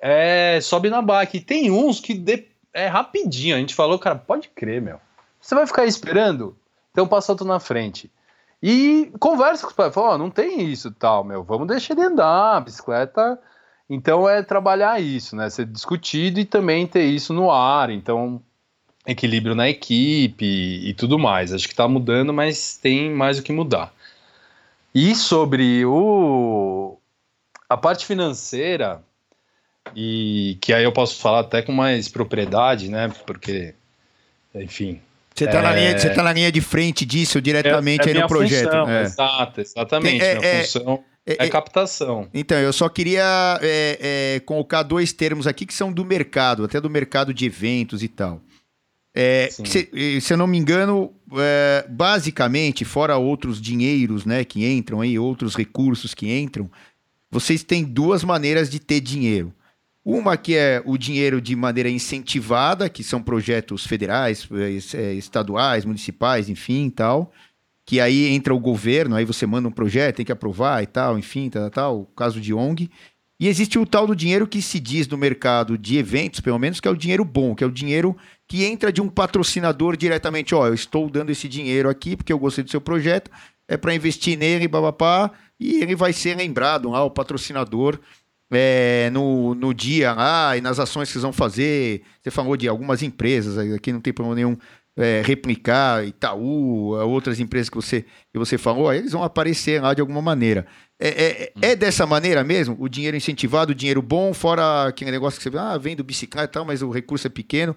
é, 0.00 0.58
sobe 0.60 0.90
na 0.90 1.02
bike. 1.02 1.40
Tem 1.40 1.70
uns 1.70 2.00
que 2.00 2.14
de, 2.14 2.46
é 2.72 2.86
rapidinho. 2.86 3.56
A 3.56 3.58
gente 3.58 3.74
falou, 3.74 3.98
cara, 3.98 4.16
pode 4.16 4.48
crer, 4.48 4.80
meu. 4.80 5.00
Você 5.40 5.54
vai 5.54 5.66
ficar 5.66 5.84
esperando? 5.84 6.56
Então 6.92 7.06
passa 7.06 7.32
outro 7.32 7.46
na 7.46 7.60
frente. 7.60 8.10
E 8.62 9.12
conversa 9.18 9.62
com 9.62 9.68
os 9.68 9.74
pais. 9.74 9.94
Fala, 9.94 10.14
oh, 10.14 10.18
não 10.18 10.30
tem 10.30 10.62
isso 10.70 10.90
tal, 10.90 11.22
meu. 11.22 11.42
Vamos 11.42 11.68
deixar 11.68 11.94
ele 11.94 12.06
andar. 12.06 12.56
A 12.56 12.60
bicicleta. 12.60 13.38
Então 13.88 14.28
é 14.28 14.42
trabalhar 14.42 15.00
isso, 15.00 15.36
né? 15.36 15.48
Ser 15.48 15.66
discutido 15.66 16.40
e 16.40 16.44
também 16.44 16.86
ter 16.86 17.04
isso 17.04 17.32
no 17.32 17.50
ar. 17.50 17.90
Então, 17.90 18.42
equilíbrio 19.06 19.54
na 19.54 19.68
equipe 19.68 20.44
e, 20.44 20.90
e 20.90 20.94
tudo 20.94 21.18
mais. 21.18 21.52
Acho 21.52 21.68
que 21.68 21.74
tá 21.74 21.86
mudando, 21.86 22.32
mas 22.32 22.76
tem 22.76 23.10
mais 23.10 23.38
o 23.38 23.42
que 23.42 23.52
mudar. 23.52 23.92
E 24.94 25.14
sobre 25.14 25.84
o, 25.84 26.98
a 27.68 27.76
parte 27.76 28.06
financeira, 28.06 29.02
e 29.94 30.58
que 30.60 30.72
aí 30.72 30.84
eu 30.84 30.92
posso 30.92 31.20
falar 31.20 31.40
até 31.40 31.62
com 31.62 31.72
mais 31.72 32.08
propriedade, 32.08 32.90
né? 32.90 33.12
Porque, 33.26 33.74
enfim. 34.54 35.00
Você 35.34 35.44
está 35.44 35.58
é... 35.58 35.62
na, 35.62 35.72
linha, 35.74 35.98
você 35.98 36.10
tá 36.10 36.22
na 36.22 36.32
linha 36.32 36.50
de 36.50 36.60
frente 36.60 37.04
disso 37.04 37.40
diretamente 37.42 38.08
é, 38.08 38.12
é 38.12 38.14
aí 38.14 38.22
no 38.22 38.26
projeto. 38.26 38.64
Função, 38.64 38.90
é. 38.90 39.02
Exato, 39.02 39.60
exatamente. 39.60 40.18
Tem, 40.18 40.28
é, 40.28 40.38
minha 40.38 40.50
é, 40.50 40.62
função 40.62 41.04
é, 41.26 41.44
é, 41.44 41.48
captação. 41.48 42.28
Então, 42.32 42.58
eu 42.58 42.72
só 42.72 42.88
queria 42.88 43.60
colocar 44.46 44.82
dois 44.82 45.12
termos 45.12 45.46
aqui 45.46 45.66
que 45.66 45.74
são 45.74 45.92
do 45.92 46.04
mercado, 46.04 46.64
até 46.64 46.80
do 46.80 46.88
mercado 46.88 47.34
de 47.34 47.44
eventos 47.44 48.02
e 48.02 48.08
tal. 48.08 48.40
se, 49.50 50.20
se 50.20 50.32
eu 50.32 50.36
não 50.38 50.46
me 50.46 50.56
engano, 50.56 51.12
basicamente, 51.88 52.84
fora 52.84 53.16
outros 53.18 53.60
dinheiros 53.60 54.24
né, 54.24 54.42
que 54.42 54.66
entram 54.66 55.02
aí, 55.02 55.18
outros 55.18 55.54
recursos 55.54 56.14
que 56.14 56.32
entram, 56.32 56.70
vocês 57.30 57.62
têm 57.62 57.84
duas 57.84 58.24
maneiras 58.24 58.70
de 58.70 58.78
ter 58.78 59.00
dinheiro. 59.00 59.52
Uma 60.08 60.36
que 60.36 60.54
é 60.54 60.80
o 60.84 60.96
dinheiro 60.96 61.40
de 61.40 61.56
maneira 61.56 61.90
incentivada, 61.90 62.88
que 62.88 63.02
são 63.02 63.20
projetos 63.20 63.84
federais, 63.84 64.48
eh, 64.52 64.78
eh, 64.94 65.14
estaduais, 65.14 65.84
municipais, 65.84 66.48
enfim, 66.48 66.88
tal. 66.88 67.32
Que 67.84 67.98
aí 67.98 68.28
entra 68.28 68.54
o 68.54 68.60
governo, 68.60 69.16
aí 69.16 69.24
você 69.24 69.44
manda 69.46 69.66
um 69.66 69.72
projeto, 69.72 70.18
tem 70.18 70.24
que 70.24 70.30
aprovar 70.30 70.80
e 70.80 70.86
tal, 70.86 71.18
enfim, 71.18 71.50
tal, 71.50 71.70
tal, 71.70 72.00
o 72.02 72.06
caso 72.06 72.40
de 72.40 72.54
ONG. 72.54 72.88
E 73.40 73.48
existe 73.48 73.80
o 73.80 73.84
tal 73.84 74.06
do 74.06 74.14
dinheiro 74.14 74.46
que 74.46 74.62
se 74.62 74.78
diz 74.78 75.08
no 75.08 75.18
mercado 75.18 75.76
de 75.76 75.98
eventos, 75.98 76.38
pelo 76.38 76.58
menos, 76.58 76.78
que 76.78 76.86
é 76.86 76.90
o 76.90 76.96
dinheiro 76.96 77.24
bom, 77.24 77.56
que 77.56 77.64
é 77.64 77.66
o 77.66 77.72
dinheiro 77.72 78.16
que 78.46 78.64
entra 78.64 78.92
de 78.92 79.02
um 79.02 79.08
patrocinador 79.08 79.96
diretamente. 79.96 80.54
Ó, 80.54 80.68
eu 80.68 80.74
estou 80.74 81.10
dando 81.10 81.30
esse 81.30 81.48
dinheiro 81.48 81.88
aqui 81.88 82.16
porque 82.16 82.32
eu 82.32 82.38
gostei 82.38 82.62
do 82.62 82.70
seu 82.70 82.80
projeto, 82.80 83.28
é 83.66 83.76
para 83.76 83.92
investir 83.92 84.38
nele, 84.38 84.68
babapá, 84.68 85.32
e 85.58 85.82
ele 85.82 85.96
vai 85.96 86.12
ser 86.12 86.36
lembrado 86.36 86.90
lá, 86.90 87.02
o 87.02 87.10
patrocinador 87.10 87.98
é, 88.50 89.10
no, 89.10 89.54
no 89.54 89.74
dia 89.74 90.12
lá 90.12 90.56
e 90.56 90.60
nas 90.60 90.78
ações 90.78 91.08
que 91.08 91.12
vocês 91.12 91.22
vão 91.22 91.32
fazer. 91.32 92.02
Você 92.22 92.30
falou 92.30 92.56
de 92.56 92.68
algumas 92.68 93.02
empresas, 93.02 93.58
aqui 93.74 93.92
não 93.92 94.00
tem 94.00 94.12
problema 94.12 94.36
nenhum 94.36 94.56
é, 94.96 95.22
replicar, 95.24 96.06
Itaú, 96.06 96.94
outras 97.06 97.38
empresas 97.38 97.68
que 97.68 97.76
você, 97.76 98.02
que 98.32 98.38
você 98.38 98.56
falou, 98.56 98.88
aí 98.88 98.98
eles 98.98 99.12
vão 99.12 99.22
aparecer 99.22 99.80
lá 99.82 99.92
de 99.92 100.00
alguma 100.00 100.22
maneira. 100.22 100.66
É, 100.98 101.08
é, 101.08 101.52
é, 101.60 101.76
dessa 101.76 102.06
maneira 102.06 102.42
mesmo? 102.42 102.74
O 102.80 102.88
dinheiro 102.88 103.16
incentivado, 103.16 103.72
o 103.72 103.74
dinheiro 103.74 104.00
bom, 104.00 104.32
fora 104.32 104.86
aquele 104.86 105.10
negócio 105.10 105.38
que 105.38 105.50
você 105.50 105.58
ah, 105.58 105.76
vem 105.76 105.94
do 105.94 106.02
bicicleta 106.02 106.50
e 106.50 106.52
tal, 106.52 106.64
mas 106.64 106.80
o 106.80 106.90
recurso 106.90 107.26
é 107.26 107.30
pequeno. 107.30 107.76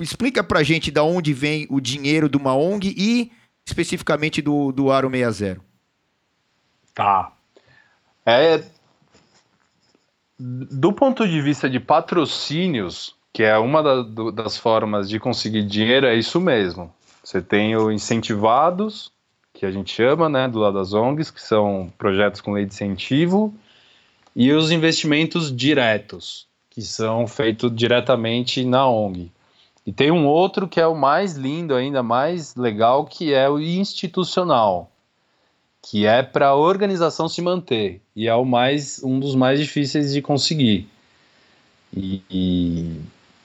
Explica 0.00 0.42
pra 0.42 0.62
gente 0.62 0.90
da 0.90 1.02
onde 1.02 1.34
vem 1.34 1.66
o 1.68 1.80
dinheiro 1.80 2.28
de 2.28 2.38
uma 2.38 2.56
ONG 2.56 2.94
e 2.96 3.30
especificamente 3.66 4.40
do, 4.40 4.72
do 4.72 4.90
Aro 4.90 5.10
60. 5.10 5.60
Tá. 6.94 7.32
É, 8.24 8.62
do 10.38 10.92
ponto 10.92 11.26
de 11.26 11.40
vista 11.40 11.68
de 11.68 11.78
patrocínios, 11.78 13.14
que 13.32 13.42
é 13.42 13.56
uma 13.58 13.82
da, 13.82 14.02
do, 14.02 14.32
das 14.32 14.56
formas 14.56 15.08
de 15.08 15.18
conseguir 15.18 15.62
dinheiro, 15.64 16.06
é 16.06 16.14
isso 16.14 16.40
mesmo. 16.40 16.92
Você 17.22 17.40
tem 17.40 17.76
os 17.76 17.92
incentivados, 17.92 19.12
que 19.52 19.64
a 19.64 19.70
gente 19.70 19.92
chama, 19.92 20.28
né, 20.28 20.48
do 20.48 20.58
lado 20.58 20.78
das 20.78 20.92
ONGs, 20.92 21.30
que 21.30 21.40
são 21.40 21.92
projetos 21.96 22.40
com 22.40 22.52
lei 22.52 22.64
de 22.64 22.74
incentivo, 22.74 23.54
e 24.34 24.52
os 24.52 24.70
investimentos 24.70 25.54
diretos, 25.54 26.46
que 26.68 26.82
são 26.82 27.26
feitos 27.26 27.74
diretamente 27.74 28.64
na 28.64 28.88
ONG. 28.88 29.30
E 29.86 29.92
tem 29.92 30.10
um 30.10 30.26
outro 30.26 30.66
que 30.66 30.80
é 30.80 30.86
o 30.86 30.94
mais 30.94 31.34
lindo, 31.34 31.74
ainda 31.74 32.02
mais 32.02 32.56
legal, 32.56 33.04
que 33.04 33.32
é 33.32 33.48
o 33.48 33.60
institucional, 33.60 34.90
que 35.84 36.06
é 36.06 36.22
para 36.22 36.48
a 36.48 36.54
organização 36.54 37.28
se 37.28 37.42
manter 37.42 38.00
e 38.16 38.26
é 38.26 38.34
o 38.34 38.44
mais 38.44 39.02
um 39.04 39.20
dos 39.20 39.34
mais 39.34 39.60
difíceis 39.60 40.12
de 40.14 40.22
conseguir. 40.22 40.88
E, 41.94 42.22
e 42.30 43.00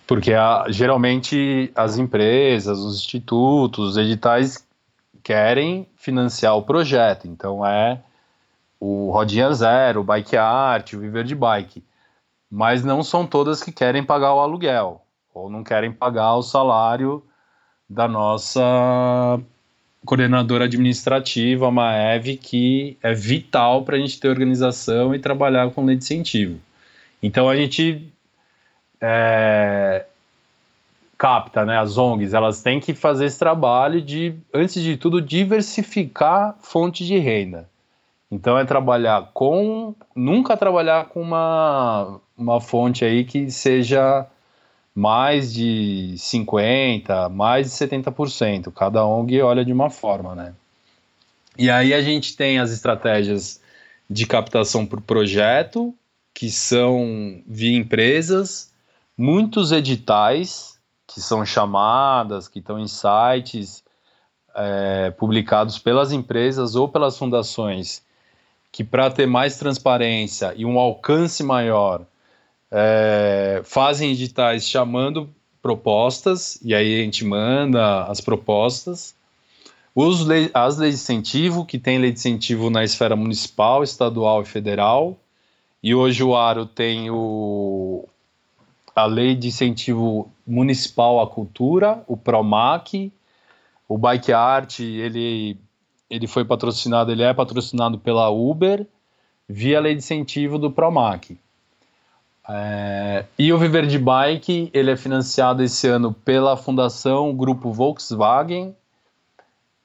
porque 0.07 0.33
a, 0.33 0.65
geralmente 0.69 1.69
as 1.75 1.97
empresas, 1.97 2.79
os 2.79 2.97
institutos, 2.97 3.89
os 3.89 3.97
editais 3.97 4.65
querem 5.21 5.85
financiar 5.97 6.55
o 6.55 6.63
projeto. 6.63 7.27
Então 7.27 7.65
é 7.65 7.99
o 8.79 9.11
Rodinha 9.11 9.51
Zero, 9.53 9.99
o 9.99 10.03
Bike 10.03 10.37
Art, 10.37 10.93
o 10.93 10.99
Viver 10.99 11.25
de 11.25 11.35
Bike. 11.35 11.83
Mas 12.49 12.83
não 12.85 13.03
são 13.03 13.27
todas 13.27 13.61
que 13.61 13.71
querem 13.71 14.03
pagar 14.03 14.33
o 14.33 14.39
aluguel 14.39 15.01
ou 15.33 15.49
não 15.49 15.63
querem 15.63 15.91
pagar 15.91 16.35
o 16.35 16.41
salário 16.41 17.21
da 17.87 18.07
nossa 18.07 19.39
coordenadora 20.05 20.65
administrativa, 20.65 21.67
a 21.67 21.71
Maev, 21.71 22.37
que 22.37 22.97
é 23.03 23.13
vital 23.13 23.83
para 23.83 23.97
a 23.97 23.99
gente 23.99 24.19
ter 24.19 24.29
organização 24.29 25.13
e 25.13 25.19
trabalhar 25.19 25.69
com 25.71 25.85
lei 25.85 25.95
de 25.95 26.03
incentivo. 26.03 26.59
Então 27.21 27.49
a 27.49 27.55
gente 27.55 28.07
é, 29.01 30.05
capta, 31.17 31.65
né, 31.65 31.77
as 31.77 31.97
ONGs, 31.97 32.33
elas 32.33 32.61
têm 32.61 32.79
que 32.79 32.93
fazer 32.93 33.25
esse 33.25 33.37
trabalho 33.37 34.01
de, 34.01 34.35
antes 34.53 34.81
de 34.81 34.95
tudo, 34.95 35.21
diversificar 35.21 36.55
fonte 36.61 37.05
de 37.05 37.17
renda. 37.17 37.69
Então 38.31 38.57
é 38.57 38.63
trabalhar 38.63 39.31
com, 39.33 39.95
nunca 40.15 40.55
trabalhar 40.55 41.05
com 41.05 41.21
uma, 41.21 42.21
uma 42.37 42.61
fonte 42.61 43.03
aí 43.03 43.25
que 43.25 43.51
seja 43.51 44.27
mais 44.99 45.53
de 45.53 46.13
50%, 46.17 47.29
mais 47.29 47.67
de 47.67 47.73
70%. 47.73 48.69
Cada 48.73 49.05
ONG 49.05 49.41
olha 49.41 49.63
de 49.63 49.71
uma 49.71 49.89
forma, 49.89 50.35
né? 50.35 50.53
E 51.57 51.69
aí 51.69 51.93
a 51.93 52.01
gente 52.01 52.35
tem 52.35 52.59
as 52.59 52.69
estratégias 52.69 53.61
de 54.09 54.27
captação 54.27 54.85
por 54.85 54.99
projeto, 54.99 55.95
que 56.33 56.51
são 56.51 57.41
via 57.47 57.77
empresas, 57.77 58.73
muitos 59.17 59.71
editais, 59.71 60.77
que 61.07 61.21
são 61.21 61.45
chamadas, 61.45 62.49
que 62.49 62.59
estão 62.59 62.77
em 62.77 62.87
sites 62.87 63.81
é, 64.53 65.11
publicados 65.11 65.79
pelas 65.79 66.11
empresas 66.11 66.75
ou 66.75 66.89
pelas 66.89 67.17
fundações, 67.17 68.03
que 68.69 68.83
para 68.83 69.09
ter 69.09 69.27
mais 69.27 69.57
transparência 69.57 70.53
e 70.57 70.65
um 70.65 70.77
alcance 70.77 71.41
maior, 71.41 72.05
é, 72.72 73.61
fazem 73.63 74.11
editais 74.11 74.67
chamando 74.67 75.30
propostas, 75.61 76.59
e 76.63 76.74
aí 76.74 77.01
a 77.01 77.03
gente 77.03 77.26
manda 77.26 78.05
as 78.05 78.22
propostas. 78.22 79.15
Os 79.95 80.26
as 80.53 80.78
leis 80.78 80.95
de 80.95 81.01
incentivo, 81.01 81.65
que 81.65 81.78
tem 81.78 81.97
lei 81.97 82.11
de 82.11 82.20
incentivo 82.20 82.70
na 82.70 82.84
esfera 82.84 83.15
municipal, 83.15 83.84
estadual 83.84 84.41
e 84.41 84.45
federal. 84.45 85.17
E 85.82 85.93
hoje 85.95 86.24
o 86.24 86.36
Aro 86.36 86.65
tem 86.65 87.09
o, 87.09 88.07
a 88.95 89.05
lei 89.05 89.36
de 89.36 89.47
incentivo 89.47 90.32
municipal 90.45 91.20
à 91.20 91.28
cultura, 91.28 92.03
o 92.07 92.15
PROMAC, 92.15 93.11
o 93.88 93.97
Bike 93.97 94.32
Art, 94.32 94.80
ele, 94.80 95.57
ele 96.09 96.28
foi 96.28 96.45
patrocinado, 96.45 97.11
ele 97.11 97.24
é 97.24 97.34
patrocinado 97.34 97.97
pela 97.97 98.30
Uber 98.30 98.86
via 99.47 99.80
lei 99.80 99.93
de 99.93 99.99
incentivo 99.99 100.59
do 100.59 100.70
PROMAC. 100.70 101.38
É, 102.51 103.25
e 103.37 103.53
o 103.53 103.59
Viver 103.59 103.85
de 103.85 103.99
Bike, 103.99 104.71
ele 104.73 104.89
é 104.89 104.97
financiado 104.97 105.61
esse 105.61 105.87
ano 105.87 106.11
pela 106.11 106.57
Fundação 106.57 107.35
Grupo 107.35 107.71
Volkswagen, 107.71 108.75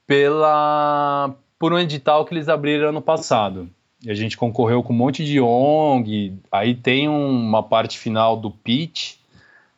pela 0.06 1.34
por 1.58 1.72
um 1.72 1.78
edital 1.78 2.24
que 2.24 2.32
eles 2.32 2.48
abriram 2.48 2.88
ano 2.88 3.02
passado. 3.02 3.68
E 4.02 4.10
a 4.10 4.14
gente 4.14 4.36
concorreu 4.36 4.82
com 4.82 4.92
um 4.92 4.96
monte 4.96 5.24
de 5.24 5.40
ONG, 5.40 6.38
aí 6.50 6.74
tem 6.74 7.08
uma 7.08 7.62
parte 7.62 7.98
final 7.98 8.36
do 8.36 8.50
pitch, 8.50 9.16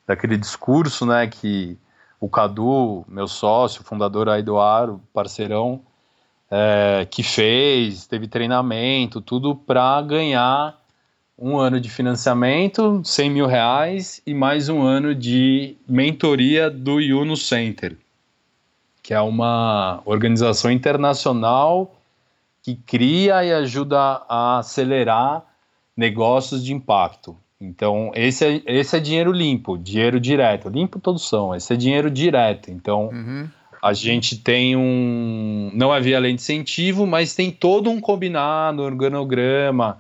daquele 0.07 0.37
discurso, 0.37 1.05
né, 1.05 1.27
que 1.27 1.77
o 2.21 2.29
Cadu, 2.29 3.05
meu 3.09 3.27
sócio, 3.27 3.83
fundador 3.83 4.29
aí 4.29 4.43
do 4.43 4.59
Aro, 4.59 5.01
parceirão, 5.13 5.81
é, 6.51 7.07
que 7.11 7.23
fez, 7.23 8.07
teve 8.07 8.29
treinamento, 8.29 9.21
tudo 9.21 9.55
para 9.55 10.01
ganhar 10.03 10.77
um 11.39 11.59
ano 11.59 11.79
de 11.79 11.91
financiamento, 11.91 13.03
100 13.05 13.31
mil 13.31 13.47
reais, 13.47 14.23
e 14.27 14.33
mais 14.33 14.69
um 14.69 14.83
ano 14.83 15.15
de 15.15 15.77
mentoria 15.87 16.71
do 16.71 16.97
Uno 16.97 17.37
Center, 17.37 17.97
que 19.03 19.13
é 19.13 19.21
uma 19.21 20.01
organização 20.07 20.71
internacional 20.71 21.95
que 22.63 22.75
cria 22.75 23.45
e 23.45 23.53
ajuda 23.53 24.23
a 24.29 24.59
acelerar 24.59 25.45
negócios 25.97 26.65
de 26.65 26.73
impacto. 26.73 27.37
Então, 27.61 28.11
esse 28.15 28.45
é, 28.45 28.63
esse 28.67 28.97
é 28.97 29.01
dinheiro 29.01 29.31
limpo, 29.31 29.79
dinheiro 29.79 30.19
direto. 30.19 30.69
Limpo 30.69 30.99
todos 30.99 31.29
são, 31.29 31.55
esse 31.55 31.73
é 31.73 31.77
dinheiro 31.77 32.11
direto. 32.11 32.71
Então, 32.71 33.09
uhum. 33.09 33.49
a 33.81 33.93
gente 33.93 34.39
tem 34.39 34.75
um. 34.75 35.71
Não 35.75 35.93
havia 35.93 36.19
lei 36.19 36.33
de 36.33 36.41
incentivo, 36.41 37.07
mas 37.07 37.35
tem 37.35 37.51
todo 37.51 37.89
um 37.89 38.01
combinado, 38.01 38.83
organograma 38.83 39.99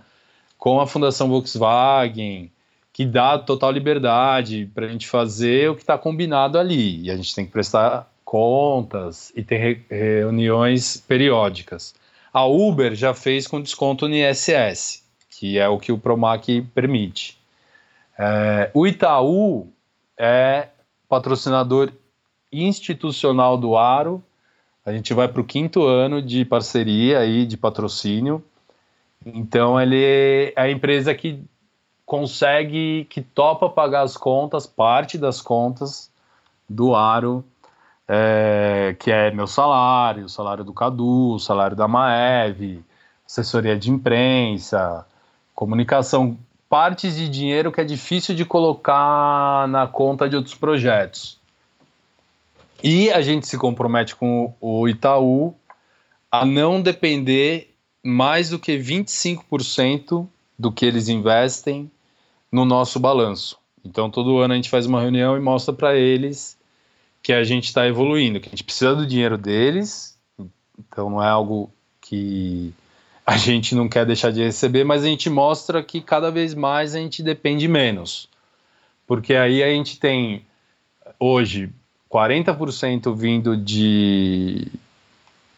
com 0.59 0.81
a 0.81 0.87
Fundação 0.87 1.29
Volkswagen, 1.29 2.51
que 2.93 3.05
dá 3.05 3.39
total 3.39 3.71
liberdade 3.73 4.71
para 4.75 4.87
a 4.87 4.89
gente 4.89 5.07
fazer 5.07 5.71
o 5.71 5.75
que 5.75 5.83
está 5.83 5.99
combinado 5.99 6.59
ali. 6.59 7.03
E 7.03 7.11
a 7.11 7.17
gente 7.17 7.35
tem 7.35 7.45
que 7.45 7.53
prestar 7.53 8.11
contas 8.25 9.33
e 9.37 9.43
ter 9.43 9.85
reuniões 9.91 10.97
periódicas. 10.97 11.95
A 12.33 12.45
Uber 12.45 12.95
já 12.95 13.15
fez 13.15 13.47
com 13.47 13.61
desconto 13.61 14.09
no 14.09 14.15
ISS, 14.15 15.03
que 15.31 15.59
é 15.59 15.69
o 15.69 15.79
que 15.79 15.93
o 15.93 15.99
Promac 15.99 16.63
permite. 16.75 17.39
É, 18.19 18.71
o 18.75 18.87
Itaú 18.87 19.69
é 20.19 20.69
patrocinador 21.09 21.93
institucional 22.53 23.57
do 23.57 23.77
Aro. 23.77 24.23
A 24.85 24.93
gente 24.93 25.13
vai 25.13 25.29
para 25.29 25.41
o 25.41 25.45
quinto 25.45 25.85
ano 25.85 26.23
de 26.23 26.45
parceria 26.45 27.19
aí, 27.19 27.45
de 27.45 27.57
patrocínio. 27.57 28.43
Então 29.27 29.81
ele 29.81 30.05
é 30.05 30.53
a 30.57 30.70
empresa 30.70 31.12
que 31.12 31.43
consegue, 32.05 33.05
que 33.11 33.20
topa 33.20 33.68
pagar 33.68 34.03
as 34.03 34.16
contas, 34.16 34.66
parte 34.66 35.18
das 35.18 35.43
contas 35.43 36.09
do 36.68 36.95
Aro, 36.95 37.45
é, 38.07 38.95
que 39.01 39.11
é 39.11 39.33
meu 39.33 39.49
salário, 39.49 40.27
o 40.27 40.29
salário 40.29 40.62
do 40.62 40.72
Cadu, 40.72 41.35
o 41.35 41.39
salário 41.41 41.77
da 41.77 41.89
Maeve, 41.89 42.85
assessoria 43.27 43.77
de 43.77 43.91
imprensa, 43.91 45.05
comunicação, 45.53 46.39
partes 46.68 47.16
de 47.16 47.29
dinheiro 47.29 47.72
que 47.72 47.81
é 47.81 47.85
difícil 47.85 48.33
de 48.33 48.45
colocar 48.45 49.66
na 49.66 49.89
conta 49.89 50.29
de 50.29 50.37
outros 50.37 50.55
projetos. 50.55 51.41
E 52.81 53.11
a 53.11 53.20
gente 53.20 53.49
se 53.49 53.59
compromete 53.59 54.14
com 54.14 54.55
o 54.61 54.87
Itaú 54.87 55.53
a 56.31 56.45
não 56.45 56.81
depender 56.81 57.76
mais 58.07 58.51
do 58.51 58.59
que 58.59 58.79
25% 58.79 60.27
do 60.59 60.73
que 60.73 60.87
eles 60.87 61.09
investem 61.09 61.91
no 62.51 62.65
nosso 62.65 63.01
balanço. 63.01 63.59
Então, 63.85 64.11
todo 64.11 64.39
ano 64.39 64.55
a 64.55 64.57
gente 64.57 64.71
faz 64.71 64.87
uma 64.87 65.01
reunião 65.01 65.37
e 65.37 65.41
mostra 65.41 65.75
para 65.75 65.97
eles 65.97 66.57
que 67.23 67.33
a 67.33 67.43
gente 67.43 67.65
está 67.65 67.87
evoluindo, 67.87 68.41
que 68.41 68.49
a 68.49 68.51
gente 68.51 68.65
precisa 68.65 68.95
do 68.95 69.07
dinheiro 69.07 69.37
deles, 69.37 70.17
então 70.79 71.11
não 71.11 71.23
é 71.23 71.29
algo 71.29 71.71
que 72.01 72.73
a 73.27 73.37
gente 73.37 73.75
não 73.75 73.89
quer 73.89 74.07
deixar 74.07 74.31
de 74.31 74.43
receber, 74.43 74.85
mas 74.85 75.03
a 75.03 75.07
gente 75.07 75.29
mostra 75.29 75.83
que 75.83 76.01
cada 76.01 76.31
vez 76.31 76.55
mais 76.55 76.95
a 76.95 76.99
gente 76.99 77.23
depende 77.23 77.67
menos. 77.67 78.29
Porque 79.07 79.35
aí 79.35 79.63
a 79.63 79.69
gente 79.69 79.99
tem 79.99 80.45
hoje 81.19 81.71
40% 82.11 83.15
vindo 83.17 83.57
de 83.57 84.69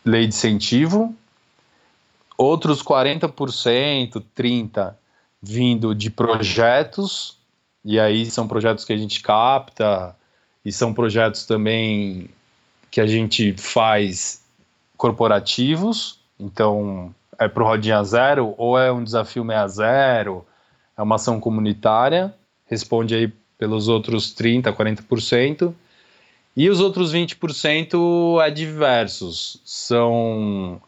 lei 0.04 0.22
de 0.22 0.34
incentivo, 0.34 1.14
outros 2.38 2.82
40%, 2.82 4.22
30% 4.36 4.94
vindo 5.42 5.94
de 5.94 6.10
projetos, 6.10 7.36
e 7.84 7.98
aí 7.98 8.26
são 8.26 8.48
projetos 8.48 8.84
que 8.84 8.92
a 8.92 8.96
gente 8.96 9.20
capta, 9.20 10.14
e 10.64 10.72
são 10.72 10.92
projetos 10.92 11.46
também 11.46 12.28
que 12.90 13.00
a 13.00 13.06
gente 13.06 13.54
faz 13.54 14.42
corporativos, 14.96 16.18
então 16.38 17.14
é 17.38 17.46
para 17.48 17.62
o 17.62 17.66
Rodinha 17.66 18.02
Zero, 18.02 18.54
ou 18.58 18.78
é 18.78 18.90
um 18.90 19.04
desafio 19.04 19.44
60, 19.44 20.44
é 20.96 21.02
uma 21.02 21.14
ação 21.14 21.38
comunitária, 21.38 22.34
responde 22.66 23.14
aí 23.14 23.32
pelos 23.56 23.88
outros 23.88 24.34
30%, 24.34 24.72
40%, 24.74 25.74
e 26.56 26.68
os 26.68 26.80
outros 26.80 27.12
20% 27.12 28.44
é 28.44 28.50
diversos, 28.50 29.60
são 29.64 30.80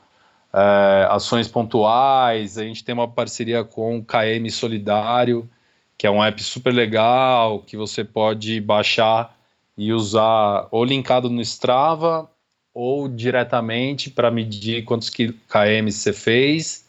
é, 0.53 1.07
ações 1.11 1.49
pontuais, 1.49 2.59
a 2.59 2.65
gente 2.65 2.85
tem 2.85 2.93
uma 2.93 3.09
parceria 3.09 3.63
com 3.65 3.99
o 3.99 4.05
KM 4.05 4.51
Solidário, 4.51 5.49
que 5.97 6.07
é 6.07 6.11
um 6.11 6.23
app 6.23 6.43
super 6.43 6.73
legal, 6.73 7.61
que 7.61 7.77
você 7.77 8.03
pode 8.03 8.61
baixar 8.61 9.37
e 9.77 9.93
usar 9.93 10.67
ou 10.71 10.85
linkado 10.85 11.31
no 11.31 11.41
Strava 11.41 12.29
ou 12.75 13.09
diretamente 13.09 14.11
para 14.11 14.31
medir 14.31 14.85
quantos 14.85 15.11
km 15.11 15.91
você 15.91 16.13
fez. 16.13 16.89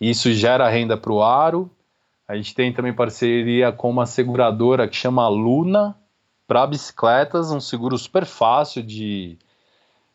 Isso 0.00 0.32
gera 0.32 0.68
renda 0.68 0.96
para 0.96 1.12
o 1.12 1.22
Aro. 1.22 1.70
A 2.26 2.36
gente 2.36 2.54
tem 2.54 2.72
também 2.72 2.92
parceria 2.92 3.72
com 3.72 3.90
uma 3.90 4.06
seguradora 4.06 4.86
que 4.86 4.96
chama 4.96 5.28
Luna 5.28 5.96
para 6.46 6.66
bicicletas, 6.66 7.50
um 7.50 7.60
seguro 7.60 7.96
super 7.98 8.24
fácil 8.24 8.82
de 8.82 9.36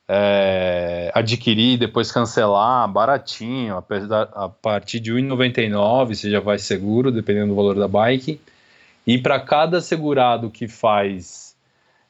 é, 0.07 1.11
adquirir, 1.13 1.77
depois 1.77 2.11
cancelar, 2.11 2.87
baratinho, 2.87 3.77
a 3.77 4.49
partir 4.49 4.99
de 4.99 5.11
R$ 5.11 5.21
1,99 5.21 6.15
você 6.15 6.29
já 6.29 6.39
vai 6.39 6.59
seguro, 6.59 7.11
dependendo 7.11 7.47
do 7.47 7.55
valor 7.55 7.75
da 7.75 7.87
bike. 7.87 8.39
E 9.05 9.17
para 9.17 9.39
cada 9.39 9.81
segurado 9.81 10.49
que 10.49 10.67
faz 10.67 11.55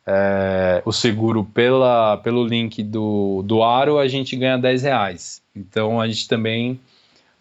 é, 0.05 0.81
o 0.85 0.91
seguro 0.91 1.43
pela, 1.43 2.17
pelo 2.17 2.45
link 2.45 2.83
do, 2.83 3.41
do 3.43 3.63
Aro, 3.63 3.97
a 3.97 4.07
gente 4.07 4.35
ganha 4.35 4.57
10 4.57 4.83
reais. 4.83 5.41
Então 5.55 5.99
a 5.99 6.07
gente 6.07 6.27
também 6.27 6.79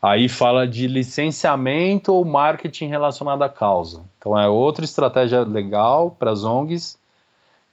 aí 0.00 0.28
fala 0.28 0.66
de 0.66 0.86
licenciamento 0.86 2.12
ou 2.12 2.24
marketing 2.24 2.88
relacionado 2.88 3.42
à 3.42 3.48
causa. 3.48 4.02
Então 4.18 4.38
é 4.38 4.48
outra 4.48 4.84
estratégia 4.84 5.40
legal 5.42 6.10
para 6.10 6.30
as 6.30 6.44
ONGs, 6.44 6.98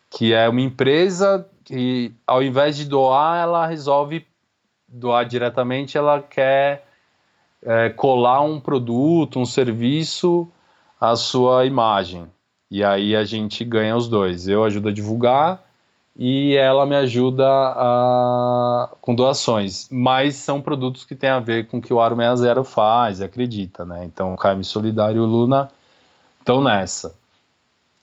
que 0.09 0.33
é 0.33 0.47
uma 0.47 0.61
empresa 0.61 1.45
que 1.71 2.13
ao 2.27 2.43
invés 2.43 2.75
de 2.75 2.83
doar, 2.83 3.43
ela 3.43 3.65
resolve 3.65 4.27
doar 4.85 5.25
diretamente, 5.25 5.97
ela 5.97 6.21
quer 6.21 6.85
é, 7.63 7.89
colar 7.89 8.41
um 8.41 8.59
produto, 8.59 9.39
um 9.39 9.45
serviço 9.45 10.49
à 10.99 11.15
sua 11.15 11.65
imagem. 11.65 12.27
E 12.69 12.83
aí 12.83 13.15
a 13.15 13.23
gente 13.23 13.63
ganha 13.63 13.95
os 13.95 14.09
dois. 14.09 14.49
Eu 14.49 14.65
ajudo 14.65 14.89
a 14.89 14.91
divulgar 14.91 15.63
e 16.13 16.57
ela 16.57 16.85
me 16.85 16.95
ajuda 16.97 17.47
a, 17.47 18.89
com 18.99 19.15
doações. 19.15 19.87
Mas 19.89 20.35
são 20.35 20.61
produtos 20.61 21.05
que 21.05 21.15
têm 21.15 21.29
a 21.29 21.39
ver 21.39 21.67
com 21.67 21.77
o 21.77 21.81
que 21.81 21.93
o 21.93 22.01
Aro 22.01 22.17
60 22.17 22.65
faz, 22.65 23.21
acredita, 23.21 23.85
né? 23.85 24.03
Então 24.03 24.33
o 24.33 24.37
KM 24.37 24.61
Solidário 24.61 25.17
e 25.17 25.21
o 25.21 25.25
Luna 25.25 25.71
estão 26.37 26.61
nessa. 26.61 27.15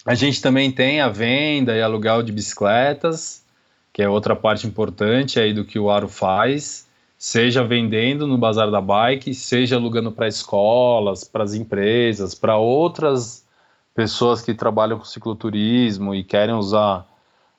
A 0.06 0.14
gente 0.14 0.40
também 0.40 0.72
tem 0.72 1.02
a 1.02 1.10
venda 1.10 1.76
e 1.76 1.82
aluguel 1.82 2.22
de 2.22 2.32
bicicletas, 2.32 3.46
que 3.98 4.02
é 4.04 4.08
outra 4.08 4.36
parte 4.36 4.64
importante 4.64 5.40
aí 5.40 5.52
do 5.52 5.64
que 5.64 5.76
o 5.76 5.90
Aro 5.90 6.06
faz, 6.06 6.86
seja 7.18 7.64
vendendo 7.64 8.28
no 8.28 8.38
Bazar 8.38 8.70
da 8.70 8.80
Bike, 8.80 9.34
seja 9.34 9.74
alugando 9.74 10.12
para 10.12 10.28
escolas, 10.28 11.24
para 11.24 11.42
as 11.42 11.52
empresas, 11.52 12.32
para 12.32 12.56
outras 12.56 13.44
pessoas 13.96 14.40
que 14.40 14.54
trabalham 14.54 15.00
com 15.00 15.04
cicloturismo 15.04 16.14
e 16.14 16.22
querem 16.22 16.54
usar 16.54 17.08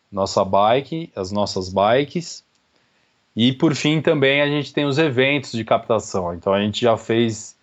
nossa 0.09 0.45
bike, 0.45 1.11
as 1.13 1.29
nossas 1.29 1.67
bikes. 1.67 2.41
E 3.35 3.51
por 3.51 3.75
fim 3.75 4.01
também 4.01 4.41
a 4.41 4.47
gente 4.47 4.73
tem 4.73 4.85
os 4.85 4.97
eventos 4.97 5.51
de 5.51 5.65
captação. 5.65 6.33
Então 6.33 6.53
a 6.53 6.61
gente 6.61 6.79
já 6.79 6.95
fez 6.95 7.53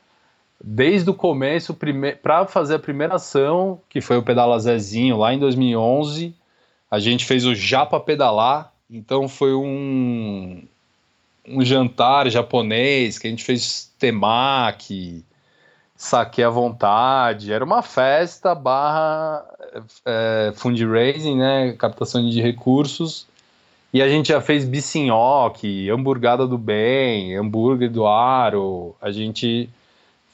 desde 0.63 1.09
o 1.09 1.15
começo 1.15 1.75
para 2.23 2.45
fazer 2.45 2.75
a 2.75 2.79
primeira 2.79 3.15
ação, 3.15 3.81
que 3.89 4.03
foi 4.03 4.19
o 4.19 4.23
Pedala 4.23 4.61
Zezinho 4.61 5.17
lá 5.17 5.33
em 5.33 5.39
2011, 5.39 6.35
a 6.91 6.99
gente 6.99 7.25
fez 7.25 7.45
o 7.45 7.55
Japa 7.55 7.99
Pedalar, 7.99 8.73
então 8.91 9.29
foi 9.29 9.55
um, 9.55 10.63
um 11.49 11.65
jantar 11.65 12.29
japonês 12.31 13.19
que 13.19 13.27
a 13.27 13.31
gente 13.31 13.45
fez 13.45 13.93
temaki, 13.99 15.25
saque 15.97 16.43
à 16.43 16.51
vontade, 16.51 17.53
era 17.53 17.65
uma 17.65 17.83
festa 17.83 18.55
barra 18.55 19.45
é, 20.05 20.53
fundraising, 20.55 21.37
né, 21.37 21.73
captação 21.73 22.29
de 22.29 22.41
recursos, 22.41 23.27
e 23.93 24.03
a 24.03 24.09
gente 24.09 24.29
já 24.29 24.41
fez 24.41 24.65
bicinhoque, 24.65 25.91
hamburgada 25.91 26.47
do 26.47 26.59
bem, 26.59 27.35
hambúrguer 27.35 27.91
do 27.91 28.07
aro, 28.07 28.95
a 29.01 29.11
gente 29.11 29.71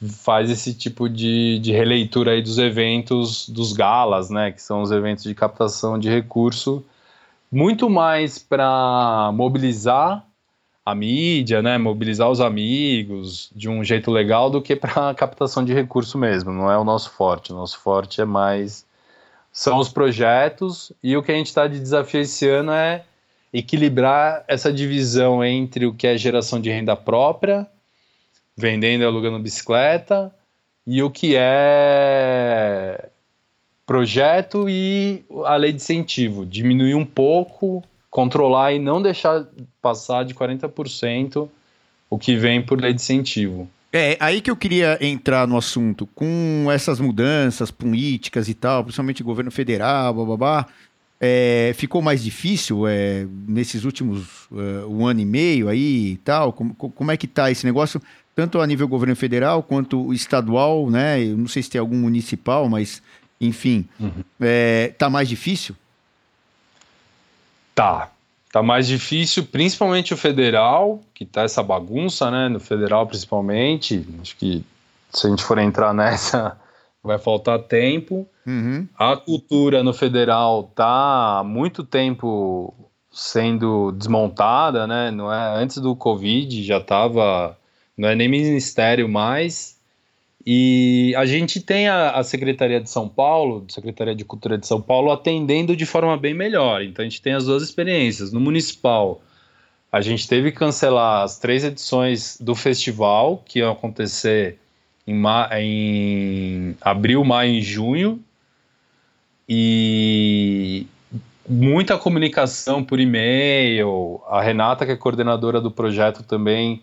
faz 0.08 0.50
esse 0.50 0.74
tipo 0.74 1.08
de, 1.08 1.58
de 1.60 1.72
releitura 1.72 2.32
aí 2.32 2.42
dos 2.42 2.58
eventos 2.58 3.48
dos 3.48 3.72
galas, 3.72 4.30
né, 4.30 4.52
que 4.52 4.62
são 4.62 4.82
os 4.82 4.90
eventos 4.90 5.24
de 5.24 5.34
captação 5.34 5.98
de 5.98 6.08
recurso, 6.08 6.84
muito 7.50 7.88
mais 7.88 8.38
para 8.38 9.30
mobilizar 9.32 10.26
a 10.84 10.94
mídia, 10.94 11.62
né, 11.62 11.78
mobilizar 11.78 12.28
os 12.30 12.40
amigos 12.40 13.50
de 13.54 13.68
um 13.68 13.84
jeito 13.84 14.10
legal 14.10 14.50
do 14.50 14.60
que 14.60 14.74
para 14.74 15.14
captação 15.14 15.64
de 15.64 15.72
recurso 15.72 16.18
mesmo. 16.18 16.52
Não 16.52 16.70
é 16.70 16.76
o 16.76 16.84
nosso 16.84 17.10
forte. 17.10 17.52
O 17.52 17.56
nosso 17.56 17.78
forte 17.78 18.20
é 18.20 18.24
mais 18.24 18.84
são 19.52 19.78
os 19.78 19.90
projetos 19.90 20.92
e 21.02 21.16
o 21.16 21.22
que 21.22 21.30
a 21.30 21.34
gente 21.34 21.48
está 21.48 21.66
de 21.66 21.78
desafio 21.78 22.22
esse 22.22 22.48
ano 22.48 22.72
é 22.72 23.04
equilibrar 23.52 24.44
essa 24.48 24.72
divisão 24.72 25.44
entre 25.44 25.84
o 25.84 25.92
que 25.92 26.06
é 26.06 26.16
geração 26.16 26.58
de 26.58 26.70
renda 26.70 26.96
própria 26.96 27.66
vendendo 28.56 29.02
e 29.02 29.04
alugando 29.04 29.38
bicicleta, 29.38 30.34
e 30.86 31.02
o 31.02 31.10
que 31.10 31.34
é 31.36 33.08
projeto 33.86 34.68
e 34.68 35.24
a 35.44 35.56
lei 35.56 35.72
de 35.72 35.76
incentivo, 35.76 36.46
diminuir 36.46 36.94
um 36.94 37.04
pouco, 37.04 37.82
controlar 38.10 38.72
e 38.72 38.78
não 38.78 39.02
deixar 39.02 39.46
passar 39.80 40.24
de 40.24 40.34
40% 40.34 41.48
o 42.08 42.18
que 42.18 42.36
vem 42.36 42.62
por 42.62 42.80
lei 42.80 42.92
de 42.92 43.00
incentivo. 43.00 43.68
É, 43.92 44.16
aí 44.18 44.40
que 44.40 44.50
eu 44.50 44.56
queria 44.56 44.98
entrar 45.00 45.46
no 45.46 45.56
assunto. 45.56 46.06
Com 46.14 46.66
essas 46.72 46.98
mudanças 46.98 47.70
políticas 47.70 48.48
e 48.48 48.54
tal, 48.54 48.82
principalmente 48.82 49.22
governo 49.22 49.50
federal, 49.50 50.14
blá 50.36 50.66
É, 51.20 51.72
ficou 51.76 52.02
mais 52.02 52.24
difícil 52.24 52.88
é, 52.88 53.26
nesses 53.46 53.84
últimos 53.84 54.46
uh, 54.50 54.88
um 54.88 55.06
ano 55.06 55.20
e 55.20 55.24
meio 55.24 55.68
aí 55.68 56.12
e 56.12 56.16
tal? 56.16 56.52
Como, 56.52 56.74
como 56.74 57.10
é 57.10 57.16
que 57.16 57.26
tá 57.26 57.50
esse 57.50 57.64
negócio? 57.64 58.00
Tanto 58.34 58.60
a 58.60 58.66
nível 58.66 58.88
governo 58.88 59.14
federal 59.14 59.62
quanto 59.62 60.12
estadual, 60.12 60.90
né? 60.90 61.22
Eu 61.22 61.36
não 61.36 61.48
sei 61.48 61.62
se 61.62 61.70
tem 61.70 61.78
algum 61.78 61.96
municipal, 61.96 62.68
mas 62.68 63.02
enfim, 63.40 63.86
uhum. 64.00 64.22
é, 64.40 64.94
tá 64.96 65.10
mais 65.10 65.28
difícil? 65.28 65.74
Tá. 67.74 68.10
Tá 68.52 68.62
mais 68.62 68.86
difícil, 68.86 69.44
principalmente 69.44 70.12
o 70.12 70.16
federal, 70.16 71.00
que 71.14 71.24
tá 71.24 71.42
essa 71.42 71.62
bagunça, 71.62 72.30
né? 72.30 72.48
No 72.50 72.60
federal, 72.60 73.06
principalmente. 73.06 74.06
Acho 74.20 74.36
que 74.36 74.62
se 75.10 75.26
a 75.26 75.30
gente 75.30 75.42
for 75.42 75.58
entrar 75.58 75.92
nessa, 75.94 76.58
vai 77.02 77.18
faltar 77.18 77.58
tempo. 77.60 78.28
Uhum. 78.46 78.86
A 78.96 79.16
cultura 79.16 79.82
no 79.82 79.94
federal 79.94 80.64
tá 80.74 81.38
há 81.38 81.44
muito 81.44 81.82
tempo 81.82 82.74
sendo 83.10 83.92
desmontada, 83.92 84.86
né? 84.86 85.10
Não 85.10 85.32
é 85.32 85.56
antes 85.56 85.78
do 85.78 85.96
Covid 85.96 86.62
já 86.62 86.78
estava, 86.78 87.56
não 88.02 88.08
é 88.08 88.16
nem 88.16 88.26
ministério 88.26 89.08
mais. 89.08 89.80
E 90.44 91.14
a 91.16 91.24
gente 91.24 91.60
tem 91.60 91.86
a, 91.86 92.10
a, 92.10 92.24
Secretaria 92.24 92.80
de 92.80 92.90
São 92.90 93.08
Paulo, 93.08 93.64
Secretaria 93.68 94.12
de 94.12 94.24
Cultura 94.24 94.58
de 94.58 94.66
São 94.66 94.82
Paulo, 94.82 95.12
atendendo 95.12 95.76
de 95.76 95.86
forma 95.86 96.16
bem 96.16 96.34
melhor. 96.34 96.82
Então 96.82 97.04
a 97.04 97.08
gente 97.08 97.22
tem 97.22 97.32
as 97.32 97.46
duas 97.46 97.62
experiências. 97.62 98.32
No 98.32 98.40
municipal, 98.40 99.22
a 99.92 100.00
gente 100.00 100.26
teve 100.26 100.50
que 100.50 100.58
cancelar 100.58 101.22
as 101.22 101.38
três 101.38 101.62
edições 101.62 102.36
do 102.40 102.56
festival, 102.56 103.40
que 103.46 103.60
iam 103.60 103.70
acontecer 103.70 104.58
em, 105.06 105.14
ma 105.14 105.48
em 105.52 106.76
abril, 106.80 107.24
maio 107.24 107.52
e 107.52 107.62
junho. 107.62 108.20
E 109.48 110.88
muita 111.48 111.96
comunicação 111.96 112.82
por 112.82 112.98
e-mail. 112.98 114.20
A 114.26 114.42
Renata, 114.42 114.84
que 114.84 114.90
é 114.90 114.96
coordenadora 114.96 115.60
do 115.60 115.70
projeto, 115.70 116.24
também 116.24 116.82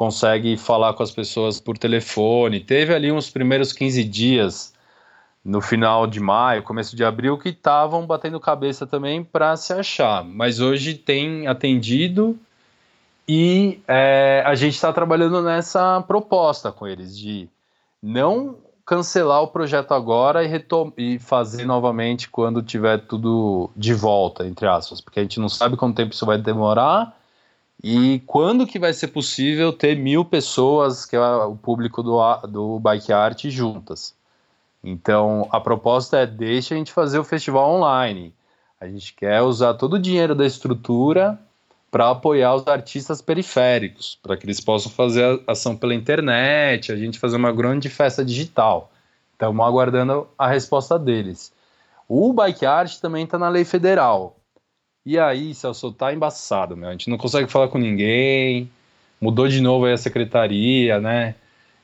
consegue 0.00 0.56
falar 0.56 0.94
com 0.94 1.02
as 1.02 1.10
pessoas 1.10 1.60
por 1.60 1.76
telefone. 1.76 2.58
Teve 2.58 2.94
ali 2.94 3.12
uns 3.12 3.28
primeiros 3.28 3.70
15 3.70 4.02
dias 4.02 4.72
no 5.44 5.60
final 5.60 6.06
de 6.06 6.18
maio, 6.18 6.62
começo 6.62 6.96
de 6.96 7.04
abril, 7.04 7.36
que 7.36 7.50
estavam 7.50 8.06
batendo 8.06 8.40
cabeça 8.40 8.86
também 8.86 9.22
para 9.22 9.54
se 9.58 9.74
achar. 9.74 10.24
Mas 10.24 10.58
hoje 10.58 10.94
tem 10.94 11.46
atendido 11.46 12.38
e 13.28 13.82
é, 13.86 14.42
a 14.46 14.54
gente 14.54 14.72
está 14.72 14.90
trabalhando 14.90 15.42
nessa 15.42 16.00
proposta 16.00 16.72
com 16.72 16.86
eles 16.86 17.14
de 17.14 17.46
não 18.02 18.56
cancelar 18.86 19.42
o 19.42 19.48
projeto 19.48 19.92
agora 19.92 20.42
e, 20.42 20.66
e 20.96 21.18
fazer 21.18 21.66
novamente 21.66 22.30
quando 22.30 22.62
tiver 22.62 23.00
tudo 23.00 23.68
de 23.76 23.92
volta, 23.92 24.46
entre 24.46 24.66
aspas, 24.66 24.98
porque 25.02 25.20
a 25.20 25.22
gente 25.22 25.38
não 25.38 25.50
sabe 25.50 25.76
quanto 25.76 25.96
tempo 25.96 26.14
isso 26.14 26.24
vai 26.24 26.38
demorar 26.38 27.19
e 27.82 28.20
quando 28.26 28.66
que 28.66 28.78
vai 28.78 28.92
ser 28.92 29.08
possível 29.08 29.72
ter 29.72 29.96
mil 29.96 30.24
pessoas, 30.24 31.06
que 31.06 31.16
é 31.16 31.20
o 31.20 31.56
público 31.56 32.02
do, 32.02 32.20
do 32.46 32.78
Bike 32.78 33.12
Art, 33.12 33.46
juntas. 33.48 34.14
Então, 34.84 35.48
a 35.50 35.60
proposta 35.60 36.18
é 36.18 36.26
deixa 36.26 36.74
a 36.74 36.78
gente 36.78 36.92
fazer 36.92 37.18
o 37.18 37.24
festival 37.24 37.70
online. 37.70 38.34
A 38.78 38.86
gente 38.86 39.14
quer 39.14 39.40
usar 39.42 39.74
todo 39.74 39.94
o 39.94 39.98
dinheiro 39.98 40.34
da 40.34 40.44
estrutura 40.44 41.38
para 41.90 42.10
apoiar 42.10 42.54
os 42.54 42.66
artistas 42.66 43.20
periféricos, 43.20 44.18
para 44.22 44.36
que 44.36 44.46
eles 44.46 44.60
possam 44.60 44.92
fazer 44.92 45.42
a 45.46 45.52
ação 45.52 45.76
pela 45.76 45.94
internet, 45.94 46.92
a 46.92 46.96
gente 46.96 47.18
fazer 47.18 47.36
uma 47.36 47.52
grande 47.52 47.88
festa 47.88 48.24
digital. 48.24 48.90
Estamos 49.32 49.66
aguardando 49.66 50.28
a 50.38 50.46
resposta 50.46 50.98
deles. 50.98 51.52
O 52.06 52.32
Bike 52.32 52.66
Art 52.66 52.98
também 52.98 53.24
está 53.24 53.38
na 53.38 53.48
lei 53.48 53.64
federal. 53.64 54.36
E 55.04 55.18
aí, 55.18 55.54
Celso, 55.54 55.92
tá 55.92 56.12
embaçado, 56.12 56.76
meu. 56.76 56.88
A 56.88 56.92
gente 56.92 57.08
não 57.08 57.16
consegue 57.16 57.50
falar 57.50 57.68
com 57.68 57.78
ninguém. 57.78 58.70
Mudou 59.20 59.48
de 59.48 59.60
novo 59.60 59.86
aí 59.86 59.92
a 59.92 59.98
secretaria, 59.98 61.00
né? 61.00 61.34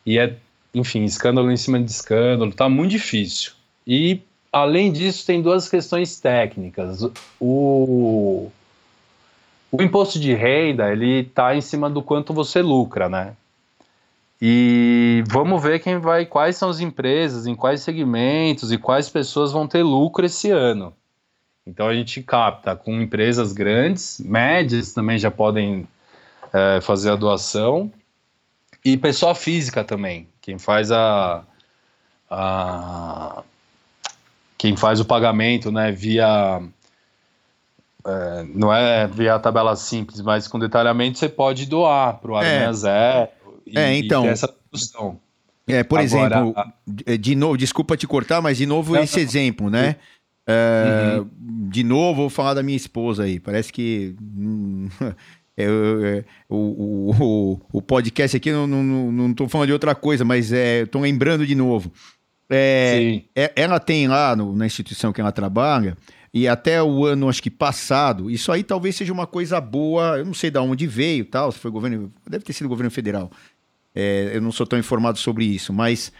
E 0.04 0.18
é, 0.18 0.36
enfim, 0.74 1.04
escândalo 1.04 1.50
em 1.50 1.56
cima 1.56 1.78
de 1.80 1.90
escândalo. 1.90 2.52
Tá 2.52 2.68
muito 2.68 2.90
difícil. 2.92 3.52
E, 3.86 4.20
além 4.52 4.92
disso, 4.92 5.26
tem 5.26 5.42
duas 5.42 5.68
questões 5.68 6.20
técnicas. 6.20 7.08
O 7.40 8.50
o 9.70 9.82
imposto 9.82 10.18
de 10.18 10.32
renda, 10.32 10.90
ele 10.90 11.20
está 11.20 11.54
em 11.54 11.60
cima 11.60 11.90
do 11.90 12.02
quanto 12.02 12.32
você 12.32 12.62
lucra, 12.62 13.08
né? 13.08 13.34
E 14.40 15.24
vamos 15.26 15.62
ver 15.62 15.80
quem 15.80 15.98
vai, 15.98 16.24
quais 16.26 16.56
são 16.56 16.68
as 16.70 16.80
empresas, 16.80 17.46
em 17.46 17.54
quais 17.54 17.82
segmentos 17.82 18.70
e 18.70 18.78
quais 18.78 19.08
pessoas 19.08 19.52
vão 19.52 19.66
ter 19.66 19.82
lucro 19.82 20.24
esse 20.24 20.50
ano. 20.50 20.92
Então 21.66 21.88
a 21.88 21.94
gente 21.94 22.22
capta 22.22 22.76
com 22.76 23.00
empresas 23.00 23.52
grandes, 23.52 24.20
médias 24.20 24.92
também 24.92 25.18
já 25.18 25.30
podem 25.30 25.86
é, 26.52 26.80
fazer 26.80 27.10
a 27.10 27.16
doação 27.16 27.92
e 28.84 28.96
pessoa 28.96 29.34
física 29.34 29.82
também, 29.82 30.28
quem 30.40 30.58
faz 30.58 30.92
a, 30.92 31.42
a 32.30 33.42
quem 34.56 34.76
faz 34.76 35.00
o 35.00 35.04
pagamento, 35.04 35.72
né, 35.72 35.90
via 35.90 36.62
é, 38.06 38.44
não 38.54 38.72
é 38.72 39.08
via 39.08 39.38
tabela 39.40 39.74
simples, 39.74 40.20
mas 40.20 40.46
com 40.46 40.60
detalhamento 40.60 41.18
você 41.18 41.28
pode 41.28 41.66
doar 41.66 42.18
para 42.18 42.30
o 42.30 42.36
Aranha 42.36 42.68
é. 42.68 42.72
Zero 42.72 43.28
e, 43.66 43.76
é, 43.76 43.98
então, 43.98 44.24
e 44.24 44.28
essa. 44.28 44.54
É, 45.68 45.82
por 45.82 45.98
Agora, 45.98 46.36
exemplo, 46.36 46.54
de 47.18 47.34
novo, 47.34 47.56
desculpa 47.56 47.96
te 47.96 48.06
cortar, 48.06 48.40
mas 48.40 48.56
de 48.56 48.66
novo 48.66 48.94
não, 48.94 49.02
esse 49.02 49.16
não, 49.16 49.22
exemplo, 49.22 49.68
né? 49.68 49.96
É, 50.46 51.18
uhum. 51.18 51.28
De 51.68 51.82
novo, 51.82 52.22
vou 52.22 52.30
falar 52.30 52.54
da 52.54 52.62
minha 52.62 52.76
esposa 52.76 53.24
aí. 53.24 53.40
Parece 53.40 53.72
que 53.72 54.14
hum, 54.20 54.88
é, 55.56 56.24
o, 56.48 56.56
o, 56.56 57.60
o, 57.72 57.82
podcast 57.82 58.36
aqui 58.36 58.52
não, 58.52 58.66
não, 58.66 59.12
não 59.12 59.34
tô 59.34 59.48
falando 59.48 59.66
de 59.66 59.72
outra 59.72 59.94
coisa, 59.94 60.24
mas 60.24 60.52
é, 60.52 60.82
estou 60.82 61.02
lembrando 61.02 61.46
de 61.46 61.54
novo. 61.54 61.90
É, 62.48 63.22
é, 63.34 63.52
ela 63.56 63.80
tem 63.80 64.06
lá 64.06 64.36
no, 64.36 64.54
na 64.54 64.66
instituição 64.66 65.12
que 65.12 65.20
ela 65.20 65.32
trabalha 65.32 65.96
e 66.32 66.46
até 66.46 66.82
o 66.82 67.04
ano, 67.04 67.28
acho 67.28 67.42
que 67.42 67.50
passado, 67.50 68.30
isso 68.30 68.52
aí 68.52 68.62
talvez 68.62 68.94
seja 68.94 69.12
uma 69.12 69.26
coisa 69.26 69.60
boa, 69.60 70.18
eu 70.18 70.24
não 70.24 70.34
sei 70.34 70.50
de 70.50 70.58
onde 70.58 70.86
veio 70.86 71.24
tal, 71.24 71.50
se 71.50 71.58
foi 71.58 71.70
governo, 71.70 72.12
deve 72.28 72.44
ter 72.44 72.52
sido 72.52 72.68
governo 72.68 72.90
federal. 72.90 73.30
É, 73.94 74.32
eu 74.34 74.42
não 74.42 74.52
sou 74.52 74.66
tão 74.66 74.78
informado 74.78 75.18
sobre 75.18 75.46
isso, 75.46 75.72
mas 75.72 76.12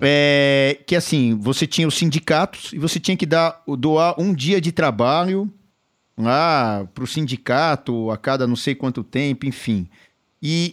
é, 0.00 0.78
que 0.86 0.96
assim, 0.96 1.36
você 1.38 1.66
tinha 1.66 1.86
os 1.86 1.94
sindicatos 1.96 2.72
e 2.72 2.78
você 2.78 2.98
tinha 2.98 3.16
que 3.16 3.26
dar, 3.26 3.62
doar 3.78 4.20
um 4.20 4.34
dia 4.34 4.60
de 4.60 4.72
trabalho 4.72 5.52
lá 6.16 6.88
para 6.94 7.04
o 7.04 7.06
sindicato 7.06 8.10
a 8.10 8.16
cada 8.16 8.46
não 8.46 8.56
sei 8.56 8.74
quanto 8.74 9.04
tempo, 9.04 9.46
enfim. 9.46 9.88
E, 10.42 10.72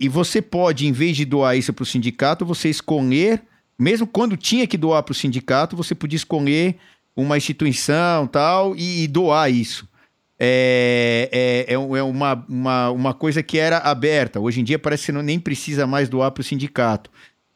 e, 0.00 0.04
e 0.04 0.08
você 0.08 0.42
pode, 0.42 0.86
em 0.86 0.92
vez 0.92 1.16
de 1.16 1.24
doar 1.24 1.56
isso 1.56 1.72
para 1.72 1.82
o 1.82 1.86
sindicato, 1.86 2.44
você 2.44 2.68
escolher, 2.68 3.42
mesmo 3.78 4.06
quando 4.06 4.36
tinha 4.36 4.66
que 4.66 4.76
doar 4.76 5.02
para 5.02 5.12
o 5.12 5.14
sindicato, 5.14 5.76
você 5.76 5.94
podia 5.94 6.16
escolher 6.16 6.76
uma 7.14 7.36
instituição 7.36 8.26
tal 8.26 8.74
e, 8.76 9.04
e 9.04 9.08
doar 9.08 9.50
isso. 9.50 9.88
É, 10.40 11.66
é, 11.68 11.74
é, 11.74 11.74
é 11.74 12.02
uma, 12.02 12.46
uma, 12.48 12.90
uma 12.90 13.14
coisa 13.14 13.42
que 13.42 13.58
era 13.58 13.78
aberta. 13.78 14.38
Hoje 14.38 14.60
em 14.60 14.64
dia 14.64 14.78
parece 14.78 15.06
que 15.06 15.12
não 15.12 15.22
nem 15.22 15.38
precisa 15.38 15.86
mais 15.86 16.08
doar 16.08 16.30
para 16.30 16.40
o 16.40 16.44
sindicato. 16.44 17.10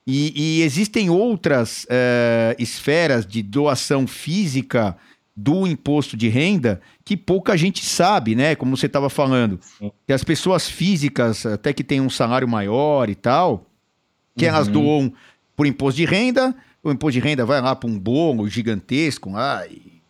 E, 0.07 0.33
e, 0.35 0.63
existem 0.63 1.09
outras 1.09 1.87
é, 1.89 2.57
esferas 2.59 3.25
de 3.25 3.43
doação 3.43 4.07
física 4.07 4.97
do 5.35 5.67
imposto 5.67 6.17
de 6.17 6.29
renda 6.29 6.81
que 7.05 7.17
pouca 7.17 7.57
gente 7.57 7.85
sabe, 7.85 8.35
né? 8.35 8.55
Como 8.55 8.77
você 8.77 8.87
estava 8.87 9.09
falando. 9.09 9.61
Que 10.07 10.13
as 10.13 10.25
pessoas 10.25 10.69
físicas, 10.69 11.47
até 11.47 11.73
que 11.73 11.85
têm 11.85 12.01
um 12.01 12.11
salário 12.11 12.49
maior 12.49 13.09
e 13.09 13.15
tal, 13.15 13.67
que 14.37 14.45
uhum. 14.45 14.51
elas 14.51 14.69
doam 14.69 15.13
por 15.57 15.67
imposto 15.67 15.97
de 15.97 16.05
renda, 16.05 16.55
o 16.83 16.91
imposto 16.91 17.21
de 17.21 17.27
renda 17.27 17.45
vai 17.45 17.61
lá 17.61 17.77
para 17.77 17.89
um 17.89 17.99
bolo 17.99 18.49
gigantesco, 18.49 19.31
lá, 19.31 19.65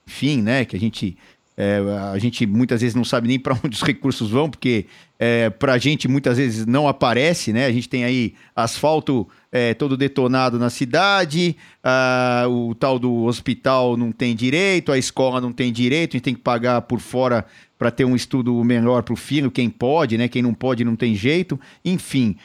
enfim, 0.06 0.40
né? 0.40 0.64
Que 0.64 0.76
a 0.76 0.80
gente, 0.80 1.16
é, 1.56 1.80
a 2.12 2.18
gente 2.18 2.46
muitas 2.46 2.80
vezes 2.80 2.94
não 2.94 3.04
sabe 3.04 3.28
nem 3.28 3.38
para 3.38 3.54
onde 3.62 3.76
os 3.76 3.82
recursos 3.82 4.30
vão, 4.30 4.48
porque 4.48 4.86
é, 5.18 5.50
para 5.50 5.74
a 5.74 5.78
gente 5.78 6.08
muitas 6.08 6.38
vezes 6.38 6.66
não 6.66 6.88
aparece, 6.88 7.52
né? 7.52 7.66
A 7.66 7.72
gente 7.72 7.88
tem 7.88 8.04
aí 8.04 8.34
asfalto 8.56 9.28
é, 9.50 9.74
todo 9.74 9.96
detonado 9.96 10.58
na 10.58 10.70
cidade, 10.70 11.56
a, 11.82 12.46
o 12.48 12.74
tal 12.74 12.98
do 12.98 13.24
hospital 13.24 13.96
não 13.96 14.10
tem 14.10 14.34
direito, 14.34 14.90
a 14.90 14.98
escola 14.98 15.40
não 15.40 15.52
tem 15.52 15.72
direito, 15.72 16.12
a 16.12 16.16
gente 16.16 16.24
tem 16.24 16.34
que 16.34 16.40
pagar 16.40 16.82
por 16.82 17.00
fora 17.00 17.44
para 17.78 17.90
ter 17.90 18.04
um 18.04 18.16
estudo 18.16 18.62
melhor 18.64 19.02
para 19.02 19.12
o 19.14 19.16
filho, 19.16 19.50
quem 19.50 19.68
pode, 19.68 20.16
né? 20.16 20.28
Quem 20.28 20.42
não 20.42 20.54
pode 20.54 20.84
não 20.84 20.96
tem 20.96 21.14
jeito, 21.14 21.60
enfim 21.84 22.36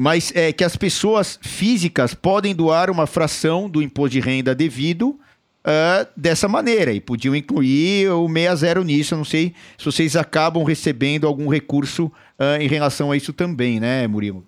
mas 0.00 0.32
é 0.36 0.52
que 0.52 0.62
as 0.62 0.76
pessoas 0.76 1.40
físicas 1.42 2.14
podem 2.14 2.54
doar 2.54 2.88
uma 2.88 3.04
fração 3.04 3.68
do 3.68 3.82
imposto 3.82 4.10
de 4.10 4.20
renda 4.20 4.54
devido 4.54 5.18
uh, 5.64 6.06
dessa 6.16 6.48
maneira 6.48 6.92
e 6.92 7.00
podiam 7.00 7.34
incluir 7.34 8.10
o 8.10 8.28
60 8.28 8.84
nisso. 8.84 9.14
Eu 9.14 9.18
não 9.18 9.24
sei 9.24 9.54
se 9.76 9.84
vocês 9.84 10.16
acabam 10.16 10.64
recebendo 10.64 11.26
algum 11.26 11.48
recurso 11.48 12.06
uh, 12.06 12.60
em 12.60 12.68
relação 12.68 13.10
a 13.10 13.16
isso 13.16 13.32
também, 13.32 13.80
né, 13.80 14.06
Murilo? 14.06 14.44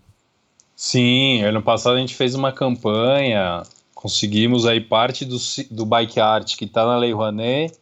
Sim, 0.74 1.42
ano 1.42 1.62
passado 1.62 1.96
a 1.96 2.00
gente 2.00 2.14
fez 2.14 2.34
uma 2.34 2.52
campanha, 2.52 3.62
conseguimos 3.94 4.64
aí 4.64 4.80
parte 4.80 5.24
do, 5.24 5.36
do 5.70 5.84
Bike 5.84 6.18
Art 6.18 6.56
que 6.56 6.64
está 6.64 6.86
na 6.86 6.96
Lei 6.96 7.12
Rouanet 7.12 7.72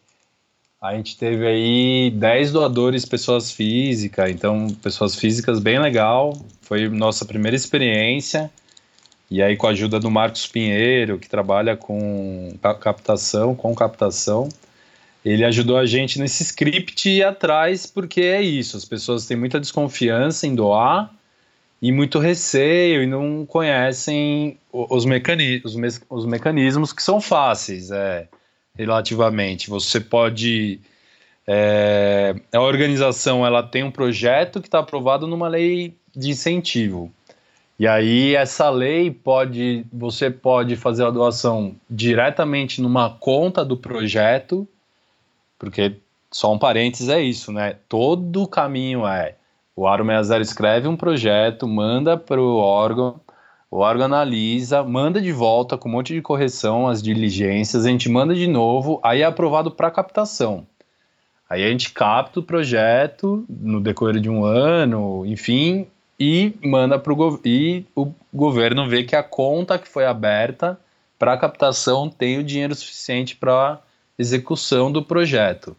a 0.81 0.95
gente 0.95 1.17
teve 1.17 1.45
aí 1.45 2.11
10 2.13 2.53
doadores 2.53 3.05
pessoas 3.05 3.51
físicas, 3.51 4.31
então 4.31 4.69
pessoas 4.81 5.17
físicas 5.17 5.59
bem 5.59 5.81
legal. 5.81 6.41
Foi 6.61 6.89
nossa 6.89 7.25
primeira 7.25 7.57
experiência. 7.57 8.49
E 9.31 9.43
aí 9.43 9.57
com 9.57 9.67
a 9.67 9.71
ajuda 9.71 10.01
do 10.01 10.11
Marcos 10.11 10.47
Pinheiro, 10.47 11.19
que 11.19 11.29
trabalha 11.29 11.77
com 11.77 12.55
captação, 12.81 13.55
com 13.55 13.75
captação, 13.75 14.49
ele 15.25 15.45
ajudou 15.45 15.77
a 15.77 15.85
gente 15.85 16.19
nesse 16.19 16.43
script 16.43 17.09
ir 17.09 17.23
atrás, 17.23 17.87
porque 17.87 18.23
é 18.23 18.41
isso, 18.41 18.77
as 18.77 18.85
pessoas 18.85 19.27
têm 19.27 19.37
muita 19.37 19.61
desconfiança 19.61 20.47
em 20.47 20.55
doar 20.55 21.13
e 21.81 21.93
muito 21.93 22.19
receio 22.19 23.03
e 23.03 23.07
não 23.07 23.45
conhecem 23.45 24.59
os, 24.73 25.05
mecani 25.05 25.61
os, 25.65 25.77
me 25.77 25.89
os 26.09 26.25
mecanismos 26.25 26.93
que 26.93 27.03
são 27.03 27.21
fáceis. 27.21 27.91
É, 27.91 28.27
relativamente. 28.79 29.69
Você 29.69 30.01
pode. 30.01 30.81
É, 31.47 32.35
a 32.53 32.61
organização 32.61 33.45
ela 33.45 33.63
tem 33.63 33.83
um 33.83 33.91
projeto 33.91 34.61
que 34.61 34.69
está 34.69 34.79
aprovado 34.79 35.27
numa 35.27 35.49
lei 35.49 35.95
de 36.15 36.31
incentivo. 36.31 37.13
E 37.79 37.87
aí 37.87 38.35
essa 38.35 38.69
lei 38.69 39.11
pode, 39.11 39.87
você 39.93 40.31
pode 40.31 40.75
fazer 40.75 41.05
a 41.05 41.11
doação 41.11 41.77
diretamente 41.89 42.83
numa 42.83 43.11
conta 43.11 43.65
do 43.65 43.77
projeto, 43.77 44.67
porque 45.57 45.97
só 46.31 46.53
um 46.53 46.59
parênteses 46.59 47.09
é 47.09 47.23
isso, 47.23 47.53
né? 47.53 47.77
Todo 47.89 48.43
o 48.43 48.49
caminho 48.49 49.07
é 49.07 49.37
o 49.77 49.87
Aro 49.87 50.05
60 50.05 50.41
escreve 50.41 50.89
um 50.89 50.97
projeto, 50.97 51.69
manda 51.69 52.17
para 52.17 52.41
o 52.41 52.57
órgão, 52.57 53.21
o 53.71 53.79
órgão 53.79 54.07
analisa, 54.07 54.83
manda 54.83 55.21
de 55.21 55.31
volta 55.31 55.79
com 55.79 55.89
um 55.89 55.93
monte 55.93 56.13
de 56.13 56.21
correção 56.21 56.89
as 56.89 57.01
diligências, 57.01 57.87
a 57.87 57.89
gente 57.89 58.09
manda 58.09 58.35
de 58.35 58.49
novo, 58.49 58.99
aí 59.05 59.23
é 59.23 59.25
aprovado 59.25 59.71
para 59.71 59.89
captação. 59.89 60.67
Aí 61.49 61.65
a 61.65 61.69
gente 61.69 61.93
capta 61.93 62.41
o 62.41 62.43
projeto 62.43 63.47
no 63.49 63.81
decorrer 63.81 64.21
de 64.21 64.29
um 64.29 64.45
ano, 64.45 65.25
enfim, 65.25 65.87
e 66.19 66.55
manda 66.63 66.99
para 66.99 67.13
o 67.13 67.17
governo. 67.17 67.43
E 67.47 67.87
o 67.95 68.13
governo 68.33 68.89
vê 68.89 69.05
que 69.05 69.15
a 69.15 69.23
conta 69.23 69.79
que 69.79 69.89
foi 69.89 70.05
aberta 70.05 70.79
para 71.19 71.37
captação 71.37 72.09
tem 72.09 72.39
o 72.39 72.45
dinheiro 72.45 72.75
suficiente 72.75 73.37
para 73.37 73.81
execução 74.19 74.91
do 74.91 75.03
projeto. 75.03 75.77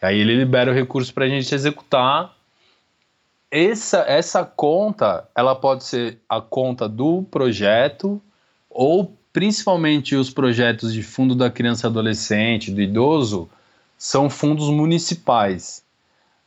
Aí 0.00 0.20
ele 0.20 0.36
libera 0.36 0.70
o 0.70 0.74
recurso 0.74 1.12
para 1.12 1.24
a 1.24 1.28
gente 1.28 1.52
executar 1.52 2.36
essa, 3.50 4.00
essa 4.00 4.44
conta, 4.44 5.26
ela 5.34 5.54
pode 5.54 5.84
ser 5.84 6.18
a 6.28 6.40
conta 6.40 6.88
do 6.88 7.22
projeto 7.30 8.20
ou 8.68 9.16
principalmente 9.32 10.14
os 10.14 10.30
projetos 10.30 10.92
de 10.92 11.02
fundo 11.02 11.34
da 11.34 11.50
criança 11.50 11.86
e 11.86 11.88
adolescente, 11.88 12.70
do 12.70 12.80
idoso, 12.80 13.48
são 13.96 14.28
fundos 14.28 14.68
municipais. 14.68 15.82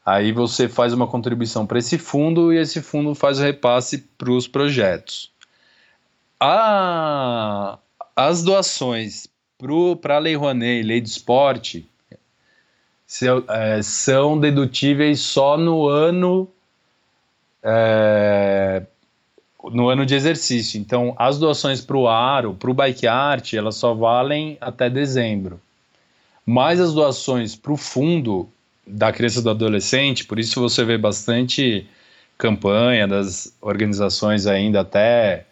Aí 0.06 0.32
você 0.32 0.68
faz 0.68 0.94
uma 0.94 1.08
contribuição 1.08 1.66
para 1.66 1.80
esse 1.80 1.98
fundo 1.98 2.52
e 2.52 2.58
esse 2.58 2.82
fundo 2.82 3.14
faz 3.14 3.40
o 3.40 3.44
repasse 3.44 4.00
para 4.18 4.32
os 4.32 4.48
projetos. 4.48 5.32
A, 6.40 7.78
as 8.16 8.44
doações 8.44 9.28
para 10.02 10.16
a 10.16 10.20
Lei 10.20 10.36
Rouanet 10.36 10.80
e 10.80 10.84
Lei 10.84 11.02
do 11.02 11.06
Esporte 11.06 11.88
é, 13.50 13.82
são 13.84 14.40
dedutíveis 14.40 15.20
só 15.20 15.56
no 15.56 15.88
ano 15.88 16.50
é, 17.62 18.82
no 19.66 19.90
ano 19.90 20.06
de 20.06 20.16
exercício. 20.16 20.80
Então, 20.80 21.14
as 21.18 21.38
doações 21.38 21.82
para 21.82 21.98
o 21.98 22.08
Aro, 22.08 22.56
para 22.56 22.72
o 22.72 22.74
Bike 22.74 23.06
Art, 23.06 23.54
elas 23.54 23.76
só 23.76 23.94
valem 23.94 24.58
até 24.60 24.90
dezembro. 24.90 25.62
Mas 26.44 26.80
as 26.80 26.94
doações 26.94 27.56
para 27.56 27.72
o 27.72 27.78
fundo 27.78 28.50
da 28.86 29.12
criança 29.12 29.40
e 29.40 29.44
do 29.44 29.50
adolescente, 29.50 30.26
por 30.26 30.40
isso 30.40 30.60
você 30.60 30.84
vê 30.84 30.98
bastante 30.98 31.88
campanha 32.38 33.08
das 33.08 33.56
organizações 33.62 34.48
ainda 34.48 34.82
até 34.82 35.46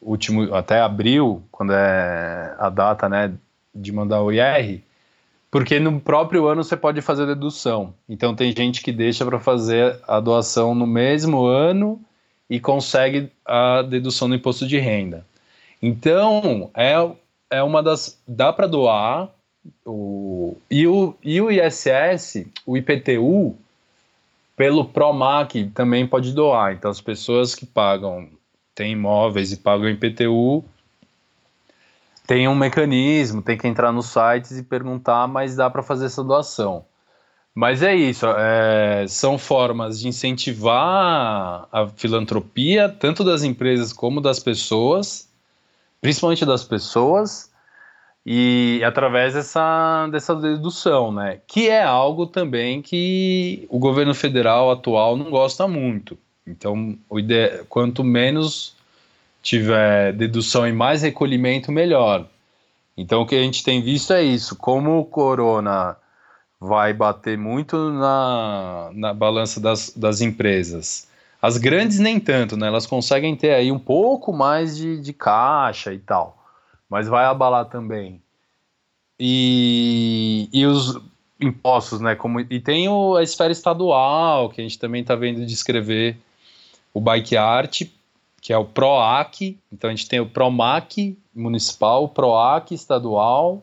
último 0.00 0.54
até 0.54 0.80
abril, 0.80 1.42
quando 1.50 1.72
é 1.72 2.54
a 2.58 2.70
data, 2.70 3.08
né, 3.08 3.32
de 3.74 3.92
mandar 3.92 4.22
o 4.22 4.32
IR, 4.32 4.80
porque 5.50 5.80
no 5.80 6.00
próprio 6.00 6.46
ano 6.46 6.62
você 6.62 6.76
pode 6.76 7.00
fazer 7.02 7.26
dedução. 7.26 7.92
Então 8.08 8.34
tem 8.34 8.54
gente 8.56 8.80
que 8.82 8.92
deixa 8.92 9.24
para 9.24 9.40
fazer 9.40 9.98
a 10.06 10.20
doação 10.20 10.74
no 10.74 10.86
mesmo 10.86 11.44
ano 11.44 12.00
e 12.48 12.60
consegue 12.60 13.30
a 13.44 13.82
dedução 13.82 14.28
no 14.28 14.34
imposto 14.34 14.66
de 14.66 14.78
renda. 14.78 15.26
Então 15.82 16.70
é, 16.74 16.94
é 17.50 17.62
uma 17.62 17.82
das. 17.82 18.20
dá 18.26 18.52
para 18.52 18.66
doar. 18.66 19.28
O, 19.84 20.56
e, 20.70 20.86
o, 20.86 21.14
e 21.22 21.40
o 21.40 21.50
ISS, 21.50 22.46
o 22.66 22.76
IPTU, 22.76 23.56
pelo 24.56 24.84
PROMAC 24.84 25.70
também 25.74 26.06
pode 26.06 26.32
doar. 26.32 26.72
Então 26.72 26.90
as 26.90 27.00
pessoas 27.00 27.54
que 27.54 27.66
pagam, 27.66 28.28
têm 28.74 28.92
imóveis 28.92 29.52
e 29.52 29.56
pagam 29.56 29.88
IPTU, 29.88 30.64
tem 32.26 32.46
um 32.46 32.54
mecanismo, 32.54 33.42
tem 33.42 33.58
que 33.58 33.66
entrar 33.66 33.90
nos 33.90 34.06
sites 34.06 34.52
e 34.52 34.62
perguntar, 34.62 35.26
mas 35.26 35.56
dá 35.56 35.68
para 35.68 35.82
fazer 35.82 36.06
essa 36.06 36.22
doação. 36.22 36.84
Mas 37.52 37.82
é 37.82 37.94
isso, 37.94 38.24
é, 38.26 39.04
são 39.08 39.36
formas 39.36 39.98
de 39.98 40.06
incentivar 40.06 41.66
a 41.72 41.88
filantropia, 41.96 42.88
tanto 42.88 43.24
das 43.24 43.42
empresas 43.42 43.92
como 43.92 44.20
das 44.20 44.38
pessoas, 44.38 45.28
principalmente 46.00 46.46
das 46.46 46.62
pessoas, 46.62 47.49
e 48.24 48.82
através 48.84 49.34
dessa, 49.34 50.06
dessa 50.08 50.34
dedução, 50.34 51.12
né? 51.12 51.40
Que 51.46 51.68
é 51.68 51.82
algo 51.82 52.26
também 52.26 52.82
que 52.82 53.66
o 53.70 53.78
governo 53.78 54.14
federal 54.14 54.70
atual 54.70 55.16
não 55.16 55.30
gosta 55.30 55.66
muito. 55.66 56.18
Então, 56.46 56.96
quanto 57.68 58.04
menos 58.04 58.74
tiver 59.42 60.12
dedução 60.12 60.66
e 60.66 60.72
mais 60.72 61.02
recolhimento, 61.02 61.72
melhor. 61.72 62.26
Então 62.96 63.22
o 63.22 63.26
que 63.26 63.34
a 63.34 63.42
gente 63.42 63.64
tem 63.64 63.82
visto 63.82 64.12
é 64.12 64.22
isso, 64.22 64.56
como 64.56 64.98
o 64.98 65.04
corona 65.04 65.96
vai 66.60 66.92
bater 66.92 67.38
muito 67.38 67.90
na, 67.90 68.90
na 68.92 69.14
balança 69.14 69.58
das, 69.58 69.94
das 69.96 70.20
empresas. 70.20 71.08
As 71.40 71.56
grandes 71.56 71.98
nem 71.98 72.20
tanto, 72.20 72.56
né? 72.56 72.66
Elas 72.66 72.86
conseguem 72.86 73.34
ter 73.34 73.54
aí 73.54 73.72
um 73.72 73.78
pouco 73.78 74.30
mais 74.30 74.76
de, 74.76 75.00
de 75.00 75.14
caixa 75.14 75.94
e 75.94 75.98
tal, 75.98 76.39
mas 76.90 77.08
vai 77.08 77.24
abalar 77.24 77.66
também. 77.66 78.20
E, 79.18 80.48
e 80.52 80.66
os 80.66 81.00
impostos, 81.40 82.00
né? 82.00 82.14
Como, 82.14 82.40
e 82.40 82.60
tem 82.60 82.88
o, 82.88 83.16
a 83.16 83.22
esfera 83.22 83.52
estadual, 83.52 84.50
que 84.50 84.60
a 84.60 84.64
gente 84.64 84.78
também 84.78 85.02
está 85.02 85.14
vendo 85.14 85.46
descrever 85.46 86.16
o 86.92 87.00
Bike 87.00 87.36
Art 87.36 87.82
que 88.40 88.52
é 88.52 88.58
o 88.58 88.64
PROAC. 88.64 89.58
Então 89.72 89.90
a 89.90 89.94
gente 89.94 90.08
tem 90.08 90.20
o 90.20 90.26
PROMAC 90.26 91.16
municipal, 91.34 92.04
o 92.04 92.08
PROAC 92.08 92.72
estadual, 92.72 93.62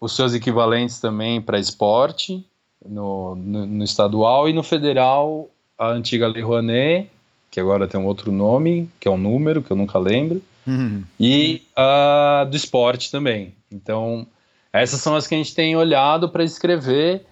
os 0.00 0.14
seus 0.14 0.34
equivalentes 0.34 1.00
também 1.00 1.40
para 1.40 1.58
esporte 1.58 2.44
no, 2.84 3.34
no, 3.34 3.66
no, 3.66 3.84
estadual 3.84 4.48
e 4.48 4.52
no 4.52 4.62
federal 4.62 5.48
a 5.78 5.88
antiga 5.88 6.28
Lei 6.28 6.42
Rouanet, 6.42 7.10
que 7.50 7.58
agora 7.58 7.88
tem 7.88 7.98
um 7.98 8.06
outro 8.06 8.30
nome, 8.30 8.88
que 9.00 9.08
é 9.08 9.10
um 9.10 9.18
número 9.18 9.62
que 9.62 9.70
eu 9.70 9.76
nunca 9.76 9.98
lembro, 9.98 10.42
uhum. 10.66 11.02
e 11.18 11.62
a 11.76 12.46
do 12.50 12.56
esporte 12.56 13.10
também. 13.10 13.54
Então 13.70 14.26
essas 14.72 15.00
são 15.00 15.14
as 15.16 15.26
que 15.26 15.34
a 15.34 15.38
gente 15.38 15.54
tem 15.54 15.76
olhado 15.76 16.28
para 16.28 16.44
escrever. 16.44 17.24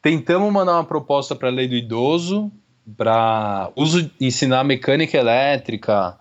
Tentamos 0.00 0.52
mandar 0.52 0.74
uma 0.74 0.84
proposta 0.84 1.34
para 1.34 1.48
a 1.48 1.52
lei 1.52 1.66
do 1.66 1.74
idoso, 1.74 2.50
para 2.96 3.70
uso 3.76 4.10
ensinar 4.20 4.64
mecânica 4.64 5.16
elétrica, 5.16 6.16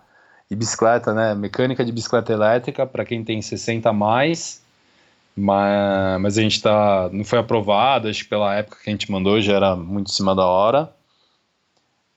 e 0.52 0.56
bicicleta, 0.56 1.14
né? 1.14 1.34
Mecânica 1.34 1.84
de 1.86 1.94
bicicleta 1.94 2.34
elétrica 2.34 2.86
para 2.86 3.06
quem 3.06 3.24
tem 3.24 3.42
60 3.42 3.90
a 3.90 3.94
mais. 3.94 4.62
Mas, 5.34 6.22
mas 6.22 6.38
a 6.38 6.42
gente 6.42 6.62
tá. 6.62 7.10
Não 7.14 7.24
foi 7.24 7.40
aprovado, 7.40 8.10
acho 8.10 8.24
que 8.24 8.30
pela 8.30 8.54
época 8.54 8.80
que 8.84 8.90
a 8.90 8.92
gente 8.92 9.10
mandou 9.10 9.40
já 9.40 9.54
era 9.54 9.78
muito 9.78 10.12
em 10.12 10.14
cima 10.14 10.36
da 10.36 10.46
hora. 10.46 10.94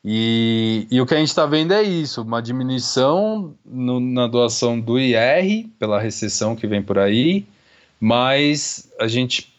E, 0.05 0.87
e 0.91 1.01
o 1.01 1.07
que 1.07 1.15
a 1.15 1.19
gente 1.19 1.29
está 1.29 1.47
vendo 1.47 1.73
é 1.73 1.83
isso: 1.83 2.23
uma 2.23 2.43
diminuição 2.43 3.55
no, 3.65 3.99
na 3.99 4.27
doação 4.27 4.79
do 4.79 4.99
IR, 4.99 5.67
pela 5.79 5.99
recessão 5.99 6.55
que 6.55 6.67
vem 6.67 6.83
por 6.83 6.99
aí, 6.99 7.47
mas 7.99 8.93
a 9.01 9.09
gente 9.09 9.51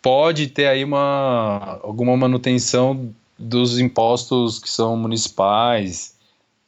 pode 0.00 0.46
ter 0.46 0.66
aí 0.66 0.82
uma, 0.82 1.78
alguma 1.82 2.16
manutenção 2.16 3.12
dos 3.38 3.78
impostos 3.78 4.58
que 4.58 4.68
são 4.68 4.96
municipais 4.96 6.14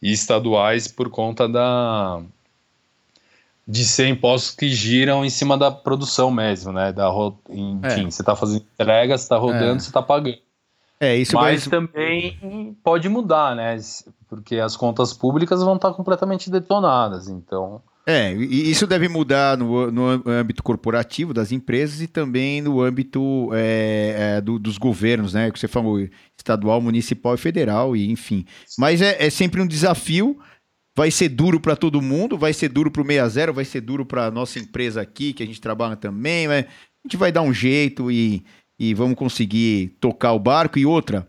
e 0.02 0.12
estaduais 0.12 0.86
por 0.86 1.09
conta 1.09 1.48
da 1.48 2.20
de 3.66 3.85
ser 3.85 4.09
impostos 4.09 4.55
que 4.55 4.69
giram 4.69 5.24
em 5.24 5.31
cima 5.31 5.56
da 5.56 5.70
produção 5.70 6.31
mesmo, 6.31 6.73
né? 6.73 6.93
Da, 6.93 7.09
enfim, 7.48 8.06
é. 8.06 8.10
você 8.10 8.20
está 8.20 8.35
fazendo 8.35 8.64
entrega, 8.74 9.16
você 9.16 9.24
está 9.24 9.39
rodando, 9.39 9.77
é. 9.77 9.78
você 9.78 9.89
está 9.89 10.02
pagando. 10.02 10.36
É, 11.02 11.16
isso 11.16 11.34
Mas 11.34 11.66
também 11.66 12.76
pode 12.84 13.08
mudar, 13.08 13.56
né? 13.56 13.76
Porque 14.28 14.58
as 14.58 14.76
contas 14.76 15.12
públicas 15.12 15.60
vão 15.60 15.74
estar 15.74 15.92
completamente 15.94 16.48
detonadas. 16.48 17.26
Então, 17.26 17.82
É, 18.06 18.32
e 18.32 18.70
isso 18.70 18.86
deve 18.86 19.08
mudar 19.08 19.58
no, 19.58 19.90
no 19.90 20.22
âmbito 20.24 20.62
corporativo 20.62 21.34
das 21.34 21.50
empresas 21.50 22.00
e 22.00 22.06
também 22.06 22.62
no 22.62 22.80
âmbito 22.80 23.50
é, 23.52 24.36
é, 24.36 24.40
do, 24.40 24.60
dos 24.60 24.78
governos, 24.78 25.34
né? 25.34 25.50
Que 25.50 25.58
você 25.58 25.66
falou, 25.66 25.98
estadual, 26.38 26.80
municipal 26.80 27.34
e 27.34 27.38
federal, 27.38 27.96
e 27.96 28.08
enfim. 28.08 28.44
Mas 28.78 29.02
é, 29.02 29.26
é 29.26 29.28
sempre 29.28 29.60
um 29.60 29.66
desafio. 29.66 30.38
Vai 30.96 31.10
ser 31.10 31.30
duro 31.30 31.58
para 31.58 31.74
todo 31.74 32.00
mundo, 32.00 32.38
vai 32.38 32.52
ser 32.52 32.68
duro 32.68 32.92
para 32.92 33.02
o 33.02 33.06
60, 33.06 33.50
vai 33.50 33.64
ser 33.64 33.80
duro 33.80 34.06
para 34.06 34.30
nossa 34.30 34.60
empresa 34.60 35.00
aqui, 35.00 35.32
que 35.32 35.42
a 35.42 35.46
gente 35.46 35.60
trabalha 35.60 35.96
também, 35.96 36.46
mas 36.46 36.64
a 36.64 37.08
gente 37.08 37.16
vai 37.16 37.32
dar 37.32 37.42
um 37.42 37.52
jeito 37.52 38.08
e, 38.08 38.44
e 38.78 38.94
vamos 38.94 39.16
conseguir 39.16 39.97
tocar 40.01 40.32
o 40.32 40.39
barco. 40.39 40.78
E 40.78 40.86
outra, 40.86 41.28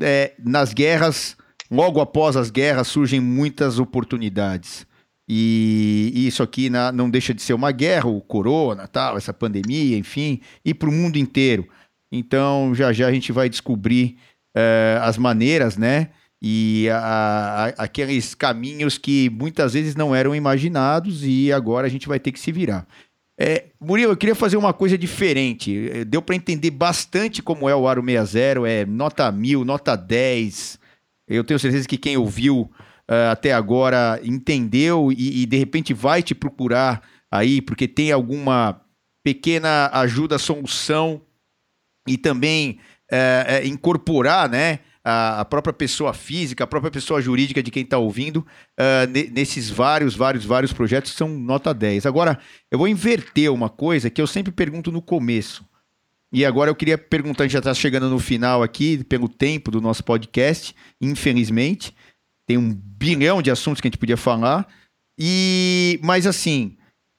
é, 0.00 0.34
nas 0.38 0.72
guerras, 0.72 1.36
logo 1.70 2.00
após 2.00 2.36
as 2.36 2.50
guerras, 2.50 2.88
surgem 2.88 3.20
muitas 3.20 3.78
oportunidades. 3.78 4.86
E, 5.28 6.12
isso 6.14 6.42
aqui 6.42 6.70
na, 6.70 6.90
não 6.90 7.10
deixa 7.10 7.34
de 7.34 7.42
ser 7.42 7.52
uma 7.52 7.70
guerra, 7.70 8.08
o 8.08 8.20
corona, 8.20 8.88
tal, 8.88 9.16
essa 9.16 9.32
pandemia, 9.32 9.98
enfim, 9.98 10.40
e 10.64 10.72
para 10.72 10.88
o 10.88 10.92
mundo 10.92 11.16
inteiro. 11.16 11.68
Então, 12.10 12.74
já 12.74 12.92
já 12.92 13.06
a 13.06 13.12
gente 13.12 13.30
vai 13.30 13.48
descobrir 13.48 14.16
uh, 14.56 15.02
as 15.02 15.18
maneiras, 15.18 15.76
né? 15.76 16.08
e 16.40 16.88
a, 16.90 16.98
a, 16.98 17.84
aqueles 17.84 18.34
caminhos 18.34 18.96
que 18.96 19.28
muitas 19.30 19.74
vezes 19.74 19.96
não 19.96 20.14
eram 20.14 20.34
imaginados 20.34 21.24
e 21.24 21.52
agora 21.52 21.86
a 21.86 21.90
gente 21.90 22.06
vai 22.06 22.20
ter 22.20 22.32
que 22.32 22.38
se 22.38 22.52
virar. 22.52 22.86
É, 23.40 23.66
Murilo, 23.80 24.12
eu 24.12 24.16
queria 24.16 24.34
fazer 24.34 24.56
uma 24.56 24.72
coisa 24.72 24.98
diferente. 24.98 25.90
É, 25.90 26.04
deu 26.04 26.20
para 26.20 26.34
entender 26.34 26.72
bastante 26.72 27.40
como 27.40 27.68
é 27.68 27.74
o 27.74 27.86
Aro 27.86 28.04
60, 28.04 28.68
é 28.68 28.84
nota 28.84 29.30
1000, 29.30 29.64
nota 29.64 29.96
10. 29.96 30.78
Eu 31.28 31.44
tenho 31.44 31.60
certeza 31.60 31.86
que 31.86 31.96
quem 31.96 32.16
ouviu 32.16 32.62
uh, 33.08 33.30
até 33.30 33.52
agora 33.52 34.20
entendeu 34.24 35.12
e, 35.12 35.42
e, 35.42 35.46
de 35.46 35.56
repente 35.56 35.94
vai 35.94 36.22
te 36.22 36.34
procurar 36.34 37.02
aí 37.30 37.60
porque 37.60 37.86
tem 37.86 38.10
alguma 38.10 38.80
pequena 39.22 39.90
ajuda, 39.92 40.38
solução 40.38 41.20
e 42.08 42.16
também 42.16 42.80
uh, 43.12 43.66
incorporar, 43.66 44.48
né? 44.48 44.80
A, 45.10 45.44
própria 45.44 45.72
pessoa 45.72 46.12
física, 46.12 46.64
a 46.64 46.66
própria 46.66 46.90
pessoa 46.90 47.22
jurídica 47.22 47.62
de 47.62 47.70
quem 47.70 47.82
está 47.82 47.96
ouvindo, 47.96 48.38
uh, 48.38 49.32
nesses 49.32 49.70
vários, 49.70 50.14
vários, 50.14 50.44
vários 50.44 50.72
projetos 50.72 51.12
são 51.12 51.28
nota 51.28 51.72
10. 51.72 52.04
Agora, 52.04 52.38
eu 52.70 52.78
vou 52.78 52.86
inverter 52.86 53.52
uma 53.52 53.70
coisa 53.70 54.10
que 54.10 54.20
eu 54.20 54.26
sempre 54.26 54.52
pergunto 54.52 54.92
no 54.92 55.00
começo. 55.00 55.64
E 56.30 56.44
agora 56.44 56.70
eu 56.70 56.74
queria 56.74 56.98
perguntar, 56.98 57.44
a 57.44 57.46
gente 57.46 57.54
já 57.54 57.58
está 57.58 57.72
chegando 57.72 58.10
no 58.10 58.18
final 58.18 58.62
aqui, 58.62 59.02
pelo 59.04 59.28
tempo 59.28 59.70
do 59.70 59.80
nosso 59.80 60.04
podcast, 60.04 60.74
infelizmente. 61.00 61.94
Tem 62.46 62.58
um 62.58 62.74
bilhão 62.74 63.40
de 63.40 63.50
assuntos 63.50 63.80
que 63.80 63.88
a 63.88 63.90
gente 63.90 63.98
podia 63.98 64.16
falar. 64.16 64.68
E, 65.18 65.98
mas 66.02 66.26
assim, 66.26 66.76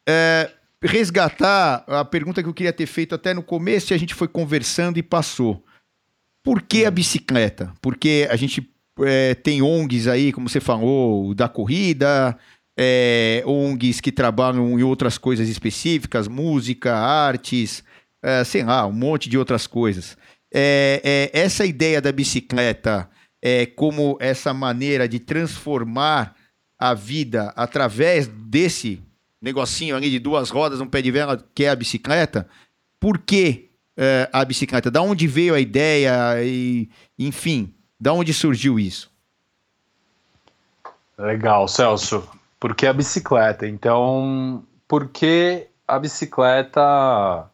é, 0.08 0.52
resgatar 0.82 1.84
a 1.88 2.06
pergunta 2.06 2.44
que 2.44 2.48
eu 2.48 2.54
queria 2.54 2.72
ter 2.72 2.86
feito 2.86 3.16
até 3.16 3.34
no 3.34 3.42
começo 3.42 3.92
e 3.92 3.96
a 3.96 3.98
gente 3.98 4.14
foi 4.14 4.28
conversando 4.28 5.00
e 5.00 5.04
passou. 5.04 5.66
Por 6.44 6.62
que 6.62 6.86
a 6.86 6.92
bicicleta? 6.92 7.74
Porque 7.82 8.28
a 8.30 8.36
gente 8.36 8.70
é, 9.02 9.36
tem 9.36 9.62
ONGs 9.62 10.08
aí, 10.08 10.32
como 10.32 10.50
você 10.50 10.60
falou, 10.60 11.34
da 11.34 11.48
corrida, 11.48 12.38
é, 12.78 13.44
ONGs 13.46 14.00
que 14.00 14.12
trabalham 14.12 14.80
em 14.80 14.84
outras 14.84 15.18
coisas 15.18 15.50
específicas, 15.50 16.28
música, 16.28 16.96
artes, 16.96 17.84
é, 18.24 18.44
sei 18.44 18.64
lá, 18.64 18.86
um 18.86 18.92
monte 18.92 19.30
de 19.30 19.38
outras 19.38 19.68
coisas. 19.68 20.18
É, 20.54 21.30
é, 21.34 21.40
essa 21.40 21.66
ideia 21.66 22.02
da 22.02 22.12
bicicleta 22.12 23.10
é 23.42 23.66
como 23.66 24.18
essa 24.20 24.54
maneira 24.54 25.08
de 25.08 25.20
transformar 25.20 26.36
a 26.78 26.94
vida 26.94 27.54
através 27.56 28.28
desse 28.28 29.02
negocinho 29.42 29.96
ali 29.96 30.10
de 30.10 30.20
duas 30.20 30.50
rodas, 30.50 30.82
um 30.82 30.88
pé 30.88 31.02
de 31.02 31.12
vela, 31.12 31.42
que 31.54 31.66
é 31.66 31.70
a 31.70 31.76
bicicleta. 31.76 32.48
Por 33.00 33.20
que 33.20 33.69
uh, 34.00 34.30
a 34.32 34.46
bicicleta? 34.46 34.90
Da 34.90 35.02
onde 35.02 35.28
veio 35.28 35.54
a 35.54 35.60
ideia 35.60 36.42
e, 36.42 36.90
enfim, 37.18 37.74
da 38.00 38.14
onde 38.14 38.34
surgiu 38.34 38.80
isso? 38.80 39.12
Legal, 41.18 41.68
Celso. 41.68 42.28
Por 42.58 42.74
que 42.74 42.88
a 42.88 42.94
bicicleta? 42.94 43.68
Então, 43.68 44.64
porque 44.88 45.68
a 45.86 46.00
bicicleta 46.00 47.50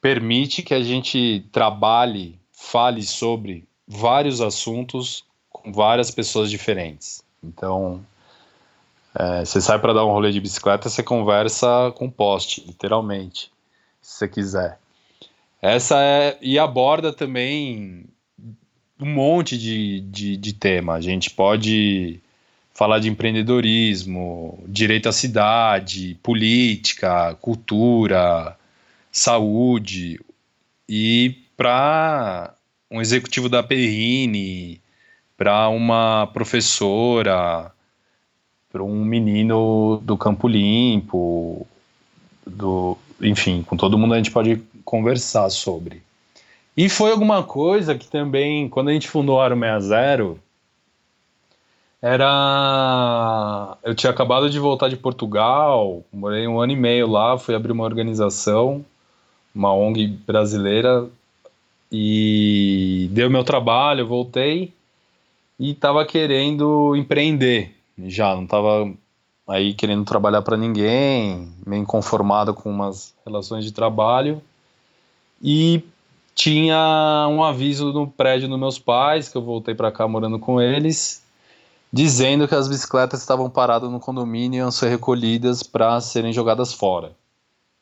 permite 0.00 0.62
que 0.62 0.74
a 0.74 0.82
gente 0.82 1.46
trabalhe, 1.50 2.38
fale 2.52 3.02
sobre 3.02 3.66
vários 3.86 4.40
assuntos 4.40 5.24
com 5.50 5.72
várias 5.72 6.10
pessoas 6.10 6.50
diferentes. 6.50 7.22
Então, 7.42 8.04
é, 9.14 9.44
você 9.44 9.60
sai 9.60 9.78
para 9.78 9.94
dar 9.94 10.04
um 10.04 10.10
rolê 10.10 10.30
de 10.30 10.40
bicicleta, 10.40 10.88
você 10.88 11.02
conversa 11.02 11.92
com 11.96 12.10
poste, 12.10 12.64
literalmente, 12.66 13.50
se 14.00 14.18
você 14.18 14.28
quiser. 14.28 14.78
Essa 15.60 16.00
é. 16.00 16.38
E 16.40 16.58
aborda 16.58 17.12
também 17.12 18.04
um 19.00 19.06
monte 19.06 19.56
de, 19.58 20.00
de, 20.00 20.36
de 20.36 20.52
tema. 20.52 20.94
A 20.94 21.00
gente 21.00 21.30
pode 21.30 22.20
falar 22.74 23.00
de 23.00 23.08
empreendedorismo, 23.08 24.62
direito 24.68 25.08
à 25.08 25.12
cidade, 25.12 26.16
política, 26.22 27.34
cultura, 27.40 28.56
saúde. 29.10 30.20
E 30.88 31.36
para 31.56 32.54
um 32.90 33.00
executivo 33.00 33.48
da 33.48 33.62
Perrine, 33.62 34.80
para 35.36 35.68
uma 35.68 36.28
professora, 36.32 37.72
para 38.70 38.82
um 38.82 39.04
menino 39.04 40.00
do 40.04 40.16
Campo 40.16 40.46
Limpo, 40.46 41.66
do, 42.46 42.96
enfim, 43.20 43.62
com 43.62 43.76
todo 43.76 43.98
mundo 43.98 44.14
a 44.14 44.16
gente 44.16 44.30
pode 44.30 44.62
conversar 44.88 45.50
sobre. 45.50 46.02
E 46.74 46.88
foi 46.88 47.10
alguma 47.10 47.42
coisa 47.42 47.94
que 47.94 48.08
também, 48.08 48.70
quando 48.70 48.88
a 48.88 48.92
gente 48.94 49.06
fundou 49.06 49.36
o 49.36 49.40
Aro 49.40 49.54
60, 49.54 50.36
era. 52.00 53.76
Eu 53.82 53.94
tinha 53.94 54.10
acabado 54.10 54.48
de 54.48 54.58
voltar 54.58 54.88
de 54.88 54.96
Portugal, 54.96 56.02
morei 56.10 56.48
um 56.48 56.58
ano 56.58 56.72
e 56.72 56.76
meio 56.76 57.06
lá, 57.06 57.36
fui 57.36 57.54
abrir 57.54 57.72
uma 57.72 57.84
organização, 57.84 58.82
uma 59.54 59.74
ONG 59.74 60.06
brasileira, 60.26 61.06
e 61.92 63.10
deu 63.12 63.28
meu 63.28 63.44
trabalho, 63.44 64.06
voltei 64.06 64.72
e 65.58 65.72
estava 65.72 66.06
querendo 66.06 66.96
empreender 66.96 67.74
já, 68.06 68.34
não 68.34 68.44
estava 68.44 68.90
aí 69.46 69.74
querendo 69.74 70.04
trabalhar 70.04 70.40
para 70.40 70.56
ninguém, 70.56 71.52
meio 71.66 71.82
inconformado 71.82 72.54
com 72.54 72.70
umas 72.70 73.14
relações 73.26 73.64
de 73.64 73.72
trabalho. 73.72 74.40
E 75.42 75.82
tinha 76.34 77.26
um 77.30 77.42
aviso 77.42 77.92
no 77.92 78.06
prédio 78.06 78.48
dos 78.48 78.58
meus 78.58 78.78
pais, 78.78 79.28
que 79.28 79.36
eu 79.36 79.42
voltei 79.42 79.74
para 79.74 79.90
cá 79.90 80.06
morando 80.06 80.38
com 80.38 80.60
eles, 80.60 81.22
dizendo 81.92 82.46
que 82.46 82.54
as 82.54 82.68
bicicletas 82.68 83.20
estavam 83.20 83.48
paradas 83.50 83.90
no 83.90 83.98
condomínio 83.98 84.58
e 84.58 84.60
iam 84.60 84.70
ser 84.70 84.88
recolhidas 84.88 85.62
para 85.62 86.00
serem 86.00 86.32
jogadas 86.32 86.72
fora. 86.72 87.12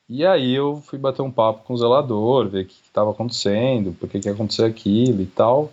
E 0.09 0.25
aí 0.25 0.55
eu 0.55 0.83
fui 0.87 0.99
bater 0.99 1.23
um 1.23 1.31
papo 1.31 1.65
com 1.65 1.75
o 1.75 1.77
zelador, 1.77 2.49
ver 2.49 2.65
o 2.65 2.67
que 2.67 2.81
estava 2.85 3.11
acontecendo, 3.11 3.93
por 3.99 4.09
que, 4.09 4.21
que 4.21 4.29
aconteceu 4.29 4.65
aquilo 4.65 5.21
e 5.21 5.27
tal. 5.27 5.73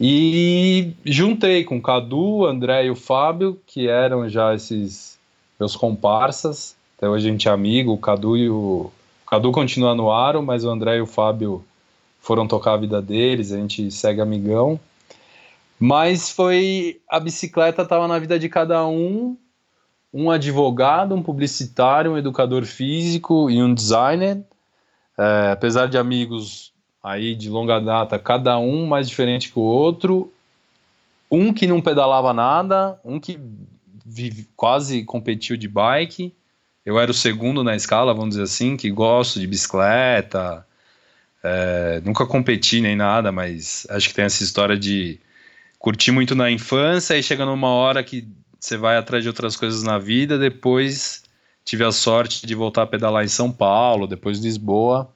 E 0.00 0.92
juntei 1.04 1.64
com 1.64 1.76
o 1.76 1.82
Cadu, 1.82 2.38
o 2.38 2.46
André 2.46 2.86
e 2.86 2.90
o 2.90 2.96
Fábio, 2.96 3.60
que 3.66 3.88
eram 3.88 4.28
já 4.28 4.54
esses 4.54 5.18
meus 5.58 5.76
comparsas. 5.76 6.76
Até 6.96 7.08
hoje 7.08 7.28
a 7.28 7.30
gente 7.32 7.48
é 7.48 7.50
amigo, 7.50 7.92
o 7.92 7.98
Cadu 7.98 8.36
e 8.36 8.48
o, 8.48 8.90
Cadu 9.30 9.52
continua 9.52 9.94
no 9.94 10.10
Aro, 10.10 10.42
mas 10.42 10.64
o 10.64 10.70
André 10.70 10.96
e 10.96 11.00
o 11.00 11.06
Fábio 11.06 11.64
foram 12.18 12.48
tocar 12.48 12.72
a 12.72 12.76
vida 12.76 13.00
deles, 13.00 13.52
a 13.52 13.58
gente 13.58 13.88
segue 13.88 14.20
amigão. 14.20 14.78
Mas 15.78 16.30
foi. 16.30 17.00
A 17.08 17.20
bicicleta 17.20 17.82
estava 17.82 18.08
na 18.08 18.18
vida 18.18 18.40
de 18.40 18.48
cada 18.48 18.84
um. 18.88 19.36
Um 20.12 20.32
advogado, 20.32 21.14
um 21.14 21.22
publicitário, 21.22 22.10
um 22.10 22.18
educador 22.18 22.64
físico 22.64 23.48
e 23.48 23.62
um 23.62 23.72
designer. 23.72 24.42
É, 25.16 25.52
apesar 25.52 25.86
de 25.86 25.96
amigos 25.96 26.72
aí 27.00 27.36
de 27.36 27.48
longa 27.48 27.78
data, 27.78 28.18
cada 28.18 28.58
um 28.58 28.84
mais 28.84 29.08
diferente 29.08 29.52
que 29.52 29.58
o 29.60 29.62
outro. 29.62 30.32
Um 31.30 31.52
que 31.52 31.68
não 31.68 31.80
pedalava 31.80 32.32
nada, 32.32 32.98
um 33.04 33.20
que 33.20 33.38
vive, 34.04 34.48
quase 34.56 35.04
competiu 35.04 35.56
de 35.56 35.68
bike 35.68 36.34
eu 36.84 36.98
era 36.98 37.10
o 37.10 37.14
segundo 37.14 37.62
na 37.62 37.76
escala, 37.76 38.14
vamos 38.14 38.30
dizer 38.30 38.42
assim, 38.42 38.76
que 38.76 38.90
gosto 38.90 39.38
de 39.38 39.46
bicicleta. 39.46 40.66
É, 41.42 42.00
nunca 42.04 42.26
competi 42.26 42.80
nem 42.80 42.96
nada, 42.96 43.30
mas 43.32 43.86
acho 43.90 44.08
que 44.08 44.14
tem 44.14 44.24
essa 44.24 44.42
história 44.42 44.76
de 44.76 45.18
curtir 45.78 46.12
muito 46.12 46.34
na 46.34 46.50
infância 46.50 47.16
e 47.16 47.22
chega 47.22 47.44
numa 47.46 47.68
hora 47.68 48.02
que 48.04 48.28
você 48.58 48.76
vai 48.76 48.96
atrás 48.96 49.22
de 49.22 49.28
outras 49.28 49.56
coisas 49.56 49.82
na 49.82 49.98
vida. 49.98 50.38
Depois 50.38 51.22
tive 51.64 51.84
a 51.84 51.92
sorte 51.92 52.46
de 52.46 52.54
voltar 52.54 52.82
a 52.82 52.86
pedalar 52.86 53.24
em 53.24 53.28
São 53.28 53.50
Paulo, 53.50 54.06
depois 54.06 54.38
Lisboa 54.38 55.10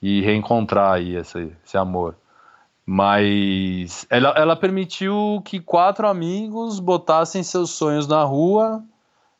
e 0.00 0.20
reencontrar 0.20 0.94
aí 0.94 1.16
esse, 1.16 1.52
esse 1.64 1.76
amor. 1.76 2.16
Mas 2.84 4.06
ela, 4.10 4.30
ela 4.36 4.56
permitiu 4.56 5.40
que 5.44 5.60
quatro 5.60 6.08
amigos 6.08 6.80
botassem 6.80 7.42
seus 7.42 7.70
sonhos 7.70 8.08
na 8.08 8.24
rua 8.24 8.82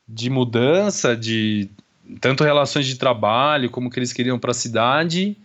de 0.08 0.28
mudança, 0.28 1.16
de 1.16 1.68
tanto 2.20 2.44
relações 2.44 2.86
de 2.86 2.96
trabalho 2.96 3.70
como 3.70 3.90
que 3.90 3.98
eles 3.98 4.12
queriam 4.12 4.38
para 4.38 4.50
a 4.50 4.54
cidade. 4.54 5.36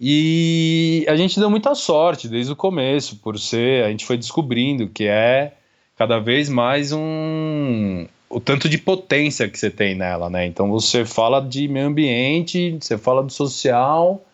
E 0.00 1.04
a 1.08 1.16
gente 1.16 1.38
deu 1.38 1.48
muita 1.48 1.74
sorte 1.74 2.28
desde 2.28 2.52
o 2.52 2.56
começo, 2.56 3.16
por 3.16 3.38
ser, 3.38 3.84
a 3.84 3.90
gente 3.90 4.04
foi 4.04 4.16
descobrindo 4.16 4.88
que 4.88 5.04
é 5.04 5.54
cada 5.96 6.18
vez 6.18 6.48
mais 6.48 6.92
um 6.92 8.06
o 8.28 8.40
tanto 8.40 8.68
de 8.68 8.76
potência 8.76 9.48
que 9.48 9.56
você 9.56 9.70
tem 9.70 9.94
nela, 9.94 10.28
né? 10.28 10.44
Então 10.44 10.68
você 10.68 11.04
fala 11.04 11.40
de 11.40 11.68
meio 11.68 11.86
ambiente, 11.86 12.76
você 12.80 12.98
fala 12.98 13.22
do 13.22 13.30
social 13.30 14.24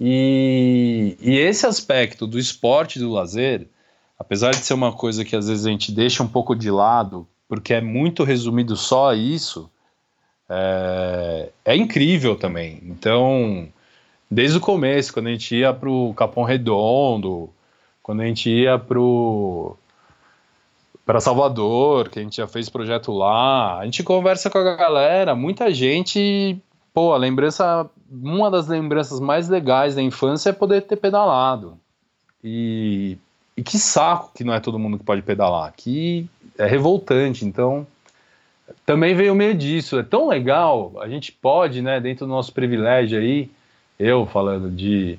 e, 0.00 1.16
e 1.20 1.36
esse 1.36 1.66
aspecto 1.66 2.26
do 2.26 2.38
esporte 2.38 2.96
e 2.96 3.00
do 3.00 3.10
lazer, 3.10 3.66
apesar 4.16 4.52
de 4.52 4.58
ser 4.58 4.74
uma 4.74 4.92
coisa 4.92 5.24
que 5.24 5.34
às 5.34 5.48
vezes 5.48 5.66
a 5.66 5.70
gente 5.70 5.90
deixa 5.90 6.22
um 6.22 6.28
pouco 6.28 6.54
de 6.54 6.70
lado, 6.70 7.26
porque 7.52 7.74
é 7.74 7.82
muito 7.82 8.24
resumido 8.24 8.74
só 8.78 9.10
a 9.10 9.14
isso, 9.14 9.70
é, 10.48 11.50
é 11.66 11.76
incrível 11.76 12.34
também. 12.34 12.80
Então, 12.82 13.68
desde 14.30 14.56
o 14.56 14.60
começo, 14.60 15.12
quando 15.12 15.26
a 15.26 15.32
gente 15.32 15.56
ia 15.56 15.70
para 15.70 15.90
o 15.90 16.14
Capão 16.14 16.44
Redondo, 16.44 17.50
quando 18.02 18.22
a 18.22 18.24
gente 18.24 18.48
ia 18.48 18.78
para 18.78 18.98
para 21.04 21.20
Salvador, 21.20 22.08
que 22.08 22.20
a 22.20 22.22
gente 22.22 22.38
já 22.38 22.48
fez 22.48 22.70
projeto 22.70 23.12
lá, 23.12 23.80
a 23.80 23.84
gente 23.84 24.02
conversa 24.02 24.48
com 24.48 24.56
a 24.56 24.74
galera, 24.74 25.34
muita 25.34 25.70
gente, 25.74 26.56
pô, 26.94 27.12
a 27.12 27.18
lembrança, 27.18 27.86
uma 28.10 28.50
das 28.50 28.66
lembranças 28.66 29.20
mais 29.20 29.50
legais 29.50 29.94
da 29.94 30.00
infância 30.00 30.48
é 30.48 30.54
poder 30.54 30.80
ter 30.86 30.96
pedalado. 30.96 31.78
E, 32.42 33.18
e 33.54 33.62
que 33.62 33.78
saco 33.78 34.30
que 34.34 34.42
não 34.42 34.54
é 34.54 34.60
todo 34.60 34.78
mundo 34.78 34.96
que 34.96 35.04
pode 35.04 35.20
pedalar, 35.20 35.70
que 35.76 36.26
é 36.58 36.66
revoltante, 36.66 37.44
então 37.44 37.86
também 38.86 39.14
veio 39.14 39.34
meio 39.34 39.54
disso, 39.54 39.98
é 39.98 40.02
tão 40.02 40.28
legal, 40.28 40.92
a 41.00 41.08
gente 41.08 41.32
pode, 41.32 41.82
né, 41.82 42.00
dentro 42.00 42.26
do 42.26 42.32
nosso 42.32 42.52
privilégio 42.52 43.18
aí, 43.18 43.50
eu 43.98 44.26
falando 44.26 44.70
de 44.70 45.18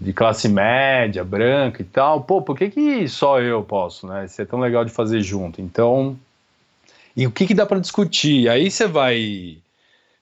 de 0.00 0.12
classe 0.12 0.48
média, 0.48 1.24
branca 1.24 1.82
e 1.82 1.84
tal, 1.84 2.22
pô, 2.22 2.42
por 2.42 2.56
que, 2.56 2.70
que 2.70 3.08
só 3.08 3.40
eu 3.40 3.62
posso, 3.62 4.06
né? 4.06 4.26
Isso 4.26 4.40
é 4.40 4.44
tão 4.44 4.60
legal 4.60 4.84
de 4.84 4.92
fazer 4.92 5.20
junto. 5.22 5.60
Então, 5.60 6.16
e 7.16 7.26
o 7.26 7.32
que, 7.32 7.46
que 7.46 7.54
dá 7.54 7.66
para 7.66 7.80
discutir? 7.80 8.48
Aí 8.48 8.70
você 8.70 8.86
vai 8.86 9.58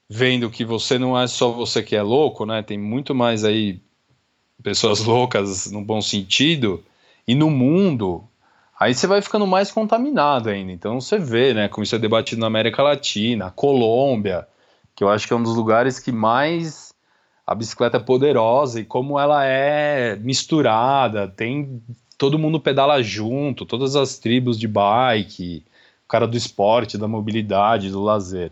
vendo 0.08 0.48
que 0.48 0.64
você 0.64 0.98
não 0.98 1.18
é 1.18 1.26
só 1.26 1.50
você 1.50 1.82
que 1.82 1.96
é 1.96 2.02
louco, 2.02 2.46
né? 2.46 2.62
Tem 2.62 2.78
muito 2.78 3.14
mais 3.14 3.44
aí 3.44 3.80
pessoas 4.62 5.00
loucas 5.04 5.70
no 5.70 5.82
bom 5.82 6.00
sentido 6.00 6.82
e 7.26 7.34
no 7.34 7.50
mundo. 7.50 8.24
Aí 8.78 8.94
você 8.94 9.06
vai 9.06 9.22
ficando 9.22 9.46
mais 9.46 9.70
contaminado 9.70 10.50
ainda. 10.50 10.70
Então 10.70 11.00
você 11.00 11.18
vê, 11.18 11.54
né? 11.54 11.68
Como 11.68 11.82
isso 11.82 11.96
é 11.96 11.98
debatido 11.98 12.40
na 12.40 12.46
América 12.46 12.82
Latina, 12.82 13.50
Colômbia, 13.50 14.46
que 14.94 15.02
eu 15.02 15.08
acho 15.08 15.26
que 15.26 15.32
é 15.32 15.36
um 15.36 15.42
dos 15.42 15.56
lugares 15.56 15.98
que 15.98 16.12
mais 16.12 16.94
a 17.46 17.54
bicicleta 17.54 17.96
é 17.96 18.00
poderosa 18.00 18.80
e 18.80 18.84
como 18.84 19.18
ela 19.18 19.44
é 19.44 20.16
misturada, 20.16 21.28
tem 21.28 21.80
todo 22.18 22.38
mundo 22.38 22.58
pedala 22.58 23.02
junto, 23.02 23.64
todas 23.64 23.94
as 23.94 24.18
tribos 24.18 24.58
de 24.58 24.66
bike, 24.66 25.64
o 26.04 26.08
cara 26.08 26.26
do 26.26 26.36
esporte, 26.36 26.98
da 26.98 27.06
mobilidade, 27.06 27.90
do 27.90 28.02
lazer. 28.02 28.50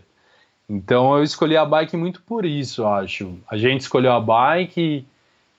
Então 0.69 1.15
eu 1.17 1.23
escolhi 1.23 1.57
a 1.57 1.65
bike 1.65 1.97
muito 1.97 2.21
por 2.21 2.45
isso, 2.45 2.85
acho. 2.85 3.37
A 3.49 3.57
gente 3.57 3.81
escolheu 3.81 4.11
a 4.11 4.19
bike 4.19 5.05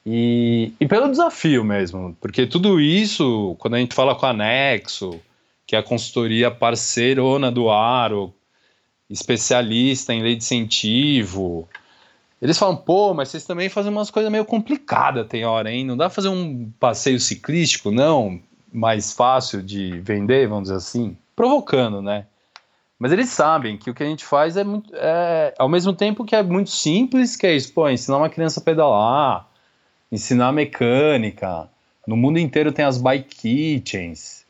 e, 0.06 0.72
e 0.78 0.86
pelo 0.86 1.10
desafio 1.10 1.64
mesmo, 1.64 2.16
porque 2.20 2.46
tudo 2.46 2.80
isso, 2.80 3.56
quando 3.58 3.74
a 3.74 3.78
gente 3.78 3.92
fala 3.92 4.14
com 4.14 4.24
a 4.24 4.32
Nexo, 4.32 5.20
que 5.66 5.74
é 5.74 5.80
a 5.80 5.82
consultoria 5.82 6.48
parceirona 6.48 7.50
do 7.50 7.68
Aro, 7.68 8.32
especialista 9.10 10.14
em 10.14 10.22
lei 10.22 10.36
de 10.36 10.44
incentivo, 10.44 11.68
eles 12.40 12.56
falam, 12.56 12.76
pô, 12.76 13.14
mas 13.14 13.30
vocês 13.30 13.44
também 13.44 13.68
fazem 13.68 13.90
umas 13.90 14.08
coisas 14.08 14.30
meio 14.30 14.44
complicadas, 14.44 15.26
tem 15.26 15.44
hora, 15.44 15.72
hein? 15.72 15.84
Não 15.84 15.96
dá 15.96 16.04
pra 16.04 16.14
fazer 16.14 16.28
um 16.28 16.70
passeio 16.78 17.18
ciclístico, 17.18 17.90
não? 17.90 18.40
Mais 18.72 19.12
fácil 19.12 19.60
de 19.60 19.98
vender, 20.00 20.46
vamos 20.46 20.64
dizer 20.64 20.76
assim? 20.76 21.16
Provocando, 21.34 22.00
né? 22.00 22.26
Mas 22.96 23.10
eles 23.10 23.30
sabem 23.30 23.76
que 23.76 23.90
o 23.90 23.94
que 23.94 24.04
a 24.04 24.06
gente 24.06 24.24
faz 24.24 24.56
é 24.56 24.62
muito. 24.62 24.90
É, 24.94 25.52
ao 25.58 25.68
mesmo 25.68 25.92
tempo 25.92 26.24
que 26.24 26.36
é 26.36 26.42
muito 26.42 26.70
simples, 26.70 27.34
que 27.34 27.46
é 27.46 27.56
isso, 27.56 27.72
pô, 27.72 27.88
ensinar 27.88 28.18
uma 28.18 28.30
criança 28.30 28.60
a 28.60 28.62
pedalar, 28.62 29.48
ensinar 30.10 30.52
mecânica. 30.52 31.68
No 32.06 32.16
mundo 32.16 32.38
inteiro 32.38 32.72
tem 32.72 32.84
as 32.84 32.98
bike 32.98 33.34
kitchens, 33.34 34.44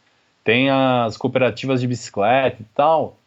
tem 0.44 0.70
as 0.70 1.16
cooperativas 1.16 1.80
de 1.80 1.86
bicicleta 1.86 2.58
e 2.60 2.66
tal. 2.74 3.18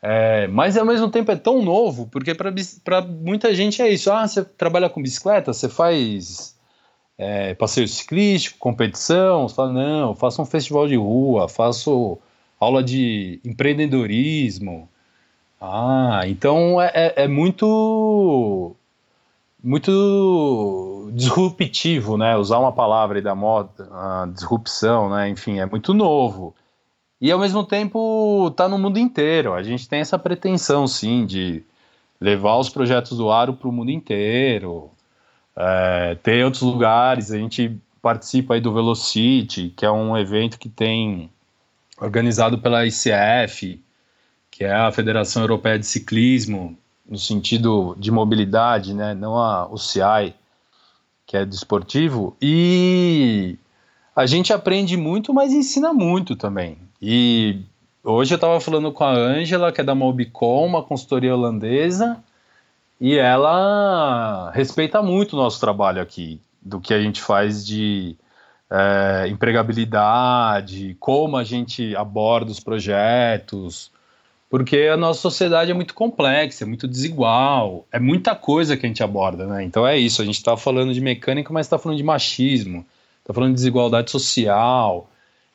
É, 0.00 0.48
mas 0.48 0.76
ao 0.76 0.84
mesmo 0.84 1.08
tempo 1.10 1.30
é 1.30 1.36
tão 1.36 1.62
novo, 1.62 2.08
porque 2.10 2.34
para 2.34 3.02
muita 3.02 3.54
gente 3.54 3.80
é 3.80 3.88
isso. 3.88 4.10
Ah, 4.10 4.26
você 4.26 4.44
trabalha 4.44 4.88
com 4.88 5.02
bicicleta, 5.02 5.52
você 5.52 5.68
faz 5.68 6.56
é, 7.16 7.54
passeio 7.54 7.86
ciclístico, 7.86 8.58
competição. 8.58 9.48
Você 9.48 9.54
fala, 9.54 9.72
não, 9.72 10.16
faço 10.16 10.42
um 10.42 10.46
festival 10.46 10.88
de 10.88 10.96
rua, 10.96 11.48
faço 11.48 12.18
aula 12.58 12.82
de 12.82 13.40
empreendedorismo. 13.44 14.88
Ah, 15.60 16.22
então 16.26 16.80
é, 16.80 16.90
é, 16.94 17.24
é 17.24 17.28
muito 17.28 18.74
muito 19.62 21.10
disruptivo, 21.14 22.16
né? 22.16 22.36
Usar 22.36 22.58
uma 22.58 22.72
palavra 22.72 23.18
aí 23.18 23.22
da 23.22 23.34
moda, 23.34 23.88
disrupção, 24.34 25.10
né? 25.10 25.28
Enfim, 25.28 25.60
é 25.60 25.66
muito 25.66 25.94
novo. 25.94 26.54
E 27.20 27.30
ao 27.30 27.38
mesmo 27.38 27.64
tempo 27.64 28.50
tá 28.56 28.68
no 28.68 28.78
mundo 28.78 28.98
inteiro. 28.98 29.54
A 29.54 29.62
gente 29.62 29.88
tem 29.88 30.00
essa 30.00 30.18
pretensão, 30.18 30.86
sim, 30.88 31.24
de 31.24 31.62
levar 32.20 32.56
os 32.56 32.68
projetos 32.68 33.16
do 33.16 33.30
Aro 33.30 33.54
para 33.54 33.68
o 33.68 33.72
mundo 33.72 33.90
inteiro. 33.90 34.90
É, 35.56 36.16
tem 36.22 36.42
outros 36.44 36.62
lugares, 36.62 37.30
a 37.30 37.38
gente 37.38 37.78
participa 38.00 38.54
aí 38.54 38.60
do 38.60 38.72
Velocity, 38.72 39.72
que 39.76 39.86
é 39.86 39.90
um 39.90 40.16
evento 40.16 40.58
que 40.58 40.68
tem 40.68 41.30
organizado 42.00 42.58
pela 42.58 42.84
ICF, 42.84 43.80
que 44.50 44.64
é 44.64 44.72
a 44.72 44.90
Federação 44.90 45.42
Europeia 45.42 45.78
de 45.78 45.86
Ciclismo, 45.86 46.76
no 47.08 47.18
sentido 47.18 47.94
de 47.98 48.10
mobilidade, 48.10 48.94
né? 48.94 49.14
não 49.14 49.38
a 49.38 49.68
UCI, 49.68 50.34
que 51.26 51.36
é 51.36 51.44
desportivo, 51.44 52.36
e 52.40 53.56
a 54.14 54.26
gente 54.26 54.52
aprende 54.52 54.96
muito, 54.96 55.32
mas 55.32 55.52
ensina 55.52 55.92
muito 55.92 56.36
também. 56.36 56.78
E 57.00 57.60
hoje 58.04 58.34
eu 58.34 58.36
estava 58.36 58.60
falando 58.60 58.92
com 58.92 59.04
a 59.04 59.12
Ângela, 59.12 59.72
que 59.72 59.80
é 59.80 59.84
da 59.84 59.94
Mobicom, 59.94 60.66
uma 60.66 60.82
consultoria 60.82 61.34
holandesa, 61.34 62.22
e 63.00 63.16
ela 63.16 64.50
respeita 64.52 65.02
muito 65.02 65.32
o 65.32 65.36
nosso 65.36 65.58
trabalho 65.58 66.00
aqui, 66.00 66.40
do 66.60 66.80
que 66.80 66.94
a 66.94 67.00
gente 67.00 67.20
faz 67.20 67.66
de 67.66 68.16
é, 68.70 69.26
empregabilidade, 69.28 70.96
como 71.00 71.36
a 71.36 71.44
gente 71.44 71.96
aborda 71.96 72.50
os 72.50 72.60
projetos, 72.60 73.90
porque 74.52 74.80
a 74.80 74.98
nossa 74.98 75.18
sociedade 75.18 75.70
é 75.70 75.74
muito 75.74 75.94
complexa, 75.94 76.64
é 76.64 76.66
muito 76.66 76.86
desigual, 76.86 77.86
é 77.90 77.98
muita 77.98 78.34
coisa 78.34 78.76
que 78.76 78.84
a 78.84 78.86
gente 78.86 79.02
aborda, 79.02 79.46
né? 79.46 79.64
Então 79.64 79.86
é 79.86 79.96
isso, 79.96 80.20
a 80.20 80.26
gente 80.26 80.34
está 80.34 80.58
falando 80.58 80.92
de 80.92 81.00
mecânica, 81.00 81.50
mas 81.50 81.64
está 81.64 81.78
falando 81.78 81.96
de 81.96 82.04
machismo, 82.04 82.84
está 83.20 83.32
falando 83.32 83.52
de 83.52 83.54
desigualdade 83.54 84.10
social, 84.10 85.10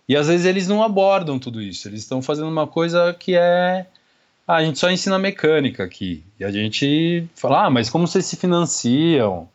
e 0.10 0.18
às 0.18 0.28
vezes 0.28 0.48
eles 0.48 0.68
não 0.68 0.82
abordam 0.82 1.38
tudo 1.38 1.62
isso, 1.62 1.88
eles 1.88 2.00
estão 2.00 2.24
fazendo 2.24 2.48
uma 2.48 2.66
coisa 2.66 3.14
que 3.14 3.36
é. 3.36 3.86
Ah, 4.48 4.56
a 4.56 4.66
gente 4.66 4.80
só 4.80 4.90
ensina 4.90 5.20
mecânica 5.20 5.84
aqui. 5.84 6.24
E 6.40 6.44
a 6.44 6.50
gente 6.50 7.28
fala, 7.36 7.68
ah, 7.68 7.70
mas 7.70 7.92
como 7.92 8.08
vocês 8.08 8.26
se 8.26 8.36
financiam? 8.36 9.48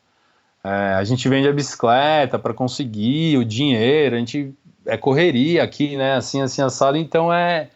É, 0.62 0.94
a 0.94 1.02
gente 1.02 1.28
vende 1.28 1.48
a 1.48 1.52
bicicleta 1.52 2.38
para 2.38 2.54
conseguir 2.54 3.36
o 3.38 3.44
dinheiro, 3.44 4.14
a 4.14 4.18
gente 4.20 4.54
é 4.86 4.96
correria 4.96 5.64
aqui, 5.64 5.96
né? 5.96 6.14
Assim, 6.14 6.40
assim, 6.40 6.62
assado. 6.62 6.96
Então 6.96 7.32
é, 7.32 7.70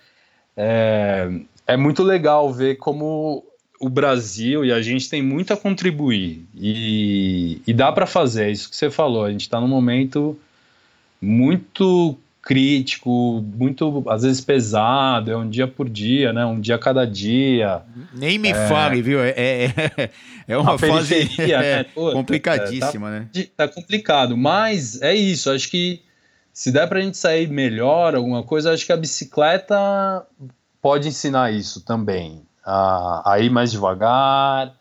é, 0.56 1.28
é 1.66 1.76
muito 1.76 2.02
legal 2.02 2.52
ver 2.52 2.76
como 2.76 3.44
o 3.80 3.88
Brasil 3.88 4.64
e 4.64 4.72
a 4.72 4.80
gente 4.80 5.08
tem 5.08 5.22
muito 5.22 5.52
a 5.52 5.56
contribuir. 5.56 6.46
E, 6.54 7.60
e 7.66 7.72
dá 7.74 7.92
para 7.92 8.06
fazer, 8.06 8.44
é 8.44 8.50
isso 8.50 8.70
que 8.70 8.76
você 8.76 8.90
falou. 8.90 9.24
A 9.24 9.30
gente 9.30 9.42
está 9.42 9.60
num 9.60 9.68
momento 9.68 10.38
muito 11.20 12.18
crítico, 12.40 13.44
muito 13.56 14.04
às 14.08 14.22
vezes 14.22 14.40
pesado, 14.40 15.32
é 15.32 15.36
um 15.36 15.50
dia 15.50 15.66
por 15.66 15.88
dia, 15.88 16.32
né? 16.32 16.46
Um 16.46 16.60
dia 16.60 16.76
a 16.76 16.78
cada 16.78 17.04
dia. 17.04 17.82
Nem 18.14 18.38
me 18.38 18.50
é... 18.50 18.68
fale, 18.68 19.02
viu? 19.02 19.18
É, 19.20 19.30
é, 19.36 20.10
é 20.46 20.56
uma 20.56 20.78
fase 20.78 21.28
né? 21.38 21.84
Pô, 21.92 22.12
complicadíssima, 22.12 23.08
tá, 23.08 23.10
né? 23.10 23.46
Tá 23.56 23.66
complicado, 23.66 24.36
mas 24.36 25.02
é 25.02 25.12
isso. 25.12 25.50
Acho 25.50 25.68
que 25.68 26.00
se 26.52 26.70
der 26.70 26.88
para 26.88 27.00
a 27.00 27.02
gente 27.02 27.18
sair 27.18 27.48
melhor, 27.48 28.14
alguma 28.14 28.44
coisa, 28.44 28.72
acho 28.72 28.86
que 28.86 28.92
a 28.92 28.96
bicicleta 28.96 30.24
pode 30.86 31.08
ensinar 31.08 31.52
isso 31.52 31.84
também. 31.84 32.46
A, 32.64 33.32
a 33.32 33.40
ir 33.40 33.50
mais 33.50 33.72
devagar, 33.72 34.72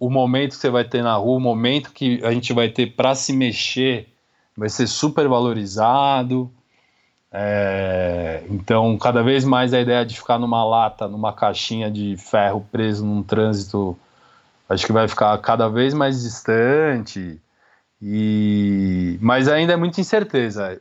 o 0.00 0.10
momento 0.10 0.50
que 0.50 0.56
você 0.56 0.68
vai 0.68 0.82
ter 0.82 1.00
na 1.00 1.14
rua, 1.14 1.36
o 1.36 1.40
momento 1.40 1.92
que 1.92 2.20
a 2.24 2.32
gente 2.32 2.52
vai 2.52 2.68
ter 2.68 2.88
para 2.96 3.14
se 3.14 3.32
mexer 3.32 4.08
vai 4.56 4.68
ser 4.68 4.88
super 4.88 5.28
valorizado. 5.28 6.50
É, 7.30 8.42
então, 8.50 8.98
cada 8.98 9.22
vez 9.22 9.44
mais 9.44 9.72
a 9.72 9.80
ideia 9.80 10.04
de 10.04 10.16
ficar 10.16 10.40
numa 10.40 10.64
lata, 10.64 11.06
numa 11.06 11.32
caixinha 11.32 11.88
de 11.88 12.16
ferro 12.16 12.66
preso 12.72 13.06
num 13.06 13.22
trânsito, 13.22 13.96
acho 14.68 14.84
que 14.84 14.92
vai 14.92 15.06
ficar 15.06 15.38
cada 15.38 15.68
vez 15.68 15.94
mais 15.94 16.20
distante. 16.20 17.40
E 18.02 19.16
mas 19.20 19.46
ainda 19.46 19.74
é 19.74 19.76
muita 19.76 20.00
incerteza. 20.00 20.80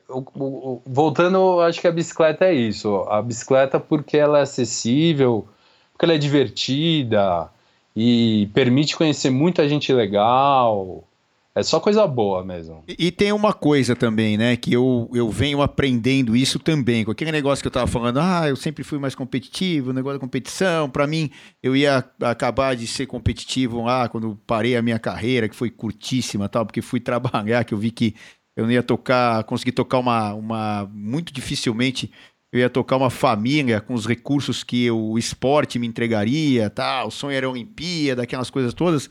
voltando, 0.85 1.61
acho 1.61 1.79
que 1.79 1.87
a 1.87 1.91
bicicleta 1.91 2.45
é 2.45 2.53
isso. 2.53 2.95
A 3.07 3.21
bicicleta 3.21 3.79
porque 3.79 4.17
ela 4.17 4.39
é 4.39 4.41
acessível, 4.41 5.47
porque 5.93 6.05
ela 6.05 6.15
é 6.15 6.17
divertida 6.17 7.47
e 7.95 8.49
permite 8.55 8.97
conhecer 8.97 9.29
muita 9.29 9.69
gente 9.69 9.93
legal. 9.93 11.03
É 11.53 11.61
só 11.63 11.81
coisa 11.81 12.07
boa 12.07 12.45
mesmo. 12.45 12.83
E, 12.87 13.07
e, 13.07 13.11
tem 13.11 13.33
uma 13.33 13.51
coisa 13.51 13.93
também, 13.93 14.37
né? 14.37 14.55
Que 14.55 14.71
eu, 14.73 15.09
eu 15.13 15.29
venho 15.29 15.61
aprendendo 15.61 16.35
isso 16.35 16.57
também. 16.57 17.03
Com 17.03 17.11
aquele 17.11 17.31
negócio 17.31 17.61
que 17.61 17.67
eu 17.67 17.71
tava 17.71 17.87
falando, 17.87 18.19
ah, 18.19 18.47
eu 18.47 18.55
sempre 18.55 18.83
fui 18.83 18.97
mais 18.97 19.15
competitivo, 19.15 19.91
negócio 19.91 20.17
da 20.17 20.21
competição. 20.21 20.89
Para 20.89 21.05
mim, 21.05 21.29
eu 21.61 21.75
ia 21.75 22.05
acabar 22.21 22.75
de 22.75 22.87
ser 22.87 23.05
competitivo 23.05 23.83
lá 23.83 24.07
quando 24.07 24.39
parei 24.47 24.77
a 24.77 24.81
minha 24.81 24.97
carreira, 24.97 25.49
que 25.49 25.55
foi 25.55 25.69
curtíssima 25.69 26.47
tal, 26.47 26.65
porque 26.65 26.81
fui 26.81 27.01
trabalhar, 27.01 27.65
que 27.65 27.73
eu 27.73 27.77
vi 27.77 27.91
que 27.91 28.15
eu 28.55 28.63
não 28.63 28.71
ia 28.71 28.83
tocar, 28.83 29.43
conseguir 29.43 29.73
tocar 29.73 29.99
uma, 29.99 30.33
uma. 30.33 30.89
Muito 30.93 31.33
dificilmente 31.33 32.09
eu 32.51 32.59
ia 32.59 32.69
tocar 32.69 32.97
uma 32.97 33.09
família 33.09 33.79
com 33.79 33.93
os 33.93 34.05
recursos 34.05 34.61
que 34.61 34.91
o 34.91 35.17
esporte 35.17 35.79
me 35.79 35.87
entregaria, 35.87 36.69
tal. 36.69 37.07
O 37.07 37.11
sonho 37.11 37.35
era 37.35 37.47
a 37.47 37.49
Olimpíada, 37.49 38.23
aquelas 38.23 38.49
coisas 38.49 38.73
todas. 38.73 39.09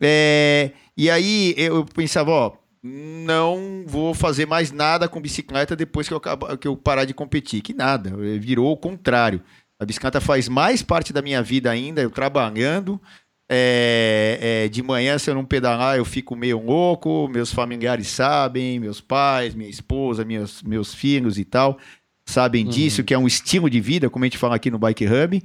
É, 0.00 0.72
e 0.96 1.10
aí 1.10 1.54
eu 1.56 1.84
pensava, 1.84 2.30
ó, 2.30 2.52
não 2.82 3.84
vou 3.86 4.14
fazer 4.14 4.46
mais 4.46 4.70
nada 4.70 5.08
com 5.08 5.20
bicicleta 5.20 5.74
depois 5.74 6.08
que 6.08 6.14
eu, 6.14 6.20
que 6.60 6.68
eu 6.68 6.76
parar 6.76 7.04
de 7.04 7.14
competir. 7.14 7.62
Que 7.62 7.74
nada, 7.74 8.14
virou 8.38 8.72
o 8.72 8.76
contrário. 8.76 9.42
A 9.78 9.84
bicicleta 9.84 10.20
faz 10.20 10.48
mais 10.48 10.82
parte 10.82 11.12
da 11.12 11.20
minha 11.20 11.42
vida 11.42 11.70
ainda, 11.70 12.00
eu 12.00 12.10
trabalhando. 12.10 13.00
É, 13.48 14.64
é, 14.64 14.68
de 14.68 14.82
manhã, 14.82 15.18
se 15.18 15.30
eu 15.30 15.34
não 15.34 15.44
pedalar, 15.44 15.96
eu 15.96 16.04
fico 16.04 16.34
meio 16.34 16.64
louco. 16.64 17.28
Meus 17.28 17.52
familiares 17.52 18.08
sabem, 18.08 18.80
meus 18.80 19.00
pais, 19.00 19.54
minha 19.54 19.70
esposa, 19.70 20.24
meus, 20.24 20.62
meus 20.62 20.94
filhos 20.94 21.38
e 21.38 21.44
tal, 21.44 21.78
sabem 22.26 22.64
uhum. 22.64 22.70
disso, 22.70 23.04
que 23.04 23.14
é 23.14 23.18
um 23.18 23.26
estilo 23.26 23.70
de 23.70 23.80
vida, 23.80 24.10
como 24.10 24.24
a 24.24 24.26
gente 24.26 24.38
fala 24.38 24.56
aqui 24.56 24.70
no 24.70 24.78
Bike 24.78 25.06
Hub. 25.06 25.42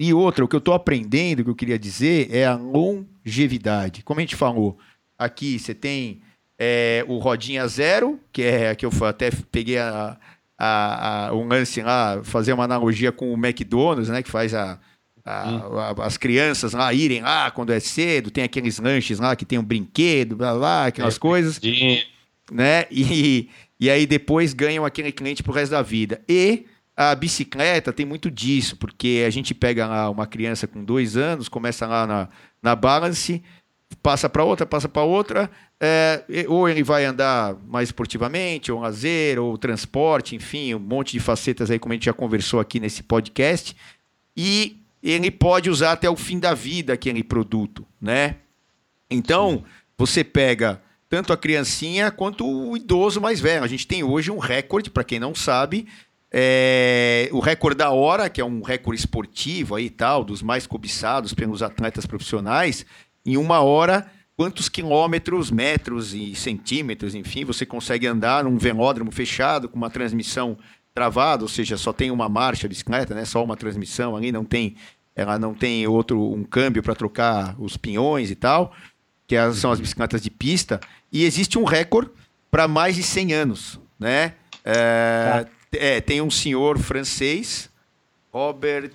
E 0.00 0.14
outra, 0.14 0.42
o 0.42 0.48
que 0.48 0.56
eu 0.56 0.60
estou 0.60 0.72
aprendendo, 0.72 1.44
que 1.44 1.50
eu 1.50 1.54
queria 1.54 1.78
dizer, 1.78 2.34
é 2.34 2.46
a 2.46 2.54
longevidade. 2.54 4.02
Como 4.02 4.18
a 4.18 4.22
gente 4.22 4.34
falou, 4.34 4.78
aqui 5.18 5.58
você 5.58 5.74
tem 5.74 6.22
é, 6.58 7.04
o 7.06 7.18
Rodinha 7.18 7.68
Zero, 7.68 8.18
que 8.32 8.40
é 8.40 8.74
que 8.74 8.86
eu 8.86 8.90
até 9.02 9.30
peguei 9.52 9.76
a, 9.76 10.16
a, 10.58 11.28
a, 11.28 11.34
um 11.34 11.46
lance 11.46 11.82
lá, 11.82 12.22
fazer 12.24 12.54
uma 12.54 12.64
analogia 12.64 13.12
com 13.12 13.30
o 13.30 13.36
McDonald's, 13.36 14.08
né? 14.08 14.22
Que 14.22 14.30
faz 14.30 14.54
a, 14.54 14.80
a, 15.22 15.94
as 16.02 16.16
crianças 16.16 16.72
lá 16.72 16.94
irem 16.94 17.20
lá 17.20 17.50
quando 17.50 17.70
é 17.70 17.78
cedo, 17.78 18.30
tem 18.30 18.42
aqueles 18.42 18.78
lanches 18.78 19.18
lá 19.18 19.36
que 19.36 19.44
tem 19.44 19.58
um 19.58 19.62
brinquedo, 19.62 20.34
blá 20.34 20.54
blá, 20.54 20.86
aquelas 20.86 21.16
é, 21.16 21.18
coisas. 21.18 21.60
Né? 22.50 22.86
E, 22.90 23.50
e 23.78 23.90
aí 23.90 24.06
depois 24.06 24.54
ganham 24.54 24.86
aquele 24.86 25.12
cliente 25.12 25.42
pro 25.42 25.52
resto 25.52 25.72
da 25.72 25.82
vida. 25.82 26.22
E 26.26 26.64
a 27.02 27.14
bicicleta 27.14 27.94
tem 27.94 28.04
muito 28.04 28.30
disso, 28.30 28.76
porque 28.76 29.24
a 29.26 29.30
gente 29.30 29.54
pega 29.54 29.86
lá 29.86 30.10
uma 30.10 30.26
criança 30.26 30.66
com 30.66 30.84
dois 30.84 31.16
anos, 31.16 31.48
começa 31.48 31.86
lá 31.86 32.06
na, 32.06 32.28
na 32.62 32.76
balance, 32.76 33.42
passa 34.02 34.28
para 34.28 34.44
outra, 34.44 34.66
passa 34.66 34.86
para 34.86 35.02
outra, 35.02 35.50
é, 35.80 36.22
ou 36.46 36.68
ele 36.68 36.82
vai 36.82 37.06
andar 37.06 37.56
mais 37.66 37.88
esportivamente, 37.88 38.70
ou 38.70 38.80
lazer, 38.80 39.38
ou 39.38 39.56
transporte, 39.56 40.36
enfim, 40.36 40.74
um 40.74 40.78
monte 40.78 41.12
de 41.12 41.20
facetas 41.20 41.70
aí, 41.70 41.78
como 41.78 41.94
a 41.94 41.96
gente 41.96 42.04
já 42.04 42.12
conversou 42.12 42.60
aqui 42.60 42.78
nesse 42.78 43.02
podcast, 43.02 43.74
e 44.36 44.76
ele 45.02 45.30
pode 45.30 45.70
usar 45.70 45.92
até 45.92 46.10
o 46.10 46.16
fim 46.16 46.38
da 46.38 46.52
vida 46.52 46.92
aquele 46.92 47.24
produto, 47.24 47.86
né? 47.98 48.36
Então, 49.10 49.64
você 49.96 50.22
pega 50.22 50.82
tanto 51.08 51.32
a 51.32 51.36
criancinha 51.38 52.10
quanto 52.10 52.46
o 52.46 52.76
idoso 52.76 53.22
mais 53.22 53.40
velho. 53.40 53.64
A 53.64 53.66
gente 53.66 53.86
tem 53.86 54.04
hoje 54.04 54.30
um 54.30 54.38
recorde, 54.38 54.90
para 54.90 55.02
quem 55.02 55.18
não 55.18 55.34
sabe, 55.34 55.88
é, 56.32 57.28
o 57.32 57.40
recorde 57.40 57.78
da 57.78 57.90
hora, 57.90 58.28
que 58.28 58.40
é 58.40 58.44
um 58.44 58.62
recorde 58.62 59.00
esportivo 59.00 59.74
aí 59.74 59.90
tal, 59.90 60.22
dos 60.22 60.42
mais 60.42 60.66
cobiçados 60.66 61.34
pelos 61.34 61.62
atletas 61.62 62.06
profissionais, 62.06 62.86
em 63.26 63.36
uma 63.36 63.60
hora, 63.60 64.06
quantos 64.36 64.68
quilômetros, 64.68 65.50
metros 65.50 66.14
e 66.14 66.34
centímetros, 66.34 67.14
enfim, 67.14 67.44
você 67.44 67.66
consegue 67.66 68.06
andar 68.06 68.44
num 68.44 68.56
velódromo 68.56 69.10
fechado 69.10 69.68
com 69.68 69.76
uma 69.76 69.90
transmissão 69.90 70.56
travada, 70.94 71.42
ou 71.42 71.48
seja, 71.48 71.76
só 71.76 71.92
tem 71.92 72.10
uma 72.10 72.28
marcha 72.28 72.68
bicicleta, 72.68 73.14
né? 73.14 73.24
Só 73.24 73.42
uma 73.44 73.56
transmissão 73.56 74.16
ali, 74.16 74.30
não 74.30 74.44
tem, 74.44 74.76
ela 75.14 75.38
não 75.38 75.52
tem 75.52 75.86
outro 75.86 76.32
um 76.32 76.44
câmbio 76.44 76.82
para 76.82 76.94
trocar 76.94 77.54
os 77.58 77.76
pinhões 77.76 78.30
e 78.30 78.34
tal, 78.34 78.72
que 79.26 79.36
são 79.52 79.70
as 79.70 79.80
bicicletas 79.80 80.22
de 80.22 80.30
pista. 80.30 80.80
E 81.12 81.24
existe 81.24 81.58
um 81.58 81.64
recorde 81.64 82.10
para 82.50 82.66
mais 82.66 82.96
de 82.96 83.02
100 83.02 83.32
anos, 83.32 83.80
né? 83.98 84.34
É, 84.64 85.44
tá 85.44 85.50
é, 85.72 86.00
tem 86.00 86.20
um 86.20 86.30
senhor 86.30 86.78
francês, 86.78 87.70
Robert. 88.32 88.92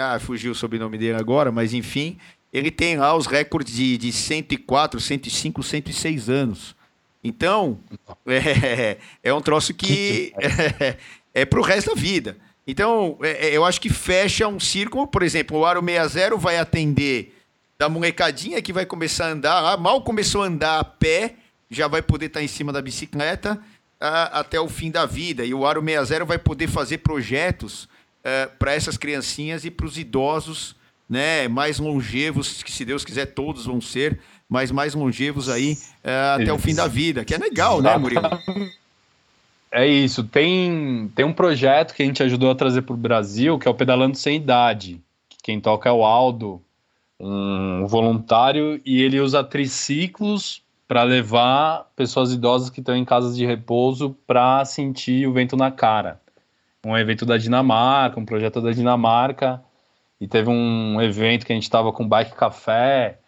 Ah, 0.00 0.18
fugiu 0.18 0.52
o 0.52 0.54
sobrenome 0.54 0.98
dele 0.98 1.18
agora, 1.18 1.52
mas 1.52 1.72
enfim. 1.72 2.18
Ele 2.52 2.70
tem 2.70 2.96
lá 2.96 3.16
os 3.16 3.26
recordes 3.26 3.74
de, 3.74 3.98
de 3.98 4.12
104, 4.12 5.00
105, 5.00 5.62
106 5.62 6.28
anos. 6.28 6.76
Então, 7.22 7.78
é, 8.26 8.98
é 9.22 9.34
um 9.34 9.40
troço 9.40 9.74
que 9.74 10.32
é, 10.38 10.96
é 11.32 11.44
para 11.44 11.58
o 11.58 11.62
resto 11.62 11.94
da 11.94 12.00
vida. 12.00 12.36
Então, 12.66 13.18
é, 13.22 13.48
é, 13.48 13.56
eu 13.56 13.64
acho 13.64 13.80
que 13.80 13.88
fecha 13.88 14.46
um 14.46 14.60
círculo. 14.60 15.06
Por 15.06 15.22
exemplo, 15.22 15.58
o 15.58 15.66
Aro 15.66 15.84
60 15.84 16.36
vai 16.36 16.58
atender 16.58 17.34
da 17.78 17.88
molecadinha 17.88 18.62
que 18.62 18.72
vai 18.72 18.86
começar 18.86 19.26
a 19.26 19.32
andar. 19.32 19.76
mal 19.78 20.02
começou 20.02 20.42
a 20.42 20.46
andar 20.46 20.78
a 20.78 20.84
pé, 20.84 21.34
já 21.70 21.88
vai 21.88 22.02
poder 22.02 22.26
estar 22.26 22.42
em 22.42 22.48
cima 22.48 22.72
da 22.72 22.80
bicicleta 22.80 23.60
até 24.32 24.60
o 24.60 24.68
fim 24.68 24.90
da 24.90 25.06
vida. 25.06 25.44
E 25.44 25.54
o 25.54 25.66
Aro 25.66 25.82
60 25.82 26.24
vai 26.24 26.38
poder 26.38 26.68
fazer 26.68 26.98
projetos 26.98 27.84
uh, 27.84 28.50
para 28.58 28.72
essas 28.72 28.96
criancinhas 28.96 29.64
e 29.64 29.70
para 29.70 29.86
os 29.86 29.96
idosos 29.98 30.76
né, 31.08 31.48
mais 31.48 31.78
longevos, 31.78 32.62
que 32.62 32.72
se 32.72 32.84
Deus 32.84 33.04
quiser 33.04 33.26
todos 33.26 33.66
vão 33.66 33.80
ser, 33.80 34.18
mas 34.48 34.70
mais 34.70 34.94
longevos 34.94 35.48
aí 35.48 35.78
uh, 36.04 36.40
até 36.40 36.52
o 36.52 36.58
fim 36.58 36.74
da 36.74 36.86
vida, 36.86 37.24
que 37.24 37.34
é 37.34 37.38
legal, 37.38 37.80
né, 37.80 37.96
Murilo? 37.96 38.22
É 39.70 39.86
isso. 39.86 40.22
Tem, 40.22 41.10
tem 41.16 41.24
um 41.24 41.32
projeto 41.32 41.94
que 41.94 42.02
a 42.04 42.06
gente 42.06 42.22
ajudou 42.22 42.48
a 42.48 42.54
trazer 42.54 42.82
para 42.82 42.94
o 42.94 42.96
Brasil, 42.96 43.58
que 43.58 43.66
é 43.66 43.70
o 43.70 43.74
Pedalando 43.74 44.16
Sem 44.16 44.36
Idade. 44.36 45.00
Quem 45.42 45.60
toca 45.60 45.88
é 45.88 45.92
o 45.92 46.04
Aldo, 46.04 46.62
um 47.18 47.84
voluntário, 47.86 48.80
e 48.84 49.02
ele 49.02 49.18
usa 49.18 49.42
triciclos 49.42 50.62
para 50.86 51.02
levar 51.02 51.90
pessoas 51.96 52.32
idosas 52.32 52.70
que 52.70 52.80
estão 52.80 52.96
em 52.96 53.04
casas 53.04 53.36
de 53.36 53.46
repouso 53.46 54.16
para 54.26 54.64
sentir 54.64 55.26
o 55.26 55.32
vento 55.32 55.56
na 55.56 55.70
cara. 55.70 56.20
Um 56.84 56.96
evento 56.96 57.24
da 57.24 57.38
Dinamarca, 57.38 58.20
um 58.20 58.26
projeto 58.26 58.60
da 58.60 58.70
Dinamarca, 58.70 59.62
e 60.20 60.28
teve 60.28 60.50
um 60.50 61.00
evento 61.00 61.46
que 61.46 61.52
a 61.52 61.54
gente 61.54 61.64
estava 61.64 61.92
com 61.92 62.06
Bike 62.06 62.34
Café, 62.34 63.18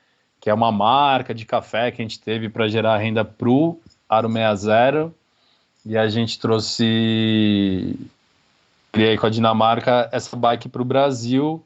que 0.41 0.51
é 0.51 0.55
uma 0.55 0.70
marca 0.70 1.35
de 1.35 1.45
café 1.45 1.91
que 1.91 2.01
a 2.01 2.05
gente 2.05 2.20
teve 2.20 2.49
para 2.49 2.69
gerar 2.69 2.99
renda 2.99 3.24
para 3.24 3.49
o 3.49 3.81
Aro 4.09 4.31
60, 4.31 5.12
e 5.85 5.97
a 5.97 6.09
gente 6.09 6.39
trouxe 6.39 7.99
criei 8.93 9.19
com 9.19 9.27
a 9.27 9.31
Dinamarca 9.31 10.09
essa 10.11 10.35
bike 10.35 10.69
para 10.69 10.81
o 10.81 10.85
Brasil, 10.85 11.62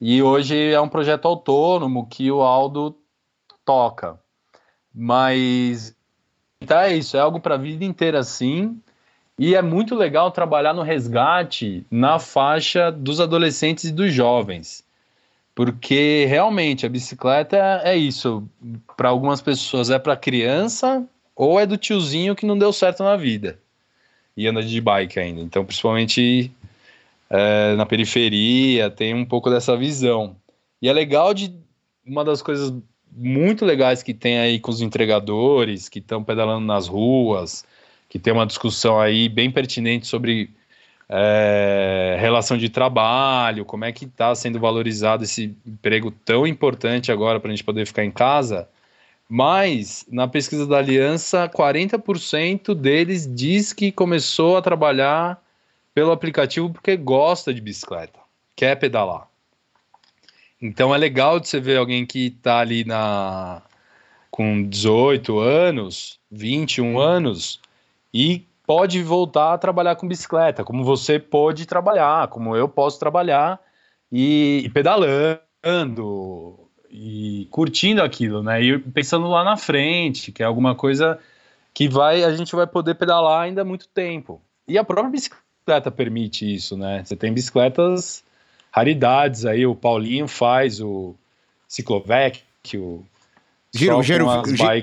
e 0.00 0.22
hoje 0.22 0.72
é 0.72 0.80
um 0.80 0.88
projeto 0.88 1.26
autônomo 1.26 2.06
que 2.06 2.30
o 2.30 2.42
Aldo 2.42 2.94
toca. 3.64 4.18
Mas 5.00 5.94
então 6.60 6.76
é 6.80 6.96
isso, 6.96 7.16
é 7.16 7.20
algo 7.20 7.38
para 7.38 7.54
a 7.54 7.58
vida 7.58 7.84
inteira 7.84 8.18
assim. 8.18 8.80
E 9.38 9.54
é 9.54 9.62
muito 9.62 9.94
legal 9.94 10.32
trabalhar 10.32 10.74
no 10.74 10.82
resgate 10.82 11.86
na 11.88 12.18
faixa 12.18 12.90
dos 12.90 13.20
adolescentes 13.20 13.84
e 13.84 13.92
dos 13.92 14.12
jovens. 14.12 14.82
Porque 15.54 16.24
realmente 16.28 16.84
a 16.84 16.88
bicicleta 16.88 17.80
é 17.84 17.96
isso. 17.96 18.42
Para 18.96 19.10
algumas 19.10 19.40
pessoas 19.40 19.88
é 19.88 19.98
para 19.98 20.16
criança 20.16 21.06
ou 21.36 21.60
é 21.60 21.64
do 21.64 21.76
tiozinho 21.76 22.34
que 22.34 22.44
não 22.44 22.58
deu 22.58 22.72
certo 22.72 23.04
na 23.04 23.16
vida 23.16 23.56
e 24.36 24.48
anda 24.48 24.62
de 24.62 24.80
bike 24.80 25.20
ainda. 25.20 25.40
Então, 25.40 25.64
principalmente 25.64 26.50
é, 27.30 27.76
na 27.76 27.86
periferia, 27.86 28.90
tem 28.90 29.14
um 29.14 29.24
pouco 29.24 29.48
dessa 29.48 29.76
visão. 29.76 30.34
E 30.82 30.88
é 30.88 30.92
legal 30.92 31.32
de 31.32 31.54
uma 32.04 32.24
das 32.24 32.42
coisas 32.42 32.72
muito 33.18 33.64
legais 33.64 34.02
que 34.02 34.14
tem 34.14 34.38
aí 34.38 34.60
com 34.60 34.70
os 34.70 34.80
entregadores 34.80 35.88
que 35.88 35.98
estão 35.98 36.22
pedalando 36.22 36.64
nas 36.64 36.86
ruas, 36.86 37.64
que 38.08 38.18
tem 38.18 38.32
uma 38.32 38.46
discussão 38.46 39.00
aí 39.00 39.28
bem 39.28 39.50
pertinente 39.50 40.06
sobre 40.06 40.50
é, 41.08 42.16
relação 42.20 42.56
de 42.56 42.68
trabalho, 42.68 43.64
como 43.64 43.84
é 43.84 43.92
que 43.92 44.04
está 44.04 44.34
sendo 44.34 44.60
valorizado 44.60 45.24
esse 45.24 45.56
emprego 45.66 46.10
tão 46.10 46.46
importante 46.46 47.10
agora 47.10 47.40
para 47.40 47.50
a 47.50 47.54
gente 47.54 47.64
poder 47.64 47.86
ficar 47.86 48.04
em 48.04 48.10
casa. 48.10 48.68
Mas, 49.28 50.06
na 50.10 50.26
pesquisa 50.26 50.66
da 50.66 50.78
Aliança, 50.78 51.48
40% 51.48 52.74
deles 52.74 53.28
diz 53.32 53.72
que 53.72 53.92
começou 53.92 54.56
a 54.56 54.62
trabalhar 54.62 55.42
pelo 55.94 56.12
aplicativo 56.12 56.70
porque 56.70 56.96
gosta 56.96 57.52
de 57.52 57.60
bicicleta, 57.60 58.18
quer 58.56 58.76
pedalar. 58.76 59.27
Então 60.60 60.94
é 60.94 60.98
legal 60.98 61.38
de 61.38 61.48
você 61.48 61.60
ver 61.60 61.78
alguém 61.78 62.04
que 62.04 62.26
está 62.26 62.58
ali 62.58 62.84
na 62.84 63.62
com 64.30 64.68
18 64.68 65.38
anos, 65.38 66.18
21 66.30 66.98
anos 66.98 67.60
e 68.12 68.44
pode 68.66 69.02
voltar 69.02 69.54
a 69.54 69.58
trabalhar 69.58 69.96
com 69.96 70.06
bicicleta, 70.06 70.62
como 70.62 70.84
você 70.84 71.18
pode 71.18 71.66
trabalhar, 71.66 72.28
como 72.28 72.54
eu 72.54 72.68
posso 72.68 72.98
trabalhar 72.98 73.58
e, 74.12 74.62
e 74.64 74.68
pedalando 74.68 75.08
e 76.90 77.46
curtindo 77.50 78.02
aquilo, 78.02 78.42
né? 78.42 78.62
E 78.62 78.78
pensando 78.78 79.28
lá 79.28 79.44
na 79.44 79.56
frente, 79.56 80.32
que 80.32 80.42
é 80.42 80.46
alguma 80.46 80.74
coisa 80.74 81.18
que 81.72 81.88
vai 81.88 82.24
a 82.24 82.34
gente 82.36 82.54
vai 82.54 82.66
poder 82.66 82.94
pedalar 82.94 83.42
ainda 83.42 83.62
há 83.62 83.64
muito 83.64 83.88
tempo. 83.88 84.40
E 84.66 84.76
a 84.76 84.84
própria 84.84 85.10
bicicleta 85.10 85.90
permite 85.90 86.54
isso, 86.54 86.76
né? 86.76 87.02
Você 87.04 87.16
tem 87.16 87.32
bicicletas 87.32 88.24
raridades 88.72 89.44
aí, 89.44 89.66
o 89.66 89.74
Paulinho 89.74 90.28
faz 90.28 90.80
o 90.80 91.14
Ciclovec, 91.66 92.42
o 92.74 93.04
Giro, 93.74 94.02
giro, 94.02 94.24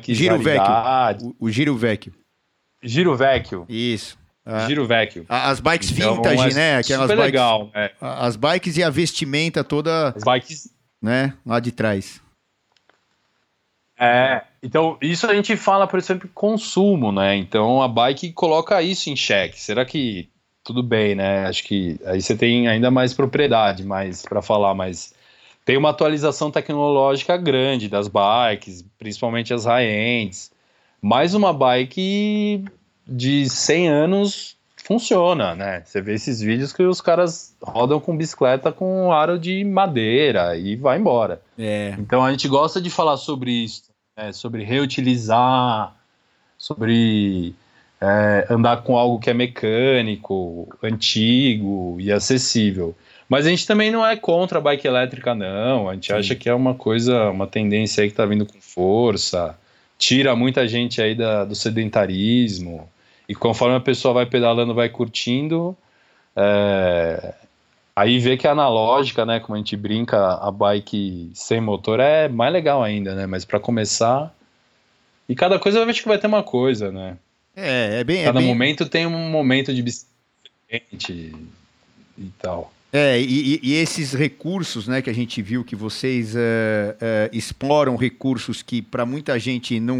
giro 0.07 0.37
vecchio. 0.39 1.35
O, 1.39 1.45
o 1.45 1.49
giro 1.49 1.75
vecchio. 1.75 2.13
Giro 2.83 3.15
vecchio. 3.15 3.65
Isso. 3.67 4.17
Ah, 4.45 4.67
giro 4.67 4.85
vecchio. 4.85 5.25
As 5.27 5.59
bikes 5.59 5.91
então, 5.91 6.15
vintage, 6.15 6.53
né? 6.53 6.77
Aquelas 6.77 7.09
super 7.09 7.17
bikes, 7.17 7.25
legal. 7.25 7.71
É. 7.73 7.91
As 7.99 8.35
bikes 8.35 8.77
e 8.77 8.83
a 8.83 8.89
vestimenta 8.91 9.63
toda. 9.63 10.09
As 10.09 10.23
bikes 10.23 10.69
né? 11.01 11.33
Lá 11.45 11.59
de 11.59 11.71
trás. 11.71 12.21
É, 13.97 14.43
então 14.61 14.97
isso 15.01 15.25
a 15.25 15.33
gente 15.33 15.55
fala, 15.55 15.87
por 15.87 15.97
exemplo, 15.97 16.29
consumo, 16.33 17.11
né? 17.11 17.35
Então 17.35 17.81
a 17.81 17.87
bike 17.87 18.33
coloca 18.33 18.81
isso 18.81 19.09
em 19.09 19.15
xeque. 19.15 19.59
Será 19.59 19.85
que 19.85 20.29
tudo 20.65 20.81
bem, 20.81 21.13
né? 21.13 21.45
Acho 21.45 21.63
que 21.63 21.97
aí 22.05 22.19
você 22.19 22.35
tem 22.35 22.67
ainda 22.67 22.89
mais 22.89 23.13
propriedade, 23.13 23.85
mais 23.85 24.23
para 24.23 24.41
falar, 24.41 24.73
mas 24.73 25.13
tem 25.63 25.77
uma 25.77 25.91
atualização 25.91 26.49
tecnológica 26.49 27.37
grande 27.37 27.87
das 27.87 28.07
bikes, 28.07 28.83
principalmente 28.97 29.53
as 29.53 29.63
high-ends. 29.63 30.51
Mais 30.99 31.35
uma 31.35 31.53
bike 31.53 32.65
de 33.07 33.47
100 33.47 33.87
anos 33.87 34.57
funciona, 34.75 35.53
né? 35.53 35.83
Você 35.85 36.01
vê 36.01 36.15
esses 36.15 36.41
vídeos 36.41 36.73
que 36.73 36.81
os 36.81 36.99
caras 36.99 37.55
rodam 37.61 37.99
com 37.99 38.17
bicicleta 38.17 38.71
com 38.71 39.11
aro 39.11 39.37
de 39.37 39.63
madeira 39.63 40.57
e 40.57 40.75
vai 40.75 40.97
embora. 40.97 41.41
É. 41.57 41.95
Então 41.99 42.25
a 42.25 42.31
gente 42.31 42.47
gosta 42.47 42.81
de 42.81 42.89
falar 42.89 43.17
sobre 43.17 43.51
isso, 43.51 43.83
né? 44.17 44.31
sobre 44.31 44.63
reutilizar, 44.63 45.95
sobre 46.57 47.53
é, 48.05 48.45
andar 48.51 48.83
com 48.83 48.95
algo 48.95 49.19
que 49.19 49.31
é 49.31 49.33
mecânico, 49.33 50.67
antigo 50.83 51.97
e 51.99 52.11
acessível. 52.11 52.95
Mas 53.27 53.47
a 53.47 53.49
gente 53.49 53.65
também 53.65 53.89
não 53.89 54.05
é 54.05 54.15
contra 54.15 54.59
a 54.59 54.61
bike 54.61 54.85
elétrica, 54.87 55.33
não. 55.33 55.89
A 55.89 55.95
gente 55.95 56.07
Sim. 56.07 56.13
acha 56.13 56.35
que 56.35 56.47
é 56.47 56.53
uma 56.53 56.75
coisa, 56.75 57.31
uma 57.31 57.47
tendência 57.47 58.03
aí 58.03 58.09
que 58.09 58.15
tá 58.15 58.25
vindo 58.25 58.45
com 58.45 58.61
força, 58.61 59.57
tira 59.97 60.35
muita 60.35 60.67
gente 60.67 61.01
aí 61.01 61.15
da, 61.15 61.43
do 61.45 61.55
sedentarismo. 61.55 62.87
E 63.27 63.33
conforme 63.33 63.75
a 63.75 63.79
pessoa 63.79 64.13
vai 64.13 64.27
pedalando, 64.27 64.75
vai 64.75 64.87
curtindo, 64.87 65.75
é... 66.35 67.33
aí 67.95 68.19
vê 68.19 68.37
que 68.37 68.47
a 68.47 68.51
analógica, 68.51 69.25
né, 69.25 69.39
como 69.39 69.55
a 69.55 69.57
gente 69.57 69.75
brinca, 69.75 70.35
a 70.35 70.51
bike 70.51 71.31
sem 71.33 71.59
motor 71.59 71.99
é 71.99 72.27
mais 72.27 72.53
legal 72.53 72.83
ainda, 72.83 73.15
né? 73.15 73.25
Mas 73.25 73.43
para 73.45 73.59
começar, 73.59 74.31
e 75.27 75.33
cada 75.33 75.57
coisa 75.57 75.79
eu 75.79 75.89
acho 75.89 76.03
que 76.03 76.07
vai 76.07 76.19
ter 76.19 76.27
uma 76.27 76.43
coisa, 76.43 76.91
né? 76.91 77.17
É, 77.55 77.99
é 77.99 78.03
bem. 78.03 78.23
Cada 78.23 78.39
é 78.39 78.41
bem... 78.41 78.47
momento 78.47 78.85
tem 78.87 79.05
um 79.05 79.29
momento 79.29 79.73
de 79.73 79.81
bicicleta 79.81 80.11
e 81.09 82.31
tal. 82.39 82.73
É, 82.91 83.19
e, 83.19 83.59
e, 83.61 83.73
esses 83.73 84.13
recursos, 84.13 84.87
né, 84.87 85.01
que 85.01 85.09
a 85.09 85.13
gente 85.13 85.41
viu 85.41 85.65
que 85.65 85.75
vocês 85.75 86.33
uh, 86.33 86.37
uh, 86.37 87.29
exploram 87.33 87.97
recursos 87.97 88.61
que 88.61 88.81
para 88.81 89.05
muita 89.05 89.37
gente 89.37 89.81
não 89.81 89.97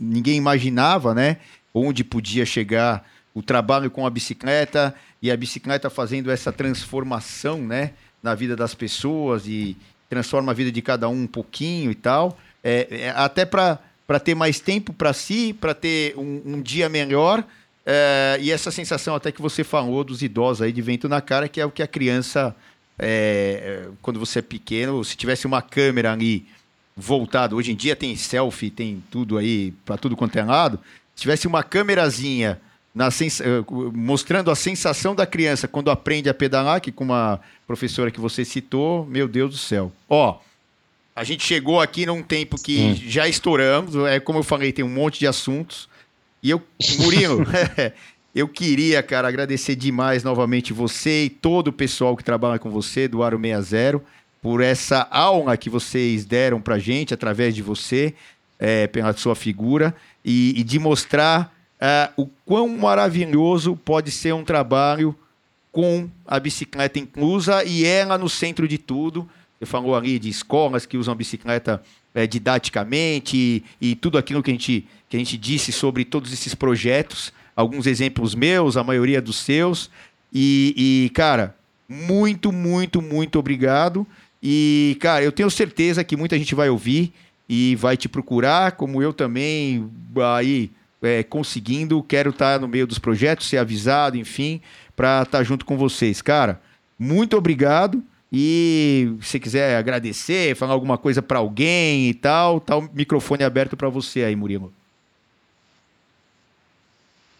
ninguém 0.00 0.36
imaginava, 0.36 1.14
né? 1.14 1.36
onde 1.74 2.04
podia 2.04 2.44
chegar 2.44 3.06
o 3.34 3.42
trabalho 3.42 3.90
com 3.90 4.06
a 4.06 4.10
bicicleta 4.10 4.94
e 5.20 5.30
a 5.30 5.36
bicicleta 5.36 5.88
fazendo 5.88 6.30
essa 6.30 6.52
transformação, 6.52 7.58
né, 7.58 7.92
na 8.22 8.34
vida 8.34 8.54
das 8.54 8.74
pessoas 8.74 9.46
e 9.46 9.76
transforma 10.08 10.52
a 10.52 10.54
vida 10.54 10.70
de 10.70 10.82
cada 10.82 11.08
um 11.08 11.22
um 11.22 11.26
pouquinho 11.26 11.90
e 11.90 11.94
tal, 11.94 12.38
é, 12.62 12.86
é 12.90 13.10
até 13.10 13.44
para 13.44 13.78
ter 14.20 14.34
mais 14.34 14.60
tempo 14.60 14.92
para 14.92 15.12
si, 15.12 15.56
para 15.58 15.74
ter 15.74 16.16
um, 16.16 16.42
um, 16.44 16.62
dia 16.62 16.88
melhor 16.88 17.44
é, 17.84 18.38
e 18.40 18.50
essa 18.50 18.70
sensação 18.70 19.14
até 19.14 19.32
que 19.32 19.42
você 19.42 19.64
falou 19.64 20.04
dos 20.04 20.22
idosos 20.22 20.62
aí 20.62 20.72
de 20.72 20.82
vento 20.82 21.08
na 21.08 21.20
cara, 21.20 21.48
que 21.48 21.60
é 21.60 21.66
o 21.66 21.70
que 21.70 21.82
a 21.82 21.86
criança, 21.86 22.54
é, 22.98 23.88
quando 24.00 24.20
você 24.20 24.38
é 24.38 24.42
pequeno, 24.42 25.04
se 25.04 25.16
tivesse 25.16 25.46
uma 25.46 25.60
câmera 25.60 26.12
ali 26.12 26.46
voltada, 26.96 27.54
hoje 27.54 27.72
em 27.72 27.76
dia 27.76 27.96
tem 27.96 28.14
selfie, 28.16 28.70
tem 28.70 29.02
tudo 29.10 29.38
aí 29.38 29.72
para 29.84 29.96
tudo 29.96 30.16
quanto 30.16 30.36
é 30.36 30.44
lado, 30.44 30.78
tivesse 31.16 31.46
uma 31.46 31.62
câmerazinha. 31.62 32.60
Eh, 32.94 33.64
mostrando 33.94 34.50
a 34.50 34.54
sensação 34.54 35.14
da 35.14 35.24
criança 35.24 35.66
quando 35.66 35.90
aprende 35.90 36.28
a 36.28 36.34
pedalar, 36.34 36.78
que 36.78 36.92
com 36.92 37.04
uma 37.04 37.40
professora 37.66 38.10
que 38.10 38.20
você 38.20 38.44
citou, 38.44 39.06
meu 39.06 39.26
Deus 39.26 39.50
do 39.52 39.56
céu. 39.56 39.90
Ó, 40.06 40.38
a 41.14 41.24
gente 41.24 41.44
chegou 41.44 41.80
aqui 41.80 42.06
num 42.06 42.22
tempo 42.22 42.60
que 42.60 42.78
hum. 42.78 42.94
já 43.06 43.28
estouramos, 43.28 43.94
é 44.06 44.18
como 44.18 44.38
eu 44.38 44.42
falei, 44.42 44.72
tem 44.72 44.84
um 44.84 44.88
monte 44.88 45.18
de 45.18 45.26
assuntos. 45.26 45.88
E 46.42 46.50
eu, 46.50 46.60
Murilo, 46.98 47.46
eu 48.34 48.48
queria, 48.48 49.02
cara, 49.02 49.28
agradecer 49.28 49.76
demais 49.76 50.24
novamente 50.24 50.72
você 50.72 51.24
e 51.24 51.30
todo 51.30 51.68
o 51.68 51.72
pessoal 51.72 52.16
que 52.16 52.24
trabalha 52.24 52.58
com 52.58 52.70
você 52.70 53.06
do 53.06 53.22
Aro 53.22 53.38
60 53.40 54.00
por 54.40 54.60
essa 54.60 55.06
aula 55.08 55.56
que 55.56 55.70
vocês 55.70 56.24
deram 56.24 56.60
pra 56.60 56.78
gente 56.78 57.14
através 57.14 57.54
de 57.54 57.62
você, 57.62 58.12
é, 58.58 58.88
pela 58.88 59.12
sua 59.12 59.36
figura 59.36 59.94
e, 60.24 60.58
e 60.58 60.64
de 60.64 60.80
mostrar 60.80 61.54
uh, 61.80 62.22
o 62.22 62.26
quão 62.44 62.68
maravilhoso 62.68 63.76
pode 63.76 64.10
ser 64.10 64.32
um 64.34 64.44
trabalho 64.44 65.14
com 65.70 66.08
a 66.26 66.40
bicicleta 66.40 66.98
inclusa 66.98 67.64
e 67.64 67.84
ela 67.84 68.18
no 68.18 68.28
centro 68.28 68.66
de 68.66 68.78
tudo. 68.78 69.28
Você 69.62 69.66
falou 69.66 69.94
ali 69.94 70.18
de 70.18 70.28
escolas 70.28 70.84
que 70.84 70.96
usam 70.96 71.14
bicicleta 71.14 71.80
é, 72.12 72.26
didaticamente 72.26 73.36
e, 73.80 73.90
e, 73.90 73.94
tudo 73.94 74.18
aquilo 74.18 74.42
que 74.42 74.50
a, 74.50 74.54
gente, 74.54 74.84
que 75.08 75.16
a 75.16 75.20
gente 75.20 75.38
disse 75.38 75.70
sobre 75.70 76.04
todos 76.04 76.32
esses 76.32 76.52
projetos. 76.52 77.32
Alguns 77.54 77.86
exemplos 77.86 78.34
meus, 78.34 78.76
a 78.76 78.82
maioria 78.82 79.22
dos 79.22 79.36
seus. 79.36 79.88
E, 80.32 80.74
e, 80.76 81.10
cara, 81.10 81.54
muito, 81.88 82.50
muito, 82.50 83.00
muito 83.00 83.38
obrigado. 83.38 84.04
E, 84.42 84.96
cara, 85.00 85.22
eu 85.22 85.30
tenho 85.30 85.48
certeza 85.48 86.02
que 86.02 86.16
muita 86.16 86.36
gente 86.36 86.56
vai 86.56 86.68
ouvir 86.68 87.12
e 87.48 87.76
vai 87.76 87.96
te 87.96 88.08
procurar, 88.08 88.72
como 88.72 89.00
eu 89.00 89.12
também, 89.12 89.88
aí 90.36 90.72
é, 91.00 91.22
conseguindo, 91.22 92.02
quero 92.02 92.30
estar 92.30 92.58
no 92.58 92.66
meio 92.66 92.88
dos 92.88 92.98
projetos, 92.98 93.48
ser 93.48 93.58
avisado, 93.58 94.16
enfim, 94.16 94.60
para 94.96 95.22
estar 95.22 95.44
junto 95.44 95.64
com 95.64 95.76
vocês. 95.76 96.20
Cara, 96.20 96.60
muito 96.98 97.36
obrigado. 97.36 98.02
E 98.32 99.14
se 99.20 99.38
quiser 99.38 99.76
agradecer, 99.76 100.56
falar 100.56 100.72
alguma 100.72 100.96
coisa 100.96 101.20
para 101.20 101.38
alguém 101.38 102.08
e 102.08 102.14
tal, 102.14 102.60
tá 102.60 102.78
o 102.78 102.88
microfone 102.92 103.44
aberto 103.44 103.76
para 103.76 103.90
você 103.90 104.24
aí, 104.24 104.34
Murilo. 104.34 104.72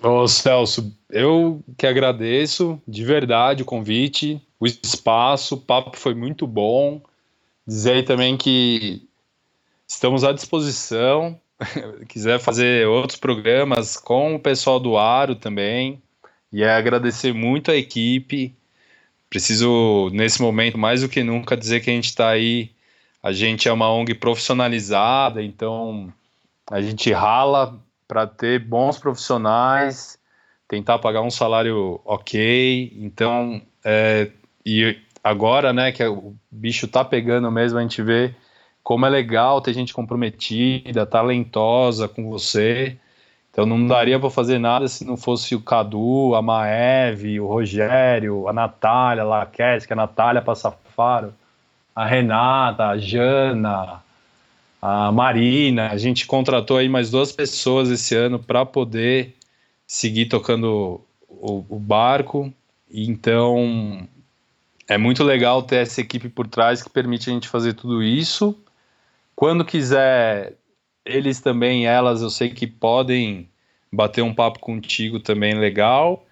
Ô 0.02 0.28
Celso, 0.28 0.92
eu 1.08 1.62
que 1.78 1.86
agradeço 1.86 2.80
de 2.86 3.04
verdade 3.04 3.62
o 3.62 3.66
convite, 3.66 4.42
o 4.60 4.66
espaço, 4.66 5.54
o 5.54 5.60
papo 5.60 5.96
foi 5.96 6.14
muito 6.14 6.46
bom. 6.46 7.00
Dizer 7.66 7.92
aí 7.92 8.02
também 8.02 8.36
que 8.36 9.00
Estamos 9.92 10.24
à 10.24 10.32
disposição. 10.32 11.38
Quiser 12.08 12.40
fazer 12.40 12.88
outros 12.88 13.18
programas 13.18 13.98
com 13.98 14.34
o 14.34 14.40
pessoal 14.40 14.80
do 14.80 14.96
Aro 14.96 15.36
também. 15.36 16.02
E 16.50 16.62
é 16.62 16.70
agradecer 16.70 17.34
muito 17.34 17.70
a 17.70 17.76
equipe. 17.76 18.56
Preciso, 19.32 20.10
nesse 20.12 20.42
momento, 20.42 20.76
mais 20.76 21.00
do 21.00 21.08
que 21.08 21.24
nunca, 21.24 21.56
dizer 21.56 21.80
que 21.80 21.88
a 21.88 21.92
gente 21.94 22.04
está 22.04 22.28
aí. 22.28 22.70
A 23.22 23.32
gente 23.32 23.66
é 23.66 23.72
uma 23.72 23.90
ONG 23.90 24.12
profissionalizada, 24.12 25.42
então 25.42 26.12
a 26.70 26.82
gente 26.82 27.10
rala 27.10 27.80
para 28.06 28.26
ter 28.26 28.58
bons 28.58 28.98
profissionais, 28.98 30.18
tentar 30.68 30.98
pagar 30.98 31.22
um 31.22 31.30
salário 31.30 31.98
ok. 32.04 32.92
Então, 32.94 33.62
é, 33.82 34.30
e 34.66 34.98
agora, 35.24 35.72
né, 35.72 35.92
que 35.92 36.04
o 36.04 36.36
bicho 36.50 36.86
tá 36.86 37.02
pegando 37.02 37.50
mesmo, 37.50 37.78
a 37.78 37.82
gente 37.82 38.02
vê 38.02 38.34
como 38.82 39.06
é 39.06 39.08
legal 39.08 39.62
ter 39.62 39.72
gente 39.72 39.94
comprometida, 39.94 41.06
talentosa 41.06 42.06
com 42.06 42.28
você. 42.28 42.98
Então 43.52 43.66
não 43.66 43.86
daria 43.86 44.18
para 44.18 44.30
fazer 44.30 44.58
nada 44.58 44.88
se 44.88 45.04
não 45.04 45.14
fosse 45.14 45.54
o 45.54 45.60
Cadu, 45.60 46.34
a 46.34 46.40
Maeve, 46.40 47.38
o 47.38 47.46
Rogério, 47.46 48.48
a 48.48 48.52
Natália, 48.52 49.22
a 49.22 49.26
Laquete, 49.26 49.86
que 49.86 49.92
a 49.92 49.96
Natália 49.96 50.40
Passafaro, 50.40 51.34
a 51.94 52.06
Renata, 52.06 52.86
a 52.86 52.96
Jana, 52.96 54.02
a 54.80 55.12
Marina. 55.12 55.90
A 55.90 55.98
gente 55.98 56.26
contratou 56.26 56.78
aí 56.78 56.88
mais 56.88 57.10
duas 57.10 57.30
pessoas 57.30 57.90
esse 57.90 58.16
ano 58.16 58.38
para 58.38 58.64
poder 58.64 59.36
seguir 59.86 60.26
tocando 60.26 60.98
o, 61.28 61.62
o 61.68 61.78
barco. 61.78 62.50
Então 62.90 64.08
é 64.88 64.96
muito 64.96 65.22
legal 65.22 65.62
ter 65.62 65.76
essa 65.76 66.00
equipe 66.00 66.30
por 66.30 66.46
trás 66.46 66.82
que 66.82 66.88
permite 66.88 67.28
a 67.28 67.32
gente 67.34 67.48
fazer 67.48 67.74
tudo 67.74 68.02
isso. 68.02 68.56
Quando 69.36 69.62
quiser, 69.62 70.54
eles 71.04 71.40
também, 71.40 71.86
elas, 71.86 72.22
eu 72.22 72.30
sei 72.30 72.50
que 72.50 72.66
podem 72.66 73.48
bater 73.90 74.22
um 74.22 74.34
papo 74.34 74.58
contigo 74.58 75.20
também 75.20 75.54
legal. 75.54 76.26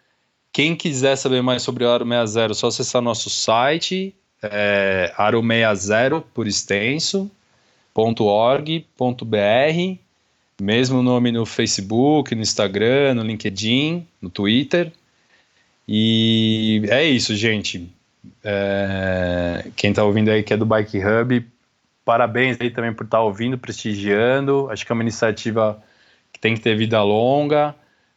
Quem 0.52 0.74
quiser 0.74 1.16
saber 1.16 1.42
mais 1.42 1.62
sobre 1.62 1.84
o 1.84 1.88
Aro 1.88 2.05
60, 2.06 2.51
é 2.51 2.55
só 2.55 2.68
acessar 2.68 3.02
nosso 3.02 3.30
site, 3.30 4.14
é, 4.42 5.12
aro60 5.16 6.24
por 6.34 6.47
extenso, 6.47 7.30
mesmo 10.60 11.02
nome 11.02 11.32
no 11.32 11.47
Facebook, 11.47 12.34
no 12.34 12.42
Instagram, 12.42 13.14
no 13.14 13.22
LinkedIn, 13.22 14.06
no 14.20 14.28
Twitter. 14.28 14.92
E 15.88 16.82
é 16.88 17.05
isso, 17.05 17.34
gente. 17.34 17.90
É, 18.44 19.66
quem 19.74 19.90
está 19.90 20.05
ouvindo 20.05 20.30
aí 20.30 20.42
que 20.42 20.52
é 20.52 20.56
do 20.56 20.66
Bike 20.66 20.98
Hub, 20.98 21.47
parabéns 22.05 22.56
aí 22.60 22.70
também 22.70 22.93
por 22.93 23.05
estar 23.05 23.18
tá 23.18 23.22
ouvindo, 23.22 23.59
prestigiando. 23.59 24.68
Acho 24.70 24.85
que 24.85 24.93
é 24.93 24.94
uma 24.94 25.02
iniciativa 25.02 25.82
que 26.32 26.40
tem 26.40 26.55
que 26.55 26.60
ter 26.60 26.77
vida 26.77 27.02
longa. 27.02 27.74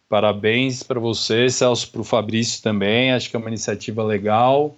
Parabéns 0.10 0.84
para 0.84 1.00
você, 1.00 1.50
Celso, 1.50 1.92
para 1.92 2.02
o 2.02 2.04
Fabrício 2.04 2.62
também. 2.62 3.12
Acho 3.12 3.30
que 3.30 3.36
é 3.36 3.40
uma 3.40 3.50
iniciativa 3.50 4.04
legal 4.04 4.76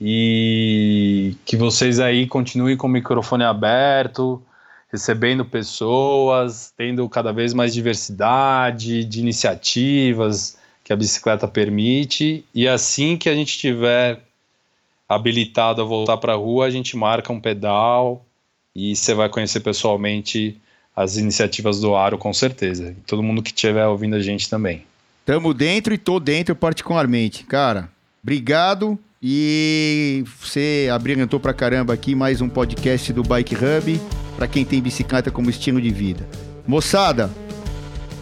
e 0.00 1.36
que 1.44 1.56
vocês 1.56 2.00
aí 2.00 2.26
continuem 2.26 2.76
com 2.76 2.86
o 2.86 2.90
microfone 2.90 3.44
aberto, 3.44 4.42
recebendo 4.90 5.44
pessoas, 5.44 6.72
tendo 6.76 7.08
cada 7.08 7.32
vez 7.32 7.54
mais 7.54 7.72
diversidade 7.72 9.04
de 9.04 9.20
iniciativas 9.20 10.58
que 10.82 10.92
a 10.92 10.96
bicicleta 10.96 11.48
permite. 11.48 12.44
E 12.54 12.68
assim 12.68 13.16
que 13.16 13.28
a 13.28 13.34
gente 13.34 13.56
tiver 13.56 14.20
habilitado 15.08 15.80
a 15.80 15.84
voltar 15.84 16.16
para 16.16 16.32
a 16.32 16.36
rua, 16.36 16.66
a 16.66 16.70
gente 16.70 16.96
marca 16.96 17.32
um 17.32 17.40
pedal 17.40 18.24
e 18.74 18.96
você 18.96 19.14
vai 19.14 19.28
conhecer 19.28 19.60
pessoalmente 19.60 20.60
as 20.96 21.16
iniciativas 21.16 21.80
do 21.80 21.94
Aro 21.94 22.18
com 22.18 22.32
certeza. 22.32 22.90
E 22.90 23.00
todo 23.06 23.22
mundo 23.22 23.42
que 23.42 23.50
estiver 23.50 23.86
ouvindo 23.86 24.16
a 24.16 24.20
gente 24.20 24.48
também. 24.48 24.84
Tamo 25.24 25.54
dentro 25.54 25.94
e 25.94 25.98
tô 25.98 26.20
dentro 26.20 26.54
particularmente. 26.54 27.44
Cara, 27.44 27.88
obrigado. 28.22 28.98
E 29.22 30.22
você 30.38 30.88
abrilhantou 30.92 31.40
pra 31.40 31.54
caramba 31.54 31.94
aqui 31.94 32.14
mais 32.14 32.42
um 32.42 32.48
podcast 32.48 33.10
do 33.12 33.22
Bike 33.22 33.54
Hub 33.54 34.00
para 34.36 34.46
quem 34.46 34.64
tem 34.64 34.82
bicicleta 34.82 35.30
como 35.30 35.48
estilo 35.48 35.80
de 35.80 35.90
vida. 35.90 36.28
Moçada, 36.66 37.30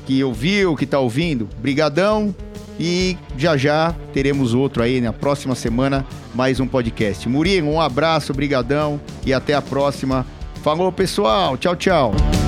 que 0.07 0.23
ouviu, 0.23 0.77
que 0.77 0.87
tá 0.87 1.01
ouvindo, 1.01 1.49
brigadão 1.59 2.35
e 2.79 3.17
já 3.37 3.57
já 3.57 3.95
teremos 4.13 4.55
outro 4.55 4.83
aí 4.83 5.01
na 5.01 5.13
próxima 5.13 5.55
semana, 5.55 6.07
mais 6.35 6.61
um 6.61 6.69
podcast. 6.69 7.29
Murilo, 7.29 7.69
um 7.69 7.81
abraço, 7.81 8.33
brigadão 8.33 9.01
e 9.27 9.33
até 9.33 9.55
a 9.55 9.63
próxima. 9.63 10.25
Falou, 10.63 10.93
pessoal. 10.93 11.59
Tchau, 11.59 11.75
tchau. 11.75 12.42